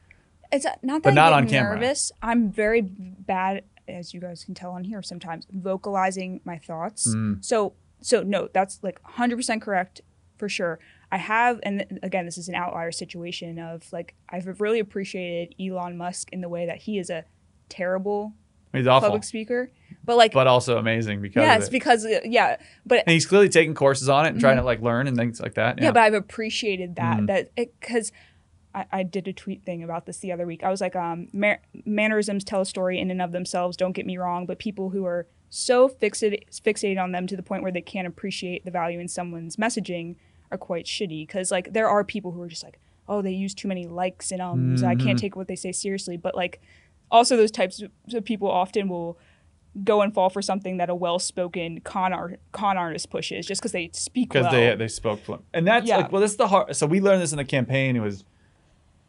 It's 0.51 0.65
not 0.83 1.03
that 1.03 1.03
But 1.03 1.13
not 1.15 1.33
on 1.33 1.47
camera. 1.47 1.75
nervous. 1.75 2.11
I'm 2.21 2.51
very 2.51 2.81
bad, 2.81 3.63
as 3.87 4.13
you 4.13 4.19
guys 4.19 4.43
can 4.43 4.53
tell 4.53 4.71
on 4.71 4.83
here 4.83 5.01
sometimes, 5.01 5.47
vocalizing 5.51 6.41
my 6.45 6.57
thoughts. 6.57 7.07
Mm. 7.07 7.43
So 7.43 7.73
so 8.01 8.21
no, 8.21 8.49
that's 8.53 8.79
like 8.83 9.01
100% 9.03 9.61
correct 9.61 10.01
for 10.37 10.47
sure. 10.47 10.79
I 11.11 11.17
have, 11.17 11.59
and 11.63 11.99
again, 12.03 12.25
this 12.25 12.37
is 12.37 12.47
an 12.49 12.55
outlier 12.55 12.91
situation 12.91 13.57
of 13.57 13.91
like 13.91 14.15
I've 14.29 14.59
really 14.61 14.79
appreciated 14.79 15.55
Elon 15.59 15.97
Musk 15.97 16.29
in 16.31 16.41
the 16.41 16.49
way 16.49 16.65
that 16.65 16.83
he 16.83 16.99
is 16.99 17.09
a 17.09 17.25
terrible 17.69 18.33
He's 18.75 18.87
awful, 18.87 19.09
public 19.09 19.23
speaker, 19.23 19.69
but 20.03 20.17
like 20.17 20.33
but 20.33 20.47
also 20.47 20.77
amazing 20.77 21.21
because 21.21 21.41
yeah, 21.43 21.53
of 21.55 21.59
it's 21.59 21.67
it. 21.67 21.71
because 21.71 22.05
uh, 22.05 22.19
yeah, 22.23 22.57
but 22.85 22.99
and 23.05 23.13
he's 23.13 23.25
clearly 23.25 23.49
taking 23.49 23.73
courses 23.73 24.09
on 24.09 24.25
it 24.25 24.29
and 24.29 24.39
trying 24.39 24.57
to 24.57 24.63
like 24.63 24.81
learn 24.81 25.07
and 25.07 25.15
things 25.17 25.39
like 25.39 25.55
that. 25.55 25.81
yeah, 25.81 25.91
but 25.91 26.01
I've 26.03 26.13
appreciated 26.13 26.95
that 26.95 27.19
Mhm. 27.19 27.27
that 27.27 27.55
because 27.55 28.11
I, 28.73 28.85
I 28.91 29.03
did 29.03 29.27
a 29.27 29.33
tweet 29.33 29.63
thing 29.63 29.83
about 29.83 30.05
this 30.05 30.17
the 30.17 30.31
other 30.31 30.45
week. 30.45 30.63
I 30.63 30.69
was 30.69 30.81
like, 30.81 30.95
um, 30.95 31.27
ma- 31.33 31.55
mannerisms 31.85 32.43
tell 32.43 32.61
a 32.61 32.65
story 32.65 32.99
in 32.99 33.09
and 33.11 33.21
of 33.21 33.31
themselves. 33.31 33.77
Don't 33.77 33.93
get 33.93 34.05
me 34.05 34.17
wrong, 34.17 34.45
but 34.45 34.59
people 34.59 34.89
who 34.89 35.05
are 35.05 35.27
so 35.49 35.87
fixated 35.87 36.43
fixated 36.51 37.01
on 37.01 37.11
them 37.13 37.27
to 37.27 37.35
the 37.37 37.43
point 37.43 37.63
where 37.63 37.71
they 37.71 37.81
can't 37.81 38.07
appreciate 38.07 38.65
the 38.65 38.71
value 38.71 38.99
in 38.99 39.07
someone's 39.07 39.55
messaging 39.55 40.15
are 40.51 40.57
quite 40.57 40.85
shitty. 40.85 41.25
Because 41.25 41.51
like 41.51 41.71
there 41.73 41.87
are 41.87 42.03
people 42.03 42.31
who 42.31 42.41
are 42.41 42.47
just 42.49 42.63
like, 42.63 42.79
oh, 43.07 43.21
they 43.21 43.31
use 43.31 43.53
too 43.53 43.67
many 43.67 43.85
likes 43.85 44.31
and 44.31 44.41
ums. 44.41 44.83
I 44.83 44.95
can't 44.95 45.17
Mhm. 45.17 45.21
take 45.21 45.35
what 45.35 45.47
they 45.47 45.55
say 45.55 45.71
seriously. 45.71 46.17
But 46.17 46.35
like, 46.35 46.59
also 47.11 47.35
those 47.37 47.51
types 47.51 47.81
of 48.13 48.25
people 48.25 48.49
often 48.49 48.87
will 48.89 49.17
go 49.83 50.01
and 50.01 50.13
fall 50.13 50.29
for 50.29 50.41
something 50.41 50.77
that 50.77 50.89
a 50.89 50.95
well-spoken 50.95 51.81
con 51.81 52.13
art 52.13 52.39
con 52.53 52.77
artist 52.77 53.09
pushes 53.09 53.45
just 53.45 53.61
because 53.61 53.73
they 53.73 53.89
speak 53.93 54.29
because 54.29 54.43
well. 54.43 54.51
they 54.53 54.75
they 54.75 54.87
spoke 54.87 55.21
fluent. 55.23 55.43
And 55.53 55.67
that's 55.67 55.87
Yeah. 55.87 55.97
like 55.97 56.11
well, 56.11 56.21
this 56.21 56.31
is 56.31 56.37
the 56.37 56.47
hard. 56.47 56.75
So 56.75 56.85
we 56.87 57.01
learned 57.01 57.21
this 57.21 57.31
in 57.33 57.37
the 57.37 57.45
campaign. 57.45 57.95
It 57.95 57.99
was 58.01 58.23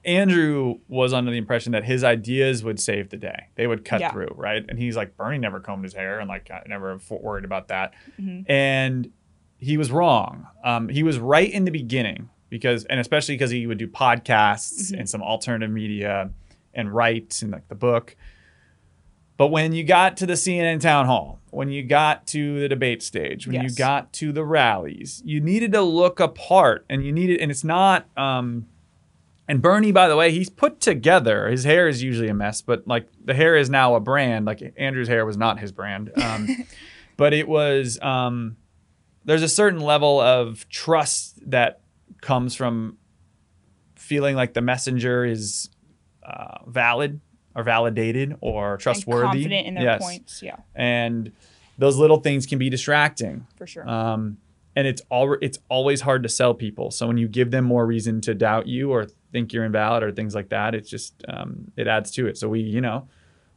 Andrew 0.05 0.76
was 0.88 1.12
under 1.12 1.32
the 1.32 1.36
impression 1.38 1.72
that 1.72 1.84
his 1.84 2.05
ideas 2.05 2.62
would 2.62 2.78
save 2.78 3.09
the 3.11 3.16
day. 3.16 3.49
They 3.57 3.66
would 3.66 3.84
cut 3.84 4.01
Yeah. 4.01 4.12
through, 4.12 4.28
right? 4.36 4.64
And 4.68 4.78
he's 4.78 4.97
like, 4.97 5.16
Bernie 5.16 5.38
never 5.38 5.59
combed 5.59 5.82
his 5.82 5.94
hair, 5.94 6.20
and 6.20 6.28
like 6.28 6.49
I 6.51 6.62
never 6.68 6.99
worried 7.11 7.44
about 7.44 7.68
that. 7.68 7.92
Mhm. 8.20 8.49
And 8.49 9.11
he 9.59 9.76
was 9.76 9.90
wrong. 9.90 10.47
Um, 10.62 10.88
he 10.88 11.03
was 11.03 11.18
right 11.18 11.51
in 11.51 11.64
the 11.64 11.72
beginning 11.72 12.28
because, 12.51 12.84
and 12.84 13.01
especially 13.01 13.34
because 13.34 13.51
he 13.51 13.66
would 13.66 13.78
do 13.78 13.88
podcasts 13.88 14.92
Mhm. 14.92 15.01
and 15.01 15.09
some 15.09 15.22
alternative 15.22 15.72
media 15.72 16.30
and 16.76 16.94
write 16.94 17.40
and 17.42 17.50
like 17.50 17.66
the 17.68 17.74
book. 17.74 18.14
But 19.36 19.48
when 19.48 19.72
you 19.72 19.84
got 19.84 20.16
to 20.18 20.26
the 20.26 20.34
CNN 20.34 20.80
town 20.80 21.06
hall, 21.06 21.40
when 21.50 21.70
you 21.70 21.82
got 21.82 22.26
to 22.28 22.60
the 22.60 22.68
debate 22.68 23.02
stage, 23.02 23.46
when 23.46 23.62
you 23.62 23.70
got 23.70 24.12
to 24.14 24.32
the 24.32 24.44
rallies, 24.44 25.20
you 25.24 25.40
needed 25.40 25.72
to 25.72 25.82
look 25.82 26.20
apart 26.20 26.86
and 26.88 27.04
you 27.04 27.12
needed, 27.12 27.40
and 27.40 27.50
it's 27.50 27.64
not, 27.64 28.06
um, 28.16 28.66
and 29.48 29.60
Bernie, 29.60 29.92
by 29.92 30.08
the 30.08 30.16
way, 30.16 30.32
he's 30.32 30.48
put 30.48 30.80
together. 30.80 31.48
His 31.48 31.64
hair 31.64 31.86
is 31.86 32.02
usually 32.02 32.28
a 32.28 32.34
mess, 32.34 32.62
but 32.62 32.86
like 32.88 33.08
the 33.22 33.34
hair 33.34 33.56
is 33.56 33.68
now 33.68 33.94
a 33.94 34.00
brand. 34.00 34.46
Like 34.46 34.74
Andrew's 34.76 35.08
hair 35.08 35.26
was 35.26 35.36
not 35.36 35.60
his 35.60 35.70
brand. 35.70 36.10
Um, 36.16 36.64
but 37.16 37.34
it 37.34 37.46
was, 37.46 38.00
um, 38.00 38.56
there's 39.24 39.42
a 39.42 39.48
certain 39.48 39.80
level 39.80 40.18
of 40.18 40.66
trust 40.68 41.50
that 41.50 41.80
comes 42.22 42.54
from 42.54 42.96
feeling 43.96 44.34
like 44.34 44.54
the 44.54 44.62
messenger 44.62 45.24
is 45.24 45.68
uh, 46.26 46.58
valid 46.66 47.20
or 47.54 47.62
validated 47.62 48.36
or 48.40 48.76
trustworthy. 48.78 49.22
and 49.24 49.32
confident 49.32 49.66
in 49.66 49.74
their 49.74 49.84
Yes. 49.84 50.02
points. 50.02 50.42
Yeah, 50.42 50.56
And 50.74 51.32
those 51.78 51.96
little 51.96 52.18
things 52.18 52.46
can 52.46 52.58
be 52.58 52.68
distracting. 52.70 53.46
for 53.56 53.66
sure. 53.66 53.88
Um, 53.88 54.38
and 54.74 54.86
it's 54.86 55.00
all 55.10 55.34
it's 55.40 55.58
always 55.70 56.02
hard 56.02 56.22
to 56.24 56.28
sell 56.28 56.52
people. 56.52 56.90
So 56.90 57.06
when 57.06 57.16
you 57.16 57.28
give 57.28 57.50
them 57.50 57.64
more 57.64 57.86
reason 57.86 58.20
to 58.22 58.34
doubt 58.34 58.66
you 58.66 58.90
or 58.92 59.06
think 59.32 59.52
you're 59.54 59.64
invalid 59.64 60.02
or 60.02 60.12
things 60.12 60.34
like 60.34 60.50
that, 60.50 60.74
it's 60.74 60.90
just 60.90 61.14
um, 61.28 61.70
it 61.76 61.86
adds 61.86 62.10
to 62.12 62.26
it. 62.26 62.36
So 62.36 62.48
we, 62.50 62.60
you 62.60 62.82
know, 62.82 63.08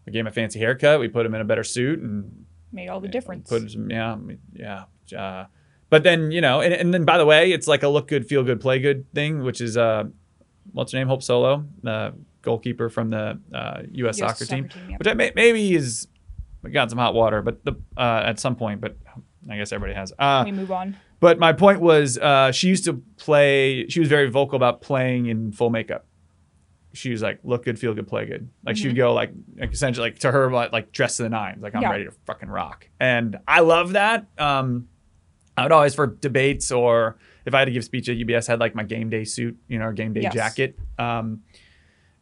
we 0.05 0.13
gave 0.13 0.21
him 0.21 0.27
a 0.27 0.31
fancy 0.31 0.59
haircut. 0.59 0.99
We 1.01 1.09
put 1.09 1.25
him 1.25 1.35
in 1.35 1.41
a 1.41 1.45
better 1.45 1.63
suit 1.65 1.99
and 1.99 2.45
Made 2.71 2.87
all 2.87 2.99
the 3.01 3.07
difference. 3.09 3.49
Put 3.49 3.69
some, 3.71 3.89
yeah, 3.89 4.15
yeah. 4.53 4.83
Uh, 5.17 5.45
but 5.89 6.03
then 6.03 6.31
you 6.31 6.39
know, 6.39 6.61
and, 6.61 6.73
and 6.73 6.93
then 6.93 7.03
by 7.03 7.17
the 7.17 7.25
way, 7.25 7.51
it's 7.51 7.67
like 7.67 7.83
a 7.83 7.89
look 7.89 8.07
good, 8.07 8.25
feel 8.27 8.43
good, 8.43 8.61
play 8.61 8.79
good 8.79 9.11
thing, 9.13 9.43
which 9.43 9.59
is 9.59 9.75
uh, 9.75 10.03
what's 10.71 10.91
her 10.93 10.99
name, 10.99 11.07
Hope 11.07 11.23
Solo, 11.23 11.65
the 11.83 12.13
goalkeeper 12.41 12.89
from 12.89 13.09
the 13.09 13.39
uh, 13.53 13.81
U.S. 13.91 14.19
US 14.21 14.39
soccer, 14.39 14.45
team, 14.45 14.69
yeah. 14.87 14.97
which 14.97 15.07
I 15.07 15.13
may, 15.13 15.31
maybe 15.35 15.73
is 15.75 16.07
got 16.71 16.89
some 16.89 16.99
hot 16.99 17.13
water, 17.13 17.41
but 17.41 17.63
the 17.65 17.73
uh, 17.97 18.21
at 18.25 18.39
some 18.39 18.55
point, 18.55 18.81
but 18.81 18.97
I 19.49 19.57
guess 19.57 19.71
everybody 19.71 19.95
has. 19.95 20.13
Uh, 20.19 20.43
we 20.45 20.51
move 20.51 20.71
on. 20.71 20.97
but 21.19 21.39
my 21.39 21.53
point 21.53 21.79
was, 21.81 22.17
uh, 22.17 22.51
she 22.51 22.67
used 22.67 22.85
to 22.85 23.01
play. 23.17 23.87
She 23.87 23.99
was 23.99 24.09
very 24.09 24.29
vocal 24.29 24.55
about 24.57 24.81
playing 24.81 25.27
in 25.27 25.51
full 25.51 25.69
makeup. 25.69 26.05
She 26.93 27.11
was 27.11 27.21
like, 27.21 27.39
"Look 27.43 27.65
good, 27.65 27.79
feel 27.79 27.93
good, 27.93 28.07
play 28.07 28.25
good." 28.25 28.49
Like 28.65 28.75
she 28.75 28.87
would 28.87 28.95
go 28.97 29.13
like, 29.13 29.31
like 29.57 29.71
essentially 29.71 30.09
like 30.09 30.19
to 30.19 30.31
her 30.31 30.51
like, 30.51 30.71
like 30.71 30.91
dress 30.91 31.17
to 31.17 31.23
the 31.23 31.29
nines. 31.29 31.61
Like 31.61 31.75
I'm 31.75 31.81
Yeah. 31.83 31.91
ready 31.91 32.05
to 32.05 32.11
fucking 32.25 32.49
rock, 32.49 32.89
and 32.99 33.37
I 33.47 33.59
love 33.61 33.93
that. 33.93 34.25
Um, 34.37 34.87
I 35.55 35.63
would 35.63 35.71
always 35.71 35.93
for 35.93 36.07
debates 36.07 36.71
or 36.71 37.17
if 37.45 37.53
I 37.53 37.59
had 37.59 37.65
to 37.65 37.71
give 37.71 37.83
speech 37.83 38.07
at 38.09 38.15
UBS, 38.17 38.47
I 38.49 38.53
had 38.53 38.59
like 38.59 38.75
my 38.75 38.83
game 38.83 39.09
day 39.09 39.23
suit, 39.25 39.57
you 39.67 39.77
know, 39.77 39.85
or 39.85 39.93
game 39.93 40.13
day 40.13 40.21
Yes. 40.21 40.33
jacket. 40.33 40.79
Um, 40.97 41.41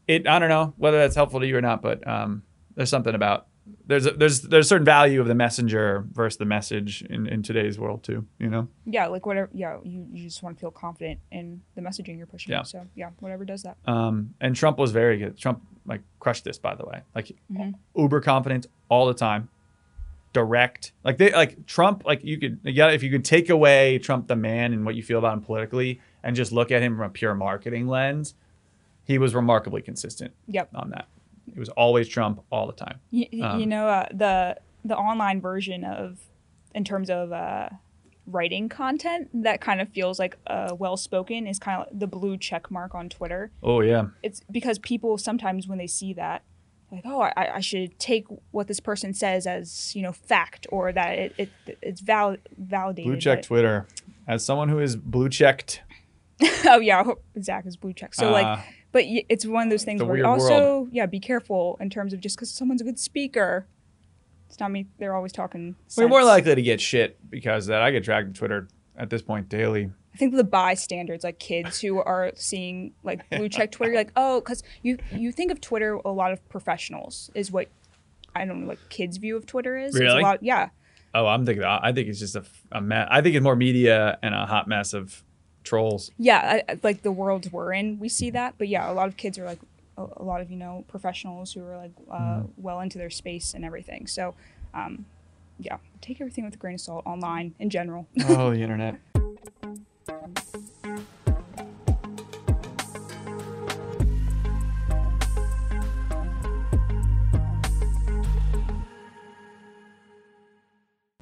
it 0.08 0.28
I 0.28 0.39
don't 0.39 0.49
know 0.49 0.74
whether 0.78 0.97
that's 0.97 1.16
helpful 1.16 1.39
to 1.39 1.47
you 1.47 1.58
or 1.58 1.62
not, 1.62 1.82
but 1.82 2.05
um, 2.08 2.43
there's 2.76 2.89
something 2.89 3.14
about 3.16 3.47
there's 3.86 4.05
a, 4.05 4.12
there's 4.12 4.41
there's 4.43 4.66
a 4.66 4.70
certain 4.70 4.86
value 4.86 5.20
of 5.20 5.28
the 5.28 5.36
messenger 5.36 6.05
versus 6.14 6.38
the 6.38 6.45
message 6.45 7.01
in, 7.10 7.28
in 7.28 7.43
today's 7.43 7.78
world 7.78 8.03
too. 8.03 8.26
You 8.39 8.49
know. 8.49 8.68
Yeah, 8.86 9.08
like 9.08 9.26
whatever. 9.26 9.49
Yeah, 9.53 9.78
you, 9.84 10.08
you 10.12 10.24
just 10.24 10.41
want 10.41 10.55
to 10.58 10.60
feel 10.62 10.72
confident 10.72 11.20
in 11.32 11.62
the 11.76 11.82
messaging 11.82 12.18
you're 12.18 12.28
pushing. 12.28 12.51
Yeah. 12.53 12.64
So 12.64 12.86
yeah, 12.95 13.10
whatever 13.20 13.43
does 13.43 13.64
that. 13.64 13.76
Um, 13.86 14.34
and 14.39 14.55
Trump 14.55 14.78
was 14.78 14.91
very 14.91 15.18
good. 15.18 15.38
Trump 15.38 15.62
like 15.86 16.01
crushed 16.20 16.45
this, 16.45 16.58
by 16.58 16.76
the 16.76 16.86
way. 16.86 17.01
Like 17.14 17.32
Mhm. 17.51 17.74
uber 17.95 18.22
confident 18.22 18.68
all 18.89 19.05
the 19.08 19.14
time, 19.14 19.49
direct. 20.34 20.93
Like 21.03 21.18
they 21.18 21.32
like 21.32 21.66
Trump. 21.66 22.03
Like 22.05 22.24
you 22.24 22.39
could 22.39 22.60
yeah, 22.64 22.89
if 22.91 23.03
you 23.03 23.12
could 23.12 23.26
take 23.26 23.49
away 23.49 23.99
Trump 23.99 24.28
the 24.28 24.36
man 24.36 24.74
and 24.74 24.86
what 24.86 24.95
you 24.95 25.03
feel 25.03 25.20
about 25.20 25.34
him 25.34 25.41
politically, 25.41 25.99
and 26.24 26.36
just 26.36 26.51
look 26.51 26.72
at 26.72 26.82
him 26.82 26.95
from 26.95 27.05
a 27.05 27.10
pure 27.10 27.34
marketing 27.36 27.88
lens, 27.88 28.36
he 29.08 29.18
was 29.18 29.34
remarkably 29.34 29.82
consistent 29.82 30.34
Yep. 30.47 30.70
on 30.76 30.89
that. 30.91 31.08
It 31.47 31.58
was 31.58 31.70
always 31.70 32.08
Trump 32.08 32.43
all 32.51 32.68
the 32.68 32.74
time. 32.74 32.99
You, 33.10 33.26
you 33.32 33.43
Um, 33.45 33.70
know 33.70 33.88
uh, 33.88 34.08
the 34.14 34.58
the 34.86 34.95
online 34.97 35.41
version 35.41 35.84
of 35.84 36.20
in 36.76 36.84
terms 36.84 37.10
of 37.10 37.32
uh, 37.32 37.70
writing 38.26 38.68
content 38.70 39.30
that 39.34 39.62
kind 39.62 39.80
of 39.82 39.89
feels 39.89 40.20
like 40.20 40.38
uh, 40.47 40.76
well 40.78 40.97
spoken 40.97 41.47
is 41.47 41.58
kind 41.58 41.82
of 41.82 41.88
like 41.88 41.99
the 41.99 42.08
blue 42.08 42.38
check 42.38 42.70
mark 42.70 42.93
on 42.93 43.08
Twitter. 43.10 43.49
Oh 43.64 43.80
yeah, 43.82 44.08
It's 44.22 44.41
because 44.51 44.78
people 44.80 45.18
sometimes 45.18 45.68
when 45.68 45.78
they 45.78 45.88
see 45.88 46.14
that. 46.14 46.43
Like 46.91 47.03
oh, 47.05 47.20
I, 47.22 47.55
I 47.55 47.60
should 47.60 47.99
take 47.99 48.26
what 48.51 48.68
this 48.68 48.80
person 48.80 49.14
says 49.14 49.45
as 49.45 49.93
you 49.95 50.01
know 50.01 50.14
fact, 50.14 50.68
or 50.70 50.91
that 50.93 51.18
it, 51.20 51.34
it 51.38 51.49
it's 51.82 51.99
val- 52.01 52.38
validated. 52.58 53.12
blue 53.12 53.20
check 53.20 53.41
Twitter. 53.43 53.88
As 54.26 54.43
someone 54.45 54.70
who 54.70 54.80
is 54.80 54.95
blue 54.95 55.28
checked, 55.28 55.82
oh 56.66 56.80
yeah, 56.80 57.03
Zach 57.41 57.66
is 57.66 57.76
blue 57.76 57.91
check. 57.93 58.14
So 58.14 58.32
like 58.32 58.45
uh, 58.45 58.62
But 58.97 59.05
it's 59.29 59.45
one 59.45 59.61
of 59.61 59.69
those 59.69 59.83
things 59.83 60.01
where 60.01 60.25
also, 60.25 60.87
yeah, 60.91 61.05
be 61.05 61.19
careful 61.19 61.77
in 61.79 61.91
terms 61.91 62.13
of 62.13 62.19
just 62.19 62.35
because 62.35 62.49
someone's 62.49 62.81
a 62.81 62.83
good 62.83 62.97
speaker. 62.97 63.67
It's 64.49 64.59
not 64.59 64.71
me. 64.71 64.87
They're 64.97 65.13
always 65.13 65.31
talking. 65.31 65.75
we're 65.95 66.07
more 66.07 66.23
likely 66.23 66.55
to 66.55 66.61
get 66.63 66.81
shit 66.81 67.19
because 67.29 67.67
that 67.67 67.83
I 67.83 67.91
get 67.91 68.03
dragged 68.03 68.33
to 68.33 68.39
Twitter 68.39 68.67
at 68.97 69.11
this 69.11 69.21
point 69.21 69.49
daily. 69.49 69.91
I 70.15 70.17
think 70.17 70.33
the 70.33 70.43
bystanders, 70.43 71.23
like 71.23 71.37
kids 71.37 71.79
who 71.79 72.01
are 72.01 72.31
seeing 72.33 72.93
like 73.03 73.29
blue 73.29 73.49
check 73.49 73.71
Twitter, 73.71 73.91
you're 73.91 74.01
like, 74.01 74.13
oh, 74.15 74.39
because 74.39 74.63
you 74.81 74.97
you 75.11 75.31
think 75.31 75.51
of 75.51 75.61
Twitter 75.61 75.99
a 76.03 76.09
lot 76.09 76.31
of 76.31 76.49
professionals 76.49 77.29
is 77.35 77.51
what 77.51 77.67
I 78.35 78.45
don't 78.45 78.61
know, 78.61 78.69
like 78.69 78.79
kids' 78.89 79.17
view 79.17 79.37
of 79.37 79.45
Twitter 79.45 79.77
is. 79.77 79.93
Really? 79.93 80.23
lot, 80.23 80.41
yeah. 80.41 80.69
Oh, 81.13 81.27
I'm 81.27 81.45
thinking. 81.45 81.63
I 81.63 81.91
think 81.93 82.07
it's 82.07 82.17
just 82.19 82.35
a, 82.35 82.43
a 82.71 82.81
mess. 82.81 83.07
I 83.11 83.21
think 83.21 83.35
it's 83.35 83.43
more 83.43 83.55
media 83.55 84.17
and 84.23 84.33
a 84.33 84.47
hot 84.47 84.67
mess 84.67 84.95
of 84.95 85.23
trolls. 85.68 86.11
Yeah, 86.18 86.61
I, 86.70 86.80
like 86.84 87.01
the 87.03 87.11
world 87.11 87.51
we're 87.51 87.74
in, 87.74 87.99
we 87.99 88.09
see 88.09 88.30
that. 88.32 88.55
But 88.57 88.68
yeah, 88.68 88.89
a 88.89 88.93
lot 88.93 89.07
of 89.07 89.18
kids 89.18 89.38
are 89.38 89.45
like 89.45 89.59
a, 89.97 90.05
a 90.18 90.24
lot 90.24 90.41
of 90.41 90.49
you 90.49 90.57
know 90.57 90.86
professionals 90.88 91.53
who 91.53 91.63
are 91.65 91.78
like 91.78 91.91
uh, 92.09 92.15
Mm-hmm. 92.18 92.61
well 92.61 92.80
into 92.80 92.97
their 92.97 93.09
space 93.09 93.53
and 93.53 93.63
everything. 93.65 94.07
So, 94.07 94.34
um, 94.74 95.05
yeah, 95.59 95.78
take 96.01 96.22
everything 96.22 96.45
with 96.45 96.53
a 96.53 96.57
grain 96.57 96.76
of 96.76 96.82
salt 96.82 97.05
online 97.05 97.53
in 97.59 97.70
general. 97.70 98.07
oh, 98.28 98.51
the 98.51 98.61
internet. 98.68 98.95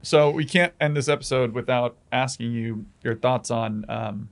So 0.02 0.30
we 0.30 0.46
can't 0.46 0.74
end 0.80 0.96
this 0.96 1.08
episode 1.10 1.54
without 1.54 1.98
asking 2.12 2.52
you 2.52 2.86
your 3.04 3.16
thoughts 3.16 3.50
on 3.50 3.86
um, 3.90 4.30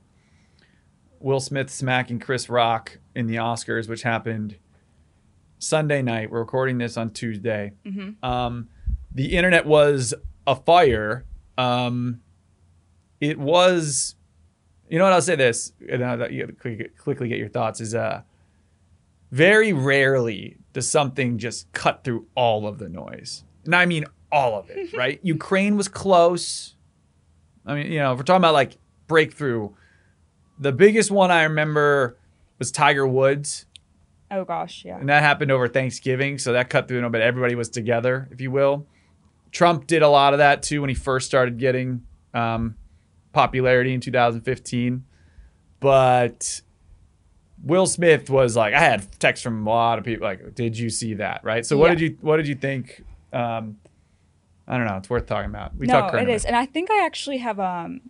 Will 1.24 1.40
Smith 1.40 1.70
smacking 1.70 2.18
Chris 2.18 2.50
Rock 2.50 2.98
in 3.16 3.26
the 3.26 3.36
Oscars, 3.36 3.88
which 3.88 4.02
happened 4.02 4.56
Sunday 5.58 6.02
night. 6.02 6.30
We're 6.30 6.40
recording 6.40 6.76
this 6.76 6.98
on 6.98 7.12
Tuesday. 7.12 7.72
Um, 8.22 8.68
the 9.10 9.34
internet 9.34 9.64
was 9.64 10.12
afire. 10.46 11.24
Um, 11.56 12.20
it 13.22 13.38
was, 13.38 14.16
you 14.90 14.98
know 14.98 15.04
what? 15.04 15.14
I'll 15.14 15.22
say 15.22 15.36
this, 15.36 15.72
and 15.88 16.04
I'll 16.04 16.30
you 16.30 16.54
quickly 16.98 17.28
get 17.28 17.38
your 17.38 17.48
thoughts. 17.48 17.80
Is 17.80 17.94
uh, 17.94 18.20
very 19.30 19.72
rarely 19.72 20.58
does 20.74 20.90
something 20.90 21.38
just 21.38 21.72
cut 21.72 22.04
through 22.04 22.26
all 22.34 22.66
of 22.66 22.76
the 22.78 22.90
noise, 22.90 23.44
and 23.64 23.74
I 23.74 23.86
mean 23.86 24.04
all 24.30 24.58
of 24.58 24.68
it. 24.68 24.92
Right? 24.94 25.20
Ukraine 25.22 25.78
was 25.78 25.88
close. 25.88 26.74
I 27.64 27.76
mean, 27.76 27.90
you 27.90 28.00
know, 28.00 28.12
if 28.12 28.18
we're 28.18 28.24
talking 28.24 28.42
about 28.42 28.52
like 28.52 28.76
breakthrough, 29.06 29.70
the 30.58 30.72
biggest 30.72 31.10
one 31.10 31.30
I 31.30 31.44
remember 31.44 32.16
was 32.58 32.70
Tiger 32.72 33.06
Woods. 33.06 33.66
Oh 34.30 34.44
gosh, 34.44 34.84
yeah. 34.84 34.98
And 34.98 35.08
that 35.08 35.22
happened 35.22 35.50
over 35.50 35.68
Thanksgiving. 35.68 36.38
So 36.38 36.52
that 36.52 36.70
cut 36.70 36.88
through 36.88 36.96
a 36.96 37.00
little 37.00 37.10
bit. 37.10 37.22
Everybody 37.22 37.54
was 37.54 37.68
together, 37.68 38.28
if 38.30 38.40
you 38.40 38.50
will. 38.50 38.86
Trump 39.52 39.86
did 39.86 40.02
a 40.02 40.08
lot 40.08 40.32
of 40.32 40.38
that 40.38 40.62
too 40.62 40.80
when 40.80 40.88
he 40.88 40.94
first 40.94 41.26
started 41.26 41.58
getting 41.58 42.04
um, 42.32 42.74
popularity 43.32 43.94
in 43.94 44.00
2015. 44.00 45.04
But 45.80 46.62
Will 47.62 47.86
Smith 47.86 48.30
was 48.30 48.56
like, 48.56 48.74
I 48.74 48.80
had 48.80 49.06
texts 49.20 49.44
from 49.44 49.66
a 49.66 49.70
lot 49.70 49.98
of 49.98 50.04
people 50.04 50.26
like, 50.26 50.54
"Did 50.54 50.76
you 50.78 50.90
see 50.90 51.14
that?" 51.14 51.42
Right. 51.44 51.64
So 51.64 51.76
what 51.76 51.90
Yeah. 51.90 51.94
did 51.96 52.00
you 52.00 52.18
what 52.20 52.36
did 52.38 52.48
you 52.48 52.54
think? 52.54 53.04
Um, 53.32 53.76
I 54.66 54.78
don't 54.78 54.86
know. 54.86 54.96
It's 54.96 55.10
worth 55.10 55.26
talking 55.26 55.50
about. 55.50 55.76
We 55.76 55.86
no, 55.86 56.00
talked 56.00 56.14
it 56.16 56.28
is, 56.28 56.44
and 56.44 56.56
I 56.56 56.66
think 56.66 56.90
I 56.90 57.04
actually 57.04 57.38
have 57.38 57.60
um, 57.60 58.00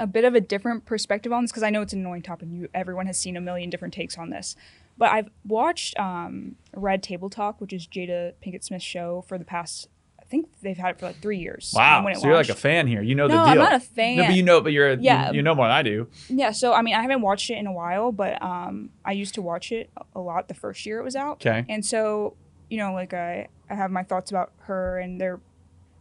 a 0.00 0.06
bit 0.06 0.24
of 0.24 0.34
a 0.34 0.40
different 0.40 0.86
perspective 0.86 1.32
on 1.32 1.44
this 1.44 1.52
because 1.52 1.62
I 1.62 1.70
know 1.70 1.82
it's 1.82 1.92
an 1.92 2.00
annoying 2.00 2.22
topic. 2.22 2.48
You, 2.50 2.68
everyone 2.74 3.06
has 3.06 3.18
seen 3.18 3.36
a 3.36 3.40
million 3.40 3.70
different 3.70 3.94
takes 3.94 4.18
on 4.18 4.30
this, 4.30 4.56
but 4.98 5.10
I've 5.10 5.28
watched 5.46 5.96
um, 5.98 6.56
Red 6.74 7.02
Table 7.02 7.30
Talk, 7.30 7.60
which 7.60 7.72
is 7.72 7.86
Jada 7.86 8.32
Pinkett 8.44 8.64
Smith's 8.64 8.84
show 8.84 9.24
for 9.28 9.38
the 9.38 9.44
past. 9.44 9.88
I 10.20 10.24
think 10.24 10.48
they've 10.62 10.76
had 10.76 10.90
it 10.90 10.98
for 11.00 11.06
like 11.06 11.20
three 11.20 11.38
years. 11.38 11.72
Wow. 11.76 12.04
when 12.04 12.14
it 12.14 12.20
So 12.20 12.26
you're 12.28 12.36
like 12.36 12.48
a 12.48 12.54
fan 12.54 12.86
here. 12.86 13.02
You 13.02 13.14
know 13.14 13.26
No, 13.26 13.34
the 13.36 13.42
deal. 13.42 13.50
I'm 13.50 13.58
not 13.58 13.72
a 13.74 13.80
fan. 13.80 14.16
No, 14.16 14.24
but 14.26 14.34
you 14.34 14.42
know, 14.42 14.60
but 14.60 14.72
you're 14.72 14.90
a, 14.92 14.96
Yeah. 14.96 15.30
you, 15.30 15.36
you 15.36 15.42
know 15.42 15.54
more 15.54 15.66
than 15.66 15.72
I 15.76 15.82
do. 15.82 16.08
Yeah, 16.28 16.52
so 16.52 16.72
I 16.72 16.82
mean, 16.82 16.94
I 16.94 17.02
haven't 17.02 17.20
watched 17.20 17.50
it 17.50 17.58
in 17.58 17.66
a 17.66 17.72
while, 17.72 18.12
but 18.12 18.40
um, 18.42 18.90
I 19.04 19.12
used 19.12 19.34
to 19.34 19.42
watch 19.42 19.70
it 19.72 19.90
a 20.14 20.20
lot 20.20 20.48
the 20.48 20.54
first 20.54 20.86
year 20.86 20.98
it 21.00 21.04
was 21.04 21.16
out. 21.16 21.44
Okay. 21.44 21.64
And 21.68 21.84
so, 21.84 22.36
you 22.68 22.78
know, 22.78 22.92
like 22.92 23.12
I, 23.12 23.48
I 23.68 23.74
have 23.74 23.90
my 23.90 24.02
thoughts 24.04 24.30
about 24.30 24.52
her, 24.60 24.98
and 24.98 25.20
they're 25.20 25.40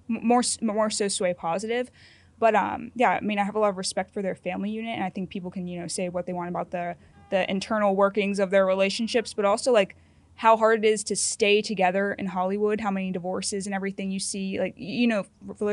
more 0.08 0.42
more 0.62 0.90
so 0.90 1.08
sway 1.08 1.34
positive. 1.34 1.90
But 2.40 2.56
um, 2.56 2.92
yeah, 2.96 3.12
I 3.12 3.20
mean, 3.22 3.38
I 3.38 3.44
have 3.44 3.56
a 3.56 3.60
lot 3.60 3.70
of 3.70 3.78
respect 3.78 4.14
for 4.14 4.22
their 4.22 4.36
family 4.36 4.70
unit, 4.72 4.96
and 4.96 5.04
I 5.04 5.10
think 5.10 5.30
people 5.30 5.52
can 5.52 5.68
you 5.68 5.80
know 5.82 5.88
say 5.88 6.10
what 6.10 6.26
they 6.26 6.34
want 6.34 6.50
about 6.50 6.72
the 6.72 6.96
the 7.30 7.50
internal 7.52 7.96
workings 7.96 8.40
of 8.40 8.50
their 8.50 8.66
relationships, 8.66 9.34
but 9.34 9.46
also 9.46 9.72
like 9.72 9.96
how 10.36 10.56
hard 10.56 10.86
it 10.86 10.88
is 10.88 11.04
to 11.04 11.16
stay 11.18 11.62
together 11.62 12.14
in 12.14 12.26
Hollywood, 12.28 12.80
how 12.80 12.90
many 12.90 13.12
divorces 13.12 13.66
and 13.66 13.76
everything 13.76 14.10
you 14.10 14.20
see. 14.20 14.58
Like 14.60 14.74
you 14.78 15.06
know, 15.06 15.26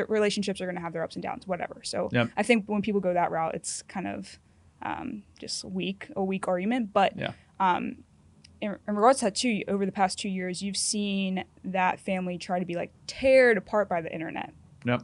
relationships 0.08 0.60
are 0.60 0.66
going 0.66 0.74
to 0.74 0.82
have 0.82 0.92
their 0.92 1.04
ups 1.04 1.14
and 1.14 1.22
downs, 1.22 1.46
whatever. 1.46 1.80
So 1.84 2.08
Yep. 2.12 2.30
I 2.36 2.42
think 2.42 2.64
when 2.66 2.82
people 2.82 3.00
go 3.00 3.14
that 3.14 3.30
route, 3.30 3.54
it's 3.54 3.82
kind 3.82 4.08
of 4.08 4.38
um, 4.82 5.22
just 5.38 5.64
weak, 5.64 6.08
a 6.16 6.22
weak 6.24 6.48
argument. 6.48 6.92
But 6.92 7.16
Yeah. 7.16 7.32
um, 7.60 7.98
in, 8.60 8.76
in 8.88 8.94
regards 8.96 9.20
to 9.20 9.26
that 9.26 9.36
too, 9.36 9.62
over 9.68 9.86
the 9.86 9.92
past 9.92 10.18
two 10.18 10.28
years, 10.28 10.62
you've 10.62 10.76
seen 10.76 11.44
that 11.64 12.00
family 12.00 12.36
try 12.36 12.58
to 12.58 12.64
be 12.64 12.74
like 12.74 12.92
teared 13.06 13.56
apart 13.56 13.88
by 13.88 14.00
the 14.00 14.12
internet, 14.12 14.52
Yep. 14.84 15.02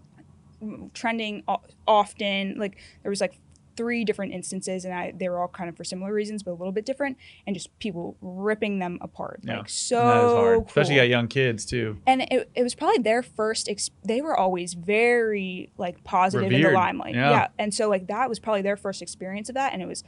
Trending 0.94 1.42
often. 1.86 2.58
Like 2.58 2.78
there 3.02 3.10
was 3.10 3.20
like 3.20 3.38
three 3.74 4.04
different 4.04 4.32
instances, 4.34 4.84
and 4.84 4.92
I 4.92 5.12
they 5.16 5.28
were 5.30 5.40
all 5.40 5.48
kind 5.48 5.70
of 5.70 5.76
for 5.76 5.84
similar 5.84 6.12
reasons, 6.12 6.42
but 6.42 6.50
a 6.50 6.58
little 6.58 6.72
bit 6.72 6.84
different, 6.84 7.16
and 7.46 7.56
just 7.56 7.76
people 7.78 8.16
ripping 8.20 8.78
them 8.78 8.98
apart. 9.00 9.40
Yeah. 9.42 9.58
Like 9.58 9.68
so 9.70 9.96
that 9.96 10.16
is 10.26 10.32
hard, 10.32 10.56
cool. 10.58 10.66
especially 10.66 10.96
got 10.96 11.08
young 11.08 11.28
kids 11.28 11.64
too. 11.64 11.98
and 12.06 12.22
it, 12.30 12.50
it 12.54 12.62
was 12.62 12.74
probably 12.74 13.02
their 13.02 13.22
first 13.22 13.68
ex- 13.68 13.90
they 14.04 14.20
were 14.20 14.36
always 14.36 14.74
very 14.74 15.70
like 15.78 16.04
positive 16.04 16.52
in 16.52 16.60
the 16.62 16.70
limelight 16.70 17.14
Yeah. 17.14 17.48
and 17.58 17.72
so 17.72 17.88
like 17.88 18.08
that 18.08 18.28
was 18.28 18.38
probably 18.38 18.62
their 18.62 18.76
first 18.76 19.00
experience 19.02 19.48
of 19.48 19.54
that 19.54 19.72
and 19.72 19.80
it 19.80 19.86
was 19.88 20.04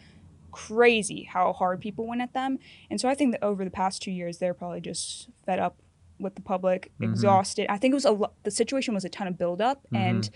crazy 0.53 1.25
how 1.25 1.53
hard 1.53 1.81
people 1.81 2.07
went 2.07 2.21
at 2.21 2.33
them 2.33 2.59
and 2.91 3.01
so 3.01 3.09
i 3.09 3.15
think 3.15 3.33
that 3.33 3.43
over 3.43 3.65
the 3.65 3.71
past 3.71 4.01
two 4.03 4.11
years 4.13 4.39
they're 4.39 4.55
probably 4.55 4.81
just 4.81 5.29
fed 5.45 5.59
up 5.59 5.77
with 6.19 6.35
the 6.35 6.43
public 6.43 6.91
Mm-hmm. 7.01 7.11
exhausted 7.13 7.67
i 7.71 7.77
think 7.79 7.93
it 7.93 7.95
was 7.95 8.05
a 8.05 8.11
lo- 8.13 8.33
the 8.45 8.51
situation 8.51 8.95
was 8.95 9.05
a 9.05 9.09
ton 9.09 9.27
of 9.27 9.37
buildup 9.39 9.83
Mm-hmm. 9.85 9.97
and 9.97 10.31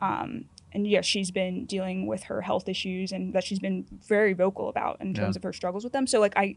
um 0.00 0.44
and 0.72 0.86
yeah 0.86 1.00
she's 1.00 1.30
been 1.30 1.64
dealing 1.64 2.06
with 2.06 2.24
her 2.24 2.42
health 2.42 2.68
issues 2.68 3.10
and 3.12 3.32
that 3.34 3.42
she's 3.44 3.58
been 3.58 3.86
very 4.06 4.32
vocal 4.32 4.68
about 4.68 5.00
in 5.00 5.14
terms 5.14 5.34
Yeah. 5.34 5.40
of 5.40 5.42
her 5.44 5.52
struggles 5.52 5.84
with 5.84 5.92
them 5.92 6.06
so 6.06 6.20
like 6.20 6.34
i 6.36 6.56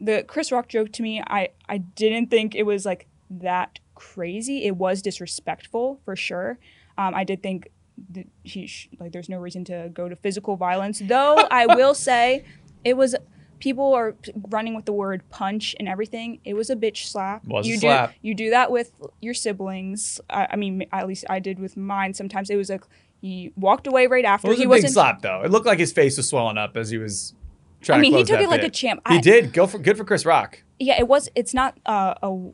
the 0.00 0.22
Chris 0.28 0.52
Rock 0.52 0.68
joke 0.68 0.92
to 0.92 1.02
me, 1.02 1.20
I 1.26 1.48
I 1.68 1.78
didn't 1.78 2.28
think 2.30 2.54
it 2.54 2.62
was 2.62 2.86
like 2.86 3.08
that 3.30 3.80
crazy. 3.96 4.64
It 4.64 4.76
was 4.76 5.02
disrespectful 5.02 5.98
for 6.04 6.14
sure. 6.14 6.56
Um, 6.96 7.16
I 7.16 7.24
did 7.24 7.42
think 7.42 7.70
that 8.12 8.28
he 8.44 8.68
sh- 8.68 8.88
like 9.00 9.10
there's 9.10 9.28
no 9.28 9.38
reason 9.38 9.64
to 9.64 9.90
go 9.92 10.08
to 10.08 10.14
physical 10.14 10.54
violence, 10.56 11.02
though. 11.04 11.38
I 11.50 11.66
will 11.74 11.94
say 11.94 12.44
it 12.84 12.96
was. 12.96 13.16
People 13.58 13.92
are 13.94 14.14
running 14.50 14.74
with 14.74 14.84
the 14.84 14.92
word 14.92 15.22
punch 15.30 15.74
and 15.78 15.88
everything. 15.88 16.40
It 16.44 16.54
was 16.54 16.70
a 16.70 16.76
bitch 16.76 17.06
slap. 17.06 17.44
Was 17.44 17.66
a 17.66 17.70
you 17.70 17.78
slap. 17.78 18.10
do 18.12 18.16
you 18.22 18.34
do 18.34 18.50
that 18.50 18.70
with 18.70 18.92
your 19.20 19.34
siblings. 19.34 20.20
I, 20.30 20.48
I 20.52 20.56
mean, 20.56 20.86
at 20.92 21.06
least 21.06 21.24
I 21.28 21.38
did 21.40 21.58
with 21.58 21.76
mine. 21.76 22.14
Sometimes 22.14 22.50
it 22.50 22.56
was 22.56 22.70
like 22.70 22.84
he 23.20 23.52
walked 23.56 23.86
away 23.86 24.06
right 24.06 24.24
after. 24.24 24.46
It 24.46 24.50
was 24.50 24.58
he 24.58 24.64
a 24.64 24.68
big 24.68 24.88
slap 24.88 25.22
though. 25.22 25.42
It 25.42 25.50
looked 25.50 25.66
like 25.66 25.78
his 25.78 25.92
face 25.92 26.16
was 26.16 26.28
swelling 26.28 26.58
up 26.58 26.76
as 26.76 26.90
he 26.90 26.98
was 26.98 27.34
trying 27.80 27.98
I 27.98 28.02
mean, 28.02 28.12
to 28.12 28.18
he 28.18 28.24
took 28.24 28.40
it 28.40 28.48
like 28.48 28.62
a 28.62 28.70
champ. 28.70 29.00
He 29.08 29.16
I- 29.16 29.20
did. 29.20 29.52
Go 29.52 29.66
for 29.66 29.78
good 29.78 29.96
for 29.96 30.04
Chris 30.04 30.24
Rock. 30.24 30.62
yeah, 30.78 30.98
it 30.98 31.08
was. 31.08 31.28
It's 31.34 31.54
not 31.54 31.78
uh, 31.86 32.14
a 32.22 32.50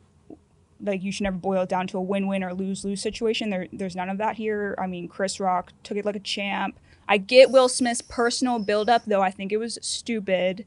like 0.81 1.03
you 1.03 1.11
should 1.11 1.23
never 1.23 1.37
boil 1.37 1.61
it 1.63 1.69
down 1.69 1.87
to 1.87 1.97
a 1.97 2.01
win-win 2.01 2.43
or 2.43 2.53
lose-lose 2.53 3.01
situation. 3.01 3.49
There, 3.49 3.67
there's 3.71 3.95
none 3.95 4.09
of 4.09 4.17
that 4.17 4.35
here. 4.35 4.75
I 4.77 4.87
mean, 4.87 5.07
Chris 5.07 5.39
Rock 5.39 5.71
took 5.83 5.97
it 5.97 6.05
like 6.05 6.17
a 6.17 6.19
champ. 6.19 6.77
I 7.07 7.17
get 7.17 7.49
Will 7.51 7.69
Smith's 7.69 8.01
personal 8.01 8.59
build-up, 8.59 9.03
though. 9.05 9.21
I 9.21 9.31
think 9.31 9.51
it 9.51 9.57
was 9.57 9.79
stupid. 9.81 10.65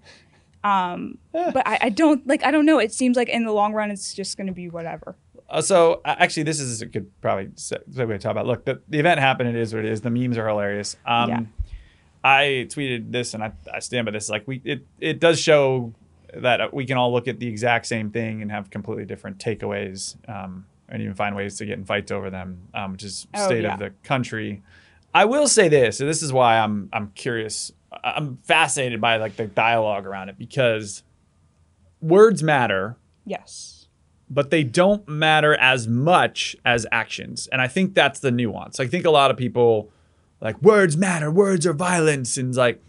Um, 0.68 1.18
but 1.32 1.66
I, 1.66 1.78
I 1.82 1.88
don't 1.90 2.26
like. 2.26 2.44
I 2.44 2.50
don't 2.50 2.66
know. 2.66 2.78
It 2.78 2.92
seems 2.92 3.16
like 3.16 3.28
in 3.28 3.44
the 3.44 3.52
long 3.52 3.72
run, 3.72 3.90
it's 3.90 4.12
just 4.14 4.36
going 4.36 4.46
to 4.48 4.52
be 4.52 4.68
whatever. 4.68 5.16
Uh, 5.48 5.62
so 5.62 6.00
uh, 6.04 6.14
actually, 6.18 6.42
this 6.42 6.60
is 6.60 6.82
a 6.82 6.86
good 6.86 7.10
probably 7.22 7.46
segue 7.46 7.94
to 7.94 8.18
talk 8.18 8.32
about. 8.32 8.46
Look, 8.46 8.64
the, 8.64 8.80
the 8.88 8.98
event 8.98 9.18
happened. 9.20 9.48
It 9.48 9.56
is 9.56 9.74
what 9.74 9.84
it 9.84 9.90
is. 9.90 10.02
The 10.02 10.10
memes 10.10 10.36
are 10.36 10.46
hilarious. 10.48 10.96
Um, 11.06 11.28
Yeah. 11.30 11.40
I 12.24 12.66
tweeted 12.68 13.12
this, 13.12 13.32
and 13.34 13.42
I, 13.44 13.52
I 13.72 13.78
stand 13.78 14.04
by 14.04 14.10
this. 14.12 14.28
Like 14.28 14.46
we, 14.46 14.60
it 14.64 14.84
it 15.00 15.20
does 15.20 15.38
show 15.40 15.94
that 16.34 16.74
we 16.74 16.84
can 16.84 16.96
all 16.98 17.12
look 17.12 17.28
at 17.28 17.38
the 17.38 17.46
exact 17.46 17.86
same 17.86 18.10
thing 18.10 18.42
and 18.42 18.50
have 18.50 18.70
completely 18.70 19.04
different 19.06 19.38
takeaways, 19.38 20.16
um, 20.28 20.66
and 20.88 21.00
even 21.00 21.14
find 21.14 21.36
ways 21.36 21.56
to 21.58 21.64
get 21.64 21.78
in 21.78 21.84
fights 21.84 22.10
over 22.10 22.28
them, 22.28 22.60
um, 22.74 22.92
which 22.92 23.04
is 23.04 23.26
Oh, 23.34 23.46
state 23.46 23.62
yeah. 23.62 23.74
of 23.74 23.78
the 23.78 23.92
country. 24.02 24.62
I 25.14 25.24
will 25.24 25.46
say 25.48 25.68
this, 25.68 26.00
and 26.00 26.08
this 26.08 26.22
is 26.22 26.32
why 26.32 26.58
I'm 26.58 26.88
I'm 26.92 27.12
curious. 27.14 27.72
I'm 28.16 28.38
fascinated 28.44 29.00
by 29.00 29.16
like 29.16 29.36
the 29.36 29.46
dialogue 29.46 30.06
around 30.06 30.28
it 30.28 30.38
because 30.38 31.02
words 32.00 32.42
matter 32.42 32.96
Yes. 33.24 33.88
but 34.30 34.50
they 34.50 34.62
don't 34.64 35.06
matter 35.08 35.54
as 35.56 35.86
much 35.88 36.56
as 36.64 36.86
actions. 36.92 37.48
And 37.50 37.60
I 37.60 37.68
think 37.68 37.94
that's 37.94 38.20
the 38.20 38.30
nuance. 38.30 38.78
I 38.80 38.86
think 38.86 39.04
a 39.04 39.10
lot 39.10 39.30
of 39.30 39.36
people 39.36 39.90
like 40.40 40.60
words 40.62 40.96
matter, 40.96 41.30
words 41.30 41.66
are 41.66 41.72
violence, 41.72 42.36
and 42.38 42.48
it's 42.50 42.58
like 42.58 42.80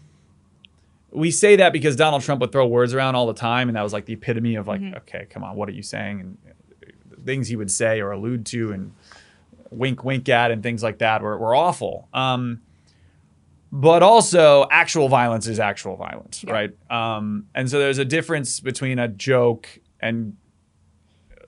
we 1.10 1.30
say 1.32 1.56
that 1.56 1.72
because 1.72 1.96
Donald 1.96 2.22
Trump 2.22 2.40
would 2.40 2.52
throw 2.52 2.66
words 2.68 2.94
around 2.94 3.16
all 3.16 3.26
the 3.26 3.34
time, 3.34 3.68
and 3.68 3.76
that 3.76 3.82
was 3.82 3.92
like 3.92 4.04
the 4.06 4.12
epitome 4.12 4.54
of 4.54 4.68
like, 4.68 4.80
okay, 4.98 5.26
come 5.28 5.42
on, 5.42 5.56
what 5.56 5.68
are 5.68 5.72
you 5.72 5.82
saying? 5.82 6.20
And 6.20 6.38
uh, 6.46 7.16
things 7.26 7.48
he 7.48 7.56
would 7.56 7.70
say 7.70 8.00
or 8.00 8.12
allude 8.12 8.46
to 8.46 8.70
and 8.72 8.92
wink, 9.70 10.04
wink 10.04 10.28
at, 10.28 10.52
and 10.52 10.62
things 10.62 10.82
like 10.84 10.98
that 10.98 11.20
were, 11.20 11.36
were 11.36 11.52
awful. 11.54 12.08
Um, 12.14 12.60
but 13.72 14.02
also, 14.02 14.66
actual 14.70 15.08
violence 15.08 15.46
is 15.46 15.60
actual 15.60 15.96
violence, 15.96 16.42
Yeah. 16.44 16.52
right? 16.52 16.70
Um, 16.90 17.46
and 17.54 17.70
so 17.70 17.78
there's 17.78 17.98
a 17.98 18.04
difference 18.04 18.60
between 18.60 18.98
a 18.98 19.06
joke 19.08 19.68
and 20.00 20.36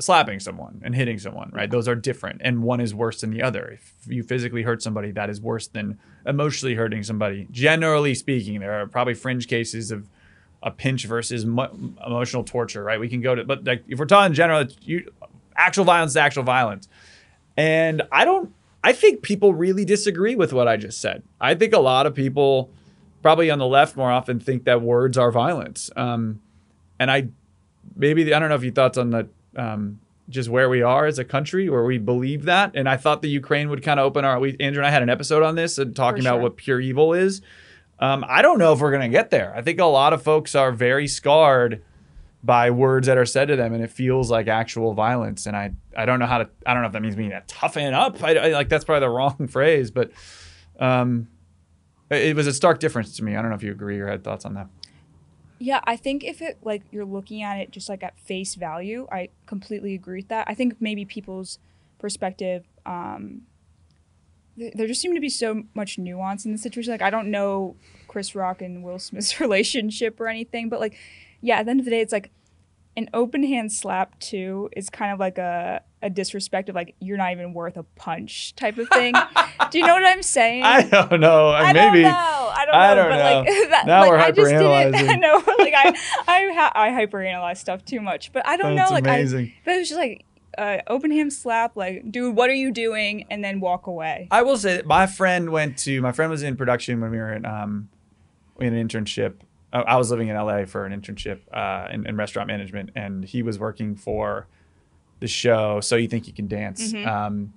slapping 0.01 0.41
someone 0.41 0.81
and 0.85 0.95
hitting 0.95 1.19
someone, 1.19 1.51
right? 1.53 1.71
Those 1.71 1.87
are 1.89 1.95
different, 1.95 2.41
and 2.45 2.63
one 2.63 2.81
is 2.81 2.95
worse 2.95 3.21
than 3.21 3.31
the 3.31 3.43
other. 3.43 3.71
If 3.75 3.93
you 4.07 4.23
physically 4.23 4.63
hurt 4.63 4.83
somebody, 4.83 5.11
that 5.13 5.31
is 5.31 5.41
worse 5.41 5.67
than 5.69 5.99
emotionally 6.27 6.75
hurting 6.75 7.03
somebody. 7.03 7.47
Generally 7.51 8.15
speaking, 8.15 8.61
there 8.61 8.81
are 8.81 8.87
probably 8.87 9.15
fringe 9.15 9.47
cases 9.49 9.91
of 9.91 10.09
a 10.63 10.71
pinch 10.71 11.05
versus 11.07 11.45
mo- 11.45 11.77
emotional 12.07 12.45
torture, 12.45 12.83
right? 12.85 12.99
We 13.01 13.09
can 13.09 13.21
go 13.21 13.35
to, 13.35 13.45
but 13.45 13.65
like 13.65 13.83
if 13.89 13.99
we're 13.99 14.07
talking 14.07 14.33
general, 14.33 14.61
it's 14.61 14.77
you, 14.83 15.11
actual 15.57 15.85
violence 15.85 16.13
is 16.13 16.17
actual 16.17 16.45
violence. 16.45 16.89
And 17.57 18.03
I 18.11 18.25
don't, 18.25 18.53
I 18.85 18.93
think 18.93 19.23
people 19.23 19.55
really 19.55 19.85
disagree 19.85 20.35
with 20.35 20.53
what 20.53 20.67
I 20.67 20.77
just 20.77 21.01
said. 21.01 21.23
I 21.41 21.55
think 21.55 21.73
a 21.73 21.79
lot 21.79 22.07
of 22.07 22.15
people, 22.15 22.71
probably 23.23 23.51
on 23.51 23.59
the 23.59 23.67
left, 23.67 23.97
more 23.97 24.11
often 24.11 24.41
think 24.41 24.65
that 24.65 24.83
words 24.83 25.17
are 25.17 25.31
violence. 25.31 25.91
Um, 25.97 26.41
and 26.99 27.11
I, 27.11 27.29
maybe 27.95 28.35
I 28.35 28.39
don't 28.39 28.49
know 28.49 28.55
if 28.55 28.65
you 28.65 28.73
thoughts 28.73 28.99
on 28.99 29.11
the 29.11 29.29
um, 29.57 30.01
just 30.29 30.49
where 30.49 30.69
we 30.69 30.83
are 30.83 31.07
as 31.07 31.19
a 31.19 31.25
country, 31.25 31.69
where 31.69 31.85
we 31.85 31.99
believe 31.99 32.45
that. 32.45 32.73
And 32.75 32.89
I 32.89 32.97
thought 32.97 33.23
the 33.23 33.29
Ukraine 33.29 33.69
would 33.71 33.83
kind 33.83 34.01
of 34.01 34.07
open 34.07 34.25
our. 34.25 34.39
We 34.41 34.57
Andrew 34.59 34.81
and 34.81 34.87
I 34.87 34.91
had 34.91 35.03
an 35.03 35.11
episode 35.11 35.43
on 35.43 35.55
this 35.55 35.79
and 35.79 35.95
talking 35.95 36.23
For 36.23 36.29
about 36.29 36.41
what 36.41 36.57
pure 36.57 36.81
evil 36.81 37.13
is. 37.13 37.43
Um, 37.99 38.25
I 38.29 38.43
don't 38.43 38.59
know 38.59 38.73
if 38.73 38.81
we're 38.81 38.91
gonna 38.91 39.09
get 39.09 39.31
there. 39.31 39.53
I 39.55 39.63
think 39.63 39.79
a 39.79 39.85
lot 39.85 40.13
of 40.13 40.23
folks 40.23 40.55
are 40.55 40.73
very 40.73 41.07
scarred 41.07 41.83
by 42.45 42.71
words 42.71 43.07
that 43.07 43.17
are 43.17 43.27
said 43.27 43.49
to 43.49 43.57
them, 43.57 43.73
and 43.73 43.83
it 43.83 43.91
feels 43.91 44.31
like 44.31 44.49
actual 44.49 44.95
violence. 44.95 45.47
And 45.47 45.57
I, 45.57 45.73
I 45.97 46.07
don't 46.07 46.19
know 46.19 46.27
how 46.27 46.39
to. 46.39 46.49
I 46.67 46.75
don't 46.75 46.83
know 46.83 46.87
if 46.87 46.93
that 46.93 47.03
means 47.03 47.17
need 47.17 47.31
to 47.31 47.43
toughen 47.47 47.95
up. 47.95 48.23
I, 48.23 48.37
I 48.37 48.49
like 48.49 48.69
that's 48.69 48.85
probably 48.85 49.01
the 49.01 49.11
wrong 49.11 49.47
phrase, 49.49 49.91
but 49.91 50.11
um, 50.79 51.29
it, 52.11 52.37
was 52.37 52.47
a 52.47 52.53
stark 52.53 52.81
difference 52.81 53.17
to 53.17 53.25
me. 53.25 53.37
I 53.37 53.43
don't 53.43 53.51
know 53.51 53.57
if 53.57 53.63
you 53.63 53.73
agree 53.73 53.99
or 54.01 54.09
had 54.09 54.25
thoughts 54.25 54.45
on 54.45 54.55
that. 54.55 54.69
Yeah, 55.59 55.81
I 55.85 55.97
think 55.97 56.25
if 56.25 56.43
it 56.43 56.59
like 56.63 56.83
you're 56.91 57.05
looking 57.05 57.43
at 57.43 57.59
it 57.59 57.71
just 57.71 57.89
like 57.89 58.03
at 58.03 58.19
face 58.19 58.57
value, 58.57 59.07
I 59.13 59.29
completely 59.47 59.95
agree 59.95 60.19
with 60.19 60.29
that. 60.29 60.47
I 60.49 60.55
think 60.55 60.77
maybe 60.81 61.05
people's 61.05 61.59
perspective 61.99 62.65
um, 62.85 63.43
th- 64.59 64.75
there 64.75 64.87
just 64.87 65.01
seemed 65.01 65.15
to 65.15 65.21
be 65.21 65.29
so 65.29 65.65
much 65.75 65.99
nuance 65.99 66.45
in 66.45 66.53
the 66.53 66.59
situation. 66.59 66.93
Like 66.93 67.03
I 67.03 67.11
don't 67.11 67.31
know 67.31 67.77
Chris 68.09 68.35
Rock 68.35 68.63
and 68.63 68.83
Will 68.83 68.99
Smith's 68.99 69.41
relationship 69.41 70.21
or 70.21 70.29
anything, 70.29 70.69
but 70.69 70.81
like, 70.81 70.97
yeah, 71.43 71.59
at 71.59 71.67
the 71.67 71.71
end 71.71 71.81
of 71.81 71.85
the 71.85 71.91
day, 71.91 72.01
it's 72.01 72.13
like 72.13 72.31
an 72.97 73.09
open 73.15 73.43
hand 73.43 73.73
slap 73.73 74.19
too 74.19 74.69
is 74.77 74.91
kind 74.91 75.13
of 75.13 75.19
like 75.19 75.39
a 75.39 75.83
a 76.03 76.11
disrespect 76.11 76.69
of 76.69 76.75
like 76.75 76.95
you're 77.01 77.17
not 77.17 77.33
even 77.33 77.55
worth 77.55 77.77
a 77.77 77.83
punch 77.83 78.55
type 78.57 78.77
of 78.77 78.89
thing. 78.89 79.15
Do 79.71 79.79
you 79.79 79.87
know 79.87 79.95
what 79.95 80.05
I'm 80.05 80.23
saying? 80.23 80.63
I 80.65 80.83
don't 80.83 81.21
know. 81.21 81.49
I 81.51 81.73
Maybe. 81.73 82.03
don't 82.03 82.13
know. 82.13 82.53
I 82.55 82.65
don't 82.67 82.73
know. 82.75 82.79
I 82.81 82.95
don't 82.95 83.09
but 83.11 83.17
know. 83.17 83.41
like 83.41 83.47
that, 83.71 83.87
Now 83.87 84.01
like, 84.01 84.11
we're 84.11 84.17
I 84.19 84.31
just 84.33 84.51
didn't. 84.51 84.63
hyperanalyzing. 84.67 85.09
I 85.11 85.15
know. 85.17 85.43
Like 85.59 85.75
I, 85.75 85.89
I, 86.29 86.53
ha- 86.55 86.73
I 86.75 86.89
hyperanalyze 86.91 87.59
stuff 87.59 87.85
too 87.85 88.01
much. 88.01 88.33
But 88.33 88.47
I 88.47 88.57
don't 88.57 88.75
That's 88.75 88.91
know. 88.91 88.95
Like 88.95 89.05
amazing. 89.05 89.47
I, 89.47 89.55
but 89.65 89.75
it 89.75 89.79
was 89.79 89.89
just 89.89 89.99
like 90.01 90.25
uh, 90.59 90.79
open 90.89 91.13
hand 91.13 91.33
slap. 91.33 91.77
Like, 91.77 92.11
dude, 92.11 92.35
what 92.37 92.51
are 92.51 92.55
you 92.55 92.73
doing? 92.73 93.25
And 93.31 93.43
then 93.45 93.61
walk 93.61 93.87
away. 93.87 94.27
I 94.31 94.43
will 94.43 94.57
say 94.59 94.77
that 94.77 94.87
my 94.87 95.07
friend 95.07 95.51
went 95.51 95.79
to 95.79 96.03
my 96.03 96.13
friend 96.13 96.31
was 96.31 96.43
in 96.43 96.57
production 96.57 97.01
when 97.01 97.11
we 97.13 97.19
were 97.19 97.33
in 97.33 97.47
um 97.47 97.89
in 98.61 98.75
an 98.75 98.89
internship. 98.89 99.35
I 99.73 99.97
was 99.97 100.11
living 100.11 100.29
in 100.29 100.37
LA 100.37 100.65
for 100.67 100.85
an 100.85 100.93
internship 100.99 101.41
uh, 101.53 101.89
in, 101.93 102.07
in 102.07 102.17
restaurant 102.17 102.47
management, 102.49 102.91
and 102.95 103.25
he 103.25 103.43
was 103.43 103.59
working 103.59 103.97
for 103.97 104.47
the 105.21 105.27
show. 105.29 105.81
So 105.81 105.97
you 105.97 106.09
think 106.09 106.27
you 106.27 106.33
can 106.33 106.47
dance? 106.49 106.93
Um, 106.95 107.55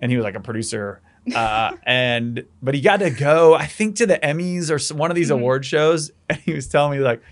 and 0.00 0.10
he 0.10 0.16
was 0.16 0.24
like 0.24 0.34
a 0.34 0.40
producer. 0.40 1.00
uh, 1.34 1.76
and 1.84 2.44
but 2.62 2.74
he 2.74 2.80
got 2.80 2.98
to 3.00 3.10
go, 3.10 3.54
I 3.54 3.66
think, 3.66 3.96
to 3.96 4.06
the 4.06 4.18
Emmys 4.18 4.70
or 4.70 4.78
some, 4.78 4.98
one 4.98 5.10
of 5.10 5.14
these 5.14 5.30
award 5.30 5.64
shows, 5.64 6.10
and 6.28 6.38
he 6.40 6.52
was 6.52 6.66
telling 6.68 6.98
me 6.98 7.04
like, 7.04 7.22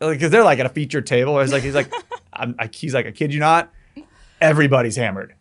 because 0.00 0.30
they're 0.30 0.42
like 0.44 0.58
at 0.58 0.66
a 0.66 0.70
feature 0.70 1.00
table. 1.02 1.36
I 1.36 1.40
was 1.40 1.52
like, 1.52 1.62
he's 1.62 1.74
like, 1.74 1.92
I'm, 2.32 2.54
I, 2.58 2.68
he's 2.72 2.94
like, 2.94 3.06
I 3.06 3.10
kid 3.12 3.32
you 3.34 3.40
not, 3.40 3.72
everybody's 4.40 4.96
hammered, 4.96 5.34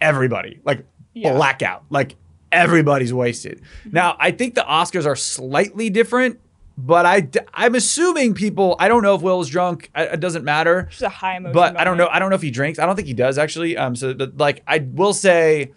everybody, 0.00 0.60
like 0.64 0.84
Yeah. 1.14 1.32
blackout, 1.34 1.84
like 1.90 2.16
everybody's 2.52 3.12
wasted. 3.12 3.60
Now, 3.90 4.16
I 4.18 4.30
think 4.32 4.54
the 4.54 4.62
Oscars 4.62 5.06
are 5.06 5.16
slightly 5.16 5.90
different, 5.90 6.40
but 6.78 7.04
I, 7.06 7.28
I'm 7.52 7.74
assuming 7.74 8.34
people. 8.34 8.76
I 8.78 8.88
don't 8.88 9.02
know 9.02 9.14
if 9.14 9.22
Will 9.22 9.40
is 9.40 9.48
drunk. 9.48 9.90
I, 9.94 10.04
it 10.04 10.20
doesn't 10.20 10.44
matter 10.44 10.88
Just 10.90 11.02
a 11.02 11.08
high 11.08 11.36
emotion. 11.36 11.54
but 11.54 11.78
I 11.78 11.84
don't 11.84 11.96
know. 11.96 12.08
I 12.10 12.18
don't 12.18 12.30
know 12.30 12.36
if 12.36 12.42
he 12.42 12.50
drinks. 12.50 12.78
I 12.78 12.86
don't 12.86 12.96
think 12.96 13.08
he 13.08 13.14
does 13.14 13.38
actually. 13.38 13.76
Um, 13.76 13.94
so 13.96 14.14
but 14.14 14.36
like 14.38 14.62
I 14.66 14.78
will 14.78 15.12
say, 15.12 15.72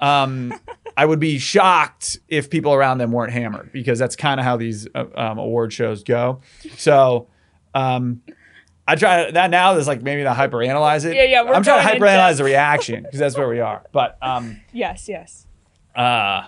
um, 0.00 0.52
I 0.96 1.04
would 1.04 1.20
be 1.20 1.38
shocked 1.38 2.18
if 2.28 2.50
people 2.50 2.72
around 2.74 2.98
them 2.98 3.12
weren't 3.12 3.32
hammered 3.32 3.70
because 3.72 3.98
that's 3.98 4.16
kind 4.16 4.40
of 4.40 4.44
how 4.44 4.56
these 4.56 4.86
uh, 4.94 5.04
um, 5.14 5.38
award 5.38 5.72
shows 5.72 6.02
go. 6.02 6.40
So, 6.76 7.28
um, 7.74 8.22
I 8.88 8.94
try 8.96 9.30
that 9.30 9.50
now. 9.50 9.74
There's 9.74 9.88
like 9.88 10.02
maybe 10.02 10.22
not 10.22 10.36
hyperanalyze 10.36 11.04
it. 11.04 11.14
Yeah, 11.16 11.24
yeah, 11.24 11.42
we're 11.42 11.54
I'm 11.54 11.62
trying 11.62 11.86
to 11.86 12.04
hyperanalyze 12.04 12.36
the 12.38 12.44
reaction 12.44 13.02
because 13.02 13.18
that's 13.18 13.36
where 13.36 13.48
we 13.48 13.60
are. 13.60 13.84
But 13.92 14.16
um, 14.22 14.60
Yes. 14.72 15.08
Yes. 15.08 15.46
uh, 15.94 16.46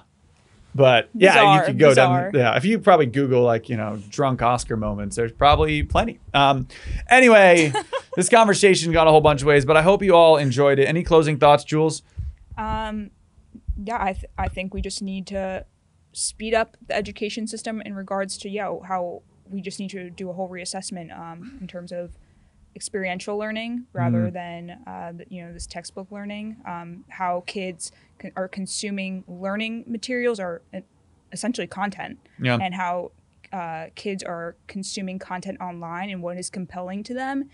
but 0.75 1.09
yeah, 1.15 1.59
you 1.59 1.67
could 1.67 1.79
go 1.79 1.91
bizarre. 1.91 2.31
down. 2.31 2.41
Yeah, 2.41 2.57
if 2.57 2.65
you 2.65 2.79
probably 2.79 3.07
Google 3.07 3.43
like 3.43 3.69
you 3.69 3.77
know 3.77 4.01
drunk 4.09 4.43
Oscar 4.43 4.77
moments, 4.77 5.17
there's 5.17 5.33
probably 5.33 5.83
plenty. 5.83 6.21
Um, 6.35 6.69
anyway, 7.09 7.73
this 8.17 8.29
conversation 8.29 8.93
got 8.93 9.07
a 9.07 9.11
whole 9.11 9.21
bunch 9.21 9.43
of 9.43 9.47
ways, 9.47 9.65
but 9.65 9.77
I 9.77 9.83
hope 9.83 10.03
you 10.03 10.15
all 10.15 10.37
enjoyed 10.37 10.79
it. 10.79 10.87
Any 10.87 11.03
closing 11.03 11.39
thoughts, 11.39 11.65
Jules? 11.65 12.03
Um, 12.57 13.11
yeah, 13.83 14.03
I, 14.03 14.13
th- 14.13 14.27
I 14.37 14.49
think 14.49 14.75
we 14.75 14.81
just 14.81 15.03
need 15.03 15.27
to 15.29 15.65
speed 16.13 16.55
up 16.55 16.77
the 16.87 16.95
education 16.95 17.47
system 17.47 17.81
in 17.83 17.95
regards 17.95 18.37
to 18.39 18.49
yeah 18.49 18.75
how 18.87 19.23
we 19.49 19.61
just 19.61 19.79
need 19.81 19.91
to 19.91 20.11
do 20.11 20.31
a 20.31 20.33
whole 20.33 20.49
reassessment 20.49 21.17
um, 21.19 21.59
in 21.61 21.67
terms 21.67 21.93
of 21.93 22.13
experiential 22.77 23.37
learning 23.37 23.87
rather 23.93 24.31
than 24.31 24.71
uh, 24.87 25.13
you 25.29 25.45
know 25.45 25.53
this 25.53 25.67
textbook 25.67 26.11
learning. 26.11 26.57
Um, 26.67 27.05
how 27.09 27.43
kids 27.47 27.91
are 28.37 28.49
consuming 28.49 29.25
learning 29.27 29.85
materials 29.87 30.39
are 30.41 30.63
uh, 30.75 30.81
essentially 31.33 31.67
content, 31.67 32.19
Yeah. 32.41 32.59
and 32.61 32.75
how 32.75 33.13
uh, 33.53 33.87
kids 33.95 34.23
are 34.23 34.57
consuming 34.67 35.19
content 35.19 35.61
online 35.61 36.11
and 36.11 36.23
what 36.23 36.37
is 36.37 36.51
compelling 36.51 37.03
to 37.05 37.15
them. 37.15 37.49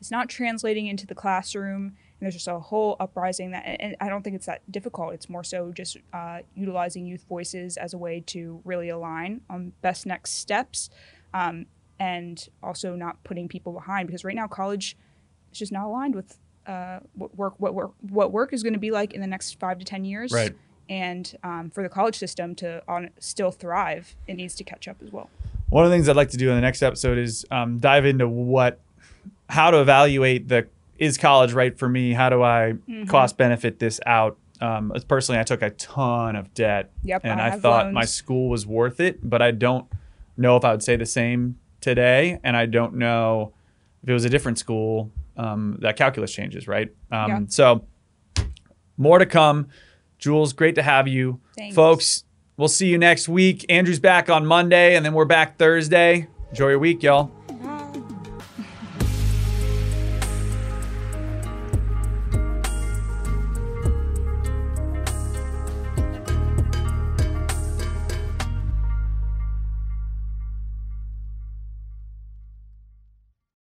It's 0.00 0.10
not 0.10 0.28
translating 0.28 0.86
into 0.86 1.06
the 1.06 1.14
classroom 1.14 1.82
and 2.20 2.26
there's 2.26 2.34
just 2.34 2.48
a 2.48 2.58
whole 2.58 2.96
uprising 3.00 3.50
that 3.52 3.64
and 3.80 3.96
i 4.00 4.08
don't 4.08 4.22
think 4.22 4.36
it's 4.36 4.46
that 4.46 4.60
difficult 4.70 5.14
it's 5.14 5.28
more 5.28 5.42
so 5.42 5.72
just 5.72 5.96
uh, 6.12 6.38
utilizing 6.54 7.06
youth 7.06 7.24
voices 7.28 7.76
as 7.76 7.94
a 7.94 7.98
way 7.98 8.20
to 8.26 8.60
really 8.64 8.90
align 8.90 9.40
on 9.48 9.72
best 9.80 10.06
next 10.06 10.32
steps 10.32 10.90
um, 11.34 11.66
and 11.98 12.48
also 12.62 12.94
not 12.94 13.22
putting 13.24 13.48
people 13.48 13.72
behind 13.72 14.06
because 14.06 14.24
right 14.24 14.36
now 14.36 14.46
college 14.46 14.96
is 15.52 15.58
just 15.58 15.72
not 15.72 15.86
aligned 15.86 16.14
with 16.14 16.38
uh, 16.70 17.00
what 17.14 17.30
work 17.36 17.54
what 17.58 17.72
work 17.74 17.92
what 18.10 18.30
work 18.32 18.52
is 18.52 18.62
going 18.62 18.72
to 18.74 18.78
be 18.88 18.90
like 18.90 19.12
in 19.12 19.20
the 19.20 19.26
next 19.26 19.58
five 19.58 19.78
to 19.78 19.84
ten 19.84 20.04
years 20.04 20.32
Right. 20.32 20.54
and 20.88 21.24
um, 21.42 21.70
for 21.74 21.82
the 21.82 21.88
college 21.88 22.16
system 22.16 22.54
to 22.56 22.82
on 22.86 23.10
still 23.18 23.50
thrive 23.50 24.14
it 24.28 24.34
needs 24.34 24.54
to 24.56 24.64
catch 24.64 24.86
up 24.88 24.96
as 25.04 25.10
well 25.12 25.28
One 25.68 25.84
of 25.84 25.90
the 25.90 25.94
things 25.96 26.08
I'd 26.08 26.16
like 26.16 26.30
to 26.30 26.36
do 26.44 26.48
in 26.50 26.54
the 26.56 26.60
next 26.70 26.82
episode 26.82 27.18
is 27.18 27.44
um, 27.50 27.78
dive 27.78 28.04
into 28.06 28.26
what, 28.28 28.80
how 29.48 29.70
to 29.70 29.80
evaluate 29.80 30.48
the 30.48 30.66
is 30.98 31.16
college 31.16 31.52
right 31.54 31.78
for 31.78 31.88
me? 31.88 32.12
How 32.12 32.28
do 32.28 32.42
I 32.42 32.74
Mm-hmm. 32.88 33.04
cost 33.06 33.36
benefit 33.38 33.78
this 33.78 34.00
out? 34.06 34.36
Um, 34.60 34.92
personally, 35.08 35.38
I 35.40 35.44
took 35.44 35.62
a 35.62 35.70
ton 35.70 36.36
of 36.36 36.52
debt, 36.54 36.90
Yep, 37.04 37.22
and 37.24 37.40
I 37.40 37.52
I, 37.54 37.58
thought 37.58 37.92
my 37.94 38.04
school 38.04 38.50
was 38.50 38.66
worth 38.66 39.00
it, 39.00 39.14
but 39.22 39.40
I 39.40 39.50
don't 39.52 39.86
know 40.36 40.56
if 40.58 40.64
I 40.64 40.72
would 40.72 40.82
say 40.82 40.96
the 40.96 41.06
same 41.06 41.56
today, 41.80 42.38
and 42.44 42.54
I 42.56 42.66
don't 42.66 42.94
know 42.96 43.52
if 44.02 44.08
it 44.10 44.12
was 44.12 44.26
a 44.26 44.28
different 44.28 44.58
school. 44.58 45.10
Um, 45.40 45.78
that 45.80 45.96
calculus 45.96 46.32
changes, 46.32 46.68
right? 46.68 46.88
Um, 47.10 47.30
Yeah. 47.30 47.40
So 47.48 47.86
more 48.98 49.18
to 49.18 49.26
come. 49.26 49.68
Jules, 50.18 50.52
great 50.52 50.74
to 50.74 50.82
have 50.82 51.08
you, 51.08 51.40
Thanks. 51.56 51.74
folks. 51.74 52.24
We'll 52.58 52.68
see 52.68 52.88
you 52.88 52.98
next 52.98 53.26
week. 53.26 53.64
Andrew's 53.70 54.00
back 54.00 54.28
on 54.28 54.44
Monday, 54.44 54.96
and 54.96 55.04
then 55.04 55.14
we're 55.14 55.24
back 55.24 55.58
Thursday. 55.58 56.28
Enjoy 56.50 56.68
your 56.68 56.78
week, 56.78 57.02
y'all. 57.02 57.30